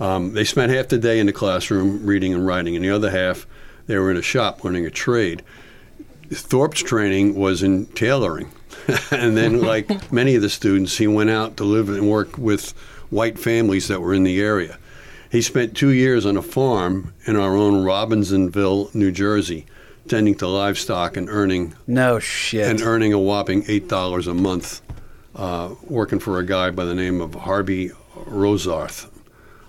Um, 0.00 0.32
they 0.32 0.44
spent 0.44 0.72
half 0.72 0.88
the 0.88 0.98
day 0.98 1.18
in 1.20 1.26
the 1.26 1.32
classroom 1.32 2.04
reading 2.06 2.34
and 2.34 2.46
writing, 2.46 2.74
and 2.76 2.84
the 2.84 2.90
other 2.90 3.10
half 3.10 3.46
they 3.86 3.98
were 3.98 4.10
in 4.10 4.16
a 4.16 4.22
shop 4.22 4.64
learning 4.64 4.86
a 4.86 4.90
trade. 4.90 5.42
Thorpe's 6.30 6.82
training 6.82 7.34
was 7.34 7.62
in 7.62 7.86
tailoring. 7.86 8.50
and 9.10 9.36
then, 9.36 9.60
like 9.72 10.10
many 10.12 10.34
of 10.34 10.42
the 10.42 10.50
students, 10.50 10.96
he 10.96 11.06
went 11.06 11.30
out 11.30 11.56
to 11.58 11.64
live 11.64 11.88
and 11.88 12.08
work 12.10 12.36
with 12.38 12.70
white 13.10 13.38
families 13.38 13.88
that 13.88 14.00
were 14.00 14.14
in 14.14 14.24
the 14.24 14.40
area. 14.40 14.78
He 15.30 15.42
spent 15.42 15.76
two 15.76 15.90
years 15.90 16.26
on 16.26 16.36
a 16.36 16.42
farm 16.42 17.12
in 17.26 17.36
our 17.36 17.56
own 17.56 17.84
Robinsonville, 17.84 18.90
New 18.94 19.10
Jersey, 19.10 19.66
tending 20.08 20.34
to 20.36 20.46
livestock 20.46 21.16
and 21.16 21.28
earning 21.28 21.74
No 21.86 22.18
shit. 22.18 22.68
and 22.68 22.80
earning 22.80 23.12
a 23.12 23.18
whopping 23.18 23.64
eight 23.68 23.88
dollars 23.88 24.26
a 24.26 24.34
month, 24.34 24.80
uh, 25.34 25.74
working 25.82 26.18
for 26.20 26.38
a 26.38 26.46
guy 26.46 26.70
by 26.70 26.84
the 26.84 26.94
name 26.94 27.20
of 27.20 27.34
Harvey 27.34 27.90
Rosarth. 28.16 29.08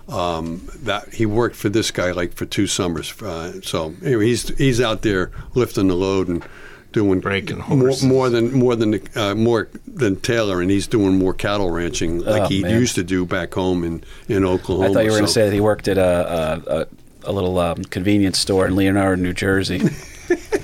Um, 0.08 0.68
that 0.84 1.14
he 1.14 1.26
worked 1.26 1.56
for 1.56 1.68
this 1.68 1.90
guy 1.90 2.12
like 2.12 2.32
for 2.34 2.46
two 2.46 2.66
summers. 2.68 3.12
Uh, 3.20 3.60
so 3.62 3.92
anyway, 4.04 4.26
he's 4.26 4.48
he's 4.56 4.80
out 4.80 5.02
there 5.02 5.32
lifting 5.54 5.88
the 5.88 5.96
load 5.96 6.28
and 6.28 6.44
doing 6.92 7.18
Breaking 7.20 7.58
more, 7.58 7.66
horses. 7.66 8.04
more 8.04 8.30
than 8.30 8.52
more 8.52 8.76
than 8.76 9.00
uh, 9.16 9.34
more 9.34 9.68
than 9.86 10.14
Taylor, 10.20 10.60
and 10.60 10.70
he's 10.70 10.86
doing 10.86 11.18
more 11.18 11.34
cattle 11.34 11.70
ranching 11.72 12.20
like 12.20 12.42
Oh, 12.42 12.46
he 12.48 12.62
man. 12.62 12.78
used 12.78 12.94
to 12.94 13.02
do 13.02 13.26
back 13.26 13.52
home 13.54 13.82
in 13.82 14.04
in 14.28 14.44
Oklahoma. 14.44 14.90
I 14.90 14.92
thought 14.94 15.04
you 15.04 15.10
were 15.10 15.16
going 15.18 15.26
to 15.26 15.32
say 15.32 15.46
that 15.46 15.52
he 15.54 15.60
worked 15.60 15.88
at 15.88 15.98
a 15.98 16.62
a, 16.68 16.80
a, 16.82 16.86
a 17.24 17.32
little 17.32 17.58
um, 17.58 17.82
convenience 17.84 18.38
store 18.38 18.66
in 18.68 18.76
Leonardo, 18.76 19.20
New 19.20 19.32
Jersey. 19.32 19.82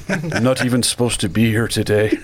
I'm 0.08 0.42
not 0.44 0.64
even 0.64 0.84
supposed 0.84 1.20
to 1.20 1.28
be 1.28 1.50
here 1.50 1.66
today. 1.66 2.10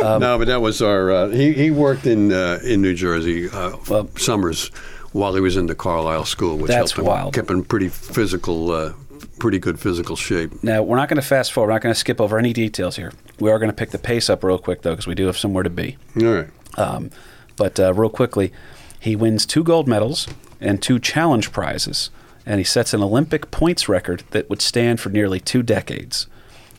no, 0.00 0.38
but 0.38 0.46
that 0.46 0.60
was 0.62 0.80
our. 0.82 1.10
Uh, 1.10 1.28
he 1.28 1.52
he 1.52 1.70
worked 1.70 2.06
in 2.06 2.32
uh, 2.32 2.60
in 2.64 2.80
New 2.82 2.94
Jersey 2.94 3.48
uh, 3.50 3.76
Well- 3.88 4.08
summers 4.16 4.70
while 5.12 5.34
he 5.34 5.40
was 5.40 5.56
in 5.56 5.66
the 5.66 5.74
Carlisle 5.74 6.24
School, 6.24 6.56
which 6.56 6.68
That's 6.68 6.92
helped 6.92 6.98
him 6.98 7.06
wild. 7.06 7.34
kept 7.34 7.50
him 7.50 7.64
pretty 7.64 7.88
physical, 7.88 8.70
uh, 8.70 8.92
pretty 9.38 9.58
good 9.58 9.78
physical 9.78 10.16
shape. 10.16 10.62
Now 10.62 10.82
we're 10.82 10.96
not 10.96 11.08
going 11.08 11.20
to 11.20 11.26
fast 11.26 11.52
forward. 11.52 11.68
We're 11.68 11.74
not 11.74 11.82
going 11.82 11.94
to 11.94 11.98
skip 11.98 12.20
over 12.20 12.38
any 12.38 12.52
details 12.52 12.96
here. 12.96 13.12
We 13.38 13.50
are 13.50 13.58
going 13.58 13.70
to 13.70 13.76
pick 13.76 13.90
the 13.90 13.98
pace 13.98 14.30
up 14.30 14.42
real 14.44 14.58
quick 14.58 14.82
though, 14.82 14.92
because 14.92 15.06
we 15.06 15.14
do 15.14 15.26
have 15.26 15.38
somewhere 15.38 15.62
to 15.62 15.70
be. 15.70 15.96
All 16.20 16.24
right. 16.24 16.48
Um, 16.76 17.10
but 17.56 17.78
uh, 17.78 17.92
real 17.92 18.10
quickly, 18.10 18.52
he 18.98 19.16
wins 19.16 19.44
two 19.44 19.62
gold 19.62 19.86
medals 19.86 20.28
and 20.60 20.80
two 20.80 20.98
challenge 20.98 21.52
prizes, 21.52 22.10
and 22.46 22.58
he 22.58 22.64
sets 22.64 22.94
an 22.94 23.02
Olympic 23.02 23.50
points 23.50 23.88
record 23.88 24.22
that 24.30 24.48
would 24.48 24.62
stand 24.62 25.00
for 25.00 25.10
nearly 25.10 25.40
two 25.40 25.62
decades. 25.62 26.26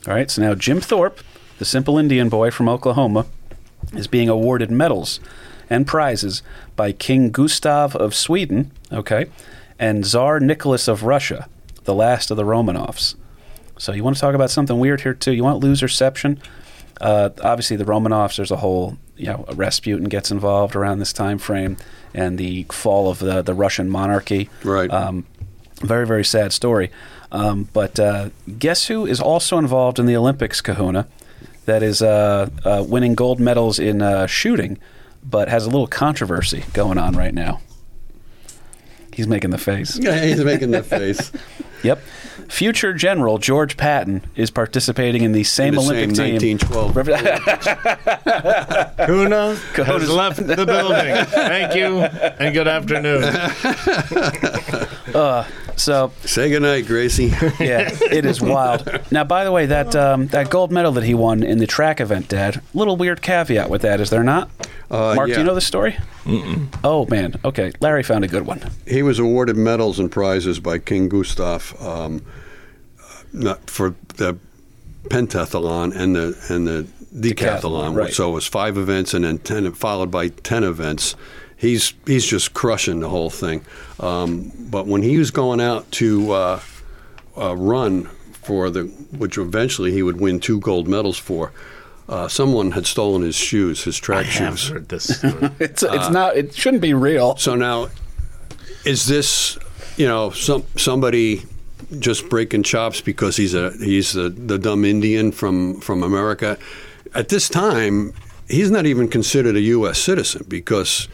All 0.06 0.14
right, 0.14 0.30
so 0.30 0.42
now 0.42 0.54
Jim 0.54 0.80
Thorpe, 0.80 1.20
the 1.58 1.64
simple 1.64 1.98
Indian 1.98 2.28
boy 2.28 2.50
from 2.50 2.68
Oklahoma, 2.68 3.26
is 3.92 4.06
being 4.06 4.28
awarded 4.28 4.70
medals 4.70 5.20
and 5.70 5.86
prizes 5.86 6.42
by 6.76 6.92
King 6.92 7.30
Gustav 7.30 7.96
of 7.96 8.14
Sweden, 8.14 8.70
okay, 8.92 9.26
and 9.78 10.04
Tsar 10.04 10.40
Nicholas 10.40 10.88
of 10.88 11.02
Russia, 11.02 11.48
the 11.84 11.94
last 11.94 12.30
of 12.30 12.36
the 12.36 12.44
Romanovs. 12.44 13.14
So 13.78 13.92
you 13.92 14.04
want 14.04 14.16
to 14.16 14.20
talk 14.20 14.34
about 14.34 14.50
something 14.50 14.78
weird 14.78 15.00
here 15.00 15.14
too? 15.14 15.32
You 15.32 15.44
want 15.44 15.62
loserception? 15.62 16.38
Uh, 17.00 17.30
obviously, 17.42 17.76
the 17.76 17.84
Romanovs. 17.84 18.36
There's 18.36 18.50
a 18.50 18.56
whole 18.56 18.96
you 19.16 19.26
know 19.26 19.44
Rasputin 19.54 20.08
gets 20.08 20.30
involved 20.30 20.76
around 20.76 20.98
this 20.98 21.12
time 21.12 21.38
frame, 21.38 21.76
and 22.12 22.38
the 22.38 22.64
fall 22.64 23.10
of 23.10 23.18
the 23.18 23.42
the 23.42 23.54
Russian 23.54 23.90
monarchy. 23.90 24.48
Right. 24.62 24.90
Um, 24.90 25.26
very 25.80 26.06
very 26.06 26.24
sad 26.24 26.52
story. 26.52 26.90
Um, 27.32 27.68
but 27.72 27.98
uh, 27.98 28.30
guess 28.58 28.86
who 28.86 29.06
is 29.06 29.20
also 29.20 29.58
involved 29.58 29.98
in 29.98 30.06
the 30.06 30.16
Olympics, 30.16 30.60
Kahuna? 30.60 31.08
That 31.66 31.82
is 31.82 32.00
uh, 32.00 32.48
uh, 32.64 32.84
winning 32.86 33.14
gold 33.14 33.40
medals 33.40 33.78
in 33.78 34.02
uh, 34.02 34.26
shooting, 34.26 34.78
but 35.24 35.48
has 35.48 35.66
a 35.66 35.70
little 35.70 35.86
controversy 35.86 36.64
going 36.72 36.98
on 36.98 37.16
right 37.16 37.34
now. 37.34 37.60
He's 39.12 39.28
making 39.28 39.50
the 39.50 39.58
face. 39.58 39.98
Yeah, 40.02 40.24
he's 40.24 40.42
making 40.44 40.70
the 40.72 40.82
face. 40.82 41.30
Yep. 41.82 42.00
Future 42.48 42.92
General 42.92 43.38
George 43.38 43.76
Patton 43.76 44.22
is 44.36 44.50
participating 44.50 45.22
in 45.22 45.32
the 45.32 45.44
same 45.44 45.74
the 45.74 45.80
Olympic 45.80 46.16
same 46.16 46.38
team. 46.38 46.58
1912. 46.58 46.94
Kuna 49.06 49.56
Kuna's- 49.74 49.86
has 49.86 50.10
left 50.10 50.46
the 50.46 50.66
building. 50.66 51.24
Thank 51.26 51.74
you 51.74 52.00
and 52.00 52.54
good 52.54 52.68
afternoon. 52.68 53.22
so 55.76 56.12
Say 56.24 56.50
goodnight, 56.50 56.86
Gracie. 56.86 57.26
yeah, 57.60 57.90
it 58.10 58.24
is 58.24 58.40
wild. 58.40 58.88
Now, 59.10 59.24
by 59.24 59.44
the 59.44 59.52
way, 59.52 59.66
that 59.66 59.94
um, 59.96 60.28
that 60.28 60.50
gold 60.50 60.70
medal 60.72 60.92
that 60.92 61.04
he 61.04 61.14
won 61.14 61.42
in 61.42 61.58
the 61.58 61.66
track 61.66 62.00
event, 62.00 62.28
Dad. 62.28 62.60
Little 62.72 62.96
weird 62.96 63.22
caveat 63.22 63.70
with 63.70 63.82
that, 63.82 64.00
is 64.00 64.10
there 64.10 64.24
not? 64.24 64.48
Uh, 64.90 65.14
Mark, 65.16 65.28
do 65.28 65.38
you 65.38 65.44
know 65.44 65.54
the 65.54 65.60
story? 65.60 65.96
Oh 66.84 67.06
man. 67.10 67.34
Okay, 67.44 67.72
Larry 67.80 68.02
found 68.02 68.24
a 68.24 68.28
good 68.28 68.46
one. 68.46 68.62
He 68.86 69.02
was 69.02 69.18
awarded 69.18 69.56
medals 69.56 69.98
and 69.98 70.10
prizes 70.10 70.60
by 70.60 70.78
King 70.78 71.08
Gustav 71.08 71.74
um, 71.80 72.16
not 72.16 72.22
for 73.66 73.94
the 74.16 74.38
pentathlon 75.04 75.94
and 75.94 76.16
the 76.16 76.46
and 76.48 76.66
the 76.66 76.86
decathlon. 77.14 77.60
Decathlon, 77.60 77.96
right. 77.96 78.12
So 78.12 78.30
it 78.30 78.34
was 78.34 78.46
five 78.46 78.76
events 78.76 79.14
and 79.14 79.24
then 79.24 79.38
ten, 79.38 79.70
followed 79.72 80.10
by 80.10 80.28
ten 80.28 80.64
events. 80.64 81.16
He's 81.56 81.94
he's 82.06 82.26
just 82.26 82.54
crushing 82.54 83.00
the 83.00 83.08
whole 83.08 83.30
thing. 83.30 83.64
Um, 84.00 84.52
but 84.70 84.86
when 84.86 85.02
he 85.02 85.18
was 85.18 85.30
going 85.30 85.60
out 85.60 85.90
to 85.92 86.32
uh, 86.32 86.60
uh, 87.36 87.56
run 87.56 88.04
for 88.32 88.70
the, 88.70 88.84
which 89.16 89.38
eventually 89.38 89.92
he 89.92 90.02
would 90.02 90.20
win 90.20 90.40
two 90.40 90.60
gold 90.60 90.88
medals 90.88 91.18
for. 91.18 91.52
Uh, 92.06 92.28
someone 92.28 92.72
had 92.72 92.84
stolen 92.86 93.22
his 93.22 93.34
shoes, 93.34 93.84
his 93.84 93.96
I 93.96 94.00
track 94.04 94.26
have 94.26 94.58
shoes. 94.58 94.70
heard 94.70 94.88
this. 94.90 95.24
It's 95.58 95.82
it's 95.82 96.10
not. 96.10 96.36
It 96.36 96.54
shouldn't 96.54 96.82
be 96.82 96.92
real. 96.92 97.34
So 97.36 97.54
now, 97.54 97.88
is 98.84 99.06
this 99.06 99.56
you 99.96 100.06
know 100.06 100.28
some 100.30 100.66
somebody 100.76 101.44
just 101.98 102.28
breaking 102.28 102.62
chops 102.62 103.00
because 103.00 103.36
he's 103.36 103.54
a 103.54 103.72
he's 103.78 104.12
the, 104.12 104.28
the 104.30 104.58
dumb 104.58 104.84
Indian 104.84 105.32
from 105.32 105.80
from 105.80 106.02
America? 106.02 106.58
At 107.14 107.28
this 107.28 107.48
time, 107.48 108.12
he's 108.48 108.70
not 108.70 108.86
even 108.86 109.08
considered 109.08 109.56
a 109.56 109.60
U.S. 109.60 109.98
citizen 109.98 110.44
because 110.48 111.08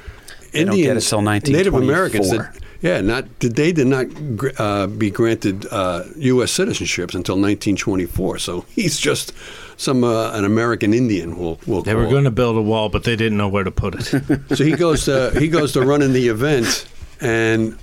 They 0.52 0.64
don't 0.64 0.74
Indians, 0.74 1.10
get 1.10 1.24
it 1.24 1.52
Native 1.52 1.74
Americans, 1.74 2.28
1924. 2.30 2.42
that, 2.42 2.66
yeah, 2.82 3.00
not 3.02 3.38
did 3.38 3.56
they 3.56 3.72
did 3.72 3.86
not 3.86 4.06
gr- 4.36 4.48
uh, 4.58 4.86
be 4.86 5.10
granted 5.10 5.66
uh, 5.70 6.04
U.S. 6.16 6.50
citizenships 6.56 7.14
until 7.14 7.34
1924. 7.36 8.38
So 8.38 8.64
he's 8.70 8.98
just 8.98 9.32
some 9.76 10.02
uh, 10.04 10.32
an 10.32 10.44
American 10.46 10.94
Indian. 10.94 11.36
We'll, 11.38 11.58
we'll 11.66 11.82
They 11.82 11.94
were 11.94 12.02
call 12.04 12.10
it. 12.10 12.12
going 12.14 12.24
to 12.24 12.30
build 12.30 12.56
a 12.56 12.62
wall, 12.62 12.88
but 12.88 13.04
they 13.04 13.16
didn't 13.16 13.36
know 13.36 13.48
where 13.48 13.64
to 13.64 13.70
put 13.70 13.94
it. 13.96 14.56
So 14.56 14.64
he 14.64 14.72
goes 14.72 15.04
to 15.04 15.32
he 15.38 15.48
goes 15.48 15.72
to 15.72 15.82
running 15.82 16.12
the 16.14 16.28
event, 16.28 16.86
and 17.20 17.76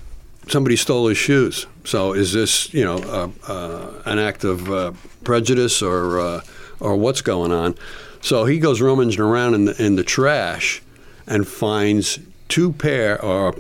somebody 0.49 0.75
stole 0.75 1.07
his 1.07 1.17
shoes. 1.17 1.67
So 1.83 2.13
is 2.13 2.33
this 2.33 2.73
you 2.73 2.83
know 2.83 2.97
uh, 2.97 3.51
uh, 3.51 4.01
an 4.05 4.19
act 4.19 4.43
of 4.43 4.69
uh, 4.71 4.91
prejudice 5.23 5.81
or 5.81 6.19
uh, 6.19 6.41
or 6.79 6.95
what's 6.95 7.21
going 7.21 7.51
on? 7.51 7.75
So 8.21 8.45
he 8.45 8.59
goes 8.59 8.81
rummaging 8.81 9.21
around 9.21 9.53
in 9.53 9.65
the 9.65 9.83
in 9.83 9.95
the 9.95 10.03
trash, 10.03 10.81
and 11.25 11.47
finds 11.47 12.19
two 12.47 12.71
pair 12.73 13.21
or 13.23 13.55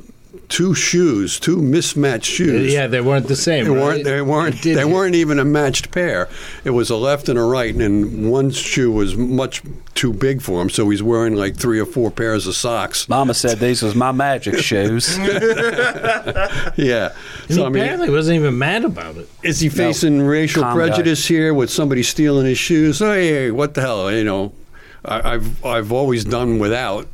two 0.49 0.73
shoes, 0.73 1.39
two 1.39 1.57
mismatched 1.61 2.25
shoes. 2.31 2.71
yeah, 2.73 2.87
they 2.87 3.01
weren't 3.01 3.27
the 3.27 3.35
same. 3.35 3.65
They 3.65 3.69
right? 3.71 3.79
weren't. 3.83 4.03
They 4.05 4.21
weren't. 4.21 4.61
They 4.61 4.79
you? 4.79 4.87
weren't 4.87 5.15
even 5.15 5.39
a 5.39 5.45
matched 5.45 5.91
pair. 5.91 6.29
It 6.63 6.69
was 6.69 6.89
a 6.89 6.95
left 6.95 7.27
and 7.29 7.37
a 7.37 7.43
right, 7.43 7.75
and 7.75 8.31
one 8.31 8.51
shoe 8.51 8.91
was 8.91 9.17
much 9.17 9.61
too 9.93 10.13
big 10.13 10.41
for 10.41 10.61
him, 10.61 10.69
so 10.69 10.89
he's 10.89 11.03
wearing 11.03 11.35
like 11.35 11.57
three 11.57 11.79
or 11.79 11.85
four 11.85 12.11
pairs 12.11 12.47
of 12.47 12.55
socks. 12.55 13.09
Mama 13.09 13.33
said 13.33 13.57
these 13.59 13.81
was 13.81 13.93
my 13.95 14.11
magic 14.11 14.57
shoes. 14.59 15.17
Yeah. 16.77 17.13
And 17.47 17.55
So 17.55 17.61
he 17.61 17.63
I 17.65 17.69
mean, 17.69 17.83
apparently 17.83 18.09
wasn't 18.09 18.37
even 18.39 18.57
mad 18.57 18.85
about 18.85 19.17
it. 19.17 19.27
is 19.43 19.59
he 19.59 19.69
facing 19.69 20.21
racial 20.21 20.63
calm 20.63 20.77
guy. 20.77 20.87
prejudice 20.87 21.25
here 21.25 21.53
with 21.53 21.69
somebody 21.69 22.03
stealing 22.03 22.45
his 22.45 22.57
shoes? 22.57 23.01
Oh, 23.01 23.11
hey, 23.13 23.51
what 23.51 23.73
the 23.73 23.81
hell? 23.81 24.11
You 24.11 24.23
know, 24.23 24.53
I, 25.03 25.33
I've 25.33 25.65
I've 25.65 25.91
always 25.91 26.23
done 26.25 26.59
without. 26.59 27.07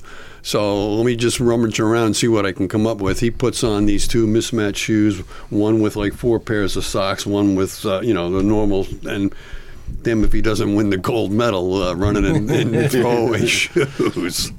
So 0.44 0.96
let 0.96 1.06
me 1.06 1.16
just 1.16 1.40
rummage 1.40 1.80
around 1.80 2.08
and 2.08 2.16
see 2.16 2.28
what 2.28 2.46
I 2.46 2.52
can 2.52 2.68
come 2.68 2.86
up 2.86 2.98
with. 2.98 3.22
He 3.22 3.32
puts 3.32 3.64
on 3.64 3.86
these 3.86 4.08
two 4.08 4.28
mismatched 4.28 4.78
shoes, 4.78 5.20
one 5.50 5.82
with 5.82 5.96
like 5.96 6.14
four 6.14 6.38
pairs 6.38 6.76
of 6.76 6.84
socks, 6.84 7.26
one 7.26 7.56
with 7.56 7.86
uh, 7.86 8.02
you 8.02 8.14
know 8.14 8.30
the 8.30 8.44
normal, 8.44 8.86
and 9.08 9.34
damn 10.02 10.24
if 10.24 10.34
he 10.34 10.42
doesn't 10.42 10.76
win 10.76 10.90
the 10.90 10.98
gold 10.98 11.32
medal 11.32 11.82
uh, 11.82 11.96
running 11.96 12.26
in, 12.26 12.50
in 12.50 12.90
throwaway 12.90 13.46
shoes. 13.46 14.52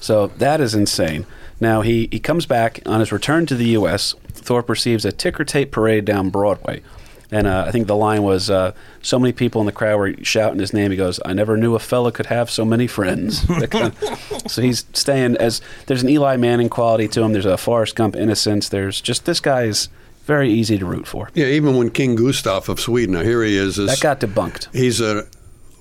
So 0.00 0.28
that 0.38 0.62
is 0.62 0.74
insane. 0.74 1.26
Now 1.60 1.82
he, 1.82 2.08
he 2.10 2.18
comes 2.18 2.46
back 2.46 2.80
on 2.86 3.00
his 3.00 3.12
return 3.12 3.46
to 3.46 3.54
the 3.54 3.66
U.S. 3.66 4.14
Thorpe 4.32 4.68
receives 4.68 5.04
a 5.04 5.12
ticker 5.12 5.44
tape 5.44 5.70
parade 5.70 6.04
down 6.04 6.30
Broadway, 6.30 6.82
And 7.32 7.46
uh, 7.46 7.64
I 7.66 7.70
think 7.72 7.86
the 7.86 7.96
line 7.96 8.22
was, 8.22 8.50
uh, 8.50 8.72
"So 9.00 9.18
many 9.18 9.32
people 9.32 9.60
in 9.62 9.66
the 9.66 9.72
crowd 9.72 9.96
were 9.98 10.14
shouting 10.22 10.60
his 10.60 10.72
name." 10.74 10.90
He 10.90 10.96
goes, 10.98 11.18
"I 11.24 11.32
never 11.32 11.56
knew 11.56 11.74
a 11.74 11.78
fella 11.78 12.12
could 12.12 12.26
have 12.26 12.50
so 12.50 12.64
many 12.64 12.86
friends." 12.86 13.44
Kind 13.70 13.94
of- 14.02 14.42
so 14.50 14.60
he's 14.60 14.84
staying 14.92 15.36
as 15.38 15.60
there's 15.86 16.02
an 16.02 16.10
Eli 16.10 16.36
Manning 16.36 16.68
quality 16.68 17.08
to 17.08 17.22
him. 17.22 17.32
There's 17.32 17.46
a 17.46 17.56
Forrest 17.56 17.96
Gump 17.96 18.14
innocence. 18.16 18.68
There's 18.68 19.00
just 19.00 19.24
this 19.24 19.40
guy's 19.40 19.88
very 20.26 20.52
easy 20.52 20.78
to 20.78 20.84
root 20.84 21.06
for. 21.08 21.30
Yeah, 21.34 21.46
even 21.46 21.76
when 21.76 21.90
King 21.90 22.14
Gustav 22.16 22.68
of 22.68 22.78
Sweden, 22.78 23.14
here 23.24 23.42
he 23.42 23.56
is. 23.56 23.78
is 23.78 23.88
That 23.88 24.00
got 24.00 24.20
debunked. 24.20 24.68
he's 24.72 25.00
a 25.00 25.26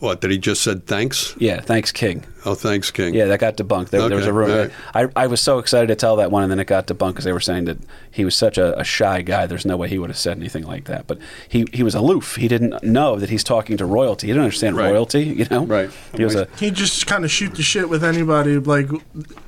what? 0.02 0.20
Did 0.20 0.32
he 0.32 0.38
just 0.38 0.62
said 0.62 0.86
thanks? 0.86 1.34
Yeah, 1.40 1.62
thanks, 1.62 1.92
King. 1.92 2.26
Oh, 2.44 2.56
thanks, 2.56 2.92
King. 2.92 3.14
Yeah, 3.14 3.26
that 3.26 3.40
got 3.40 3.56
debunked. 3.56 3.90
There, 3.92 4.08
there 4.10 4.18
was 4.18 4.26
a 4.26 4.34
rumor. 4.34 4.72
all 4.96 5.04
right. 5.06 5.12
I, 5.16 5.24
I 5.24 5.28
was 5.28 5.40
so 5.40 5.60
excited 5.60 5.88
to 5.88 5.96
tell 5.96 6.16
that 6.18 6.32
one, 6.32 6.42
and 6.44 6.52
then 6.52 6.60
it 6.60 6.66
got 6.66 6.88
debunked 6.88 7.12
because 7.12 7.26
they 7.26 7.32
were 7.34 7.40
saying 7.40 7.66
that 7.66 7.78
he 8.12 8.26
was 8.26 8.36
such 8.36 8.58
a, 8.58 8.78
a 8.80 8.84
shy 8.84 9.22
guy. 9.22 9.46
There's 9.46 9.66
no 9.66 9.78
way 9.78 9.88
he 9.88 9.98
would 10.00 10.10
have 10.10 10.18
said 10.18 10.38
anything 10.38 10.64
like 10.66 10.86
that. 10.86 11.06
But 11.08 11.20
he, 11.48 11.66
he 11.72 11.84
was 11.84 11.94
aloof. 11.96 12.36
He 12.36 12.48
didn't 12.48 12.84
know 12.84 13.18
that 13.20 13.30
he's 13.30 13.44
talking 13.44 13.78
to 13.78 13.86
royalty. 13.86 14.26
He 14.28 14.34
didn't 14.34 14.44
understand 14.44 14.76
Right. 14.76 14.92
royalty. 14.92 15.24
You 15.24 15.46
know, 15.52 15.66
Right. 15.66 15.90
He 16.18 16.24
was 16.26 16.36
a 16.36 16.48
He 16.58 16.72
just 16.72 17.06
kind 17.08 17.24
of 17.24 17.30
shoot 17.32 17.54
the 17.56 17.62
shit 17.64 17.88
with 17.88 18.04
anybody, 18.04 18.58
like, 18.58 18.90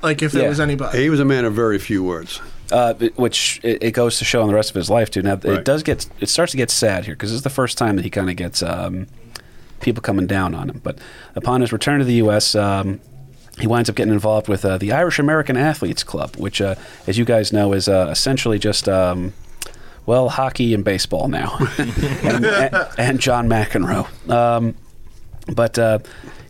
like 0.02 0.22
if 0.22 0.32
Yeah. 0.34 0.44
it 0.44 0.48
was 0.50 0.60
anybody. 0.60 1.02
He 1.02 1.10
was 1.10 1.18
a 1.20 1.24
man 1.24 1.44
of 1.44 1.52
very 1.54 1.78
few 1.80 2.02
words. 2.04 2.40
uh, 2.72 2.94
which 3.16 3.60
it, 3.62 3.82
it 3.82 3.90
goes 3.90 4.18
to 4.18 4.24
show 4.24 4.40
in 4.42 4.48
the 4.48 4.54
rest 4.54 4.70
of 4.70 4.74
his 4.76 4.88
life 4.88 5.10
too. 5.10 5.20
Now 5.22 5.34
it 5.42 5.64
does 5.64 5.82
get 5.82 6.06
it 6.20 6.28
starts 6.30 6.52
to 6.52 6.56
get 6.56 6.70
sad 6.70 7.04
here 7.04 7.14
because 7.14 7.30
this 7.30 7.36
is 7.36 7.42
the 7.42 7.50
first 7.50 7.76
time 7.76 7.96
that 7.96 8.04
he 8.04 8.10
kind 8.10 8.30
of 8.30 8.36
gets 8.36 8.62
um, 8.62 9.06
people 9.84 10.02
coming 10.02 10.26
down 10.26 10.54
on 10.54 10.68
him. 10.68 10.80
But 10.82 10.98
upon 11.36 11.60
his 11.60 11.72
return 11.72 12.00
to 12.00 12.04
the 12.04 12.14
U.S. 12.14 12.54
Um, 12.54 13.00
he 13.60 13.68
winds 13.68 13.88
up 13.88 13.94
getting 13.94 14.12
involved 14.12 14.48
with 14.48 14.64
uh, 14.64 14.78
the 14.78 14.92
Irish 14.92 15.20
American 15.20 15.56
Athletes 15.56 16.02
Club, 16.02 16.34
which, 16.36 16.60
uh, 16.60 16.74
as 17.06 17.16
you 17.16 17.24
guys 17.24 17.52
know, 17.52 17.72
is 17.72 17.88
uh, 17.88 18.08
essentially 18.10 18.58
just 18.58 18.88
um, 18.88 19.32
well 20.06 20.28
hockey 20.28 20.74
and 20.74 20.84
baseball 20.84 21.28
now, 21.28 21.56
and, 21.78 22.44
and, 22.98 23.20
John 23.20 23.48
McEnroe. 23.48 24.08
Um, 24.28 24.74
but 25.46 25.78
uh, 25.78 26.00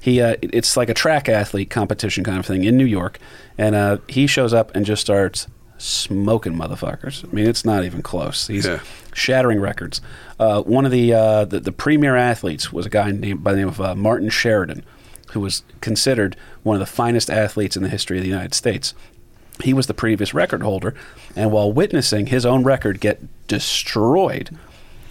he 0.01 0.20
uh, 0.20 0.36
it's 0.40 0.77
like 0.77 0.89
a 0.89 0.94
track 0.94 1.28
athlete 1.28 1.69
competition 1.69 2.24
kind 2.24 2.39
of 2.39 2.47
thing 2.47 2.65
in 2.65 2.77
New 2.77 2.86
York, 2.86 3.19
and 3.59 3.74
uh, 3.74 3.98
he 4.09 4.27
shows 4.27 4.55
up 4.55 4.74
and 4.74 4.86
just 4.86 5.02
starts 5.02 5.47
smoking 5.79 6.55
motherfuckers. 6.55 7.25
I 7.29 7.35
mean, 7.35 7.47
it's 7.47 7.65
not 7.65 7.85
even 7.85 8.03
close. 8.03 8.47
He's 8.47 8.67
Yeah. 8.67 8.81
shattering 9.13 9.61
records. 9.61 10.01
Uh, 10.39 10.63
one 10.63 10.85
of 10.85 10.91
the, 10.93 11.13
uh, 11.13 11.45
the 11.45 11.61
the 11.61 11.73
premier 11.73 12.17
athletes 12.17 12.73
was 12.73 12.87
a 12.87 12.91
guy 12.91 13.11
named 13.11 13.43
by 13.45 13.53
the 13.53 13.59
name 13.59 13.69
of 13.69 13.81
uh, 13.81 13.95
Martin 13.95 14.29
Sheridan, 14.31 14.85
who 15.33 15.41
was 15.41 15.63
considered 15.81 16.37
one 16.63 16.77
of 16.77 16.81
the 16.81 16.87
finest 16.87 17.29
athletes 17.31 17.77
in 17.77 17.83
the 17.83 17.89
history 17.89 18.17
of 18.19 18.23
the 18.23 18.29
United 18.31 18.55
States. 18.55 18.95
He 19.63 19.73
was 19.73 19.87
the 19.87 19.95
previous 19.95 20.35
record 20.35 20.63
holder, 20.63 20.95
and 21.37 21.53
while 21.53 21.73
witnessing 21.73 22.27
his 22.27 22.45
own 22.45 22.65
record 22.65 23.01
get 23.01 23.21
destroyed 23.47 24.51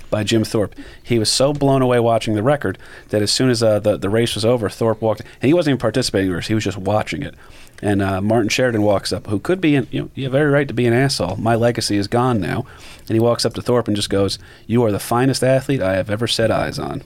by 0.10 0.24
Jim 0.24 0.44
Thorpe. 0.44 0.76
He 1.02 1.18
was 1.18 1.32
so 1.32 1.54
blown 1.54 1.82
away 1.82 2.00
watching 2.00 2.36
the 2.36 2.44
record 2.44 2.78
that 3.10 3.22
as 3.24 3.32
soon 3.32 3.50
as 3.50 3.64
uh, 3.64 3.80
the 3.80 3.98
the 3.98 4.10
race 4.10 4.36
was 4.36 4.46
over, 4.46 4.70
Thorpe 4.70 5.02
walked, 5.02 5.22
and 5.22 5.48
he 5.48 5.54
wasn't 5.54 5.72
even 5.72 5.80
participating 5.80 6.28
in 6.28 6.32
the 6.34 6.36
race; 6.38 6.48
he 6.48 6.54
was 6.54 6.64
just 6.64 6.78
watching 6.78 7.24
it. 7.24 7.34
And 7.84 8.02
uh, 8.02 8.22
Martin 8.22 8.48
Sheridan 8.48 8.82
walks 8.82 9.12
up, 9.12 9.28
who 9.28 9.40
could 9.40 9.60
be, 9.60 9.76
an, 9.76 9.88
you 9.92 10.04
know, 10.04 10.10
you 10.16 10.24
have 10.24 10.34
every 10.34 10.50
right 10.50 10.70
to 10.70 10.74
be 10.74 10.86
an 10.88 10.94
asshole. 10.94 11.36
My 11.36 11.56
legacy 11.56 11.98
is 11.98 12.08
gone 12.08 12.40
now, 12.40 12.66
and 13.00 13.10
he 13.10 13.20
walks 13.20 13.46
up 13.46 13.54
to 13.56 13.62
Thorpe 13.62 13.90
and 13.90 13.96
just 13.96 14.10
goes, 14.10 14.40
"You 14.66 14.84
are 14.86 14.92
the 14.92 15.00
finest 15.00 15.44
athlete 15.44 15.82
I 15.82 15.98
have 15.98 16.10
ever 16.10 16.26
set 16.26 16.50
eyes 16.50 16.80
on." 16.80 17.04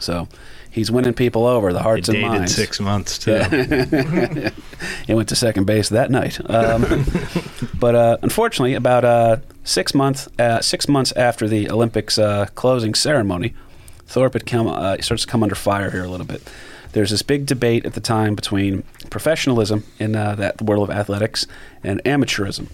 So. 0.00 0.26
He's 0.70 0.90
winning 0.90 1.14
people 1.14 1.46
over, 1.46 1.72
the 1.72 1.82
hearts 1.82 2.10
and 2.10 2.20
minds. 2.20 2.54
six 2.54 2.78
months 2.78 3.18
too. 3.18 3.40
He 5.06 5.14
went 5.14 5.30
to 5.30 5.34
second 5.34 5.64
base 5.64 5.88
that 5.88 6.10
night. 6.10 6.38
Um, 6.48 7.06
but 7.80 7.94
uh, 7.94 8.18
unfortunately, 8.22 8.74
about 8.74 9.04
uh, 9.04 9.38
six 9.64 9.94
months 9.94 10.28
uh, 10.38 10.60
six 10.60 10.86
months 10.86 11.12
after 11.16 11.48
the 11.48 11.70
Olympics 11.70 12.18
uh, 12.18 12.46
closing 12.54 12.94
ceremony, 12.94 13.54
Thorpe 14.06 14.34
had 14.34 14.46
come 14.46 14.68
uh, 14.68 14.98
starts 15.00 15.24
to 15.24 15.28
come 15.28 15.42
under 15.42 15.54
fire 15.54 15.90
here 15.90 16.04
a 16.04 16.08
little 16.08 16.26
bit. 16.26 16.42
There's 16.92 17.10
this 17.10 17.22
big 17.22 17.46
debate 17.46 17.86
at 17.86 17.94
the 17.94 18.00
time 18.00 18.34
between 18.34 18.82
professionalism 19.10 19.84
in 19.98 20.16
uh, 20.16 20.34
that 20.36 20.62
world 20.62 20.88
of 20.88 20.96
athletics 20.96 21.46
and 21.82 22.02
amateurism. 22.04 22.68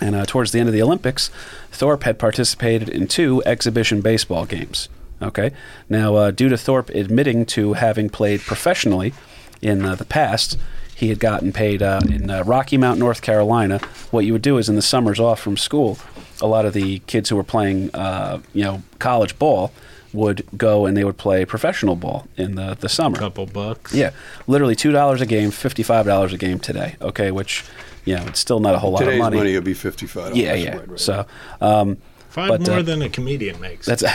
And 0.00 0.14
uh, 0.14 0.24
towards 0.24 0.52
the 0.52 0.60
end 0.60 0.68
of 0.68 0.72
the 0.72 0.82
Olympics, 0.82 1.30
Thorpe 1.70 2.04
had 2.04 2.18
participated 2.18 2.88
in 2.88 3.06
two 3.06 3.42
exhibition 3.44 4.00
baseball 4.00 4.46
games. 4.46 4.88
Okay. 5.20 5.52
Now, 5.88 6.14
uh, 6.14 6.30
due 6.30 6.48
to 6.48 6.56
Thorpe 6.56 6.88
admitting 6.90 7.44
to 7.46 7.74
having 7.74 8.08
played 8.08 8.40
professionally 8.40 9.12
in 9.60 9.84
uh, 9.84 9.94
the 9.94 10.06
past, 10.06 10.56
he 10.94 11.08
had 11.08 11.18
gotten 11.18 11.52
paid 11.52 11.82
uh, 11.82 12.00
in 12.08 12.30
uh, 12.30 12.42
Rocky 12.44 12.78
Mount, 12.78 12.98
North 12.98 13.20
Carolina. 13.20 13.78
What 14.10 14.24
you 14.24 14.32
would 14.32 14.42
do 14.42 14.56
is 14.56 14.68
in 14.68 14.76
the 14.76 14.82
summers 14.82 15.20
off 15.20 15.40
from 15.40 15.56
school, 15.56 15.98
a 16.40 16.46
lot 16.46 16.64
of 16.64 16.72
the 16.72 17.00
kids 17.00 17.28
who 17.28 17.36
were 17.36 17.44
playing, 17.44 17.94
uh, 17.94 18.40
you 18.54 18.64
know, 18.64 18.82
college 18.98 19.38
ball 19.38 19.72
would 20.12 20.46
go 20.56 20.86
and 20.86 20.96
they 20.96 21.04
would 21.04 21.18
play 21.18 21.44
professional 21.44 21.96
ball 21.96 22.26
in 22.36 22.54
the, 22.56 22.76
the 22.78 22.88
summer. 22.88 23.16
A 23.16 23.20
couple 23.20 23.46
bucks. 23.46 23.94
Yeah, 23.94 24.10
literally 24.46 24.74
two 24.74 24.92
dollars 24.92 25.20
a 25.20 25.26
game, 25.26 25.50
fifty-five 25.50 26.06
dollars 26.06 26.32
a 26.32 26.38
game 26.38 26.58
today. 26.58 26.96
Okay, 27.00 27.30
which 27.30 27.64
you 28.04 28.16
know 28.16 28.24
it's 28.26 28.40
still 28.40 28.60
not 28.60 28.74
a 28.74 28.78
whole 28.78 28.92
lot 28.92 29.02
of 29.02 29.06
money. 29.08 29.18
Today's 29.18 29.34
money 29.34 29.54
would 29.54 29.64
be 29.64 29.74
fifty-five. 29.74 30.36
yeah, 30.36 30.54
yeah. 30.54 30.80
So 30.96 31.26
um, 31.60 31.98
Five 32.30 32.48
But, 32.48 32.60
more 32.68 32.78
uh, 32.78 32.82
than 32.82 33.02
a 33.02 33.08
comedian 33.08 33.60
makes. 33.60 33.86
that's 33.86 34.04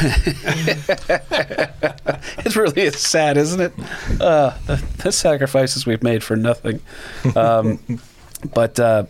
it's 2.40 2.56
really 2.56 2.84
it's 2.84 3.02
sad, 3.02 3.36
isn't 3.36 3.60
it? 3.60 3.74
Uh, 4.22 4.58
the, 4.68 4.82
the 5.04 5.12
sacrifices 5.12 5.86
we've 5.86 6.02
made 6.02 6.24
for 6.24 6.38
nothing. 6.38 6.80
Um, 7.36 7.78
but 8.54 8.80
uh, 8.80 9.04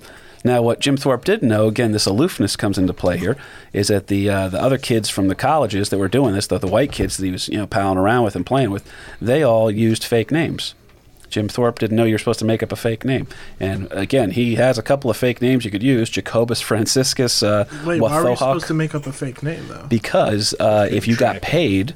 now, 0.46 0.62
what 0.62 0.80
Jim 0.80 0.96
Thorpe 0.96 1.26
didn't 1.26 1.50
know, 1.50 1.68
again, 1.68 1.92
this 1.92 2.06
aloofness 2.06 2.56
comes 2.56 2.78
into 2.78 2.94
play 2.94 3.18
here, 3.18 3.36
is 3.74 3.88
that 3.88 4.08
the 4.08 4.30
uh, 4.30 4.48
the 4.48 4.62
other 4.62 4.78
kids 4.78 5.10
from 5.10 5.28
the 5.28 5.34
colleges 5.34 5.90
that 5.90 5.98
were 5.98 6.08
doing 6.08 6.36
this, 6.36 6.46
the, 6.46 6.60
the 6.60 6.68
white 6.68 6.92
kids 6.92 7.18
that 7.18 7.26
he 7.26 7.32
was 7.32 7.50
you 7.50 7.58
know 7.58 7.66
palling 7.66 7.98
around 7.98 8.24
with 8.24 8.36
and 8.36 8.46
playing 8.46 8.70
with, 8.70 8.88
they 9.20 9.42
all 9.42 9.72
used 9.72 10.04
fake 10.04 10.30
names. 10.32 10.76
Jim 11.32 11.50
Thorpe 11.50 11.80
didn't 11.80 11.98
know 11.98 12.04
you're 12.04 12.20
supposed 12.20 12.38
to 12.40 12.46
make 12.46 12.62
up 12.62 12.72
a 12.72 12.76
fake 12.76 13.04
name, 13.04 13.26
and 13.60 13.92
again, 13.92 14.30
he 14.30 14.54
has 14.54 14.78
a 14.78 14.84
couple 14.84 15.10
of 15.10 15.18
fake 15.18 15.42
names 15.42 15.66
you 15.66 15.72
could 15.72 15.82
use: 15.82 16.12
Jacobus 16.12 16.62
Franciscus, 16.62 17.42
uh, 17.42 17.68
Wait, 17.84 18.00
why 18.00 18.12
are 18.12 18.24
we 18.24 18.30
Wathohawk 18.30 18.38
supposed 18.38 18.68
to 18.68 18.76
make 18.76 18.94
up 18.94 19.08
a 19.08 19.12
fake 19.12 19.42
name 19.42 19.68
though? 19.68 19.88
because 19.88 20.54
uh, 20.60 20.88
if 20.92 21.08
you 21.08 21.16
got 21.16 21.42
paid, 21.42 21.96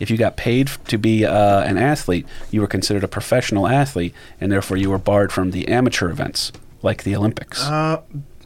if 0.00 0.10
you 0.10 0.18
got 0.18 0.36
paid 0.36 0.68
to 0.88 0.98
be 0.98 1.24
uh, 1.24 1.62
an 1.62 1.78
athlete, 1.78 2.26
you 2.50 2.60
were 2.60 2.66
considered 2.66 3.04
a 3.04 3.08
professional 3.08 3.66
athlete, 3.66 4.12
and 4.38 4.52
therefore 4.52 4.76
you 4.76 4.90
were 4.90 4.98
barred 4.98 5.32
from 5.32 5.52
the 5.52 5.66
amateur 5.68 6.10
events 6.10 6.52
like 6.86 7.02
the 7.02 7.14
Olympics. 7.14 7.62
Uh, 7.62 8.00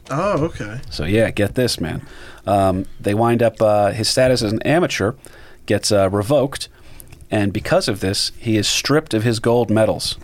oh, 0.09 0.45
okay. 0.45 0.81
so 0.89 1.05
yeah, 1.05 1.31
get 1.31 1.55
this, 1.55 1.79
man. 1.79 2.05
Um, 2.45 2.85
they 2.99 3.13
wind 3.13 3.41
up 3.41 3.61
uh, 3.61 3.91
his 3.91 4.09
status 4.09 4.41
as 4.41 4.51
an 4.51 4.61
amateur 4.63 5.13
gets 5.65 5.91
uh, 5.91 6.09
revoked, 6.09 6.67
and 7.29 7.53
because 7.53 7.87
of 7.87 8.01
this, 8.01 8.31
he 8.37 8.57
is 8.57 8.67
stripped 8.67 9.13
of 9.13 9.23
his 9.23 9.39
gold 9.39 9.69
medals. 9.69 10.17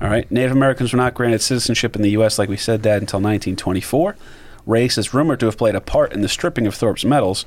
All 0.00 0.08
right, 0.08 0.30
Native 0.30 0.52
Americans 0.52 0.92
were 0.92 0.96
not 0.96 1.14
granted 1.14 1.40
citizenship 1.42 1.94
in 1.94 2.02
the 2.02 2.10
U.S. 2.10 2.38
like 2.38 2.48
we 2.48 2.56
said 2.56 2.82
that 2.82 3.00
until 3.00 3.18
1924. 3.18 4.16
Race 4.64 4.98
is 4.98 5.14
rumored 5.14 5.40
to 5.40 5.46
have 5.46 5.56
played 5.56 5.74
a 5.74 5.80
part 5.80 6.12
in 6.12 6.20
the 6.20 6.28
stripping 6.28 6.66
of 6.66 6.74
Thorpe's 6.74 7.04
medals, 7.04 7.46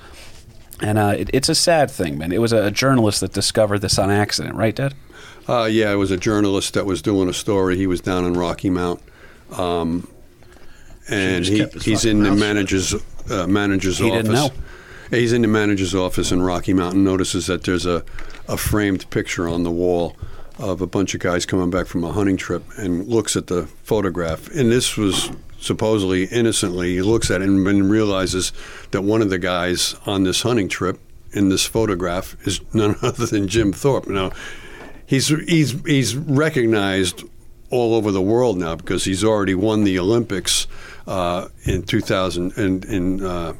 and 0.81 0.97
uh, 0.97 1.15
it, 1.17 1.29
it's 1.33 1.49
a 1.49 1.55
sad 1.55 1.91
thing, 1.91 2.17
man. 2.17 2.31
It 2.31 2.41
was 2.41 2.51
a, 2.51 2.65
a 2.65 2.71
journalist 2.71 3.21
that 3.21 3.31
discovered 3.33 3.79
this 3.79 3.99
on 3.99 4.09
accident, 4.09 4.55
right, 4.55 4.75
Dad? 4.75 4.95
Uh, 5.47 5.65
yeah, 5.65 5.91
it 5.91 5.95
was 5.95 6.11
a 6.11 6.17
journalist 6.17 6.73
that 6.73 6.85
was 6.85 7.01
doing 7.01 7.29
a 7.29 7.33
story. 7.33 7.77
He 7.77 7.87
was 7.87 8.01
down 8.01 8.25
in 8.25 8.33
Rocky 8.33 8.69
Mount, 8.69 9.01
um, 9.51 10.07
and 11.09 11.45
he, 11.45 11.65
he's 11.81 12.05
in 12.05 12.23
the 12.23 12.29
mouth 12.31 12.39
manager's 12.39 12.95
uh, 13.29 13.47
manager's 13.47 13.97
He 13.97 14.09
office. 14.09 14.23
didn't 14.23 14.33
know. 14.33 14.49
He's 15.09 15.33
in 15.33 15.41
the 15.41 15.47
manager's 15.47 15.93
office 15.93 16.31
in 16.31 16.41
Rocky 16.41 16.73
Mountain. 16.73 17.03
Notices 17.03 17.47
that 17.47 17.63
there's 17.63 17.85
a, 17.85 18.03
a 18.47 18.55
framed 18.57 19.09
picture 19.09 19.47
on 19.47 19.63
the 19.63 19.71
wall 19.71 20.15
of 20.57 20.81
a 20.81 20.87
bunch 20.87 21.13
of 21.13 21.19
guys 21.19 21.45
coming 21.45 21.69
back 21.69 21.87
from 21.87 22.03
a 22.03 22.11
hunting 22.11 22.37
trip, 22.37 22.63
and 22.77 23.07
looks 23.07 23.35
at 23.35 23.47
the 23.47 23.63
photograph. 23.83 24.47
And 24.55 24.71
this 24.71 24.95
was 24.95 25.31
supposedly 25.59 26.25
innocently. 26.25 26.93
He 26.93 27.01
looks 27.01 27.29
at 27.29 27.41
it 27.41 27.47
and, 27.47 27.67
and 27.67 27.89
realizes 27.89 28.51
that 28.91 29.01
one 29.01 29.21
of 29.21 29.29
the 29.29 29.37
guys 29.39 29.95
on 30.05 30.23
this 30.23 30.41
hunting 30.43 30.69
trip 30.69 30.99
in 31.33 31.49
this 31.49 31.65
photograph 31.65 32.35
is 32.45 32.61
none 32.73 32.95
other 33.01 33.25
than 33.25 33.47
Jim 33.47 33.73
Thorpe. 33.73 34.07
Now, 34.07 34.31
he's 35.05 35.27
he's 35.27 35.71
he's 35.85 36.15
recognized 36.15 37.23
all 37.72 37.95
over 37.95 38.11
the 38.11 38.22
world 38.22 38.57
now 38.57 38.76
because 38.76 39.06
he's 39.06 39.23
already 39.23 39.56
won 39.56 39.84
the 39.84 39.98
Olympics 39.98 40.68
uh, 41.07 41.48
in 41.64 41.84
2000 41.84 42.57
and 42.57 42.85
in 42.85 43.23
uh, 43.23 43.53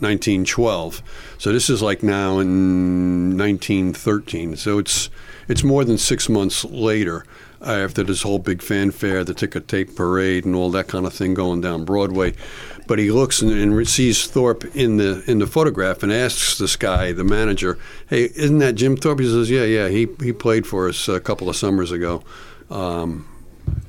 1912. 0.00 1.02
So 1.38 1.52
this 1.52 1.70
is 1.70 1.80
like 1.80 2.02
now 2.02 2.38
in 2.38 3.36
1913. 3.38 4.56
So 4.56 4.78
it's 4.78 5.08
it's 5.46 5.62
more 5.62 5.84
than 5.84 5.98
six 5.98 6.28
months 6.28 6.64
later 6.64 7.24
after 7.60 8.02
this 8.02 8.22
whole 8.22 8.38
big 8.38 8.62
fanfare, 8.62 9.24
the 9.24 9.34
ticket 9.34 9.68
tape 9.68 9.96
parade, 9.96 10.44
and 10.44 10.54
all 10.54 10.70
that 10.70 10.88
kind 10.88 11.06
of 11.06 11.14
thing 11.14 11.34
going 11.34 11.60
down 11.60 11.84
Broadway. 11.84 12.34
But 12.86 12.98
he 12.98 13.10
looks 13.10 13.40
and, 13.40 13.50
and 13.50 13.88
sees 13.88 14.26
Thorpe 14.26 14.64
in 14.76 14.98
the 14.98 15.22
in 15.26 15.38
the 15.38 15.46
photograph 15.46 16.02
and 16.02 16.12
asks 16.12 16.58
this 16.58 16.76
guy, 16.76 17.12
the 17.12 17.24
manager, 17.24 17.78
"Hey, 18.08 18.24
isn't 18.34 18.58
that 18.58 18.74
Jim 18.74 18.96
Thorpe?" 18.96 19.20
He 19.20 19.26
says, 19.26 19.50
"Yeah, 19.50 19.64
yeah. 19.64 19.88
He 19.88 20.08
he 20.22 20.32
played 20.32 20.66
for 20.66 20.88
us 20.88 21.08
a 21.08 21.20
couple 21.20 21.48
of 21.48 21.56
summers 21.56 21.90
ago." 21.92 22.22
Um, 22.70 23.26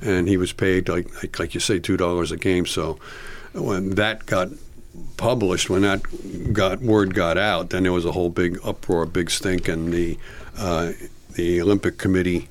and 0.00 0.28
he 0.28 0.36
was 0.36 0.52
paid 0.52 0.88
like, 0.88 1.22
like 1.22 1.38
like 1.38 1.54
you 1.54 1.60
say 1.60 1.78
two 1.78 1.96
dollars 1.96 2.32
a 2.32 2.36
game. 2.36 2.66
So 2.66 2.98
when 3.52 3.90
that 3.96 4.26
got 4.26 4.48
published, 5.16 5.70
when 5.70 5.82
that 5.82 6.52
got 6.52 6.80
word 6.80 7.14
got 7.14 7.38
out, 7.38 7.70
then 7.70 7.82
there 7.82 7.92
was 7.92 8.04
a 8.04 8.12
whole 8.12 8.30
big 8.30 8.58
uproar, 8.64 9.06
big 9.06 9.30
stink, 9.30 9.68
and 9.68 9.92
the 9.92 10.18
uh, 10.58 10.92
the 11.34 11.60
Olympic 11.60 11.98
Committee 11.98 12.48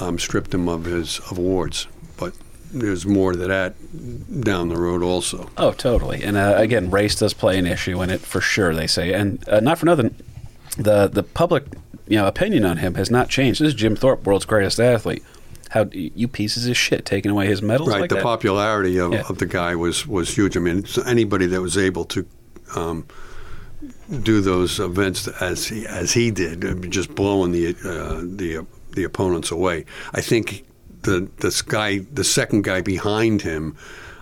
um, 0.00 0.18
stripped 0.18 0.52
him 0.52 0.68
of 0.68 0.84
his 0.84 1.20
of 1.30 1.38
awards. 1.38 1.86
But 2.16 2.34
there's 2.72 3.06
more 3.06 3.32
to 3.32 3.38
that 3.38 3.74
down 4.42 4.68
the 4.68 4.76
road, 4.76 5.02
also. 5.02 5.50
Oh, 5.56 5.72
totally. 5.72 6.22
And 6.22 6.36
uh, 6.36 6.54
again, 6.56 6.90
race 6.90 7.14
does 7.14 7.34
play 7.34 7.58
an 7.58 7.66
issue 7.66 8.02
in 8.02 8.10
it 8.10 8.20
for 8.20 8.40
sure. 8.40 8.74
They 8.74 8.86
say, 8.86 9.12
and 9.12 9.46
uh, 9.48 9.60
not 9.60 9.78
for 9.78 9.86
nothing, 9.86 10.14
the 10.76 11.08
the 11.08 11.22
public 11.22 11.64
you 12.06 12.18
know 12.18 12.26
opinion 12.26 12.64
on 12.64 12.78
him 12.78 12.94
has 12.94 13.10
not 13.10 13.28
changed. 13.28 13.60
This 13.60 13.68
is 13.68 13.74
Jim 13.74 13.96
Thorpe, 13.96 14.24
world's 14.24 14.44
greatest 14.44 14.80
athlete. 14.80 15.22
How 15.74 15.88
you 15.92 16.28
pieces 16.28 16.68
of 16.68 16.76
shit 16.76 17.04
taking 17.04 17.32
away 17.32 17.46
his 17.48 17.60
medals 17.60 17.88
Right, 17.88 18.02
like 18.02 18.08
the 18.10 18.14
that? 18.16 18.22
popularity 18.22 18.96
of, 18.98 19.12
Yeah. 19.12 19.24
of 19.28 19.38
the 19.38 19.46
guy 19.46 19.74
was, 19.74 20.06
was 20.06 20.32
huge. 20.32 20.56
I 20.56 20.60
mean, 20.60 20.84
anybody 21.04 21.46
that 21.46 21.60
was 21.60 21.76
able 21.76 22.04
to 22.04 22.24
um, 22.76 23.04
do 24.22 24.40
those 24.40 24.78
events 24.78 25.26
as 25.40 25.66
he, 25.66 25.84
as 25.84 26.12
he 26.12 26.30
did, 26.30 26.90
just 26.92 27.12
blowing 27.16 27.50
the 27.50 27.74
uh, 27.84 28.20
the 28.22 28.64
the 28.92 29.02
opponents 29.02 29.50
away. 29.50 29.84
I 30.12 30.20
think 30.20 30.64
the 31.02 31.28
this 31.38 31.60
guy, 31.60 31.98
the 32.12 32.22
second 32.24 32.62
guy 32.62 32.80
behind 32.80 33.42
him, 33.42 33.76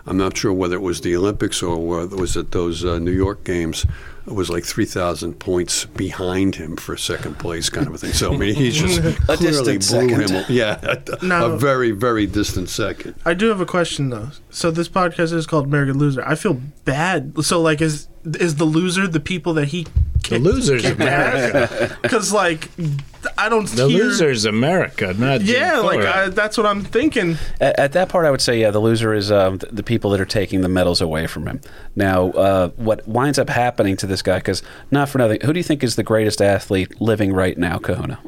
I'm 0.07 0.17
not 0.17 0.35
sure 0.37 0.55
whether 0.55 0.77
it 0.77 0.83
was 0.83 1.03
the 1.03 1.15
Olympics 1.15 1.63
or 1.63 1.77
whether 1.87 2.17
was 2.17 2.35
it 2.35 2.53
those 2.53 2.83
uh, 2.83 2.99
New 2.99 3.13
York 3.13 3.45
games. 3.45 3.85
It 4.27 4.33
was 4.35 4.49
like 4.51 4.65
three 4.65 4.85
thousand 4.85 5.35
points 5.41 5.85
behind 5.85 6.55
him 6.55 6.77
for 6.77 6.97
second 6.97 7.39
place, 7.41 7.69
kind 7.69 7.87
of 7.89 7.95
a 7.95 7.99
thing. 7.99 8.13
So 8.13 8.33
I 8.33 8.37
mean, 8.37 8.55
he 8.55 8.71
just 8.73 8.99
A 8.99 9.37
clearly 9.37 9.79
distant 9.79 10.09
blew 10.09 10.17
second. 10.27 10.31
him. 10.31 10.45
Yeah, 10.49 10.79
a, 10.83 11.25
No. 11.27 11.53
a 11.53 11.59
very 11.59 11.91
very 11.91 12.27
distant 12.27 12.69
second. 12.69 13.15
I 13.25 13.35
do 13.35 13.49
have 13.49 13.61
a 13.61 13.67
question 13.67 14.11
though. 14.11 14.31
So 14.51 14.71
this 14.71 14.89
podcast 14.89 15.33
is 15.33 15.47
called 15.47 15.67
American 15.67 15.99
Loser. 15.99 16.23
I 16.27 16.37
feel 16.37 16.55
bad. 16.85 17.43
So 17.45 17.61
like, 17.61 17.81
is 17.81 18.07
is 18.25 18.57
the 18.57 18.65
loser 18.65 19.09
the 19.09 19.19
people 19.21 19.55
that 19.55 19.69
he 19.69 19.87
The 20.29 20.39
loser's 20.39 20.85
of 20.85 21.01
America. 21.01 21.97
Because 22.03 22.33
like, 22.33 22.69
I 23.39 23.49
don't. 23.49 23.69
The 23.69 23.89
hear, 23.89 24.31
is 24.31 24.45
America, 24.45 25.15
not 25.15 25.41
Jim 25.41 25.61
Yeah, 25.61 25.79
like 25.79 26.01
I, 26.01 26.29
that's 26.29 26.57
what 26.57 26.67
I'm 26.67 26.83
thinking. 26.83 27.37
At, 27.61 27.79
at 27.79 27.93
that 27.93 28.09
part, 28.09 28.27
I 28.27 28.31
would 28.31 28.41
say, 28.41 28.61
yeah, 28.61 28.71
the 28.71 28.81
loser 28.81 29.15
is 29.15 29.31
um, 29.31 29.59
th- 29.59 29.73
the 29.73 29.83
people 29.83 30.11
that 30.11 30.21
are 30.21 30.27
taking 30.27 30.61
the 30.63 30.69
medals 30.69 31.01
away 31.01 31.27
from 31.27 31.47
him. 31.47 31.61
Now, 31.97 32.31
uh, 32.31 32.69
what 32.71 33.07
winds 33.07 33.39
up 33.39 33.49
happening 33.49 33.97
to 33.99 34.07
this 34.07 34.23
guy? 34.23 34.39
Because 34.39 34.63
not 34.91 35.09
for 35.09 35.19
nothing, 35.19 35.41
who 35.45 35.53
do 35.53 35.59
you 35.59 35.65
think 35.65 35.83
is 35.83 35.97
the 35.97 36.03
greatest 36.03 36.41
athlete 36.41 37.01
living 37.01 37.33
right 37.33 37.57
now, 37.57 37.79
Kahuna? 37.79 38.19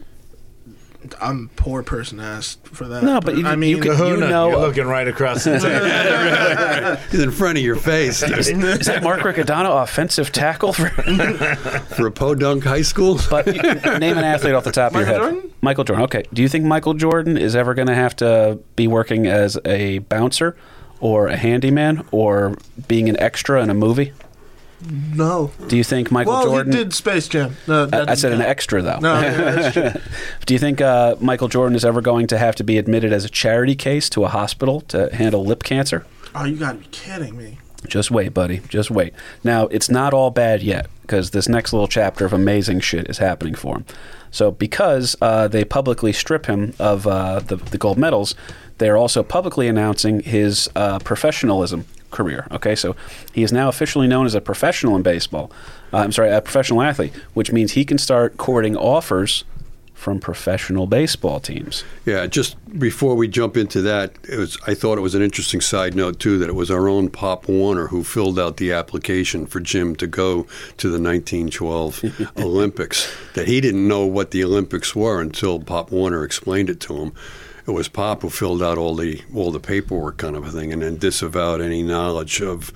I'm 1.20 1.50
a 1.52 1.60
poor 1.60 1.82
person 1.82 2.20
asked 2.20 2.66
for 2.68 2.86
that. 2.88 3.02
No, 3.02 3.20
but 3.20 3.36
you- 3.36 3.46
I 3.46 3.52
you 3.52 3.56
mean, 3.56 3.80
could- 3.80 3.92
Kahuna, 3.92 4.28
know- 4.28 4.48
you're 4.50 4.58
looking 4.60 4.86
right 4.86 5.06
across 5.08 5.44
the 5.44 5.58
table. 5.58 6.96
He's 7.10 7.20
in 7.20 7.30
front 7.30 7.58
of 7.58 7.64
your 7.64 7.76
face 7.76 8.22
Is 8.22 8.86
that 8.86 9.02
Mark 9.02 9.20
Riccadonna 9.20 9.82
offensive 9.82 10.32
tackle 10.32 10.72
for? 10.72 10.88
for 11.96 12.06
a 12.06 12.10
podunk 12.12 12.64
high 12.64 12.82
school. 12.82 13.18
But 13.30 13.46
you- 13.46 13.62
name 13.98 14.18
an 14.18 14.24
athlete 14.24 14.54
off 14.54 14.64
the 14.64 14.72
top 14.72 14.92
of 14.92 14.98
your 14.98 15.06
head. 15.06 15.18
Jordan? 15.18 15.50
Michael 15.60 15.84
Jordan. 15.84 16.04
Okay. 16.04 16.24
Do 16.32 16.42
you 16.42 16.48
think 16.48 16.64
Michael 16.64 16.94
Jordan 16.94 17.36
is 17.36 17.56
ever 17.56 17.74
going 17.74 17.88
to 17.88 17.94
have 17.94 18.14
to 18.16 18.58
be 18.76 18.86
working 18.86 19.26
as 19.26 19.58
a 19.64 19.98
bouncer 20.00 20.56
or 21.00 21.28
a 21.28 21.36
handyman 21.36 22.04
or 22.12 22.56
being 22.88 23.08
an 23.08 23.18
extra 23.20 23.62
in 23.62 23.70
a 23.70 23.74
movie? 23.74 24.12
No. 25.14 25.50
Do 25.68 25.76
you 25.76 25.84
think 25.84 26.10
Michael 26.10 26.32
Well, 26.34 26.44
Jordan? 26.44 26.72
he 26.72 26.78
did 26.78 26.92
Space 26.94 27.28
Jam. 27.28 27.56
No, 27.66 27.88
I, 27.92 28.12
I 28.12 28.14
said 28.14 28.32
an 28.32 28.40
extra 28.42 28.82
though. 28.82 28.98
No, 28.98 29.20
yeah. 29.20 29.96
Do 30.46 30.54
you 30.54 30.58
think 30.58 30.80
uh, 30.80 31.16
Michael 31.20 31.48
Jordan 31.48 31.76
is 31.76 31.84
ever 31.84 32.00
going 32.00 32.26
to 32.28 32.38
have 32.38 32.54
to 32.56 32.64
be 32.64 32.76
admitted 32.78 33.12
as 33.12 33.24
a 33.24 33.28
charity 33.30 33.74
case 33.74 34.10
to 34.10 34.24
a 34.24 34.28
hospital 34.28 34.80
to 34.82 35.14
handle 35.14 35.44
lip 35.44 35.62
cancer? 35.62 36.06
oh, 36.34 36.44
you 36.44 36.56
gotta 36.56 36.78
be 36.78 36.86
kidding 36.90 37.36
me. 37.36 37.58
Just 37.86 38.10
wait, 38.10 38.34
buddy. 38.34 38.60
Just 38.68 38.90
wait. 38.90 39.12
Now, 39.44 39.66
it's 39.68 39.88
not 39.90 40.12
all 40.14 40.30
bad 40.30 40.62
yet 40.62 40.88
because 41.02 41.30
this 41.30 41.48
next 41.48 41.72
little 41.72 41.86
chapter 41.86 42.24
of 42.24 42.32
amazing 42.32 42.80
shit 42.80 43.08
is 43.08 43.18
happening 43.18 43.54
for 43.54 43.76
him. 43.76 43.84
So, 44.30 44.50
because 44.50 45.14
uh, 45.20 45.46
they 45.48 45.64
publicly 45.64 46.12
strip 46.12 46.46
him 46.46 46.72
of 46.78 47.06
uh, 47.06 47.40
the, 47.40 47.56
the 47.56 47.78
gold 47.78 47.98
medals, 47.98 48.34
they're 48.78 48.96
also 48.96 49.22
publicly 49.22 49.68
announcing 49.68 50.20
his 50.20 50.68
uh, 50.74 50.98
professionalism 51.00 51.84
career. 52.14 52.46
Okay, 52.50 52.74
so 52.74 52.96
he 53.34 53.42
is 53.42 53.52
now 53.52 53.68
officially 53.68 54.06
known 54.06 54.24
as 54.24 54.34
a 54.34 54.40
professional 54.40 54.96
in 54.96 55.02
baseball. 55.02 55.50
Uh, 55.92 55.98
I'm 55.98 56.12
sorry, 56.12 56.30
a 56.30 56.40
professional 56.40 56.80
athlete, 56.80 57.12
which 57.34 57.52
means 57.52 57.72
he 57.72 57.84
can 57.84 57.98
start 57.98 58.38
courting 58.38 58.76
offers 58.76 59.44
from 60.04 60.20
professional 60.20 60.86
baseball 60.86 61.40
teams. 61.40 61.82
Yeah, 62.04 62.26
just 62.26 62.56
before 62.78 63.14
we 63.14 63.26
jump 63.26 63.56
into 63.56 63.80
that, 63.82 64.12
it 64.28 64.36
was 64.36 64.58
I 64.66 64.74
thought 64.74 64.98
it 64.98 65.00
was 65.00 65.14
an 65.14 65.22
interesting 65.22 65.62
side 65.62 65.94
note 65.94 66.20
too 66.20 66.36
that 66.38 66.48
it 66.48 66.54
was 66.54 66.70
our 66.70 66.88
own 66.88 67.08
Pop 67.08 67.48
Warner 67.48 67.86
who 67.86 68.04
filled 68.04 68.38
out 68.38 68.58
the 68.58 68.70
application 68.70 69.46
for 69.46 69.60
Jim 69.60 69.96
to 69.96 70.06
go 70.06 70.42
to 70.76 70.88
the 70.90 71.00
1912 71.00 72.32
Olympics. 72.36 73.10
That 73.34 73.48
he 73.48 73.62
didn't 73.62 73.88
know 73.88 74.04
what 74.04 74.30
the 74.30 74.44
Olympics 74.44 74.94
were 74.94 75.22
until 75.22 75.58
Pop 75.60 75.90
Warner 75.90 76.22
explained 76.22 76.68
it 76.68 76.80
to 76.80 76.96
him. 76.96 77.12
It 77.66 77.70
was 77.70 77.88
Pop 77.88 78.22
who 78.22 78.30
filled 78.30 78.62
out 78.62 78.76
all 78.78 78.94
the 78.94 79.22
all 79.34 79.50
the 79.50 79.60
paperwork 79.60 80.18
kind 80.18 80.36
of 80.36 80.46
a 80.46 80.50
thing, 80.50 80.72
and 80.72 80.82
then 80.82 80.96
disavowed 80.98 81.60
any 81.60 81.82
knowledge 81.82 82.40
of 82.42 82.72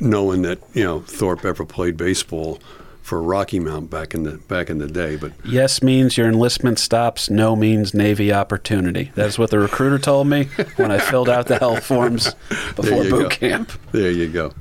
knowing 0.00 0.42
that 0.42 0.58
you 0.74 0.84
know 0.84 1.00
Thorpe 1.00 1.44
ever 1.44 1.64
played 1.64 1.96
baseball 1.96 2.58
for 3.00 3.22
Rocky 3.22 3.58
Mount 3.58 3.88
back 3.88 4.12
in 4.12 4.24
the 4.24 4.32
back 4.32 4.68
in 4.68 4.78
the 4.78 4.86
day. 4.86 5.16
But 5.16 5.32
Yes 5.46 5.82
means 5.82 6.18
your 6.18 6.28
enlistment 6.28 6.78
stops. 6.78 7.30
No 7.30 7.56
means 7.56 7.94
Navy 7.94 8.30
opportunity. 8.30 9.12
That's 9.14 9.38
what 9.38 9.50
the 9.50 9.58
recruiter 9.58 9.98
told 9.98 10.26
me 10.26 10.44
when 10.76 10.90
I 10.90 10.98
filled 10.98 11.30
out 11.30 11.46
the 11.46 11.58
health 11.58 11.84
forms 11.86 12.34
before 12.76 13.04
boot 13.04 13.10
go. 13.10 13.28
camp. 13.30 13.72
there 13.92 14.10
you 14.10 14.28
go. 14.28 14.52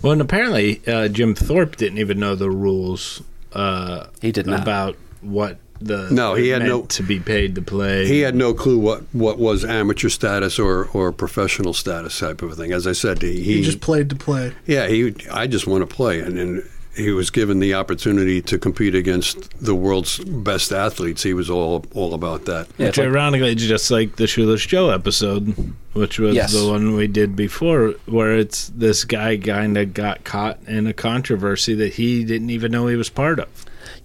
Well, 0.00 0.12
and 0.12 0.22
apparently 0.22 0.80
uh, 0.86 1.08
Jim 1.08 1.34
Thorpe 1.34 1.76
didn't 1.76 1.98
even 1.98 2.18
know 2.18 2.34
the 2.34 2.50
rules 2.50 3.22
uh, 3.52 4.06
He 4.22 4.32
did 4.32 4.46
not. 4.46 4.62
about 4.62 4.96
what 5.20 5.58
the 5.80 6.08
No, 6.10 6.34
he 6.34 6.48
had 6.48 6.60
meant 6.62 6.70
no- 6.72 6.82
to 6.86 7.02
be 7.02 7.20
paid 7.20 7.54
to 7.56 7.62
play. 7.62 8.06
He 8.06 8.20
had 8.20 8.34
no 8.34 8.54
clue 8.54 8.78
what, 8.78 9.02
what 9.12 9.38
was 9.38 9.64
amateur 9.64 10.08
status 10.08 10.58
or, 10.58 10.86
or 10.92 11.12
professional 11.12 11.72
status 11.74 12.18
type 12.18 12.42
of 12.42 12.52
a 12.52 12.54
thing. 12.54 12.72
As 12.72 12.86
I 12.86 12.92
said, 12.92 13.22
he, 13.22 13.42
He 13.42 13.62
just 13.62 13.80
played 13.80 14.08
to 14.10 14.16
play. 14.16 14.52
yeah 14.66 14.86
he 14.88 15.14
I 15.32 15.46
just 15.46 15.66
want 15.66 15.88
to 15.88 15.94
play, 15.94 16.20
and 16.20 16.36
then 16.38 16.68
he 16.96 17.10
was 17.10 17.28
given 17.28 17.58
the 17.58 17.74
opportunity 17.74 18.40
to 18.40 18.58
compete 18.58 18.94
against 18.94 19.50
the 19.62 19.74
world's 19.74 20.18
best 20.18 20.72
athletes. 20.72 21.22
He 21.22 21.34
was 21.34 21.50
all 21.50 21.84
all 21.92 22.14
about 22.14 22.46
that. 22.46 22.68
Yeah, 22.78 22.86
which 22.86 22.88
it's 22.88 22.98
like- 22.98 23.08
ironically, 23.08 23.52
is 23.52 23.66
just 23.68 23.90
like 23.90 24.16
the 24.16 24.26
Shoeless 24.26 24.64
Joe 24.64 24.88
episode, 24.88 25.74
which 25.92 26.18
was 26.18 26.34
Yes. 26.34 26.54
the 26.54 26.66
one 26.66 26.96
we 26.96 27.06
did 27.06 27.36
before, 27.36 27.96
where 28.06 28.38
it's 28.38 28.68
this 28.74 29.04
guy 29.04 29.36
kind 29.36 29.76
of 29.76 29.92
got 29.92 30.24
caught 30.24 30.58
in 30.66 30.86
a 30.86 30.94
controversy 30.94 31.74
that 31.74 31.92
he 31.94 32.24
didn't 32.24 32.48
even 32.48 32.72
know 32.72 32.86
he 32.86 32.96
was 32.96 33.10
part 33.10 33.40
of. 33.40 33.48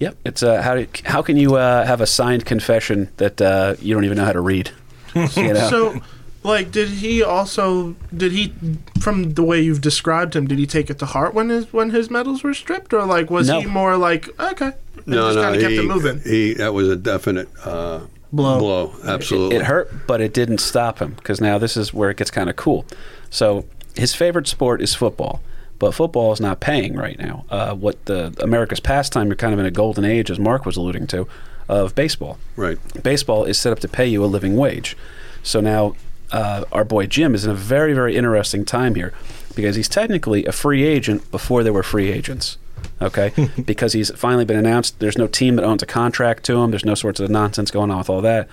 Yep. 0.01 0.17
It's 0.25 0.41
uh, 0.43 0.61
how 0.61 0.75
do, 0.75 0.87
how 1.05 1.21
can 1.21 1.37
you 1.37 1.55
uh, 1.55 1.85
have 1.85 2.01
a 2.01 2.07
signed 2.07 2.45
confession 2.45 3.09
that 3.17 3.39
uh, 3.41 3.75
you 3.79 3.93
don't 3.93 4.03
even 4.03 4.17
know 4.17 4.25
how 4.25 4.33
to 4.33 4.41
read? 4.41 4.71
You 5.15 5.53
know? 5.53 5.69
So, 5.69 6.01
like, 6.43 6.71
did 6.71 6.89
he 6.89 7.21
also 7.21 7.95
did 8.15 8.31
he 8.31 8.53
from 8.99 9.33
the 9.35 9.43
way 9.43 9.61
you've 9.61 9.81
described 9.81 10.35
him? 10.35 10.47
Did 10.47 10.57
he 10.57 10.65
take 10.65 10.89
it 10.89 10.97
to 10.99 11.05
heart 11.05 11.33
when 11.33 11.49
his 11.49 11.71
when 11.71 11.91
his 11.91 12.09
medals 12.09 12.43
were 12.43 12.53
stripped, 12.55 12.93
or 12.93 13.05
like 13.05 13.29
was 13.29 13.47
No. 13.47 13.59
he 13.61 13.67
more 13.67 13.95
like 13.97 14.27
okay, 14.39 14.71
and 14.95 15.07
No, 15.07 15.25
just 15.27 15.35
no, 15.35 15.41
kind 15.43 15.61
kept 15.61 15.71
he, 15.73 15.77
it 15.79 15.85
moving? 15.85 16.19
he 16.21 16.53
that 16.55 16.73
was 16.73 16.87
a 16.89 16.95
definite 16.95 17.47
uh, 17.65 17.99
Blow. 18.33 18.57
blow. 18.59 18.95
Absolutely, 19.05 19.57
It 19.57 19.63
hurt, 19.63 20.07
but 20.07 20.19
it 20.21 20.33
didn't 20.33 20.59
stop 20.59 20.99
him 20.99 21.13
because 21.13 21.39
now 21.41 21.57
this 21.59 21.75
is 21.77 21.93
where 21.93 22.09
it 22.09 22.17
gets 22.17 22.31
kind 22.31 22.49
of 22.49 22.55
cool. 22.55 22.85
So 23.29 23.65
his 23.95 24.15
favorite 24.15 24.47
sport 24.47 24.81
is 24.81 24.95
football, 24.95 25.41
but 25.81 25.95
football 25.95 26.31
is 26.31 26.39
not 26.39 26.59
paying 26.59 26.95
right 26.95 27.17
now. 27.17 27.43
Uh, 27.49 27.73
what 27.73 28.05
the 28.05 28.31
America's 28.39 28.79
pastime, 28.79 29.25
you're 29.25 29.35
kind 29.35 29.51
of 29.51 29.59
in 29.59 29.65
a 29.65 29.71
golden 29.71 30.05
age, 30.05 30.29
as 30.29 30.37
Mark 30.37 30.63
was 30.63 30.77
alluding 30.77 31.07
to, 31.07 31.27
of 31.67 31.95
baseball. 31.95 32.37
right. 32.55 32.77
Baseball 33.01 33.45
is 33.45 33.57
set 33.57 33.73
up 33.73 33.79
to 33.79 33.87
pay 33.87 34.05
you 34.05 34.23
a 34.23 34.27
living 34.27 34.55
wage. 34.55 34.95
So 35.41 35.59
now 35.59 35.95
uh, 36.31 36.65
our 36.71 36.83
boy 36.83 37.07
Jim 37.07 37.33
is 37.33 37.45
in 37.45 37.49
a 37.49 37.55
very, 37.55 37.93
very 37.93 38.15
interesting 38.15 38.63
time 38.63 38.93
here 38.93 39.11
because 39.55 39.75
he's 39.75 39.89
technically 39.89 40.45
a 40.45 40.51
free 40.51 40.83
agent 40.83 41.31
before 41.31 41.63
there 41.63 41.73
were 41.73 41.81
free 41.81 42.11
agents. 42.11 42.59
Okay, 43.01 43.33
because 43.65 43.93
he's 43.93 44.11
finally 44.11 44.45
been 44.45 44.59
announced. 44.59 44.99
There's 44.99 45.17
no 45.17 45.25
team 45.25 45.55
that 45.55 45.65
owns 45.65 45.81
a 45.81 45.87
contract 45.87 46.43
to 46.43 46.61
him. 46.61 46.69
There's 46.69 46.85
no 46.85 46.93
sorts 46.93 47.19
of 47.19 47.31
nonsense 47.31 47.71
going 47.71 47.89
on 47.89 47.97
with 47.97 48.09
all 48.09 48.21
that. 48.21 48.47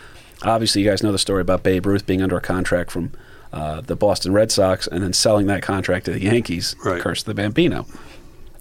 Obviously, 0.45 0.81
you 0.81 0.89
guys 0.89 1.03
know 1.03 1.13
the 1.13 1.19
story 1.19 1.43
about 1.43 1.63
Babe 1.63 1.85
Ruth 1.85 2.07
being 2.07 2.23
under 2.23 2.39
a 2.39 2.41
contract 2.41 2.91
from 2.91 3.13
uh, 3.53 3.81
the 3.81 3.97
Boston 3.97 4.33
Red 4.33 4.53
Sox 4.53 4.87
and 4.87 5.03
then 5.03 5.13
selling 5.13 5.47
that 5.47 5.63
contract 5.63 6.07
to 6.07 6.13
the 6.13 6.23
Yankees. 6.23 6.77
Right. 6.85 7.01
Curse 7.01 7.23
the 7.23 7.35
Bambino. 7.35 7.87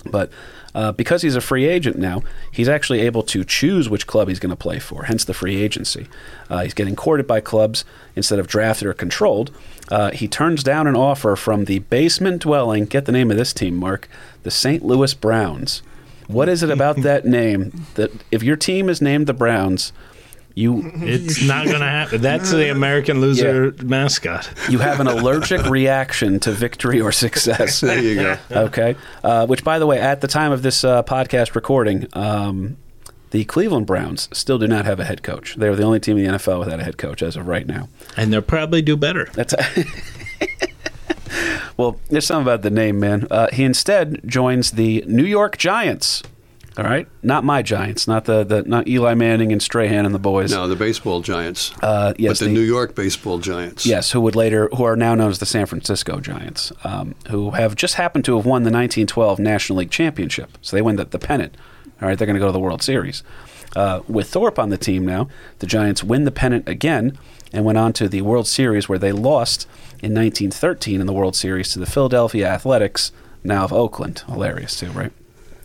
But 0.06 0.32
uh, 0.76 0.92
because 0.92 1.24
he's 1.24 1.36
a 1.36 1.42
free 1.42 1.66
agent 1.66 1.98
now, 1.98 2.22
he's 2.52 2.70
actually 2.70 3.02
able 3.02 3.24
to 3.24 3.44
choose 3.44 3.90
which 3.90 4.06
club 4.06 4.28
he's 4.28 4.40
going 4.40 4.52
to 4.52 4.56
play 4.56 4.80
for, 4.80 5.06
hence 5.06 5.26
the 5.26 5.34
free 5.34 5.62
agency. 5.62 6.08
Uh, 6.50 6.64
he's 6.64 6.74
getting 6.74 6.96
courted 6.96 7.26
by 7.26 7.42
clubs 7.42 7.84
instead 8.16 8.38
of 8.38 8.48
drafted 8.48 8.88
or 8.88 8.94
controlled. 8.94 9.52
Uh, 9.90 10.12
he 10.12 10.28
turns 10.28 10.64
down 10.64 10.86
an 10.86 10.96
offer 10.96 11.36
from 11.36 11.66
the 11.66 11.80
basement 11.80 12.44
dwelling, 12.44 12.86
get 12.86 13.06
the 13.06 13.12
name 13.12 13.32
of 13.32 13.38
this 13.38 13.54
team, 13.54 13.76
Mark, 13.76 14.08
the 14.44 14.52
St. 14.52 14.86
Louis 14.86 15.14
Browns. 15.14 15.82
What 16.28 16.48
is 16.50 16.62
it 16.62 16.70
about 16.70 16.98
that 17.02 17.26
name 17.26 17.86
that 17.96 18.12
if 18.32 18.44
your 18.44 18.56
team 18.56 18.88
is 18.88 19.02
named 19.02 19.28
the 19.28 19.34
Browns, 19.34 19.94
You 20.58 20.92
It's 20.96 21.44
not 21.44 21.66
going 21.66 21.82
to 21.82 21.86
happen. 21.86 22.20
That's 22.20 22.50
the 22.50 22.72
American 22.72 23.22
loser 23.22 23.76
mascot. 23.84 24.50
you 24.70 24.80
have 24.80 25.00
an 25.00 25.06
allergic 25.06 25.64
reaction 25.70 26.40
to 26.40 26.52
victory 26.52 27.00
or 27.00 27.12
success. 27.12 27.82
There 27.88 28.02
you 28.02 28.16
go. 28.16 28.38
Okay. 28.52 28.96
Uh, 29.24 29.46
which, 29.46 29.64
by 29.64 29.78
the 29.78 29.86
way, 29.86 30.00
at 30.00 30.22
the 30.22 30.28
time 30.28 30.52
of 30.52 30.64
this 30.64 30.84
uh, 30.84 31.04
podcast 31.04 31.54
recording, 31.54 32.08
um, 32.14 32.78
the 33.30 33.46
Cleveland 33.46 33.86
Browns 33.86 34.30
still 34.34 34.58
do 34.58 34.68
not 34.68 34.86
have 34.86 35.00
a 35.00 35.06
head 35.06 35.22
coach. 35.22 35.56
They 35.58 35.68
are 35.68 35.76
the 35.76 35.84
only 35.84 36.00
team 36.00 36.18
in 36.18 36.24
the 36.24 36.38
NFL 36.40 36.58
without 36.60 36.80
a 36.80 36.84
head 36.84 36.98
coach 36.98 37.22
as 37.22 37.36
of 37.36 37.48
right 37.48 37.68
now. 37.68 37.88
And 38.18 38.34
they'll 38.34 38.42
probably 38.42 38.82
do 38.82 38.98
better. 38.98 39.30
That's. 39.34 39.54
well, 41.78 42.00
there's 42.10 42.26
something 42.26 42.42
about 42.52 42.64
the 42.64 42.72
name, 42.72 43.00
man. 43.00 43.28
Uh, 43.30 43.48
he 43.54 43.64
instead 43.64 44.22
joins 44.26 44.72
the 44.72 45.04
New 45.08 45.26
York 45.26 45.58
Giants. 45.60 46.24
All 46.78 46.84
right, 46.84 47.08
not 47.24 47.44
my 47.44 47.64
Giants, 47.64 48.08
not 48.08 48.26
the, 48.26 48.44
the 48.44 48.62
not 48.62 48.88
Eli 48.88 49.16
Manning 49.16 49.52
and 49.52 49.62
Strahan 49.62 50.06
and 50.06 50.14
the 50.14 50.20
boys. 50.20 50.52
No, 50.52 50.68
the 50.68 50.76
baseball 50.76 51.22
giants. 51.22 51.74
Uh, 51.82 52.14
yes, 52.20 52.34
but 52.34 52.40
the, 52.40 52.46
the- 52.46 52.52
New 52.60 52.62
York 52.66 52.94
baseball 52.94 53.40
giants. 53.40 53.86
Yes, 53.86 54.12
who 54.12 54.22
would 54.22 54.36
later, 54.36 54.70
who 54.76 54.84
are 54.84 54.96
now 54.96 55.16
known 55.16 55.32
as 55.32 55.40
the 55.40 55.48
San 55.48 55.66
Francisco 55.66 56.20
Giants, 56.20 56.72
um, 56.84 57.16
who 57.30 57.52
have 57.52 57.76
just 57.76 57.96
happened 57.96 58.26
to 58.26 58.36
have 58.36 58.46
won 58.46 58.62
the 58.62 58.68
1912 58.70 59.40
National 59.40 59.80
League 59.80 59.90
Championship. 59.90 60.56
So 60.62 60.76
they 60.76 60.82
win 60.84 60.98
the, 60.98 61.06
the 61.06 61.18
pennant. 61.20 61.56
All 62.00 62.08
right, 62.08 62.16
they're 62.18 62.28
going 62.28 62.36
to 62.36 62.40
go 62.40 62.46
to 62.46 62.52
the 62.52 62.60
World 62.60 62.84
Series. 62.84 63.24
Uh, 63.76 64.02
with 64.08 64.30
Thorpe 64.30 64.60
on 64.60 64.70
the 64.70 64.78
team 64.78 65.04
now, 65.04 65.28
the 65.60 65.66
Giants 65.66 66.04
win 66.04 66.26
the 66.26 66.32
pennant 66.32 66.70
again 66.70 67.18
and 67.52 67.66
went 67.66 67.80
on 67.80 67.92
to 67.94 68.08
the 68.08 68.22
World 68.22 68.48
Series 68.48 68.88
where 68.88 69.00
they 69.00 69.12
lost 69.12 69.68
in 70.04 70.14
1913 70.14 71.02
in 71.02 71.08
the 71.08 71.14
World 71.14 71.36
Series 71.36 71.72
to 71.74 71.80
the 71.80 71.86
Philadelphia 71.88 72.48
Athletics, 72.48 73.12
now 73.44 73.64
of 73.64 73.74
Oakland. 73.74 74.24
Hilarious, 74.28 74.78
too, 74.80 74.92
right? 74.92 75.12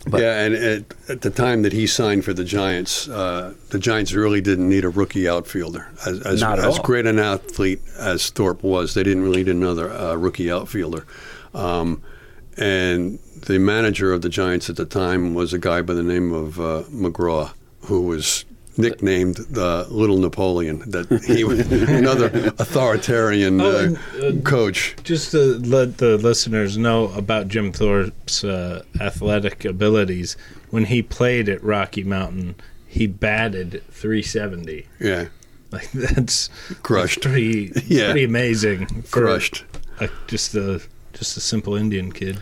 But- 0.05 0.21
yeah, 0.21 0.41
and 0.41 0.55
at, 0.55 0.83
at 1.09 1.21
the 1.21 1.29
time 1.29 1.61
that 1.61 1.71
he 1.71 1.87
signed 1.87 2.25
for 2.25 2.33
the 2.33 2.43
Giants, 2.43 3.07
uh, 3.07 3.53
the 3.69 3.79
Giants 3.79 4.13
really 4.13 4.41
didn't 4.41 4.67
need 4.67 4.83
a 4.83 4.89
rookie 4.89 5.29
outfielder. 5.29 5.89
As, 6.05 6.19
as, 6.25 6.41
Not 6.41 6.59
at 6.59 6.65
as 6.65 6.79
great 6.79 7.05
an 7.05 7.19
athlete 7.19 7.79
as 7.97 8.29
Thorpe 8.29 8.63
was, 8.63 8.93
they 8.95 9.03
didn't 9.03 9.23
really 9.23 9.43
need 9.43 9.49
another 9.49 9.91
uh, 9.91 10.15
rookie 10.15 10.51
outfielder. 10.51 11.05
Um, 11.53 12.01
and 12.57 13.19
the 13.45 13.59
manager 13.59 14.11
of 14.13 14.21
the 14.21 14.29
Giants 14.29 14.69
at 14.69 14.75
the 14.75 14.85
time 14.85 15.33
was 15.33 15.53
a 15.53 15.59
guy 15.59 15.81
by 15.81 15.93
the 15.93 16.03
name 16.03 16.33
of 16.33 16.59
uh, 16.59 16.83
McGraw, 16.91 17.51
who 17.83 18.01
was 18.01 18.45
nicknamed 18.77 19.35
the 19.49 19.85
Little 19.89 20.17
Napoleon. 20.17 20.83
That 20.89 21.23
he 21.25 21.43
was 21.43 21.59
another 21.71 22.27
authoritarian 22.59 23.61
Oh, 23.61 23.69
uh, 23.69 23.95
and, 24.23 24.45
uh, 24.45 24.49
coach. 24.49 24.95
Just 25.03 25.31
to 25.31 25.57
let 25.59 25.97
the 25.97 26.17
listeners 26.17 26.77
know 26.77 27.09
about 27.13 27.47
Jim 27.47 27.71
Thorpe's 27.71 28.43
uh, 28.43 28.83
athletic 28.99 29.65
abilities, 29.65 30.35
when 30.69 30.85
he 30.85 31.01
played 31.01 31.49
at 31.49 31.63
Rocky 31.63 32.03
Mountain, 32.03 32.55
he 32.87 33.07
batted 33.07 33.83
370. 33.91 34.87
Yeah, 34.99 35.25
Like 35.71 35.91
that's 35.91 36.49
Crushed. 36.83 37.21
that's 37.21 37.27
pretty, 37.33 37.71
Yeah. 37.87 38.11
pretty 38.11 38.23
amazing. 38.25 39.03
crushed. 39.11 39.63
a- 39.99 40.09
just 40.27 40.55
a 40.55 40.81
just 41.13 41.37
a 41.37 41.41
simple 41.41 41.75
Indian 41.75 42.11
kid. 42.11 42.39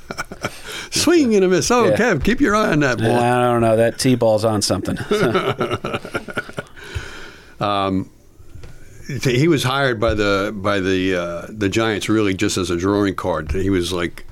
Swing 0.91 1.33
and 1.35 1.45
a 1.45 1.47
miss. 1.47 1.71
Oh, 1.71 1.85
Yeah. 1.85 1.95
Kev, 1.95 2.23
keep 2.23 2.39
your 2.41 2.55
eye 2.55 2.71
on 2.71 2.81
that 2.81 2.99
ball. 2.99 3.17
I 3.17 3.41
don't 3.41 3.61
know. 3.61 3.75
That 3.77 3.97
T-ball's 3.97 4.45
on 4.45 4.61
something. 4.61 4.97
um, 7.59 8.09
he 9.23 9.47
was 9.47 9.63
hired 9.63 9.99
by 9.99 10.13
the 10.13 10.53
by 10.55 10.79
the 10.79 11.15
uh, 11.15 11.47
the 11.49 11.69
Giants 11.69 12.09
really 12.09 12.33
just 12.33 12.57
as 12.57 12.69
a 12.69 12.77
drawing 12.77 13.15
card. 13.15 13.51
He 13.51 13.69
was 13.69 13.91
like 13.93 14.25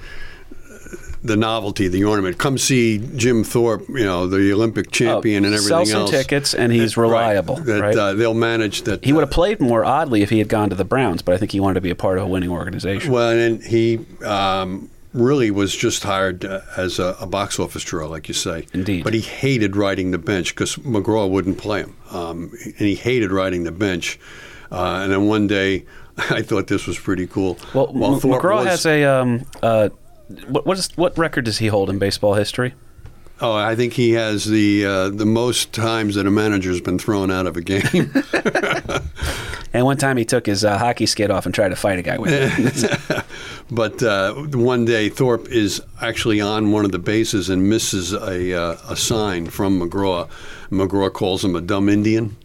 the 1.24 1.38
novelty, 1.38 1.88
the 1.88 2.04
ornament. 2.04 2.38
Come 2.40 2.58
see 2.58 2.98
Jim 3.16 3.44
Thorpe, 3.44 3.88
you 3.90 4.04
know, 4.04 4.26
the 4.28 4.52
Olympic 4.54 4.90
champion 4.92 5.46
and 5.46 5.54
everything 5.54 5.78
Oh, 5.78 5.84
Sell 5.84 5.86
some 5.86 6.02
else. 6.02 6.10
tickets, 6.12 6.54
and 6.56 6.72
he's 6.74 6.98
Right. 6.98 7.04
reliable. 7.10 7.56
That 7.58 7.82
right? 7.82 7.96
uh, 7.96 8.14
they'll 8.14 8.34
manage 8.34 8.82
that. 8.84 9.06
he 9.06 9.14
would 9.14 9.22
have 9.22 9.30
played 9.32 9.60
more 9.60 9.86
oddly 9.86 10.24
if 10.24 10.30
he 10.32 10.40
had 10.40 10.48
gone 10.48 10.70
to 10.70 10.76
the 10.76 10.84
Browns, 10.86 11.22
but 11.22 11.36
I 11.36 11.38
think 11.38 11.52
he 11.52 11.60
wanted 11.60 11.76
to 11.76 11.82
be 11.82 11.92
a 11.92 11.96
part 11.96 12.18
of 12.18 12.24
a 12.24 12.28
winning 12.28 12.50
organization. 12.50 13.12
Well, 13.12 13.30
and 13.30 13.64
he 13.64 14.00
um, 14.26 14.90
really 15.14 15.52
was 15.52 15.76
just 15.76 16.04
hired 16.04 16.44
uh, 16.44 16.62
as 16.76 16.98
a, 16.98 17.16
a 17.20 17.28
box 17.28 17.60
office 17.60 17.84
draw, 17.84 18.08
like 18.08 18.28
you 18.28 18.34
say. 18.34 18.66
Indeed. 18.74 19.04
But 19.04 19.14
he 19.14 19.22
hated 19.22 19.76
riding 19.76 20.10
the 20.12 20.18
bench 20.18 20.56
because 20.56 20.76
McGraw 20.78 21.30
wouldn't 21.30 21.58
play 21.60 21.82
him, 21.82 21.96
um, 22.10 22.52
and 22.64 22.76
he 22.88 22.96
hated 22.96 23.32
riding 23.32 23.64
the 23.64 23.72
bench. 23.72 24.18
Uh, 24.72 25.02
and 25.04 25.12
then 25.12 25.28
one 25.28 25.46
day, 25.48 25.86
I 26.18 26.42
thought 26.42 26.68
this 26.68 26.88
was 26.88 26.98
pretty 26.98 27.28
cool. 27.28 27.60
well, 27.76 27.88
While 27.94 28.16
M- 28.16 28.20
Thorpe 28.22 28.42
McGraw 28.42 28.56
was- 28.60 28.68
has 28.68 28.86
a 28.86 29.04
um, 29.04 29.46
uh, 29.62 29.90
what 30.48 30.66
what, 30.66 30.78
is, 30.78 30.90
what 30.96 31.18
record 31.18 31.46
does 31.46 31.60
he 31.60 31.68
hold 31.68 31.90
in 31.90 32.00
baseball 32.00 32.34
history? 32.34 32.74
Oh, 33.40 33.54
I 33.54 33.76
think 33.76 33.94
he 33.94 34.12
has 34.12 34.46
the 34.46 34.86
uh, 34.86 35.10
the 35.10 35.26
most 35.26 35.74
times 35.74 36.16
that 36.16 36.28
a 36.28 36.32
manager's 36.32 36.82
been 36.82 37.00
thrown 37.00 37.32
out 37.32 37.48
of 37.48 37.58
a 37.58 37.62
game. 37.62 38.14
And 39.74 39.86
one 39.86 39.98
time 39.98 40.18
he 40.18 40.26
took 40.26 40.46
his 40.46 40.66
uh, 40.66 40.78
hockey 40.78 41.06
skid 41.06 41.32
off 41.32 41.46
and 41.46 41.56
tried 41.56 41.70
to 41.70 41.76
fight 41.76 41.98
a 41.98 42.02
guy 42.02 42.18
with 42.18 42.32
it. 42.34 43.26
but 43.72 44.04
uh, 44.04 44.34
one 44.34 44.84
day 44.84 45.08
Thorpe 45.08 45.48
is 45.48 45.82
actually 46.02 46.42
on 46.42 46.72
one 46.72 46.84
of 46.84 46.92
the 46.92 47.00
bases 47.00 47.50
and 47.50 47.70
misses 47.70 48.12
a 48.12 48.54
uh, 48.54 48.78
a 48.90 48.98
sign 48.98 49.48
from 49.48 49.80
McGraw. 49.80 50.30
McGraw 50.70 51.12
calls 51.12 51.44
him 51.46 51.56
a 51.56 51.62
dumb 51.62 51.88
Indian, 51.88 52.36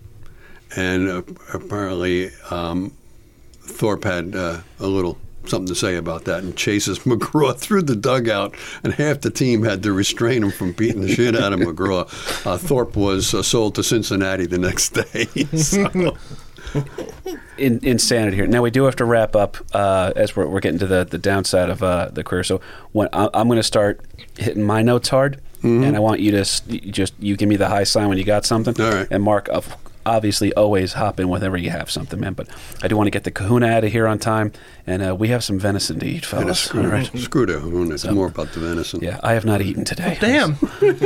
and 0.76 1.08
uh, 1.08 1.22
apparently 1.52 2.30
um, 2.50 2.92
Thorpe 3.60 4.04
had 4.04 4.36
uh, 4.36 4.60
a 4.78 4.86
little 4.86 5.18
something 5.48 5.66
to 5.66 5.74
say 5.74 5.97
about 5.97 6.24
that 6.24 6.43
and 6.43 6.56
chases 6.56 6.98
McGraw 7.01 7.56
through 7.56 7.82
the 7.82 7.97
dugout, 7.97 8.55
and 8.85 8.94
half 8.94 9.20
the 9.20 9.31
team 9.31 9.62
had 9.62 9.82
to 9.82 9.93
restrain 9.93 10.43
him 10.43 10.51
from 10.51 10.73
beating 10.73 11.01
the 11.01 11.09
shit 11.09 11.36
out 11.36 11.52
of 11.52 11.60
McGraw. 11.60 12.06
Uh, 12.47 12.59
Thorpe 12.59 12.97
was 12.97 13.35
uh, 13.35 13.43
sold 13.43 13.74
to 13.77 13.82
Cincinnati 13.82 14.47
the 14.47 14.59
next 14.59 14.90
day. 14.90 15.24
so. 15.56 16.16
in, 17.59 17.81
insanity 17.82 18.36
here. 18.36 18.47
Now 18.47 18.62
we 18.62 18.70
do 18.70 18.85
have 18.85 18.97
to 18.97 19.05
wrap 19.05 19.36
up 19.36 19.56
uh, 19.73 20.12
as 20.16 20.36
we're, 20.36 20.47
we're 20.47 20.60
getting 20.60 20.78
to 20.81 20.86
the, 20.86 21.05
the 21.05 21.18
downside 21.18 21.70
of 21.70 21.82
uh, 21.82 22.10
the 22.12 22.24
career. 22.24 22.44
So 22.44 22.60
when 22.93 23.09
I, 23.12 23.28
I'm 23.35 23.48
going 23.48 23.59
to 23.59 23.62
start 23.62 24.01
hitting 24.39 24.62
my 24.62 24.82
notes 24.82 25.09
hard, 25.09 25.40
Mm-hmm. 25.62 25.85
and 25.85 25.97
I 25.97 26.01
want 26.01 26.20
you 26.20 26.32
to 26.32 26.62
you 26.68 26.93
just 26.93 27.14
you 27.18 27.35
give 27.35 27.48
me 27.48 27.56
the 27.56 27.68
high 27.68 27.85
sign 27.85 28.09
when 28.10 28.18
you 28.18 28.24
got 28.24 28.44
something. 28.44 28.78
All 28.78 28.93
right. 28.93 29.09
And 29.10 29.23
Mark, 29.23 29.48
of 29.48 29.74
obviously 30.07 30.55
always 30.55 30.95
hop 30.95 31.20
in 31.20 31.28
whenever 31.28 31.57
you 31.57 31.70
have 31.70 31.91
something, 31.91 32.19
man. 32.20 32.35
But 32.35 32.49
I 32.83 32.89
do 32.89 32.97
want 32.97 33.09
to 33.09 33.11
get 33.11 33.24
the 33.24 33.31
Kahuna 33.31 33.66
out 33.66 33.85
of 33.85 33.93
here 33.93 34.07
on 34.07 34.19
time, 34.19 34.53
and 34.87 35.03
uh, 35.03 35.15
we 35.15 35.28
have 35.28 35.45
some 35.45 35.59
venison 35.59 35.99
to 36.01 36.07
eat, 36.07 36.24
fellas. 36.24 36.74
All 36.74 36.87
right. 36.87 37.07
Screw 37.19 37.47
the 37.47 37.59
Hoon. 37.59 37.93
It's 37.93 38.07
more 38.07 38.28
about 38.28 38.53
the 38.53 38.61
venison. 38.61 39.01
Yeah, 39.03 39.20
I 39.23 39.35
have 39.35 39.45
not 39.45 39.61
eaten 39.61 39.85
today. 39.85 40.16
Damn. 40.20 40.57
oh, 40.62 40.66
it 40.81 40.99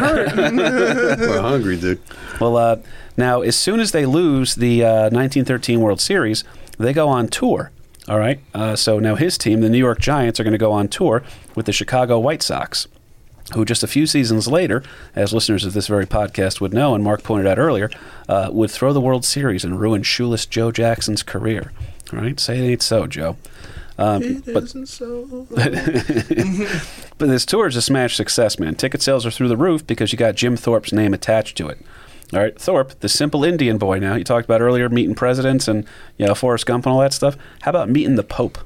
hurt. 0.00 0.36
We're 0.36 1.40
hungry, 1.40 1.76
dude. 1.76 2.00
Well, 2.40 2.56
uh, 2.56 2.76
now 3.16 3.42
as 3.42 3.56
soon 3.56 3.78
as 3.80 3.92
they 3.92 4.06
lose 4.06 4.54
the 4.56 4.84
uh, 4.84 5.02
1913 5.10 5.80
World 5.80 6.00
Series, 6.00 6.42
they 6.78 6.92
go 6.92 7.08
on 7.08 7.28
tour. 7.28 7.70
All 8.08 8.18
right. 8.18 8.40
Uh, 8.52 8.76
so 8.76 8.98
now 8.98 9.14
his 9.14 9.38
team, 9.38 9.60
the 9.60 9.70
New 9.70 9.78
York 9.78 9.98
Giants, 10.00 10.38
are 10.38 10.44
going 10.44 10.52
to 10.52 10.58
go 10.58 10.72
on 10.72 10.88
tour 10.88 11.22
with 11.54 11.66
the 11.66 11.72
Chicago 11.72 12.18
White 12.18 12.42
Sox, 12.42 12.86
who 13.52 13.64
just 13.64 13.82
a 13.82 13.86
few 13.86 14.06
seasons 14.06 14.48
later, 14.48 14.82
as 15.14 15.32
listeners 15.34 15.64
of 15.64 15.74
this 15.74 15.86
very 15.86 16.06
podcast 16.06 16.60
would 16.60 16.72
know, 16.72 16.94
and 16.94 17.04
Mark 17.04 17.22
pointed 17.22 17.46
out 17.46 17.58
earlier, 17.58 17.90
uh, 18.28 18.48
would 18.50 18.70
throw 18.70 18.92
the 18.92 19.00
World 19.00 19.24
Series 19.24 19.64
and 19.64 19.78
ruin 19.78 20.02
shoeless 20.02 20.46
Joe 20.46 20.72
Jackson's 20.72 21.22
career. 21.22 21.72
All 22.12 22.20
right. 22.20 22.38
Say 22.40 22.58
it 22.58 22.62
ain't 22.70 22.82
so, 22.82 23.06
Joe. 23.06 23.36
Um, 23.98 24.22
It 24.22 24.52
but 24.52 24.64
isn't 24.64 24.88
so. 24.88 25.46
but 27.18 27.28
this 27.28 27.46
tour 27.46 27.66
is 27.66 27.76
a 27.76 27.82
smash 27.82 28.16
success, 28.16 28.58
man. 28.58 28.74
Ticket 28.74 29.02
sales 29.02 29.24
are 29.24 29.30
through 29.30 29.48
the 29.48 29.56
roof 29.56 29.86
because 29.86 30.12
you 30.12 30.18
got 30.18 30.34
Jim 30.34 30.56
Thorpe's 30.56 30.92
name 30.92 31.14
attached 31.14 31.56
to 31.58 31.68
it. 31.68 31.78
All 32.32 32.40
right, 32.40 32.58
Thorpe, 32.58 32.98
the 33.00 33.08
simple 33.08 33.44
Indian 33.44 33.78
boy. 33.78 34.00
Now 34.00 34.16
you 34.16 34.24
talked 34.24 34.46
about 34.46 34.60
earlier 34.60 34.88
meeting 34.88 35.14
presidents 35.14 35.68
and 35.68 35.84
you 36.18 36.26
know 36.26 36.34
Forrest 36.34 36.66
Gump 36.66 36.86
and 36.86 36.92
all 36.92 37.00
that 37.00 37.12
stuff. 37.12 37.36
How 37.62 37.70
about 37.70 37.88
meeting 37.88 38.16
the 38.16 38.24
Pope? 38.24 38.58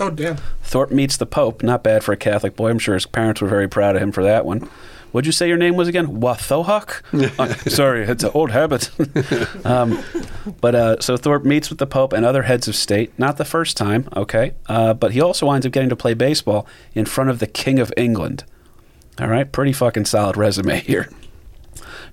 Oh, 0.00 0.10
damn. 0.10 0.38
Thorpe 0.62 0.90
meets 0.90 1.16
the 1.16 1.26
Pope. 1.26 1.62
Not 1.62 1.82
bad 1.84 2.02
for 2.02 2.12
a 2.12 2.16
Catholic 2.16 2.56
boy. 2.56 2.70
I'm 2.70 2.78
sure 2.78 2.94
his 2.94 3.06
parents 3.06 3.40
were 3.40 3.48
very 3.48 3.68
proud 3.68 3.96
of 3.96 4.02
him 4.02 4.12
for 4.12 4.24
that 4.24 4.44
one. 4.44 4.68
What'd 5.12 5.26
you 5.26 5.32
say 5.32 5.46
your 5.46 5.56
name 5.56 5.76
was 5.76 5.86
again? 5.86 6.20
Wathohawk? 6.20 7.02
Uh, 7.38 7.54
sorry, 7.70 8.02
it's 8.02 8.24
an 8.24 8.30
old 8.34 8.50
habit. 8.50 8.90
um, 9.64 10.02
but 10.60 10.74
uh, 10.74 11.00
so 11.00 11.16
Thorpe 11.16 11.44
meets 11.44 11.70
with 11.70 11.78
the 11.78 11.86
Pope 11.86 12.12
and 12.12 12.26
other 12.26 12.42
heads 12.42 12.66
of 12.66 12.74
state. 12.74 13.16
Not 13.18 13.36
the 13.36 13.44
first 13.44 13.76
time, 13.76 14.08
okay. 14.16 14.54
Uh, 14.66 14.94
but 14.94 15.12
he 15.12 15.20
also 15.20 15.46
winds 15.46 15.64
up 15.66 15.72
getting 15.72 15.88
to 15.88 15.96
play 15.96 16.14
baseball 16.14 16.66
in 16.94 17.06
front 17.06 17.30
of 17.30 17.38
the 17.38 17.46
King 17.46 17.78
of 17.78 17.92
England. 17.96 18.44
All 19.20 19.28
right, 19.28 19.50
pretty 19.50 19.72
fucking 19.72 20.06
solid 20.06 20.36
resume 20.36 20.80
here. 20.80 21.08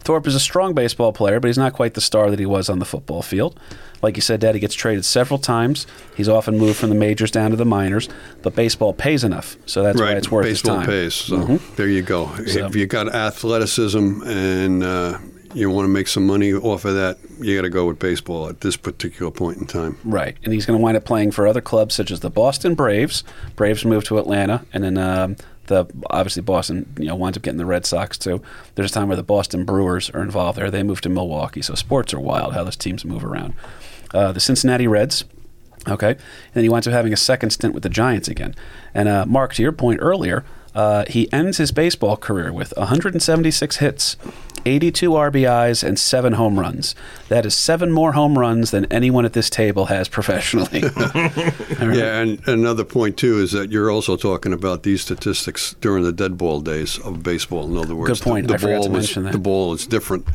Thorpe 0.04 0.28
is 0.28 0.36
a 0.36 0.40
strong 0.40 0.74
baseball 0.74 1.14
player, 1.14 1.40
but 1.40 1.48
he's 1.48 1.58
not 1.58 1.74
quite 1.74 1.94
the 1.94 2.02
star 2.02 2.30
that 2.30 2.40
he 2.40 2.46
was 2.46 2.70
on 2.70 2.80
the 2.80 2.86
football 2.86 3.22
field. 3.22 3.60
Like 4.02 4.16
you 4.16 4.22
said, 4.22 4.40
Dad, 4.40 4.56
he 4.56 4.60
gets 4.62 4.74
traded 4.74 5.06
several 5.06 5.38
times. 5.38 5.86
He's 6.16 6.28
often 6.28 6.58
moved 6.58 6.78
from 6.78 6.90
the 6.90 6.96
majors 6.96 7.30
down 7.30 7.52
to 7.52 7.56
the 7.58 7.66
minors, 7.66 8.10
but 8.42 8.56
baseball 8.56 8.94
pays 8.94 9.24
enough, 9.24 9.58
so 9.68 9.84
that's 9.84 10.00
why 10.00 10.08
right. 10.08 10.18
it's 10.18 10.32
worth 10.32 10.46
Baseball 10.46 10.80
his 10.80 10.86
time. 10.86 10.90
pays. 10.90 11.14
So 11.14 11.38
Mhm. 11.38 11.76
there 11.76 11.88
you 11.88 12.02
go. 12.02 12.30
So- 12.48 12.66
If 12.66 12.76
you 12.76 12.88
got 12.88 13.14
athleticism 13.14 14.24
and 14.26 14.84
uh, 14.84 15.18
you 15.54 15.70
want 15.70 15.86
to 15.86 15.90
make 15.90 16.08
some 16.08 16.26
money 16.26 16.52
off 16.54 16.84
of 16.86 16.96
that, 16.96 17.18
you 17.40 17.56
got 17.56 17.62
to 17.64 17.70
go 17.70 17.86
with 17.86 18.00
baseball 18.00 18.48
at 18.48 18.62
this 18.62 18.76
particular 18.76 19.32
point 19.32 19.58
in 19.60 19.68
time. 19.68 19.98
Right, 20.04 20.36
and 20.44 20.52
he's 20.54 20.66
going 20.66 20.80
to 20.80 20.84
wind 20.84 20.98
up 20.98 21.06
playing 21.06 21.32
for 21.32 21.46
other 21.46 21.62
clubs 21.62 21.94
such 21.94 22.10
as 22.10 22.22
the 22.22 22.30
Boston 22.32 22.74
Braves. 22.74 23.24
Braves 23.56 23.86
moved 23.86 24.08
to 24.08 24.18
Atlanta, 24.18 24.66
and 24.74 24.84
then 24.84 24.98
um, 24.98 25.36
the 25.72 25.86
obviously 26.10 26.44
Boston, 26.44 26.94
you 27.00 27.06
know, 27.06 27.16
winds 27.16 27.38
up 27.38 27.44
getting 27.44 27.58
the 27.58 27.66
Red 27.66 27.86
Sox 27.86 28.18
too. 28.18 28.42
There's 28.76 28.92
a 28.92 28.94
time 28.94 29.08
where 29.08 29.18
the 29.18 29.24
Boston 29.24 29.66
Brewers 29.66 30.10
are 30.12 30.22
involved 30.22 30.58
there. 30.58 30.70
They 30.70 30.84
moved 30.84 31.04
to 31.04 31.10
Milwaukee. 31.10 31.62
So 31.62 31.74
sports 31.74 32.14
are 32.14 32.20
wild 32.20 32.54
how 32.54 32.64
those 32.64 32.76
teams 32.76 33.04
move 33.04 33.24
around. 33.24 33.56
Uh, 34.14 34.32
the 34.32 34.40
Cincinnati 34.40 34.88
Reds. 34.88 35.24
Okay, 35.88 36.10
and 36.12 36.20
then 36.54 36.64
he 36.64 36.70
winds 36.70 36.86
up 36.86 36.94
having 36.94 37.12
a 37.12 37.18
second 37.18 37.50
stint 37.50 37.74
with 37.74 37.82
the 37.82 37.90
Giants 37.90 38.28
again. 38.28 38.54
And 38.94 39.10
uh, 39.10 39.26
Mark, 39.26 39.56
to 39.56 39.64
your 39.64 39.72
point 39.72 40.00
earlier, 40.00 40.46
uh, 40.76 41.06
he 41.08 41.32
ends 41.34 41.58
his 41.58 41.72
baseball 41.72 42.18
career 42.18 42.54
with 42.54 42.72
176 42.78 43.78
hits, 43.78 44.16
82 44.66 45.12
RBIs, 45.12 45.84
and 45.84 45.98
seven 46.00 46.34
home 46.34 46.60
runs. 46.60 46.96
That 47.30 47.46
is 47.46 47.54
seven 47.56 47.92
more 47.92 48.14
home 48.14 48.38
runs 48.38 48.72
than 48.72 48.86
anyone 48.86 49.26
at 49.26 49.34
this 49.34 49.50
table 49.50 49.86
has 49.86 50.08
professionally. 50.08 50.84
Yeah, 51.82 52.22
and 52.22 52.48
another 52.48 52.84
point 52.84 53.18
too 53.18 53.40
is 53.40 53.52
that 53.54 53.72
you're 53.72 53.90
also 53.92 54.16
talking 54.16 54.54
about 54.54 54.84
these 54.84 55.02
statistics 55.02 55.76
during 55.82 56.04
the 56.04 56.12
dead 56.12 56.38
ball 56.38 56.62
days 56.62 57.00
of 57.00 57.24
baseball. 57.24 57.70
In 57.70 57.78
other 57.78 57.96
words, 57.96 58.20
Good 58.20 58.24
point. 58.24 58.48
The, 58.48 58.54
I 58.54 58.58
forgot 58.58 58.76
ball 58.76 58.84
to 58.86 58.90
was 58.92 59.08
mention 59.08 59.24
that. 59.24 59.32
the 59.34 59.40
ball 59.40 59.74
is 59.74 59.88
different 59.88 60.28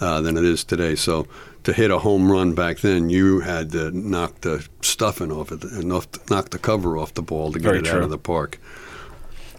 uh, 0.00 0.20
than 0.22 0.36
it 0.36 0.44
is 0.44 0.64
today. 0.64 0.94
So 0.94 1.26
to 1.64 1.72
hit 1.72 1.90
a 1.90 1.98
home 1.98 2.30
run 2.32 2.54
back 2.54 2.78
then, 2.78 3.10
you 3.10 3.40
had 3.40 3.70
to 3.72 3.90
knock 3.90 4.40
the 4.40 4.66
stuffing 4.80 5.30
off 5.30 5.52
it, 5.52 5.62
enough 5.64 6.08
knock 6.30 6.50
the 6.50 6.58
cover 6.58 6.96
off 6.96 7.14
the 7.14 7.22
ball 7.22 7.52
to 7.52 7.58
get 7.58 7.64
Very 7.66 7.78
it 7.78 7.84
true. 7.84 7.98
out 7.98 8.02
of 8.04 8.10
the 8.10 8.18
park. 8.18 8.58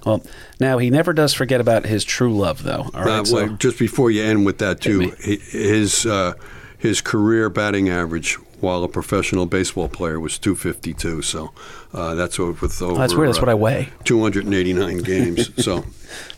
Well, 0.06 0.24
now 0.60 0.78
he 0.78 0.90
never 0.90 1.14
does 1.14 1.34
forget 1.34 1.60
about 1.60 1.86
his 1.86 2.04
true 2.04 2.36
love, 2.36 2.64
though. 2.64 2.90
All 2.94 3.04
right, 3.04 3.20
Uh, 3.20 3.26
so- 3.26 3.36
well, 3.36 3.50
just 3.56 3.80
before 3.80 4.12
you 4.12 4.24
end 4.24 4.46
with 4.46 4.60
that 4.60 4.82
too, 4.82 5.12
his 5.20 6.06
uh, 6.06 6.34
his 6.78 7.02
career 7.02 7.50
batting 7.50 7.90
average 7.90 8.38
while 8.62 8.84
a 8.84 8.88
professional 8.88 9.46
baseball 9.46 9.88
player 9.88 10.20
was 10.20 10.38
252. 10.40 11.22
So 11.22 11.52
uh, 11.94 12.16
that's 12.16 12.40
with 12.40 12.82
over. 12.82 12.96
that's 12.96 13.14
weird. 13.14 13.30
That's 13.30 13.40
what 13.40 13.50
I 13.50 13.54
uh, 13.54 13.58
weigh. 13.58 13.90
289 14.06 15.00
games. 15.00 15.64
so, 15.64 15.86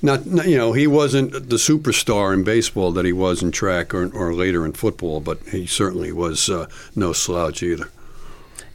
not, 0.01 0.25
not 0.25 0.47
you 0.47 0.57
know 0.57 0.73
he 0.73 0.87
wasn't 0.87 1.31
the 1.31 1.55
superstar 1.57 2.33
in 2.33 2.43
baseball 2.43 2.91
that 2.93 3.05
he 3.05 3.13
was 3.13 3.43
in 3.43 3.51
track 3.51 3.93
or, 3.93 4.09
or 4.15 4.33
later 4.33 4.65
in 4.65 4.73
football, 4.73 5.19
but 5.19 5.39
he 5.51 5.65
certainly 5.65 6.11
was 6.11 6.49
uh, 6.49 6.67
no 6.95 7.13
slouch 7.13 7.61
either. 7.63 7.89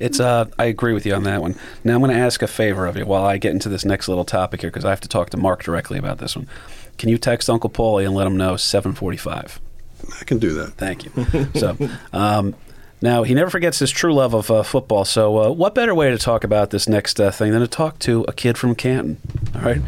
It's 0.02 0.20
uh, 0.20 0.46
I 0.58 0.64
agree 0.64 0.92
with 0.92 1.06
you 1.06 1.14
on 1.14 1.22
that 1.24 1.40
one. 1.40 1.54
Now 1.84 1.94
I'm 1.94 2.00
going 2.00 2.14
to 2.14 2.20
ask 2.20 2.42
a 2.42 2.48
favor 2.48 2.86
of 2.86 2.96
you 2.96 3.06
while 3.06 3.24
I 3.24 3.38
get 3.38 3.52
into 3.52 3.68
this 3.68 3.84
next 3.84 4.08
little 4.08 4.24
topic 4.24 4.60
here 4.60 4.70
because 4.70 4.84
I 4.84 4.90
have 4.90 5.00
to 5.02 5.08
talk 5.08 5.30
to 5.30 5.36
Mark 5.36 5.62
directly 5.62 5.98
about 5.98 6.18
this 6.18 6.36
one. 6.36 6.48
Can 6.98 7.08
you 7.08 7.18
text 7.18 7.48
Uncle 7.48 7.70
Paulie 7.70 8.04
and 8.04 8.14
let 8.14 8.26
him 8.26 8.36
know 8.36 8.54
7:45? 8.54 9.60
I 10.20 10.24
can 10.24 10.38
do 10.38 10.54
that. 10.54 10.72
Thank 10.72 11.04
you. 11.04 11.48
so, 11.54 11.76
um, 12.12 12.54
now 13.00 13.22
he 13.22 13.34
never 13.34 13.50
forgets 13.50 13.78
his 13.78 13.90
true 13.90 14.12
love 14.12 14.34
of 14.34 14.50
uh, 14.50 14.62
football. 14.64 15.04
So, 15.04 15.38
uh, 15.38 15.50
what 15.50 15.74
better 15.74 15.94
way 15.94 16.10
to 16.10 16.18
talk 16.18 16.44
about 16.44 16.70
this 16.70 16.88
next 16.88 17.20
uh, 17.20 17.30
thing 17.30 17.52
than 17.52 17.60
to 17.60 17.68
talk 17.68 17.98
to 18.00 18.24
a 18.26 18.32
kid 18.32 18.58
from 18.58 18.74
Canton? 18.74 19.18
All 19.54 19.62
right, 19.62 19.82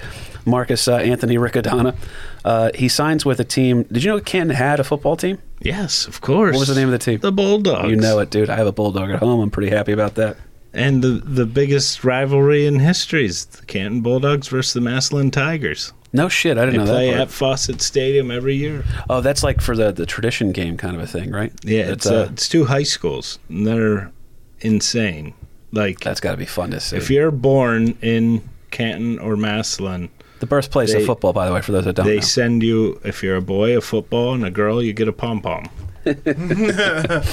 Marcus 0.45 0.87
uh, 0.87 0.97
Anthony 0.97 1.37
Riccadonna. 1.37 1.97
Uh, 2.45 2.71
he 2.75 2.89
signs 2.89 3.25
with 3.25 3.41
a 3.41 3.45
team. 3.45 3.85
Did 3.85 4.05
you 4.05 4.11
know 4.13 4.21
Canton 4.21 4.55
had 4.55 4.79
a 4.81 4.85
football 4.85 5.17
team? 5.17 5.39
Yes, 5.61 6.07
of 6.07 6.21
course. 6.21 6.55
What 6.55 6.61
was 6.61 6.69
the 6.69 6.75
name 6.75 6.89
of 6.89 6.93
the 6.93 6.99
team? 6.99 7.19
The 7.21 7.33
Bulldogs. 7.33 7.89
You 7.89 7.97
know 7.97 8.19
it, 8.19 8.29
dude. 8.31 8.51
I 8.51 8.57
have 8.57 8.67
a 8.67 8.73
bulldog 8.73 9.11
at 9.11 9.19
home. 9.21 9.41
I'm 9.41 9.51
pretty 9.51 9.71
happy 9.75 9.93
about 9.93 10.17
that. 10.17 10.37
And 10.75 11.03
the 11.03 11.09
the 11.25 11.47
biggest 11.47 12.03
rivalry 12.05 12.67
in 12.67 12.81
history 12.81 13.25
is 13.27 13.45
the 13.47 13.65
Canton 13.65 14.01
Bulldogs 14.03 14.49
versus 14.49 14.73
the 14.75 14.81
Massillon 14.81 15.31
Tigers. 15.31 15.93
No 16.13 16.29
shit, 16.29 16.59
I 16.59 16.65
didn't 16.67 16.85
know 16.85 16.93
play 16.93 17.11
that. 17.13 17.21
at. 17.23 17.31
Fawcett 17.31 17.81
Stadium 17.81 18.31
every 18.31 18.57
year. 18.57 18.85
Oh, 19.09 19.21
that's 19.21 19.43
like 19.43 19.61
for 19.61 19.75
the 19.77 19.93
the 19.93 20.05
tradition 20.05 20.53
game 20.53 20.77
kind 20.77 20.97
of 20.97 21.03
a 21.03 21.07
thing, 21.07 21.31
right? 21.31 21.53
Yeah, 21.65 21.85
it's 21.93 22.07
uh, 22.07 22.29
it's 22.33 22.49
two 22.49 22.65
high 22.67 22.83
schools. 22.83 23.39
And 23.49 23.67
they're 23.67 24.13
insane. 24.61 25.35
Like 25.73 26.01
that's 26.01 26.21
got 26.21 26.33
to 26.33 26.37
be 26.37 26.45
fun 26.47 26.71
to 26.73 26.81
see. 26.81 26.97
if 26.97 27.09
you're 27.11 27.31
born 27.31 27.97
in 28.03 28.49
Canton 28.71 29.19
or 29.19 29.37
Massillon, 29.37 30.09
the 30.45 30.49
birthplace 30.49 30.93
they- 30.93 31.01
of 31.01 31.07
football, 31.07 31.33
by 31.33 31.47
the 31.47 31.53
way, 31.55 31.61
for 31.63 31.73
those 31.73 31.85
that 31.85 31.97
don't 31.97 32.07
they 32.07 32.17
know. 32.17 32.21
send 32.21 32.63
you 32.63 33.01
if 33.05 33.23
you're 33.23 33.37
a 33.37 33.43
boy 33.43 33.77
a 33.77 33.81
football 33.81 34.35
and 34.35 34.45
a 34.45 34.51
girl 34.51 34.83
you 34.83 34.93
get 34.93 35.09
a 35.09 35.13
pom 35.13 35.41
pom. 35.41 35.69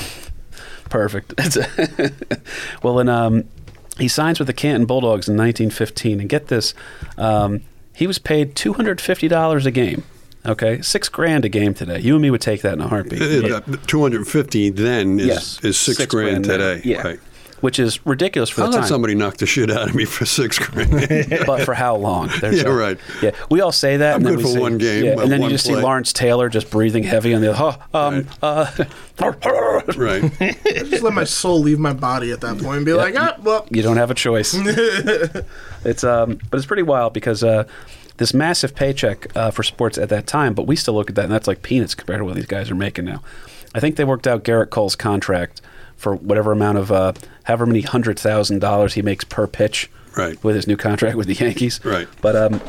Perfect. 0.90 1.34
well, 2.84 3.00
and 3.00 3.10
um, 3.10 3.46
he 3.98 4.08
signs 4.08 4.40
with 4.40 4.48
the 4.48 4.54
Canton 4.54 4.86
Bulldogs 4.86 5.28
in 5.30 5.38
1915, 5.38 6.20
and 6.20 6.28
get 6.30 6.48
this, 6.48 6.74
um, 7.18 7.62
he 7.96 8.08
was 8.08 8.20
paid 8.20 8.56
two 8.56 8.74
hundred 8.74 9.00
fifty 9.00 9.28
dollars 9.28 9.66
a 9.66 9.72
game. 9.72 10.04
Okay, 10.46 10.82
six 10.82 11.08
grand 11.08 11.46
a 11.46 11.50
game 11.50 11.74
today. 11.74 12.00
You 12.00 12.14
and 12.16 12.22
me 12.22 12.32
would 12.32 12.42
take 12.42 12.62
that 12.64 12.74
in 12.74 12.82
a 12.82 12.88
heartbeat. 12.88 13.22
Uh, 13.22 13.62
250 13.88 14.70
then 14.72 15.20
is, 15.20 15.28
yes, 15.28 15.64
is 15.64 15.80
six, 15.80 16.04
grand, 16.08 16.48
now. 16.48 16.58
today. 16.58 16.82
Yeah, 16.84 17.02
Right. 17.04 17.20
Which 17.62 17.78
is 17.80 18.04
ridiculous 18.06 18.50
for 18.50 18.62
I'll 18.62 18.68
the 18.68 18.74
let 18.78 18.80
time. 18.82 18.88
somebody 18.90 19.14
knock 19.16 19.38
the 19.38 19.46
shit 19.46 19.70
out 19.72 19.90
of 19.90 19.96
me 19.96 20.06
for 20.06 20.26
six 20.26 20.58
grand. 20.60 20.92
but 21.46 21.64
for 21.64 21.74
how 21.76 21.96
long? 21.96 22.30
There's 22.42 22.62
Yeah, 22.64 22.70
a- 22.70 22.74
right. 22.74 22.98
Yeah, 23.22 23.32
we 23.50 23.62
all 23.62 23.72
say 23.72 23.98
that. 23.98 24.16
I'm 24.16 24.18
and 24.18 24.26
then 24.26 24.34
good 24.34 24.38
we 24.38 24.44
for 24.44 24.50
see- 24.56 24.60
one 24.60 24.78
game, 24.80 25.06
Yeah, 25.06 25.12
and 25.22 25.32
then 25.32 25.40
you 25.40 25.46
one 25.46 25.52
just 25.52 25.66
see. 25.68 25.76
Lawrence 25.76 26.12
Taylor 26.12 26.50
just 26.50 26.72
breathing 26.72 27.04
heavy 27.04 27.34
on 27.36 27.42
the. 27.42 27.56
Oh, 27.56 27.78
um, 27.94 28.28
uh, 28.42 28.72
right. 29.96 30.32
Just 30.90 31.04
let 31.04 31.14
my 31.14 31.24
soul 31.24 31.60
leave 31.60 31.80
my 31.80 31.94
body 31.94 32.32
at 32.32 32.42
that 32.42 32.58
point 32.58 32.78
and 32.78 32.86
be 32.86 32.94
like, 32.94 33.16
ah, 33.18 33.38
well, 33.44 33.68
you 33.70 33.82
don't 33.84 33.98
have 33.98 34.10
a 34.12 34.16
choice. 34.16 34.56
it's 35.86 36.04
um, 36.04 36.40
but 36.50 36.58
it's 36.58 36.66
pretty 36.66 36.84
wild 36.84 37.14
because 37.14 37.44
uh, 37.44 37.66
this 38.18 38.34
massive 38.34 38.76
paycheck 38.76 39.36
uh, 39.36 39.52
for 39.52 39.64
sports 39.64 39.98
at 39.98 40.10
that 40.10 40.28
time, 40.28 40.54
but 40.54 40.68
we 40.68 40.76
still 40.76 40.94
look 40.94 41.10
at 41.10 41.16
that 41.16 41.26
and 41.26 41.32
that's 41.34 41.48
like 41.48 41.62
peanuts 41.62 41.96
compared 41.96 42.20
to 42.20 42.26
what 42.26 42.36
these 42.36 42.46
guys 42.46 42.70
are 42.72 42.76
making 42.76 43.06
now. 43.06 43.22
I 43.74 43.80
think 43.80 43.96
they 43.96 44.04
worked 44.04 44.28
out 44.28 44.44
Gerrit 44.44 44.70
Cole's 44.70 44.96
contract 44.96 45.62
for 46.02 46.16
whatever 46.16 46.52
amount 46.52 46.78
of 46.80 46.92
uh, 46.92 47.14
however 47.44 47.66
many 47.66 47.82
hundred 47.82 48.20
thousand 48.20 48.60
dollars 48.60 48.94
he 48.96 49.02
makes 49.02 49.24
per 49.24 49.46
pitch, 49.48 49.90
Right. 50.18 50.42
with 50.44 50.56
his 50.56 50.68
new 50.68 50.76
contract 50.78 51.16
with 51.16 51.28
the 51.28 51.36
Yankees, 51.36 51.80
Right. 51.86 52.08
But 52.22 52.36
um, 52.36 52.60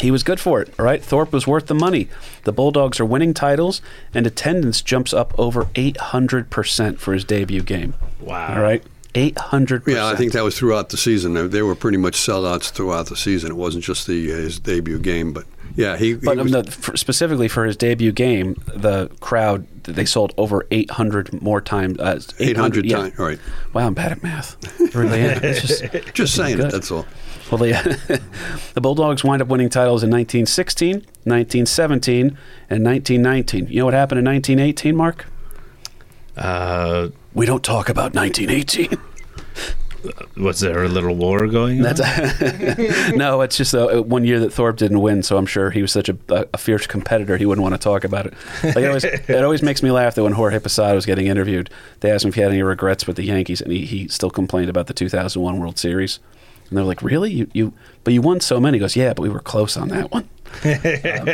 he 0.00 0.10
was 0.10 0.22
good 0.22 0.40
for 0.40 0.60
it, 0.62 0.72
all 0.78 0.84
right? 0.84 1.02
Thorpe 1.02 1.32
was 1.32 1.46
worth 1.46 1.66
the 1.66 1.74
money. 1.74 2.08
The 2.44 2.52
Bulldogs 2.52 2.98
are 3.00 3.04
winning 3.04 3.34
titles, 3.34 3.82
and 4.14 4.26
attendance 4.26 4.80
jumps 4.80 5.12
up 5.12 5.32
over 5.38 5.64
800% 5.74 6.98
for 6.98 7.12
his 7.14 7.24
debut 7.24 7.62
game. 7.62 7.94
Wow. 8.20 8.56
All 8.56 8.62
right? 8.62 8.82
800%. 9.14 9.86
Yeah, 9.88 10.06
I 10.06 10.14
think 10.16 10.32
that 10.32 10.44
was 10.44 10.56
throughout 10.58 10.90
the 10.90 10.96
season. 10.96 11.34
They, 11.34 11.46
they 11.46 11.62
were 11.62 11.74
pretty 11.74 11.96
much 11.98 12.14
sellouts 12.14 12.70
throughout 12.70 13.06
the 13.06 13.16
season. 13.16 13.50
It 13.50 13.56
wasn't 13.56 13.84
just 13.84 14.06
the 14.06 14.28
his 14.28 14.58
debut 14.60 14.98
game, 14.98 15.32
but 15.32 15.44
yeah, 15.78 15.96
he. 15.96 16.08
he 16.08 16.14
But 16.14 16.38
um, 16.38 16.50
was- 16.50 16.52
the, 16.52 16.70
for, 16.70 16.96
specifically 16.96 17.48
for 17.48 17.64
his 17.64 17.76
debut 17.76 18.12
game, 18.12 18.60
the 18.74 19.08
crowd, 19.20 19.66
they 19.84 20.04
sold 20.04 20.34
over 20.36 20.66
800 20.70 21.40
more 21.40 21.60
times. 21.60 21.98
Uh, 21.98 22.20
800 22.38 22.84
yeah. 22.84 22.96
times, 22.96 23.18
right? 23.18 23.38
Wow, 23.72 23.86
I'm 23.86 23.94
bad 23.94 24.12
at 24.12 24.22
math. 24.22 24.56
Really 24.94 25.20
am. 25.20 25.40
It's 25.44 25.60
just, 25.60 26.14
Just 26.14 26.34
saying 26.34 26.56
good. 26.56 26.66
it. 26.66 26.72
That's 26.72 26.90
all. 26.90 27.06
Well, 27.50 27.58
the, 27.58 28.20
the 28.74 28.80
Bulldogs 28.80 29.22
wind 29.22 29.40
up 29.42 29.48
winning 29.48 29.68
titles 29.68 30.02
in 30.02 30.10
1916, 30.10 30.94
1917, 31.24 32.38
and 32.70 32.84
1919. 32.84 33.68
You 33.68 33.78
know 33.80 33.84
what 33.84 33.94
happened 33.94 34.18
in 34.20 34.24
1918, 34.24 34.96
Mark? 34.96 35.26
Uh, 36.36 37.08
We 37.34 37.46
don't 37.46 37.62
talk 37.64 37.88
about 37.88 38.14
1918. 38.14 38.98
was 40.36 40.60
there 40.60 40.84
a 40.84 40.88
little 40.88 41.14
war 41.14 41.46
going 41.46 41.84
on? 41.84 41.94
No, 43.16 43.40
it's 43.40 43.56
just 43.56 43.74
uh, 43.74 44.02
one 44.02 44.24
year 44.24 44.40
that 44.40 44.52
Thorpe 44.52 44.76
didn't 44.76 45.00
win, 45.00 45.22
so 45.22 45.36
I'm 45.36 45.46
sure 45.46 45.70
he 45.70 45.82
was 45.82 45.92
such 45.92 46.08
a, 46.08 46.16
a 46.28 46.58
fierce 46.58 46.86
competitor 46.86 47.36
he 47.36 47.46
wouldn't 47.46 47.62
want 47.62 47.74
to 47.74 47.78
talk 47.78 48.04
about 48.04 48.26
it. 48.26 48.34
Like 48.62 48.76
it, 48.78 48.86
always, 48.86 49.04
it 49.04 49.44
always 49.44 49.62
makes 49.62 49.82
me 49.82 49.90
laugh 49.90 50.14
that 50.14 50.22
when 50.22 50.32
Jorge 50.32 50.58
Posada 50.58 50.94
was 50.94 51.06
getting 51.06 51.26
interviewed, 51.26 51.70
they 52.00 52.10
asked 52.10 52.24
him 52.24 52.28
if 52.28 52.34
he 52.34 52.40
had 52.40 52.50
any 52.50 52.62
regrets 52.62 53.06
with 53.06 53.16
the 53.16 53.24
Yankees, 53.24 53.60
and 53.60 53.72
he, 53.72 53.84
he 53.86 54.08
still 54.08 54.30
complained 54.30 54.70
about 54.70 54.86
the 54.86 54.94
2001 54.94 55.58
World 55.58 55.78
Series. 55.78 56.20
And 56.68 56.76
they're 56.76 56.84
like, 56.84 57.02
"Really? 57.02 57.32
You, 57.32 57.50
you 57.54 57.72
but 58.04 58.12
you 58.12 58.20
won 58.20 58.40
so 58.40 58.60
many?" 58.60 58.76
He 58.76 58.80
goes, 58.80 58.94
"Yeah, 58.94 59.14
but 59.14 59.22
we 59.22 59.30
were 59.30 59.40
close 59.40 59.76
on 59.76 59.88
that 59.88 60.12
one." 60.12 60.28
Um, 60.64 61.26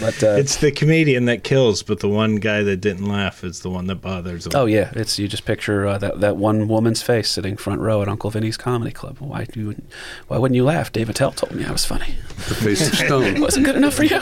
but 0.00 0.22
uh, 0.22 0.36
it's 0.38 0.56
the 0.56 0.72
comedian 0.74 1.24
that 1.26 1.42
kills, 1.42 1.82
but 1.82 2.00
the 2.00 2.08
one 2.08 2.36
guy 2.36 2.62
that 2.62 2.76
didn't 2.76 3.06
laugh 3.06 3.42
is 3.44 3.60
the 3.60 3.70
one 3.70 3.86
that 3.86 3.96
bothers 3.96 4.46
him. 4.46 4.52
Oh 4.54 4.66
yeah, 4.66 4.92
it's 4.94 5.18
you 5.18 5.26
just 5.28 5.44
picture 5.44 5.86
uh, 5.86 5.98
that 5.98 6.20
that 6.20 6.36
one 6.36 6.68
woman's 6.68 7.02
face 7.02 7.30
sitting 7.30 7.56
front 7.56 7.80
row 7.80 8.02
at 8.02 8.08
Uncle 8.08 8.30
Vinny's 8.30 8.56
comedy 8.56 8.92
club. 8.92 9.18
Why 9.18 9.44
do 9.44 9.60
you, 9.60 9.82
why 10.28 10.38
wouldn't 10.38 10.56
you 10.56 10.64
laugh? 10.64 10.92
Dave 10.92 11.08
Attell 11.08 11.32
told 11.32 11.54
me 11.54 11.64
I 11.64 11.72
was 11.72 11.84
funny. 11.84 12.14
The 12.48 12.54
face 12.54 12.86
of 12.86 12.94
stone. 12.94 13.40
wasn't 13.40 13.66
good 13.66 13.76
enough 13.76 13.94
for 13.94 14.04
you. 14.04 14.20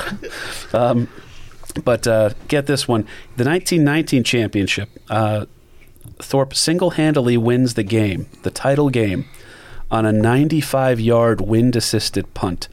Um, 0.73 1.09
but 1.85 2.07
uh, 2.07 2.31
get 2.49 2.67
this 2.67 2.89
one: 2.89 3.03
the 3.37 3.45
1919 3.45 4.25
championship. 4.25 4.89
Uh, 5.09 5.47
Thorpe 6.19 6.55
single-handedly 6.55 7.37
wins 7.39 7.75
the 7.75 7.83
game, 7.83 8.27
the 8.43 8.51
title 8.51 8.91
game, 8.91 9.27
on 9.91 10.05
a 10.05 10.13
95-yard 10.13 11.41
wind-assisted 11.41 12.35
punt. 12.35 12.69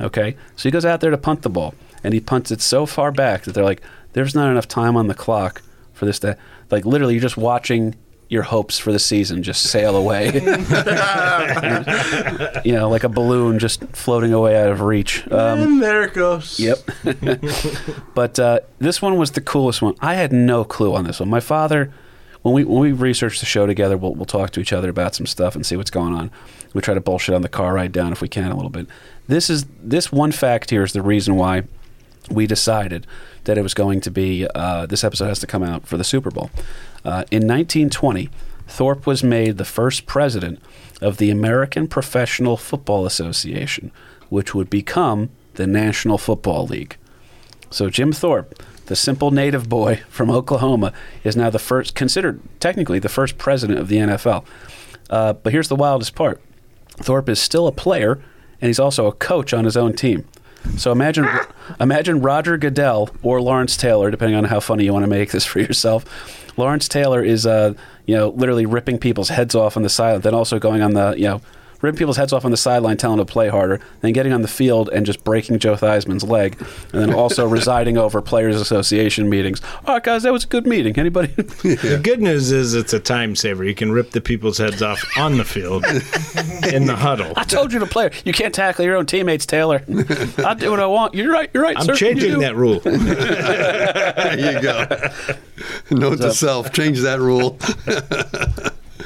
Okay, 0.00 0.36
so 0.56 0.68
he 0.68 0.70
goes 0.70 0.84
out 0.84 1.00
there 1.00 1.10
to 1.10 1.18
punt 1.18 1.42
the 1.42 1.50
ball, 1.50 1.74
and 2.02 2.14
he 2.14 2.20
punts 2.20 2.50
it 2.50 2.60
so 2.60 2.86
far 2.86 3.12
back 3.12 3.44
that 3.44 3.52
they're 3.52 3.64
like, 3.64 3.82
"There's 4.12 4.34
not 4.34 4.50
enough 4.50 4.68
time 4.68 4.96
on 4.96 5.06
the 5.06 5.14
clock 5.14 5.62
for 5.92 6.06
this 6.06 6.18
to 6.20 6.36
like 6.70 6.84
literally." 6.84 7.14
You're 7.14 7.22
just 7.22 7.36
watching. 7.36 7.94
your 8.30 8.42
hopes 8.42 8.78
for 8.78 8.90
the 8.90 8.98
season 8.98 9.42
just 9.42 9.62
sail 9.62 9.94
away. 9.94 10.32
you 12.64 12.72
know, 12.72 12.88
like 12.88 13.04
a 13.04 13.08
balloon 13.08 13.58
just 13.58 13.84
floating 13.92 14.32
away 14.32 14.60
out 14.60 14.70
of 14.70 14.80
reach. 14.80 15.30
Um, 15.30 15.60
and 15.60 15.82
there 15.82 16.02
it 16.02 16.14
goes. 16.14 16.58
Yep. 16.58 16.78
but 18.14 18.38
uh, 18.38 18.60
this 18.78 19.02
one 19.02 19.18
was 19.18 19.32
the 19.32 19.42
coolest 19.42 19.82
one. 19.82 19.94
I 20.00 20.14
had 20.14 20.32
no 20.32 20.64
clue 20.64 20.94
on 20.94 21.04
this 21.04 21.20
one. 21.20 21.28
My 21.28 21.40
father, 21.40 21.92
when 22.44 22.54
we 22.54 22.64
when 22.64 22.80
we 22.80 22.92
researched 22.92 23.40
the 23.40 23.46
show 23.46 23.66
together, 23.66 23.96
we'll 23.96 24.14
we'll 24.14 24.26
talk 24.26 24.50
to 24.50 24.60
each 24.60 24.72
other 24.74 24.90
about 24.90 25.14
some 25.14 25.24
stuff 25.24 25.56
and 25.56 25.64
see 25.64 25.76
what's 25.76 25.90
going 25.90 26.14
on. 26.14 26.30
We 26.74 26.82
try 26.82 26.92
to 26.92 27.00
bullshit 27.00 27.34
on 27.34 27.40
the 27.40 27.48
car 27.48 27.72
ride 27.72 27.90
down 27.90 28.12
if 28.12 28.20
we 28.20 28.28
can 28.28 28.52
a 28.52 28.54
little 28.54 28.70
bit. 28.70 28.86
This 29.26 29.48
is 29.48 29.64
this 29.82 30.12
one 30.12 30.30
fact 30.30 30.68
here 30.68 30.82
is 30.82 30.92
the 30.92 31.00
reason 31.00 31.36
why 31.36 31.62
we 32.30 32.46
decided 32.46 33.06
that 33.44 33.56
it 33.56 33.62
was 33.62 33.72
going 33.72 34.02
to 34.02 34.10
be 34.10 34.46
uh, 34.54 34.84
this 34.84 35.04
episode 35.04 35.28
has 35.28 35.38
to 35.38 35.46
come 35.46 35.62
out 35.62 35.86
for 35.86 35.96
the 35.96 36.04
Super 36.04 36.30
Bowl. 36.30 36.50
Uh, 37.02 37.24
in 37.30 37.48
1920, 37.48 38.28
Thorpe 38.68 39.06
was 39.06 39.24
made 39.24 39.56
the 39.56 39.64
first 39.64 40.04
president 40.04 40.60
of 41.00 41.16
the 41.16 41.30
American 41.30 41.88
Professional 41.88 42.58
Football 42.58 43.06
Association, 43.06 43.90
which 44.28 44.54
would 44.54 44.68
become 44.68 45.30
the 45.54 45.66
National 45.66 46.18
Football 46.18 46.66
League. 46.66 46.98
So 47.70 47.88
Jim 47.88 48.12
Thorpe, 48.12 48.62
the 48.86 48.96
simple 48.96 49.30
native 49.30 49.68
boy 49.68 50.02
from 50.08 50.30
Oklahoma, 50.30 50.92
is 51.22 51.36
now 51.36 51.50
the 51.50 51.58
first, 51.58 51.94
considered 51.94 52.40
technically 52.60 52.98
the 52.98 53.08
first 53.08 53.38
president 53.38 53.78
of 53.78 53.88
the 53.88 53.96
NFL. 53.96 54.44
Uh, 55.10 55.32
but 55.32 55.52
here's 55.52 55.68
the 55.68 55.76
wildest 55.76 56.14
part: 56.14 56.40
Thorpe 56.96 57.28
is 57.28 57.40
still 57.40 57.66
a 57.66 57.72
player, 57.72 58.22
and 58.60 58.68
he's 58.68 58.78
also 58.78 59.06
a 59.06 59.12
coach 59.12 59.52
on 59.52 59.64
his 59.64 59.76
own 59.76 59.92
team. 59.94 60.26
So 60.76 60.90
imagine, 60.92 61.28
imagine 61.78 62.20
Roger 62.20 62.56
Goodell 62.56 63.10
or 63.22 63.40
Lawrence 63.40 63.76
Taylor, 63.76 64.10
depending 64.10 64.36
on 64.36 64.44
how 64.44 64.60
funny 64.60 64.84
you 64.84 64.92
want 64.92 65.04
to 65.04 65.10
make 65.10 65.30
this 65.30 65.44
for 65.44 65.60
yourself. 65.60 66.04
Lawrence 66.56 66.88
Taylor 66.88 67.22
is, 67.22 67.46
uh, 67.46 67.74
you 68.06 68.14
know, 68.14 68.30
literally 68.30 68.64
ripping 68.64 68.98
people's 68.98 69.28
heads 69.28 69.54
off 69.54 69.76
on 69.76 69.82
the 69.82 69.88
sideline, 69.88 70.22
then 70.22 70.34
also 70.34 70.58
going 70.58 70.82
on 70.82 70.94
the, 70.94 71.14
you 71.16 71.24
know, 71.24 71.40
ripping 71.84 71.98
people's 71.98 72.16
heads 72.16 72.32
off 72.32 72.44
on 72.44 72.50
the 72.50 72.56
sideline, 72.56 72.96
telling 72.96 73.18
them 73.18 73.26
to 73.26 73.32
play 73.32 73.48
harder, 73.48 73.80
then 74.00 74.12
getting 74.12 74.32
on 74.32 74.42
the 74.42 74.48
field 74.48 74.88
and 74.92 75.06
just 75.06 75.22
breaking 75.22 75.58
Joe 75.58 75.76
Theismann's 75.76 76.24
leg, 76.24 76.56
and 76.92 77.02
then 77.02 77.14
also 77.14 77.46
residing 77.48 77.96
over 77.98 78.20
players' 78.20 78.60
association 78.60 79.28
meetings. 79.28 79.60
All 79.86 79.94
right, 79.94 80.02
guys, 80.02 80.22
that 80.24 80.32
was 80.32 80.44
a 80.44 80.48
good 80.48 80.66
meeting. 80.66 80.98
Anybody? 80.98 81.32
The 81.84 82.00
good 82.02 82.20
news 82.20 82.50
is 82.50 82.74
it's 82.74 82.92
a 82.92 83.00
time 83.00 83.36
saver. 83.36 83.64
You 83.64 83.74
can 83.74 83.92
rip 83.92 84.10
the 84.10 84.20
people's 84.20 84.58
heads 84.58 84.82
off 84.82 85.04
on 85.18 85.36
the 85.36 85.44
field 85.44 85.84
in 86.72 86.86
the 86.86 86.96
huddle. 86.96 87.32
I 87.36 87.44
told 87.44 87.72
you 87.72 87.78
to 87.78 87.86
play. 87.86 88.10
You 88.24 88.32
can't 88.32 88.54
tackle 88.54 88.84
your 88.84 88.96
own 88.96 89.06
teammates, 89.06 89.44
Taylor. 89.46 89.82
I 90.38 90.54
do 90.54 90.70
what 90.70 90.80
I 90.80 90.86
want. 90.86 91.14
You're 91.14 91.32
right. 91.32 91.50
You're 91.52 91.62
right. 91.62 91.76
I'm 91.76 91.84
sir. 91.84 91.92
You 91.92 91.98
changing 91.98 92.38
that 92.40 92.56
rule. 92.56 92.80
There 92.84 94.54
you 94.54 94.60
go. 94.62 94.86
Note 95.90 96.20
to 96.20 96.32
self: 96.32 96.72
change 96.72 97.00
that 97.00 97.20
rule. 97.20 97.58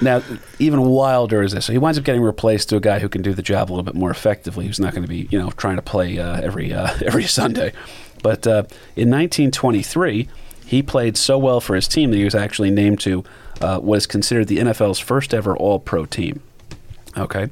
Now, 0.01 0.23
even 0.59 0.83
wilder 0.83 1.43
is 1.43 1.53
this. 1.53 1.67
So 1.67 1.73
he 1.73 1.79
winds 1.79 1.99
up 1.99 2.05
getting 2.05 2.23
replaced 2.23 2.69
to 2.71 2.77
a 2.77 2.81
guy 2.81 2.99
who 2.99 3.09
can 3.09 3.23
do 3.23 3.35
the 3.35 3.43
job 3.43 3.69
a 3.69 3.73
little 3.73 3.85
bit 3.85 3.95
more 3.95 4.11
effectively. 4.11 4.67
Who's 4.67 4.81
not 4.81 4.93
going 4.93 5.03
to 5.03 5.09
be, 5.09 5.29
you 5.31 5.39
know, 5.39 5.51
trying 5.51 5.77
to 5.77 5.83
play 5.83 6.19
uh, 6.19 6.41
every 6.41 6.73
uh, 6.73 6.97
every 7.05 7.25
Sunday. 7.25 7.73
But 8.23 8.47
uh, 8.47 8.65
in 8.97 9.11
1923, 9.11 10.29
he 10.67 10.83
played 10.83 11.17
so 11.17 11.39
well 11.39 11.61
for 11.61 11.75
his 11.75 11.89
team 11.89 12.11
that 12.11 12.17
he 12.17 12.25
was 12.25 12.35
actually 12.35 12.71
named 12.71 13.01
to 13.01 13.25
uh, 13.61 13.79
what 13.79 13.97
is 13.97 14.07
considered 14.07 14.49
the 14.49 14.59
NFL's 14.59 14.99
first 14.99 15.33
ever 15.33 15.57
All-Pro 15.57 16.05
team. 16.07 16.43
Okay. 17.17 17.49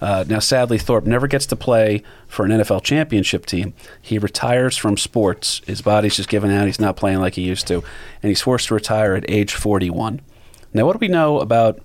Uh, 0.00 0.24
now, 0.28 0.38
sadly, 0.38 0.78
Thorpe 0.78 1.04
never 1.04 1.26
gets 1.26 1.46
to 1.46 1.56
play 1.56 2.02
for 2.26 2.44
an 2.44 2.52
NFL 2.52 2.82
championship 2.82 3.44
team. 3.44 3.74
He 4.00 4.18
retires 4.18 4.76
from 4.76 4.96
sports. 4.96 5.60
His 5.66 5.82
body's 5.82 6.16
just 6.16 6.28
given 6.28 6.50
out. 6.50 6.66
He's 6.66 6.80
not 6.80 6.96
playing 6.96 7.18
like 7.18 7.34
he 7.34 7.42
used 7.42 7.66
to. 7.66 7.82
And 8.22 8.28
he's 8.28 8.40
forced 8.40 8.68
to 8.68 8.74
retire 8.74 9.14
at 9.14 9.28
age 9.28 9.54
41. 9.54 10.20
Now, 10.72 10.86
what 10.86 10.92
do 10.92 10.98
we 11.00 11.08
know 11.08 11.40
about 11.40 11.80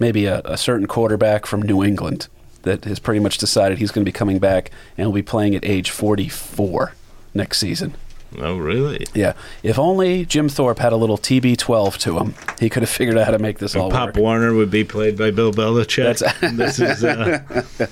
maybe 0.00 0.26
a, 0.26 0.40
a 0.44 0.56
certain 0.56 0.86
quarterback 0.86 1.46
from 1.46 1.62
New 1.62 1.82
England 1.84 2.26
that 2.62 2.84
has 2.84 2.98
pretty 2.98 3.20
much 3.20 3.38
decided 3.38 3.78
he's 3.78 3.90
going 3.90 4.04
to 4.04 4.08
be 4.08 4.12
coming 4.12 4.38
back 4.38 4.70
and 4.98 5.06
will 5.06 5.14
be 5.14 5.22
playing 5.22 5.54
at 5.54 5.64
age 5.64 5.90
44 5.90 6.92
next 7.34 7.58
season? 7.58 7.94
oh, 8.38 8.56
really? 8.56 9.06
Yeah. 9.12 9.32
If 9.64 9.76
only 9.76 10.24
Jim 10.24 10.48
Thorpe 10.48 10.78
had 10.78 10.92
a 10.92 10.96
little 10.96 11.18
TB12 11.18 11.98
to 11.98 12.18
him, 12.18 12.34
he 12.60 12.70
could 12.70 12.84
have 12.84 12.90
figured 12.90 13.18
out 13.18 13.24
how 13.24 13.32
to 13.32 13.38
make 13.40 13.58
this 13.58 13.74
all 13.74 13.90
Pop 13.90 14.08
work. 14.10 14.16
Warner 14.16 14.54
would 14.54 14.70
be 14.70 14.84
played 14.84 15.18
by 15.18 15.32
Bill 15.32 15.52
Belichick. 15.52 16.18
That's- 16.18 16.52
this 16.56 16.78
is 16.78 17.02
uh, 17.04 17.86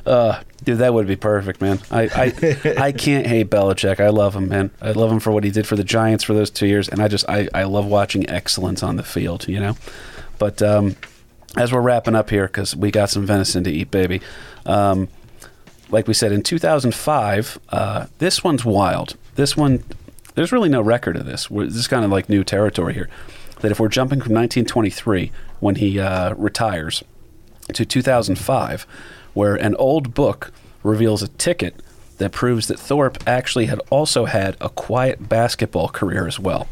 Uh, 0.06 0.40
dude, 0.64 0.78
that 0.78 0.94
would 0.94 1.06
be 1.06 1.16
perfect, 1.16 1.60
man. 1.60 1.80
I, 1.90 2.02
I, 2.02 2.74
I 2.86 2.92
can't 2.92 3.26
hate 3.26 3.50
Belichick. 3.50 4.00
I 4.00 4.08
love 4.08 4.34
him, 4.34 4.48
man. 4.48 4.70
I 4.80 4.92
love 4.92 5.10
him 5.10 5.20
for 5.20 5.30
what 5.32 5.44
he 5.44 5.50
did 5.50 5.66
for 5.66 5.76
the 5.76 5.84
Giants 5.84 6.22
for 6.24 6.32
those 6.34 6.50
two 6.50 6.66
years, 6.66 6.88
and 6.88 7.00
I 7.00 7.08
just 7.08 7.28
I, 7.28 7.48
I 7.54 7.64
love 7.64 7.86
watching 7.86 8.28
excellence 8.30 8.82
on 8.82 8.96
the 8.96 9.02
field, 9.02 9.48
you 9.48 9.58
know. 9.60 9.76
But 10.38 10.62
um, 10.62 10.96
as 11.56 11.72
we're 11.72 11.80
wrapping 11.80 12.14
up 12.14 12.30
here, 12.30 12.46
because 12.46 12.76
we 12.76 12.90
got 12.90 13.10
some 13.10 13.26
venison 13.26 13.64
to 13.64 13.70
eat, 13.70 13.90
baby. 13.90 14.20
Um, 14.64 15.08
like 15.90 16.08
we 16.08 16.14
said 16.14 16.32
in 16.32 16.42
2005, 16.42 17.58
uh, 17.70 18.06
this 18.18 18.42
one's 18.42 18.64
wild. 18.64 19.16
This 19.36 19.56
one, 19.56 19.84
there's 20.34 20.52
really 20.52 20.68
no 20.68 20.80
record 20.80 21.16
of 21.16 21.26
this. 21.26 21.50
We're, 21.50 21.66
this 21.66 21.76
is 21.76 21.88
kind 21.88 22.04
of 22.04 22.10
like 22.10 22.28
new 22.28 22.44
territory 22.44 22.94
here. 22.94 23.08
That 23.60 23.70
if 23.70 23.80
we're 23.80 23.88
jumping 23.88 24.20
from 24.20 24.34
1923 24.34 25.32
when 25.60 25.76
he 25.76 25.98
uh, 25.98 26.34
retires 26.34 27.02
to 27.72 27.84
2005, 27.84 28.86
where 29.34 29.54
an 29.56 29.74
old 29.76 30.14
book 30.14 30.52
reveals 30.82 31.22
a 31.22 31.28
ticket 31.28 31.82
that 32.18 32.32
proves 32.32 32.68
that 32.68 32.78
Thorpe 32.78 33.18
actually 33.26 33.66
had 33.66 33.80
also 33.90 34.24
had 34.24 34.56
a 34.60 34.68
quiet 34.68 35.28
basketball 35.28 35.88
career 35.88 36.26
as 36.26 36.38
well. 36.38 36.68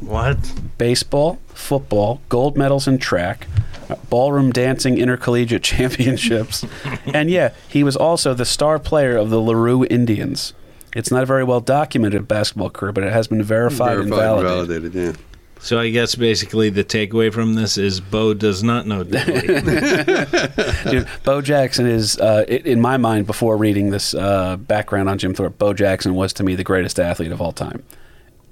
What? 0.00 0.38
Baseball, 0.78 1.38
football, 1.48 2.20
gold 2.28 2.56
medals 2.56 2.88
in 2.88 2.98
track, 2.98 3.46
ballroom 4.10 4.50
dancing 4.50 4.98
intercollegiate 4.98 5.62
championships, 5.72 6.64
and 7.06 7.30
yeah, 7.30 7.52
he 7.68 7.84
was 7.84 7.96
also 7.96 8.34
the 8.34 8.44
star 8.44 8.78
player 8.78 9.16
of 9.16 9.30
the 9.30 9.40
LaRue 9.40 9.84
Indians. 9.90 10.54
It's 10.94 11.10
not 11.10 11.22
a 11.22 11.26
very 11.26 11.44
well 11.44 11.60
documented 11.60 12.28
basketball 12.28 12.70
career, 12.70 12.92
but 12.92 13.04
it 13.04 13.12
has 13.12 13.28
been 13.28 13.42
verified, 13.42 13.98
and 13.98 14.08
Verified 14.08 14.28
and 14.38 14.42
validated. 14.42 14.82
validated. 14.92 15.16
Yeah. 15.18 15.22
So 15.60 15.78
I 15.78 15.90
guess 15.90 16.16
basically 16.16 16.70
the 16.70 16.82
takeaway 16.82 17.32
from 17.32 17.54
this 17.54 17.78
is 17.78 18.00
Bo 18.00 18.34
does 18.34 18.64
not 18.64 18.84
know 18.84 19.04
diddly. 19.04 20.90
Dude, 20.90 21.06
Bo 21.24 21.40
Jackson 21.40 21.86
is, 21.86 22.18
uh, 22.18 22.44
in 22.48 22.80
my 22.80 22.96
mind, 22.96 23.26
before 23.28 23.56
reading 23.56 23.90
this 23.90 24.12
uh, 24.12 24.56
background 24.56 25.08
on 25.08 25.18
Jim 25.18 25.34
Thorpe, 25.34 25.56
Bo 25.58 25.72
Jackson 25.72 26.14
was 26.14 26.32
to 26.34 26.42
me 26.42 26.56
the 26.56 26.64
greatest 26.64 26.98
athlete 26.98 27.30
of 27.30 27.40
all 27.40 27.52
time. 27.52 27.84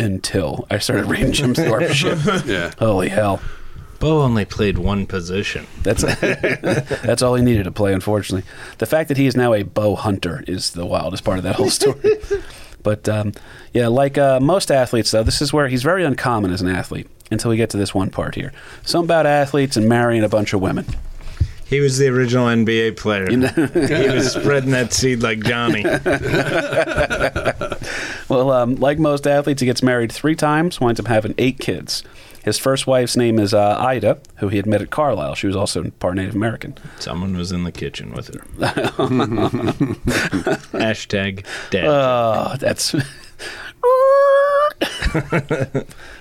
Until 0.00 0.66
I 0.70 0.78
started 0.78 1.06
reading 1.06 1.32
Jim 1.32 1.54
Thorpe 1.54 1.90
shit. 1.90 2.18
Yeah. 2.46 2.72
Holy 2.78 3.10
hell. 3.10 3.40
Bo 3.98 4.22
only 4.22 4.46
played 4.46 4.78
one 4.78 5.04
position. 5.06 5.66
That's 5.82 6.02
that's 6.20 7.20
all 7.20 7.34
he 7.34 7.42
needed 7.42 7.64
to 7.64 7.70
play. 7.70 7.92
Unfortunately, 7.92 8.48
the 8.78 8.86
fact 8.86 9.08
that 9.08 9.18
he 9.18 9.26
is 9.26 9.36
now 9.36 9.52
a 9.52 9.62
bow 9.62 9.94
hunter 9.94 10.42
is 10.48 10.70
the 10.70 10.86
wildest 10.86 11.22
part 11.22 11.36
of 11.36 11.44
that 11.44 11.56
whole 11.56 11.68
story. 11.68 12.16
but 12.82 13.10
um, 13.10 13.32
yeah, 13.74 13.88
like 13.88 14.16
uh, 14.16 14.40
most 14.40 14.70
athletes, 14.70 15.10
though, 15.10 15.22
this 15.22 15.42
is 15.42 15.52
where 15.52 15.68
he's 15.68 15.82
very 15.82 16.02
uncommon 16.02 16.50
as 16.50 16.62
an 16.62 16.68
athlete 16.68 17.08
until 17.30 17.50
we 17.50 17.58
get 17.58 17.68
to 17.70 17.76
this 17.76 17.94
one 17.94 18.08
part 18.08 18.34
here. 18.34 18.52
Something 18.82 19.06
about 19.06 19.26
athletes 19.26 19.76
and 19.76 19.86
marrying 19.86 20.24
a 20.24 20.30
bunch 20.30 20.54
of 20.54 20.62
women. 20.62 20.86
He 21.70 21.80
was 21.80 21.98
the 21.98 22.08
original 22.08 22.46
NBA 22.46 22.96
player. 22.96 23.28
he 23.30 24.08
was 24.14 24.32
spreading 24.32 24.70
that 24.72 24.92
seed 24.92 25.22
like 25.22 25.40
Johnny. 25.40 25.84
Well, 28.28 28.52
um, 28.52 28.76
like 28.76 28.98
most 29.00 29.26
athletes, 29.26 29.60
he 29.60 29.66
gets 29.66 29.82
married 29.82 30.12
three 30.12 30.36
times, 30.36 30.80
winds 30.80 31.00
up 31.00 31.08
having 31.08 31.34
eight 31.36 31.58
kids. 31.58 32.04
His 32.44 32.58
first 32.58 32.86
wife's 32.86 33.16
name 33.16 33.40
is 33.40 33.52
uh, 33.52 33.76
Ida, 33.80 34.20
who 34.36 34.46
he 34.48 34.56
had 34.56 34.66
met 34.66 34.80
at 34.80 34.90
Carlisle. 34.90 35.34
She 35.34 35.48
was 35.48 35.56
also 35.56 35.90
part 35.98 36.14
Native 36.14 36.36
American. 36.36 36.76
Someone 37.00 37.36
was 37.36 37.50
in 37.50 37.64
the 37.64 37.72
kitchen 37.72 38.12
with 38.12 38.28
her. 38.32 38.40
Hashtag 40.78 41.44
dad. 41.70 41.86
Oh, 41.86 42.54
that's. 42.60 42.94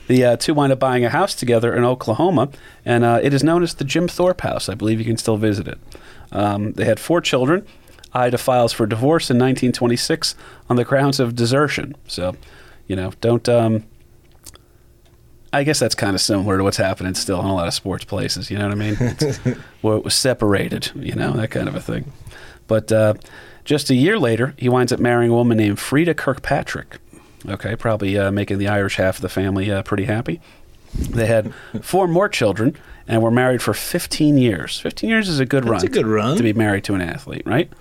the 0.09 0.25
uh, 0.25 0.35
two 0.37 0.55
wind 0.55 0.73
up 0.73 0.79
buying 0.79 1.05
a 1.05 1.09
house 1.09 1.35
together 1.35 1.73
in 1.73 1.85
Oklahoma, 1.85 2.49
and 2.83 3.03
uh, 3.05 3.19
it 3.21 3.31
is 3.31 3.43
known 3.43 3.61
as 3.61 3.75
the 3.75 3.83
Jim 3.83 4.07
Thorpe 4.07 4.41
House. 4.41 4.67
I 4.67 4.73
believe 4.73 4.97
you 4.97 5.05
can 5.05 5.17
still 5.17 5.37
visit 5.37 5.67
it. 5.67 5.77
Um, 6.31 6.73
they 6.73 6.83
had 6.83 6.99
four 6.99 7.21
children. 7.21 7.65
Ida 8.11 8.39
files 8.39 8.73
for 8.73 8.87
divorce 8.87 9.29
in 9.29 9.37
1926 9.37 10.33
on 10.67 10.77
the 10.77 10.83
grounds 10.83 11.19
of 11.19 11.35
desertion. 11.35 11.95
So, 12.07 12.35
you 12.87 12.95
know, 12.95 13.13
don't. 13.21 13.47
Um, 13.47 13.83
I 15.53 15.63
guess 15.63 15.77
that's 15.77 15.95
kind 15.95 16.15
of 16.15 16.21
similar 16.21 16.57
to 16.57 16.63
what's 16.63 16.77
happening 16.77 17.13
still 17.13 17.39
in 17.39 17.45
a 17.45 17.53
lot 17.53 17.67
of 17.67 17.73
sports 17.75 18.03
places. 18.03 18.49
You 18.49 18.57
know 18.57 18.67
what 18.67 18.71
I 18.71 18.91
mean? 18.91 18.95
Where 19.81 19.97
it 19.97 20.03
was 20.03 20.15
separated. 20.15 20.91
You 20.95 21.13
know 21.13 21.33
that 21.33 21.51
kind 21.51 21.67
of 21.67 21.75
a 21.75 21.81
thing. 21.81 22.11
But 22.65 22.91
uh, 22.91 23.13
just 23.63 23.91
a 23.91 23.95
year 23.95 24.17
later, 24.17 24.55
he 24.57 24.69
winds 24.69 24.91
up 24.91 24.99
marrying 24.99 25.31
a 25.31 25.35
woman 25.35 25.57
named 25.57 25.77
Freeda 25.77 26.17
Kirkpatrick. 26.17 26.97
Okay, 27.47 27.75
probably 27.75 28.17
uh, 28.17 28.31
making 28.31 28.57
the 28.57 28.67
Irish 28.67 28.97
half 28.97 29.15
of 29.17 29.21
the 29.21 29.29
family 29.29 29.71
uh, 29.71 29.81
pretty 29.83 30.05
happy. 30.05 30.41
They 30.93 31.25
had 31.27 31.53
four 31.81 32.07
more 32.07 32.27
children 32.29 32.75
and 33.07 33.21
were 33.21 33.31
married 33.31 33.61
for 33.61 33.73
15 33.73 34.37
years. 34.37 34.79
15 34.79 35.09
years 35.09 35.29
is 35.29 35.39
a 35.39 35.45
good 35.45 35.63
That's 35.63 35.71
run. 35.71 35.85
a 35.85 35.87
good 35.87 36.05
run. 36.07 36.37
to 36.37 36.43
be 36.43 36.53
married 36.53 36.83
to 36.85 36.93
an 36.95 37.01
athlete, 37.01 37.43
right? 37.45 37.71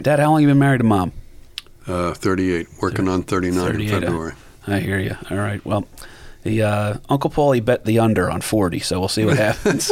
Dad, 0.00 0.18
how 0.18 0.30
long 0.30 0.40
have 0.40 0.42
you 0.42 0.48
been 0.48 0.58
married 0.58 0.78
to 0.78 0.84
mom? 0.84 1.12
Uh, 1.86 2.14
38, 2.14 2.66
working 2.80 3.08
on 3.08 3.22
39 3.22 3.64
in 3.66 3.72
38, 3.72 3.92
uh, 3.94 4.00
February. 4.00 4.32
I 4.66 4.80
hear 4.80 4.98
you. 4.98 5.16
All 5.30 5.36
right. 5.36 5.64
Well, 5.64 5.86
He, 6.42 6.60
uh, 6.62 6.96
Uncle 7.08 7.30
Paulie 7.30 7.64
bet 7.64 7.84
the 7.84 7.98
under 8.00 8.28
on 8.30 8.40
40, 8.40 8.80
so 8.80 8.98
we'll 8.98 9.08
see 9.08 9.24
what 9.24 9.36
happens. 9.36 9.90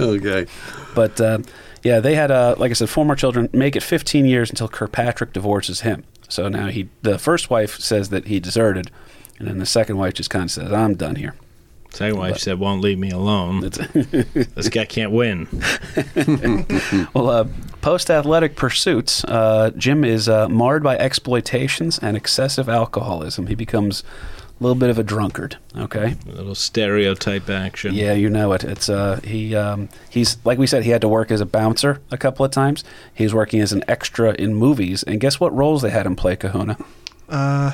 Okay. 0.00 0.46
But 0.94 1.20
uh, 1.20 1.38
yeah, 1.82 2.00
they 2.00 2.14
had, 2.14 2.30
uh, 2.30 2.54
like 2.58 2.70
I 2.70 2.74
said, 2.74 2.88
four 2.88 3.04
more 3.04 3.16
children. 3.16 3.48
Make 3.52 3.76
it 3.76 3.82
15 3.82 4.24
years 4.26 4.50
until 4.50 4.68
Kirkpatrick 4.68 5.32
divorces 5.32 5.80
him. 5.82 6.04
So 6.28 6.48
now 6.48 6.68
he, 6.68 6.88
the 7.02 7.18
first 7.18 7.50
wife 7.50 7.78
says 7.78 8.08
that 8.10 8.26
he 8.26 8.40
deserted, 8.40 8.90
and 9.38 9.48
then 9.48 9.58
the 9.58 9.66
second 9.66 9.96
wife 9.96 10.14
just 10.14 10.30
kind 10.30 10.44
of 10.44 10.50
says, 10.50 10.72
"I'm 10.72 10.94
done 10.94 11.16
here." 11.16 11.34
Second 11.90 12.18
wife 12.18 12.38
said, 12.38 12.58
"Won't 12.58 12.80
leave 12.80 12.98
me 12.98 13.10
alone. 13.10 13.60
this 13.60 14.68
guy 14.68 14.84
can't 14.84 15.12
win." 15.12 15.46
Well, 17.14 17.30
uh, 17.30 17.46
post 17.80 18.10
athletic 18.10 18.56
pursuits, 18.56 19.24
uh, 19.24 19.70
Jim 19.76 20.04
is 20.04 20.28
uh, 20.28 20.48
marred 20.48 20.82
by 20.82 20.96
exploitations 20.96 21.98
and 21.98 22.16
excessive 22.16 22.68
alcoholism. 22.68 23.46
He 23.46 23.54
becomes 23.54 24.02
a 24.60 24.62
little 24.62 24.76
bit 24.76 24.88
of 24.90 24.98
a 24.98 25.02
drunkard. 25.02 25.56
Okay. 25.76 26.14
A 26.28 26.32
little 26.32 26.54
stereotype 26.54 27.50
action. 27.50 27.94
Yeah, 27.94 28.12
you 28.12 28.30
know 28.30 28.52
it. 28.52 28.62
It's 28.64 28.88
uh, 28.88 29.20
he 29.24 29.54
um, 29.56 29.88
he's 30.10 30.36
like 30.44 30.58
we 30.58 30.66
said, 30.66 30.84
he 30.84 30.90
had 30.90 31.00
to 31.00 31.08
work 31.08 31.30
as 31.30 31.40
a 31.40 31.46
bouncer 31.46 32.00
a 32.10 32.16
couple 32.16 32.44
of 32.44 32.52
times. 32.52 32.84
He 33.12 33.24
was 33.24 33.34
working 33.34 33.60
as 33.60 33.72
an 33.72 33.82
extra 33.88 34.32
in 34.34 34.54
movies, 34.54 35.02
and 35.02 35.20
guess 35.20 35.40
what 35.40 35.54
roles 35.54 35.82
they 35.82 35.90
had 35.90 36.06
him 36.06 36.14
play 36.16 36.36
Kahuna? 36.36 36.76
Uh, 37.28 37.72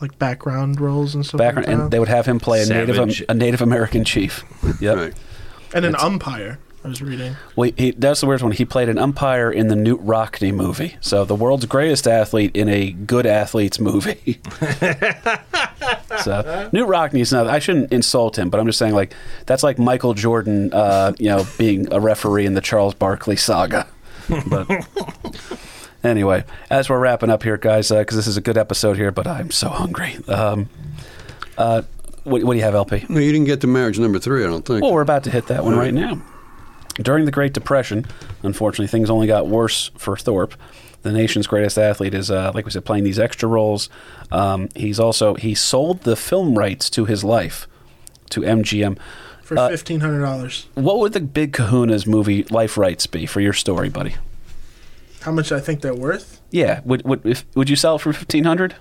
like 0.00 0.18
background 0.18 0.80
roles 0.80 1.14
and 1.14 1.24
stuff. 1.24 1.38
Background, 1.38 1.66
like 1.68 1.76
that. 1.76 1.82
and 1.84 1.90
they 1.90 1.98
would 1.98 2.08
have 2.08 2.26
him 2.26 2.38
play 2.38 2.62
a 2.62 2.66
Native 2.66 3.24
a 3.28 3.34
Native 3.34 3.62
American 3.62 4.04
chief. 4.04 4.44
Yep. 4.80 4.96
Right. 4.96 5.14
and 5.74 5.84
an 5.84 5.96
umpire. 5.96 6.58
I 6.88 6.90
was 6.90 7.02
reading. 7.02 7.36
Well, 7.54 7.70
he, 7.76 7.90
that's 7.90 8.22
the 8.22 8.26
weird 8.26 8.40
one. 8.40 8.52
He 8.52 8.64
played 8.64 8.88
an 8.88 8.96
umpire 8.96 9.50
in 9.50 9.68
the 9.68 9.74
Knute 9.74 10.00
Rockne 10.00 10.54
movie. 10.54 10.96
So 11.02 11.26
the 11.26 11.34
world's 11.34 11.66
greatest 11.66 12.08
athlete 12.08 12.56
in 12.56 12.66
a 12.70 12.92
good 12.92 13.26
athlete's 13.26 13.78
movie. 13.78 14.40
so 14.54 16.40
Knute 16.72 16.88
Rockne's 16.88 17.30
not. 17.30 17.46
I 17.46 17.58
shouldn't 17.58 17.92
insult 17.92 18.38
him, 18.38 18.48
but 18.48 18.58
I'm 18.58 18.64
just 18.64 18.78
saying 18.78 18.94
like 18.94 19.12
that's 19.44 19.62
like 19.62 19.78
Michael 19.78 20.14
Jordan, 20.14 20.72
uh, 20.72 21.12
you 21.18 21.28
know, 21.28 21.46
being 21.58 21.92
a 21.92 22.00
referee 22.00 22.46
in 22.46 22.54
the 22.54 22.62
Charles 22.62 22.94
Barkley 22.94 23.36
saga. 23.36 23.86
But 24.46 24.66
anyway, 26.02 26.44
as 26.70 26.88
we're 26.88 27.00
wrapping 27.00 27.28
up 27.28 27.42
here, 27.42 27.58
guys, 27.58 27.90
because 27.90 28.16
this 28.16 28.26
is 28.26 28.38
a 28.38 28.42
good 28.42 28.56
episode 28.56 28.96
here, 28.96 29.12
but 29.12 29.26
I'm 29.26 29.50
so 29.50 29.68
hungry. 29.68 30.16
Um, 30.26 30.70
uh, 31.58 31.82
what, 32.24 32.44
what 32.44 32.54
do 32.54 32.58
you 32.58 32.64
have, 32.64 32.74
LP? 32.74 33.04
No, 33.10 33.20
you 33.20 33.30
didn't 33.30 33.46
get 33.46 33.60
to 33.60 33.66
marriage 33.66 33.98
number 33.98 34.18
three, 34.18 34.42
I 34.42 34.46
don't 34.46 34.64
think. 34.64 34.80
Well, 34.80 34.94
we're 34.94 35.02
about 35.02 35.24
to 35.24 35.30
hit 35.30 35.48
that 35.48 35.64
one 35.64 35.76
right 35.76 35.92
now. 35.92 36.22
During 37.00 37.24
the 37.24 37.30
Great 37.30 37.52
Depression, 37.52 38.06
unfortunately, 38.42 38.88
things 38.88 39.08
only 39.10 39.26
got 39.26 39.46
worse 39.46 39.90
for 39.96 40.16
Thorpe. 40.16 40.54
The 41.02 41.12
nation's 41.12 41.46
greatest 41.46 41.78
athlete 41.78 42.12
is, 42.12 42.30
uh, 42.30 42.50
like 42.54 42.64
we 42.64 42.72
said, 42.72 42.84
playing 42.84 43.04
these 43.04 43.18
extra 43.20 43.48
roles. 43.48 43.88
Um, 44.32 44.68
he's 44.74 44.98
also 44.98 45.34
he 45.34 45.54
sold 45.54 46.02
the 46.02 46.16
film 46.16 46.58
rights 46.58 46.90
to 46.90 47.04
his 47.04 47.22
life 47.22 47.68
to 48.30 48.40
MGM. 48.40 48.98
For 49.42 49.56
Uh, 49.56 49.68
fifteen 49.68 50.00
hundred 50.00 50.20
dollars. 50.22 50.66
What 50.74 50.98
would 50.98 51.12
the 51.12 51.20
Big 51.20 51.52
Kahuna's 51.52 52.06
movie 52.06 52.42
life 52.50 52.76
rights 52.76 53.06
be 53.06 53.26
for 53.26 53.40
your 53.40 53.52
story, 53.52 53.88
buddy? 53.88 54.16
How 55.20 55.30
much 55.32 55.52
I 55.52 55.60
think 55.60 55.80
they're 55.80 55.94
worth? 55.94 56.40
Yeah, 56.50 56.80
would 56.84 57.04
would 57.04 57.24
if, 57.24 57.44
would 57.54 57.70
you 57.70 57.76
sell 57.76 57.96
it 57.96 58.00
for 58.00 58.12
fifteen 58.12 58.44
hundred? 58.44 58.74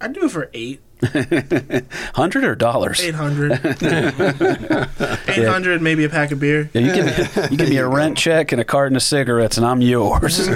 I'd 0.00 0.14
do 0.14 0.24
it 0.24 0.30
for 0.30 0.50
eight. 0.54 0.80
Hundred 2.14 2.44
or 2.44 2.54
dollars? 2.54 3.00
Eight 3.00 3.14
hundred. 3.14 3.52
Eight 5.28 5.46
hundred, 5.46 5.82
maybe 5.82 6.04
a 6.04 6.08
pack 6.08 6.30
of 6.30 6.40
beer. 6.40 6.70
Yeah, 6.72 6.80
you 6.80 6.94
give 6.94 7.04
me 7.04 7.48
you 7.50 7.56
give 7.58 7.68
me 7.68 7.76
a 7.76 7.86
rent 7.88 8.16
check 8.16 8.50
and 8.52 8.60
a 8.62 8.64
carton 8.64 8.96
of 8.96 9.02
cigarettes, 9.02 9.58
and 9.58 9.66
I'm 9.66 9.82
yours. 9.82 10.48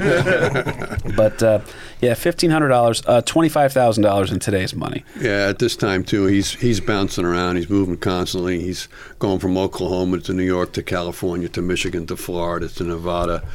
but 1.14 1.42
uh, 1.42 1.60
yeah, 2.00 2.14
fifteen 2.14 2.50
hundred 2.50 2.68
dollars, 2.68 3.02
uh, 3.06 3.20
twenty 3.20 3.50
five 3.50 3.74
thousand 3.74 4.02
dollars 4.02 4.32
in 4.32 4.38
today's 4.38 4.74
money. 4.74 5.04
Yeah, 5.20 5.48
at 5.48 5.58
this 5.58 5.76
time 5.76 6.04
too, 6.04 6.24
he's 6.24 6.52
he's 6.54 6.80
bouncing 6.80 7.26
around. 7.26 7.56
He's 7.56 7.68
moving 7.68 7.98
constantly. 7.98 8.60
He's 8.60 8.88
going 9.18 9.40
from 9.40 9.58
Oklahoma 9.58 10.20
to 10.20 10.32
New 10.32 10.44
York 10.44 10.72
to 10.72 10.82
California 10.82 11.50
to 11.50 11.60
Michigan 11.60 12.06
to 12.06 12.16
Florida 12.16 12.68
to 12.70 12.84
Nevada, 12.84 13.46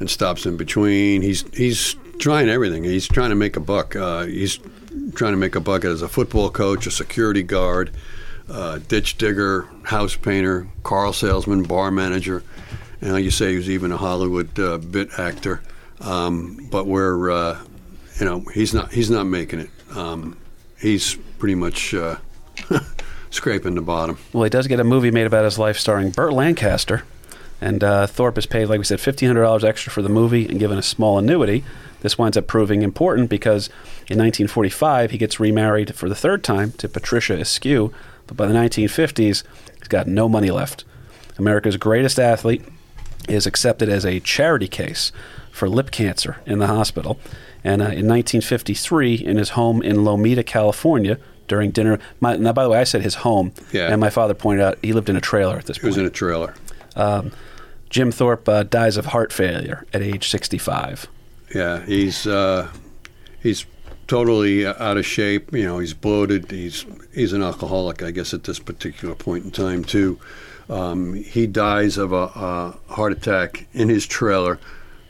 and 0.00 0.10
stops 0.10 0.44
in 0.44 0.56
between. 0.56 1.22
He's 1.22 1.44
he's 1.54 1.94
trying 2.18 2.48
everything. 2.48 2.82
He's 2.82 3.06
trying 3.06 3.30
to 3.30 3.36
make 3.36 3.54
a 3.54 3.60
buck. 3.60 3.94
Uh, 3.94 4.24
he's 4.24 4.58
trying 5.14 5.32
to 5.32 5.36
make 5.36 5.54
a 5.54 5.60
bucket 5.60 5.90
as 5.90 6.02
a 6.02 6.08
football 6.08 6.50
coach, 6.50 6.86
a 6.86 6.90
security 6.90 7.42
guard, 7.42 7.90
uh, 8.48 8.78
ditch 8.88 9.18
digger, 9.18 9.68
house 9.84 10.16
painter, 10.16 10.68
car 10.82 11.12
salesman, 11.12 11.62
bar 11.62 11.90
manager, 11.90 12.42
and 13.00 13.12
like 13.12 13.24
you 13.24 13.30
say, 13.30 13.50
he 13.50 13.56
was 13.56 13.68
even 13.68 13.90
a 13.90 13.96
Hollywood 13.96 14.58
uh, 14.58 14.78
bit 14.78 15.18
actor. 15.18 15.60
Um, 16.00 16.68
but 16.70 16.86
we're 16.86 17.30
uh, 17.30 17.60
you 18.18 18.26
know 18.26 18.40
he's 18.54 18.72
not 18.72 18.92
he's 18.92 19.10
not 19.10 19.24
making 19.24 19.60
it. 19.60 19.70
Um, 19.94 20.36
he's 20.78 21.16
pretty 21.38 21.56
much 21.56 21.94
uh, 21.94 22.16
scraping 23.30 23.74
the 23.74 23.82
bottom. 23.82 24.18
Well, 24.32 24.44
he 24.44 24.50
does 24.50 24.68
get 24.68 24.78
a 24.78 24.84
movie 24.84 25.10
made 25.10 25.26
about 25.26 25.44
his 25.44 25.58
life 25.58 25.78
starring 25.78 26.10
Burt 26.10 26.32
Lancaster. 26.32 27.04
And 27.60 27.84
uh, 27.84 28.08
Thorpe 28.08 28.38
is 28.38 28.46
paid, 28.46 28.66
like 28.66 28.78
we 28.78 28.84
said, 28.84 28.98
$1,500 28.98 29.62
extra 29.62 29.92
for 29.92 30.02
the 30.02 30.08
movie 30.08 30.48
and 30.48 30.58
given 30.58 30.78
a 30.78 30.82
small 30.82 31.18
annuity. 31.18 31.62
This 32.02 32.18
winds 32.18 32.36
up 32.36 32.46
proving 32.46 32.82
important 32.82 33.30
because 33.30 33.68
in 34.10 34.18
1945, 34.18 35.10
he 35.12 35.18
gets 35.18 35.40
remarried 35.40 35.94
for 35.94 36.08
the 36.08 36.14
third 36.14 36.44
time 36.44 36.72
to 36.72 36.88
Patricia 36.88 37.34
Askew. 37.38 37.92
But 38.26 38.36
by 38.36 38.46
the 38.46 38.54
1950s, 38.54 39.16
he's 39.78 39.88
got 39.88 40.06
no 40.06 40.28
money 40.28 40.50
left. 40.50 40.84
America's 41.38 41.76
greatest 41.76 42.18
athlete 42.18 42.62
is 43.28 43.46
accepted 43.46 43.88
as 43.88 44.04
a 44.04 44.20
charity 44.20 44.68
case 44.68 45.12
for 45.50 45.68
lip 45.68 45.90
cancer 45.90 46.40
in 46.44 46.58
the 46.58 46.66
hospital. 46.66 47.18
And 47.64 47.80
uh, 47.80 47.86
in 47.86 48.08
1953, 48.08 49.14
in 49.14 49.36
his 49.36 49.50
home 49.50 49.80
in 49.82 49.98
Lomita, 49.98 50.44
California, 50.44 51.18
during 51.48 51.70
dinner. 51.70 51.98
My, 52.20 52.36
now, 52.36 52.52
by 52.52 52.62
the 52.64 52.70
way, 52.70 52.78
I 52.78 52.84
said 52.84 53.02
his 53.02 53.16
home, 53.16 53.52
Yeah. 53.72 53.88
and 53.92 54.00
my 54.00 54.10
father 54.10 54.32
pointed 54.34 54.64
out 54.64 54.78
he 54.82 54.92
lived 54.92 55.08
in 55.10 55.16
a 55.16 55.20
trailer 55.20 55.56
at 55.56 55.66
this 55.66 55.76
point. 55.78 55.82
He 55.82 55.88
was 55.88 55.98
in 55.98 56.06
a 56.06 56.10
trailer. 56.10 56.54
Jim 57.90 58.10
Thorpe 58.10 58.48
uh, 58.48 58.62
dies 58.62 58.96
of 58.96 59.06
heart 59.06 59.32
failure 59.32 59.86
at 59.92 60.00
age 60.02 60.28
65. 60.30 61.06
Yeah, 61.54 61.84
he's 61.84 62.26
uh, 62.26 62.70
he's 63.42 63.66
totally 64.06 64.66
out 64.66 64.96
of 64.96 65.06
shape. 65.06 65.52
You 65.52 65.64
know, 65.64 65.78
he's 65.78 65.94
bloated. 65.94 66.50
He's 66.50 66.86
he's 67.14 67.32
an 67.32 67.42
alcoholic, 67.42 68.02
I 68.02 68.10
guess, 68.10 68.32
at 68.34 68.44
this 68.44 68.58
particular 68.58 69.14
point 69.14 69.44
in 69.44 69.50
time 69.50 69.84
too. 69.84 70.18
Um, 70.70 71.14
he 71.14 71.46
dies 71.46 71.98
of 71.98 72.12
a, 72.12 72.30
a 72.34 72.78
heart 72.88 73.12
attack 73.12 73.66
in 73.72 73.88
his 73.88 74.06
trailer. 74.06 74.58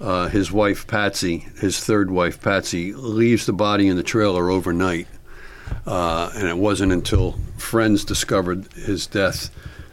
Uh, 0.01 0.29
his 0.29 0.51
wife 0.51 0.89
Patsy, 0.89 1.47
his 1.61 1.79
third 1.79 2.11
wife 2.11 2.41
Patsy, 2.41 2.93
leaves 2.93 3.47
the 3.47 3.53
body 3.53 3.87
in 3.87 3.97
the 3.97 4.03
trailer 4.03 4.51
overnight, 4.51 5.07
uh, 5.87 6.33
and 6.35 6.49
it 6.49 6.57
wasn't 6.57 6.91
until 6.91 7.39
friends 7.57 8.05
discovered 8.05 8.73
his 8.73 9.07
death 9.07 9.51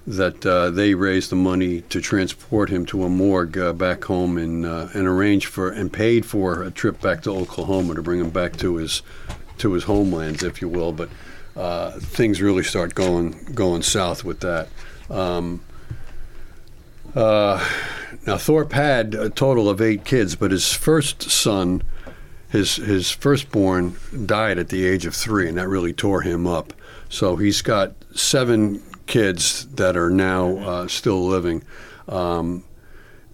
that 0.09 0.43
uh, 0.43 0.71
they 0.71 0.95
raised 0.95 1.29
the 1.29 1.35
money 1.35 1.81
to 1.81 2.01
transport 2.01 2.71
him 2.71 2.83
to 2.83 3.03
a 3.03 3.09
morgue 3.09 3.55
uh, 3.59 3.71
back 3.73 4.03
home 4.05 4.39
and 4.39 4.65
uh, 4.65 4.87
and 4.95 5.07
arranged 5.07 5.45
for 5.45 5.69
and 5.69 5.93
paid 5.93 6.25
for 6.25 6.63
a 6.63 6.71
trip 6.71 6.99
back 6.99 7.21
to 7.21 7.31
Oklahoma 7.31 7.93
to 7.93 8.01
bring 8.01 8.19
him 8.19 8.31
back 8.31 8.57
to 8.57 8.77
his 8.77 9.03
to 9.59 9.73
his 9.73 9.83
homelands, 9.83 10.41
if 10.41 10.61
you 10.61 10.67
will. 10.67 10.91
But 10.91 11.09
uh, 11.55 11.91
things 11.99 12.41
really 12.41 12.63
start 12.63 12.95
going 12.95 13.53
going 13.53 13.83
south 13.83 14.23
with 14.23 14.39
that. 14.39 14.67
Um, 15.11 15.61
uh, 17.13 17.63
now 18.25 18.37
Thorpe 18.37 18.73
had 18.73 19.13
a 19.13 19.29
total 19.29 19.69
of 19.69 19.79
eight 19.79 20.05
kids, 20.05 20.35
but 20.35 20.49
his 20.49 20.73
first 20.73 21.21
son, 21.29 21.83
his 22.49 22.77
his 22.77 23.11
firstborn, 23.11 23.95
died 24.25 24.57
at 24.57 24.69
the 24.69 24.87
age 24.87 25.05
of 25.05 25.13
three, 25.13 25.47
and 25.47 25.59
that 25.59 25.67
really 25.67 25.93
tore 25.93 26.21
him 26.21 26.47
up. 26.47 26.73
So 27.09 27.35
he's 27.35 27.61
got 27.61 27.93
seven 28.15 28.81
kids 29.09 29.65
that 29.75 29.97
are 29.97 30.09
now 30.09 30.57
uh, 30.59 30.87
still 30.87 31.25
living. 31.25 31.63
Um, 32.07 32.63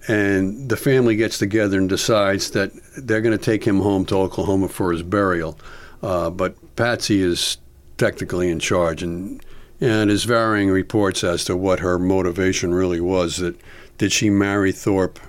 and 0.07 0.69
the 0.69 0.77
family 0.77 1.15
gets 1.15 1.37
together 1.37 1.77
and 1.77 1.89
decides 1.89 2.51
that 2.51 2.71
they're 2.97 3.21
going 3.21 3.37
to 3.37 3.43
take 3.43 3.63
him 3.63 3.81
home 3.81 4.05
to 4.05 4.15
Oklahoma 4.15 4.69
for 4.69 4.91
his 4.91 5.03
burial. 5.03 5.59
Uh, 6.01 6.29
but 6.29 6.55
Patsy 6.75 7.21
is 7.21 7.57
technically 7.97 8.49
in 8.49 8.59
charge, 8.59 9.03
and 9.03 9.43
and 9.81 10.09
there's 10.09 10.23
varying 10.23 10.69
reports 10.69 11.23
as 11.23 11.43
to 11.45 11.57
what 11.57 11.79
her 11.79 11.99
motivation 11.99 12.73
really 12.73 13.01
was. 13.01 13.37
That 13.37 13.55
did 13.97 14.11
she 14.11 14.29
marry 14.29 14.71
Thorpe 14.71 15.19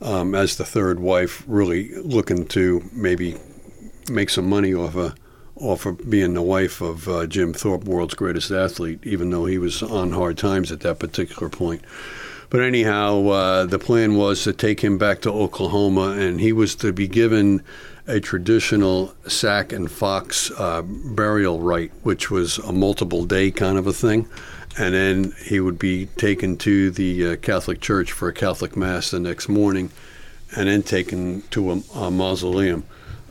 um, 0.00 0.34
as 0.34 0.56
the 0.56 0.64
third 0.64 1.00
wife, 1.00 1.44
really 1.46 1.94
looking 1.96 2.46
to 2.48 2.82
maybe 2.92 3.36
make 4.10 4.30
some 4.30 4.48
money 4.48 4.72
off 4.74 4.96
of 4.96 5.14
off 5.60 5.86
of 5.86 6.10
being 6.10 6.34
the 6.34 6.42
wife 6.42 6.80
of 6.80 7.08
uh, 7.08 7.26
Jim 7.26 7.52
Thorpe, 7.52 7.84
world's 7.84 8.14
greatest 8.14 8.50
athlete, 8.50 9.00
even 9.02 9.30
though 9.30 9.44
he 9.44 9.58
was 9.58 9.82
on 9.82 10.12
hard 10.12 10.38
times 10.38 10.72
at 10.72 10.80
that 10.80 10.98
particular 10.98 11.48
point. 11.48 11.82
But 12.48 12.62
anyhow, 12.62 13.28
uh, 13.28 13.66
the 13.66 13.78
plan 13.78 14.16
was 14.16 14.42
to 14.42 14.52
take 14.52 14.80
him 14.80 14.98
back 14.98 15.20
to 15.20 15.30
Oklahoma, 15.30 16.16
and 16.18 16.40
he 16.40 16.52
was 16.52 16.74
to 16.76 16.92
be 16.92 17.06
given 17.06 17.62
a 18.08 18.18
traditional 18.18 19.14
Sac 19.28 19.72
and 19.72 19.88
Fox 19.88 20.50
uh, 20.58 20.82
burial 20.82 21.60
rite, 21.60 21.92
which 22.02 22.28
was 22.28 22.58
a 22.58 22.72
multiple 22.72 23.24
day 23.24 23.52
kind 23.52 23.78
of 23.78 23.86
a 23.86 23.92
thing. 23.92 24.28
And 24.76 24.94
then 24.94 25.34
he 25.44 25.60
would 25.60 25.78
be 25.78 26.06
taken 26.06 26.56
to 26.58 26.90
the 26.90 27.28
uh, 27.28 27.36
Catholic 27.36 27.80
Church 27.80 28.10
for 28.10 28.28
a 28.28 28.32
Catholic 28.32 28.76
Mass 28.76 29.12
the 29.12 29.20
next 29.20 29.48
morning, 29.48 29.90
and 30.56 30.68
then 30.68 30.82
taken 30.82 31.42
to 31.50 31.70
a, 31.70 31.82
a 31.94 32.10
mausoleum. 32.10 32.84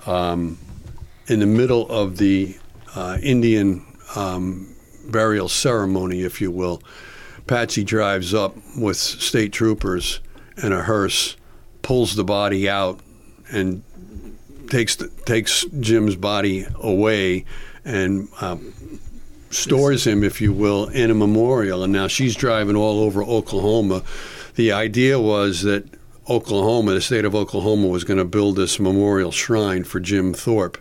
Um, 0.05 0.57
in 1.29 1.39
the 1.39 1.45
middle 1.45 1.87
of 1.89 2.17
the 2.17 2.57
uh, 2.95 3.17
Indian 3.21 3.85
um, 4.15 4.75
burial 5.05 5.47
ceremony, 5.47 6.21
if 6.21 6.41
you 6.41 6.51
will, 6.51 6.81
Patsy 7.47 7.83
drives 7.83 8.33
up 8.33 8.55
with 8.77 8.97
state 8.97 9.53
troopers 9.53 10.19
and 10.57 10.73
a 10.73 10.83
hearse, 10.83 11.35
pulls 11.81 12.15
the 12.15 12.23
body 12.23 12.69
out, 12.69 12.99
and 13.51 13.83
takes 14.69 14.95
the, 14.97 15.07
takes 15.25 15.65
Jim's 15.79 16.15
body 16.15 16.65
away 16.79 17.45
and 17.85 18.27
um, 18.41 18.73
stores 19.49 20.05
him, 20.05 20.23
if 20.23 20.41
you 20.41 20.53
will, 20.53 20.87
in 20.89 21.09
a 21.09 21.15
memorial. 21.15 21.83
And 21.83 21.93
now 21.93 22.07
she's 22.07 22.35
driving 22.35 22.75
all 22.75 22.99
over 22.99 23.23
Oklahoma. 23.23 24.03
The 24.55 24.71
idea 24.71 25.19
was 25.19 25.63
that 25.63 25.85
Oklahoma, 26.29 26.93
the 26.93 27.01
state 27.01 27.25
of 27.25 27.33
Oklahoma, 27.33 27.87
was 27.87 28.03
going 28.03 28.19
to 28.19 28.25
build 28.25 28.55
this 28.55 28.79
memorial 28.79 29.31
shrine 29.31 29.83
for 29.83 29.99
Jim 29.99 30.33
Thorpe. 30.33 30.77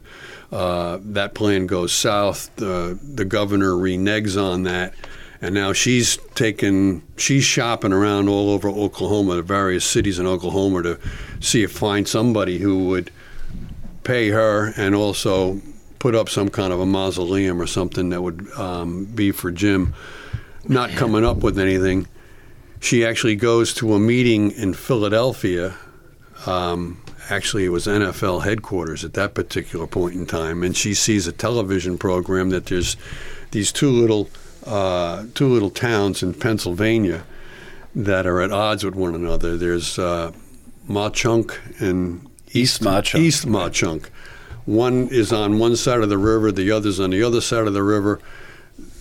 Uh, 0.51 0.99
that 1.03 1.35
plan 1.35 1.67
goes 1.67 1.93
south. 1.93 2.55
The, 2.57 2.99
the 3.03 3.25
governor 3.25 3.73
reneges 3.73 4.41
on 4.41 4.63
that. 4.65 4.95
And 5.41 5.55
now 5.55 5.73
she's 5.73 6.17
taken, 6.35 7.03
she's 7.17 7.45
shopping 7.45 7.93
around 7.93 8.29
all 8.29 8.51
over 8.51 8.69
Oklahoma, 8.69 9.37
the 9.37 9.43
various 9.43 9.85
cities 9.85 10.19
in 10.19 10.27
Oklahoma, 10.27 10.83
to 10.83 10.99
see 11.41 11.63
if 11.63 11.71
find 11.71 12.09
somebody 12.09 12.59
who 12.59 12.89
would 12.89 13.13
pay 14.03 14.31
her 14.31 14.73
and 14.77 14.95
also 14.95 15.61
put 15.99 16.15
up 16.15 16.29
some 16.29 16.49
kind 16.49 16.73
of 16.73 16.81
a 16.81 16.87
mausoleum 16.87 17.61
or 17.61 17.67
something 17.67 18.09
that 18.09 18.23
would 18.23 18.51
um, 18.53 19.05
be 19.05 19.31
for 19.31 19.51
Jim. 19.53 19.95
Not 20.67 20.91
coming 20.91 21.25
up 21.25 21.39
with 21.39 21.59
anything. 21.59 22.09
She 22.81 23.05
actually 23.05 23.37
goes 23.37 23.75
to 23.75 23.95
a 23.95 23.99
meeting 23.99 24.51
in 24.53 24.75
Philadelphia. 24.75 25.77
Um, 26.47 27.01
actually, 27.29 27.65
it 27.65 27.71
was 27.71 27.87
NFL 27.87 28.45
headquarters 28.45 29.05
at 29.05 29.15
that 29.15 29.35
particular 29.35 29.87
point 29.87 30.15
in 30.15 30.27
time, 30.27 30.63
and 30.63 30.77
she 30.77 30.95
sees 30.95 31.27
a 31.27 31.33
television 31.33 31.99
program 31.99 32.51
that 32.51 32.67
there's 32.67 32.97
these 33.51 33.73
two 33.73 33.91
little 33.91 34.29
uh, 34.67 35.25
two 35.35 35.49
little 35.49 35.71
towns 35.71 36.23
in 36.23 36.35
Pennsylvania 36.35 37.25
that 37.95 38.27
are 38.27 38.41
at 38.41 38.53
odds 38.53 38.85
with 38.85 38.95
one 38.95 39.15
another. 39.15 39.57
There's 39.57 39.99
uh, 39.99 40.33
and 40.89 42.27
East 42.53 42.83
Mauch 42.83 43.05
Chunk. 43.05 43.25
East 43.25 43.47
Mauch 43.47 43.73
Chunk. 43.73 44.11
One 44.65 45.09
is 45.09 45.33
on 45.33 45.59
one 45.59 45.77
side 45.77 46.01
of 46.01 46.09
the 46.09 46.19
river, 46.19 46.53
the 46.53 46.71
other's 46.71 47.01
on 47.01 47.11
the 47.11 47.23
other 47.23 47.41
side 47.41 47.67
of 47.67 47.73
the 47.73 47.83
river. 47.83 48.21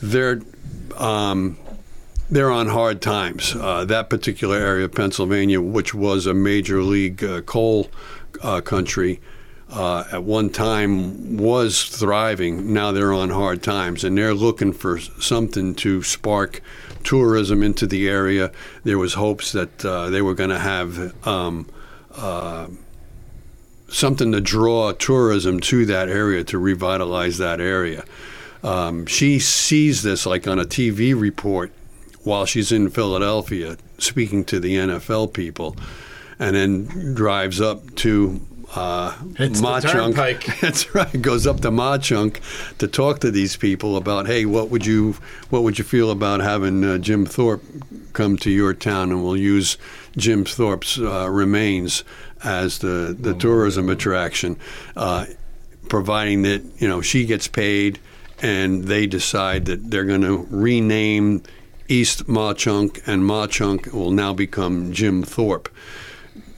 They're 0.02 0.42
um, 0.96 1.58
they're 2.30 2.52
on 2.52 2.68
hard 2.68 3.02
times. 3.02 3.56
Uh, 3.56 3.86
that 3.86 4.10
particular 4.10 4.58
area 4.58 4.86
of 4.86 4.94
Pennsylvania, 4.94 5.62
which 5.62 5.94
was 5.94 6.26
a 6.26 6.34
major 6.34 6.82
league 6.82 7.24
uh, 7.24 7.42
coal 7.42 7.90
uh, 8.42 8.62
country, 8.62 9.20
uh, 9.70 10.06
at 10.12 10.24
one 10.24 10.50
time 10.50 11.38
was 11.38 11.84
thriving. 11.84 12.74
Now 12.74 12.92
they're 12.92 13.14
on 13.14 13.30
hard 13.30 13.62
times, 13.62 14.04
and 14.04 14.18
they're 14.18 14.34
looking 14.34 14.74
for 14.74 15.00
something 15.00 15.76
to 15.76 16.04
spark 16.04 16.62
tourism 17.04 17.64
into 17.64 17.86
the 17.86 18.08
area. 18.08 18.52
There 18.84 18.98
was 18.98 19.16
hopes 19.16 19.52
that 19.52 19.84
uh, 19.86 20.10
they 20.10 20.22
were 20.22 20.34
going 20.34 20.52
to 20.52 20.60
have. 20.60 21.28
Um, 21.28 21.68
uh, 22.16 22.68
something 23.90 24.32
to 24.34 24.42
draw 24.42 24.92
tourism 24.92 25.60
to 25.62 25.86
that 25.86 26.10
area 26.10 26.44
to 26.44 26.58
revitalize 26.58 27.38
that 27.38 27.62
area. 27.62 28.04
Um, 28.64 29.06
she 29.06 29.40
sees 29.40 30.04
this 30.04 30.26
like 30.26 30.48
on 30.48 30.60
a 30.60 30.66
TV 30.66 31.20
report 31.20 31.72
while 32.24 32.46
she's 32.46 32.72
in 32.72 32.90
Philadelphia 32.90 33.78
speaking 33.98 34.44
to 34.46 34.60
the 34.60 34.76
NFL 34.76 35.34
people, 35.34 35.76
and 36.40 36.56
then 36.56 37.14
drives 37.14 37.60
up 37.62 37.96
to 37.96 38.40
uh, 38.76 39.18
It's 39.40 39.62
That's 40.62 40.94
right. 40.94 41.22
Goes 41.22 41.48
up 41.48 41.62
to 41.62 41.72
Mauch 41.72 42.04
Chunk 42.04 42.42
to 42.80 42.88
talk 42.88 43.20
to 43.20 43.32
these 43.32 43.56
people 43.56 43.96
about, 43.96 44.28
hey, 44.28 44.46
what 44.46 44.70
would 44.70 44.86
you 44.86 45.16
what 45.50 45.64
would 45.64 45.78
you 45.78 45.86
feel 45.86 46.12
about 46.12 46.42
having 46.42 46.84
uh, 46.84 46.98
Jim 46.98 47.26
Thorpe 47.26 47.64
come 48.14 48.38
to 48.38 48.52
your 48.52 48.74
town, 48.74 49.12
and 49.12 49.24
we'll 49.24 49.38
use 49.38 49.78
Jim 50.18 50.44
Thorpe's 50.44 51.00
uh, 51.00 51.30
remains 51.30 52.04
as 52.44 52.80
the 52.80 53.16
the 53.18 53.34
tourism 53.34 53.90
attraction, 53.90 54.58
uh, 54.96 55.26
providing 55.88 56.42
that 56.42 56.62
you 56.78 56.88
know 56.88 57.02
she 57.02 57.26
gets 57.26 57.48
paid, 57.48 58.00
and 58.42 58.84
they 58.84 59.08
decide 59.08 59.66
that 59.66 59.90
they're 59.90 60.06
going 60.06 60.22
to 60.22 60.46
rename 60.50 61.42
East 61.88 62.28
Mauch 62.28 62.58
Chunk, 62.58 63.02
and 63.08 63.26
Mauch 63.26 63.50
Chunk 63.50 63.94
will 63.94 64.12
now 64.12 64.34
become 64.34 64.92
Jim 64.92 65.24
Thorpe. 65.24 65.70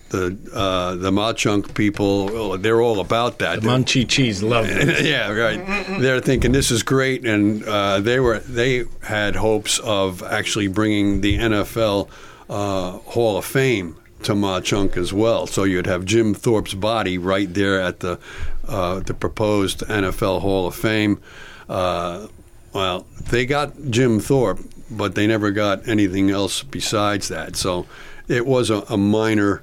The 0.10 0.38
uh, 0.54 0.96
the 0.96 1.12
Mauch 1.12 1.38
Chunk 1.38 1.74
people, 1.76 2.58
they're 2.58 2.82
all 2.82 3.00
about 3.00 3.40
that. 3.40 3.62
The 3.62 3.68
Munchie 3.68 4.08
cheese, 4.08 4.42
love 4.42 4.66
it. 4.70 5.06
yeah, 5.06 5.32
right. 5.32 5.64
They're 6.00 6.20
thinking 6.20 6.52
this 6.52 6.72
is 6.72 6.82
great, 6.84 7.26
and 7.26 7.64
uh, 7.64 8.00
they 8.00 8.20
were 8.20 8.40
they 8.40 8.86
had 9.04 9.36
hopes 9.36 9.80
of 9.80 10.24
actually 10.24 10.68
bringing 10.68 11.22
the 11.22 11.38
NFL 11.38 12.10
uh, 12.50 12.92
Hall 12.92 13.38
of 13.38 13.46
Fame 13.46 13.96
to 14.24 14.36
Mauch 14.36 14.64
Chunk 14.66 14.98
as 14.98 15.14
well. 15.14 15.46
So 15.48 15.64
you'd 15.64 15.86
have 15.88 16.06
Jim 16.06 16.34
Thorpe's 16.34 16.74
body 16.74 17.18
right 17.18 17.54
there 17.54 17.80
at 17.80 18.00
the 18.00 18.20
uh, 18.68 19.00
the 19.02 19.14
proposed 19.14 19.82
NFL 19.82 20.42
Hall 20.42 20.68
of 20.68 20.76
Fame. 20.76 21.22
Uh, 21.70 22.28
well, 22.74 23.06
they 23.30 23.46
got 23.46 23.74
Jim 23.90 24.20
Thorpe, 24.20 24.60
but 24.90 25.16
they 25.16 25.28
never 25.28 25.52
got 25.52 25.88
anything 25.88 26.30
else 26.32 26.64
besides 26.64 27.28
that. 27.28 27.56
So 27.56 27.86
it 28.28 28.46
was 28.46 28.70
a, 28.70 28.80
a 28.90 28.98
minor 28.98 29.62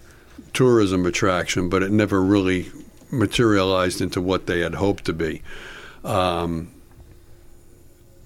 tourism 0.56 1.04
attraction, 1.04 1.68
but 1.68 1.82
it 1.82 1.92
never 1.92 2.22
really 2.22 2.72
materialized 3.10 4.00
into 4.00 4.22
what 4.22 4.46
they 4.46 4.60
had 4.60 4.74
hoped 4.74 5.04
to 5.04 5.12
be. 5.12 5.42
Um, 6.02 6.70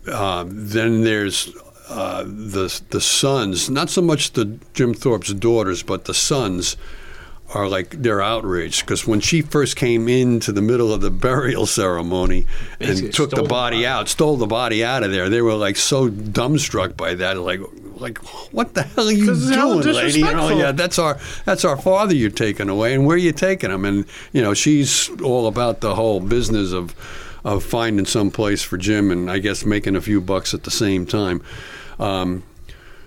uh, 0.07 0.44
then 0.47 1.02
there's 1.02 1.52
uh, 1.89 2.23
the 2.23 2.81
the 2.90 3.01
sons, 3.01 3.69
not 3.69 3.90
so 3.90 4.01
much 4.01 4.32
the 4.32 4.59
Jim 4.74 4.94
Thorpe's 4.94 5.35
daughters, 5.35 5.82
but 5.82 6.05
the 6.05 6.15
sons 6.15 6.77
are 7.55 7.68
like 7.68 7.90
they're 7.90 8.22
outraged 8.22 8.85
because 8.85 9.06
when 9.06 9.20
she 9.20 9.43
first 9.43 9.77
came 9.77 10.09
into 10.09 10.52
the 10.52 10.62
middle 10.62 10.93
of 10.93 11.01
the 11.01 11.10
burial 11.27 11.66
ceremony 11.66 12.47
Basically 12.78 13.06
and 13.06 13.14
took 13.14 13.31
the 13.31 13.36
stole 13.36 13.44
the 13.44 13.48
body 13.48 13.77
body. 13.77 13.86
out, 13.86 14.09
stole 14.09 14.36
the 14.36 14.47
body 14.47 14.85
out 14.85 15.02
of 15.02 15.10
there, 15.10 15.28
they 15.28 15.43
were 15.43 15.55
like 15.55 15.77
so 15.77 16.09
dumbstruck 16.09 16.97
by 16.97 17.14
that, 17.14 17.39
like 17.39 17.60
like 18.01 18.18
what 18.52 18.74
the 18.74 18.82
hell 18.82 19.09
are 19.09 19.12
you 19.12 19.27
doing, 19.27 19.82
lady? 19.82 20.20
You 20.20 20.32
know, 20.32 20.48
yeah, 20.48 20.72
that's 20.72 20.98
our 20.98 21.18
that's 21.44 21.64
our 21.64 21.77
father 21.77 22.14
you're 22.14 22.31
taking 22.31 22.68
away, 22.68 22.94
and 22.94 23.06
where 23.06 23.14
are 23.14 23.18
you 23.18 23.32
taking 23.32 23.70
him? 23.70 23.85
And 23.85 24.06
you 24.32 24.43
know, 24.43 24.55
she's 24.55 25.10
all 25.20 25.47
about 25.47 25.81
the 25.81 25.94
whole 25.94 26.20
business 26.20 26.72
of 26.72 26.94
of 27.44 27.64
finding 27.64 28.06
some 28.06 28.31
place 28.31 28.62
for 28.62 28.77
Jim, 28.77 29.10
and 29.10 29.31
I 29.31 29.39
guess 29.39 29.64
making 29.64 29.97
a 29.97 30.01
few 30.01 30.20
bucks 30.20 30.55
at 30.55 30.64
the 30.64 30.70
same 30.70 31.06
time. 31.06 31.43
Um, 31.98 32.43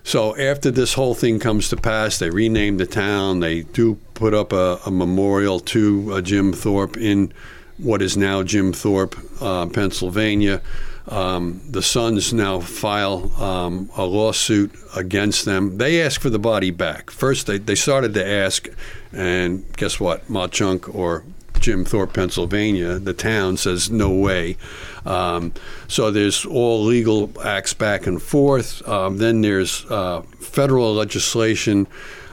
so 0.03 0.35
after 0.37 0.69
this 0.69 0.93
whole 0.93 1.13
thing 1.13 1.39
comes 1.39 1.69
to 1.69 1.77
pass, 1.77 2.19
they 2.19 2.29
rename 2.29 2.77
the 2.77 2.85
town. 2.85 3.39
They 3.39 3.61
do 3.61 3.95
put 4.13 4.33
up 4.33 4.51
a, 4.51 4.79
a 4.85 4.91
memorial 4.91 5.59
to 5.61 6.13
uh, 6.13 6.21
Jim 6.21 6.53
Thorpe 6.53 6.97
in 6.97 7.33
what 7.77 8.01
is 8.01 8.15
now 8.15 8.43
Jim 8.43 8.73
Thorpe, 8.73 9.15
uh, 9.41 9.65
Pennsylvania. 9.67 10.61
Um, 11.07 11.61
the 11.69 11.81
sons 11.81 12.33
now 12.33 12.59
file 12.59 13.31
um, 13.41 13.89
a 13.97 14.05
lawsuit 14.05 14.73
against 14.95 15.45
them. 15.45 15.77
They 15.77 16.01
ask 16.01 16.21
for 16.21 16.29
the 16.29 16.39
body 16.39 16.71
back. 16.71 17.09
First, 17.09 17.47
they, 17.47 17.57
they 17.57 17.75
started 17.75 18.13
to 18.13 18.25
ask, 18.25 18.69
and 19.11 19.65
guess 19.75 19.99
what? 19.99 20.29
Mauch 20.29 20.51
Chunk 20.51 20.93
or 20.93 21.25
Jim 21.59 21.85
Thorpe, 21.85 22.13
Pennsylvania, 22.13 22.99
the 22.99 23.13
town 23.13 23.57
says 23.57 23.89
no 23.89 24.09
way. 24.09 24.57
Um, 25.05 25.53
so 25.87 26.11
there's 26.11 26.45
all 26.45 26.83
legal 26.83 27.31
acts 27.43 27.73
back 27.73 28.07
and 28.07 28.21
forth. 28.21 28.87
Um, 28.87 29.17
then 29.17 29.41
there's 29.41 29.85
uh, 29.89 30.21
federal 30.39 30.93
legislation 30.93 31.87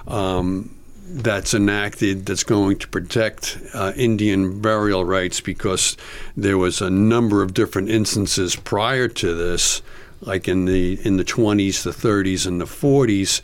um, 0.06 0.74
that's 1.06 1.54
enacted 1.54 2.26
that's 2.26 2.44
going 2.44 2.78
to 2.78 2.88
protect 2.88 3.58
uh, 3.74 3.92
Indian 3.96 4.60
burial 4.60 5.04
rights 5.04 5.40
because 5.40 5.96
there 6.36 6.58
was 6.58 6.80
a 6.80 6.90
number 6.90 7.42
of 7.42 7.54
different 7.54 7.90
instances 7.90 8.54
prior 8.54 9.08
to 9.08 9.34
this 9.34 9.82
like 10.22 10.48
in 10.48 10.66
the 10.66 10.98
in 11.04 11.16
the 11.16 11.24
20s, 11.24 11.82
the 11.82 11.90
30s, 11.90 12.46
and 12.46 12.60
the 12.60 12.66
40s, 12.66 13.40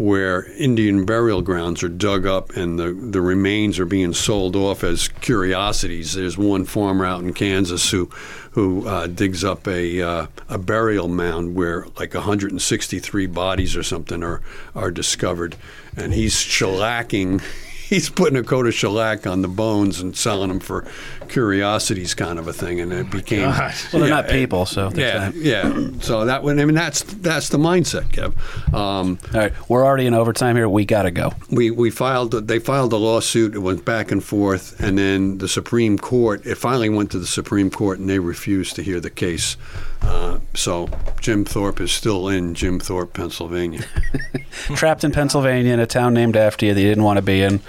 where 0.00 0.50
Indian 0.52 1.04
burial 1.04 1.42
grounds 1.42 1.82
are 1.82 1.88
dug 1.88 2.24
up 2.24 2.56
and 2.56 2.78
the, 2.78 2.90
the 2.92 3.20
remains 3.20 3.78
are 3.78 3.84
being 3.84 4.14
sold 4.14 4.56
off 4.56 4.82
as 4.82 5.08
curiosities. 5.08 6.14
There's 6.14 6.38
one 6.38 6.64
farmer 6.64 7.04
out 7.04 7.22
in 7.22 7.34
Kansas 7.34 7.90
who 7.90 8.08
who 8.52 8.88
uh, 8.88 9.06
digs 9.06 9.44
up 9.44 9.68
a 9.68 10.00
uh, 10.00 10.26
a 10.48 10.56
burial 10.56 11.06
mound 11.06 11.54
where 11.54 11.86
like 11.98 12.14
163 12.14 13.26
bodies 13.26 13.76
or 13.76 13.82
something 13.82 14.22
are 14.22 14.40
are 14.74 14.90
discovered, 14.90 15.56
and 15.96 16.14
he's 16.14 16.34
shellacking. 16.34 17.42
He's 17.90 18.08
putting 18.08 18.38
a 18.38 18.42
coat 18.44 18.66
of 18.68 18.72
shellac 18.74 19.26
on 19.26 19.42
the 19.42 19.48
bones 19.48 20.00
and 20.00 20.16
selling 20.16 20.48
them 20.48 20.60
for 20.60 20.86
curiosities, 21.28 22.14
kind 22.14 22.38
of 22.38 22.46
a 22.48 22.52
thing, 22.52 22.80
and 22.80 22.92
it 22.92 23.10
became 23.10 23.50
God. 23.50 23.74
Well, 23.92 24.00
they're 24.00 24.08
Yeah, 24.10 24.14
not 24.22 24.28
people, 24.28 24.64
so 24.66 24.90
yeah, 24.94 25.30
that. 25.30 25.34
yeah. 25.34 25.88
So 26.00 26.24
that 26.24 26.42
one, 26.42 26.60
I 26.60 26.64
mean, 26.64 26.74
that's 26.76 27.02
that's 27.02 27.48
the 27.48 27.58
mindset, 27.58 28.04
Kev. 28.12 28.32
Um, 28.72 29.18
All 29.34 29.40
right, 29.40 29.52
we're 29.68 29.84
already 29.84 30.06
in 30.06 30.14
overtime 30.14 30.56
here. 30.56 30.68
We 30.68 30.84
got 30.84 31.02
to 31.02 31.10
go. 31.10 31.32
we 31.50 31.70
we 31.70 31.90
filed 31.90 32.30
they 32.32 32.58
filed 32.60 32.92
a 32.92 32.96
lawsuit. 32.96 33.54
It 33.54 33.58
went 33.58 33.84
back 33.84 34.10
and 34.12 34.22
forth, 34.22 34.78
and 34.80 34.96
then 34.96 35.38
the 35.38 35.48
Supreme 35.48 35.98
Court. 35.98 36.46
It 36.46 36.56
finally 36.56 36.88
went 36.90 37.10
to 37.10 37.18
the 37.18 37.26
Supreme 37.26 37.70
Court, 37.70 37.98
and 37.98 38.08
they 38.08 38.18
refused 38.20 38.76
to 38.76 38.82
hear 38.82 39.00
the 39.00 39.10
case 39.10 39.56
Uh, 40.02 40.40
so 40.54 40.88
Jim 41.20 41.44
Thorpe 41.44 41.80
is 41.80 41.92
still 41.92 42.28
in 42.28 42.54
Jim 42.54 42.80
Thorpe, 42.80 43.12
Pennsylvania. 43.12 43.84
Trapped 44.74 45.04
in 45.04 45.12
Pennsylvania 45.12 45.72
in 45.72 45.80
a 45.80 45.86
town 45.86 46.14
named 46.14 46.36
after 46.36 46.66
you 46.66 46.74
that 46.74 46.80
you 46.80 46.88
didn't 46.88 47.04
want 47.04 47.18
to 47.18 47.22
be 47.22 47.42
in. 47.42 47.60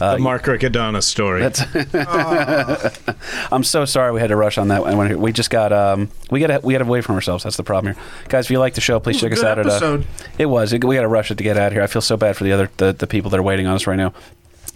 Uh, 0.00 0.14
the 0.14 0.20
Mark 0.20 0.44
Riccadonna 0.44 1.02
story. 1.02 1.40
That's. 1.40 1.62
I'm 3.52 3.64
so 3.64 3.84
sorry 3.84 4.12
we 4.12 4.20
had 4.20 4.28
to 4.28 4.36
rush 4.36 4.56
on 4.56 4.68
that 4.68 4.82
one. 4.82 5.20
We 5.20 5.32
just 5.32 5.50
got 5.50 5.72
um 5.72 6.08
we 6.30 6.38
got 6.38 6.62
we 6.62 6.72
got 6.74 6.82
away 6.82 7.00
from 7.00 7.16
ourselves. 7.16 7.42
That's 7.42 7.56
the 7.56 7.64
problem 7.64 7.94
here, 7.94 8.04
guys. 8.28 8.44
If 8.44 8.52
you 8.52 8.60
like 8.60 8.74
the 8.74 8.80
show, 8.80 9.00
please 9.00 9.20
check 9.20 9.32
us 9.32 9.42
out 9.42 9.58
episode. 9.58 10.02
at. 10.02 10.06
Uh, 10.06 10.28
it 10.38 10.46
was. 10.46 10.72
we 10.72 10.78
got 10.78 11.02
to 11.02 11.08
rush 11.08 11.32
it 11.32 11.38
to 11.38 11.44
get 11.44 11.56
out 11.56 11.68
of 11.68 11.72
here. 11.72 11.82
I 11.82 11.88
feel 11.88 12.02
so 12.02 12.16
bad 12.16 12.36
for 12.36 12.44
the 12.44 12.52
other 12.52 12.70
the, 12.76 12.92
the 12.92 13.08
people 13.08 13.30
that 13.30 13.40
are 13.40 13.42
waiting 13.42 13.66
on 13.66 13.74
us 13.74 13.88
right 13.88 13.96
now. 13.96 14.12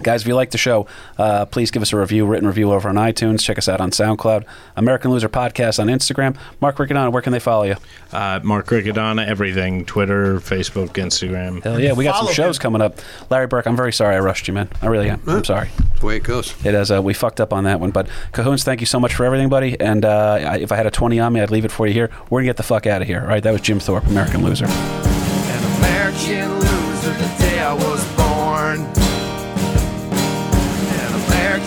Guys, 0.02 0.22
if 0.22 0.28
you 0.28 0.34
like 0.34 0.50
the 0.50 0.58
show, 0.58 0.86
uh, 1.18 1.46
please 1.46 1.70
give 1.70 1.82
us 1.82 1.92
a 1.92 1.96
review, 1.96 2.26
written 2.26 2.46
review 2.46 2.72
over 2.72 2.88
on 2.88 2.96
iTunes. 2.96 3.40
Check 3.40 3.58
us 3.58 3.68
out 3.68 3.80
on 3.80 3.90
SoundCloud. 3.90 4.44
American 4.76 5.10
Loser 5.10 5.28
Podcast 5.28 5.78
on 5.78 5.86
Instagram. 5.88 6.36
Mark 6.60 6.76
Riccadonna, 6.76 7.12
where 7.12 7.22
can 7.22 7.32
they 7.32 7.38
follow 7.38 7.64
you? 7.64 7.76
Uh, 8.12 8.40
Mark 8.42 8.66
Riccadonna, 8.66 9.26
everything 9.26 9.84
Twitter, 9.84 10.38
Facebook, 10.40 10.88
Instagram. 10.90 11.62
Hell 11.62 11.80
yeah, 11.80 11.92
we 11.92 12.04
got 12.04 12.24
some 12.24 12.32
shows 12.34 12.56
him. 12.58 12.62
coming 12.62 12.82
up. 12.82 12.98
Larry 13.30 13.46
Burke, 13.46 13.66
I'm 13.66 13.76
very 13.76 13.92
sorry 13.92 14.14
I 14.16 14.20
rushed 14.20 14.48
you, 14.48 14.54
man. 14.54 14.68
I 14.80 14.86
really 14.86 15.08
am. 15.10 15.22
I'm 15.26 15.44
sorry. 15.44 15.68
That's 15.78 16.00
the 16.00 16.06
way 16.06 16.16
it 16.16 16.24
goes. 16.24 16.54
It 16.64 16.74
is. 16.74 16.90
Uh, 16.90 17.02
we 17.02 17.14
fucked 17.14 17.40
up 17.40 17.52
on 17.52 17.64
that 17.64 17.80
one. 17.80 17.90
But 17.90 18.08
Cahoons, 18.32 18.64
thank 18.64 18.80
you 18.80 18.86
so 18.86 18.98
much 19.00 19.14
for 19.14 19.24
everything, 19.24 19.48
buddy. 19.48 19.78
And 19.80 20.04
uh, 20.04 20.38
I- 20.40 20.58
if 20.58 20.72
I 20.72 20.76
had 20.76 20.86
a 20.86 20.90
20 20.90 21.18
on 21.20 21.32
me, 21.32 21.40
I'd 21.40 21.50
leave 21.50 21.64
it 21.64 21.70
for 21.72 21.86
you 21.86 21.92
here. 21.92 22.10
We're 22.30 22.40
going 22.40 22.44
to 22.44 22.48
get 22.50 22.56
the 22.56 22.62
fuck 22.62 22.86
out 22.86 23.02
of 23.02 23.08
here. 23.08 23.20
All 23.20 23.26
right, 23.28 23.42
that 23.42 23.52
was 23.52 23.60
Jim 23.60 23.78
Thorpe, 23.80 24.06
American 24.06 24.42
Loser. 24.42 24.66
An 24.66 25.76
American 25.78 26.54
loser 26.60 27.41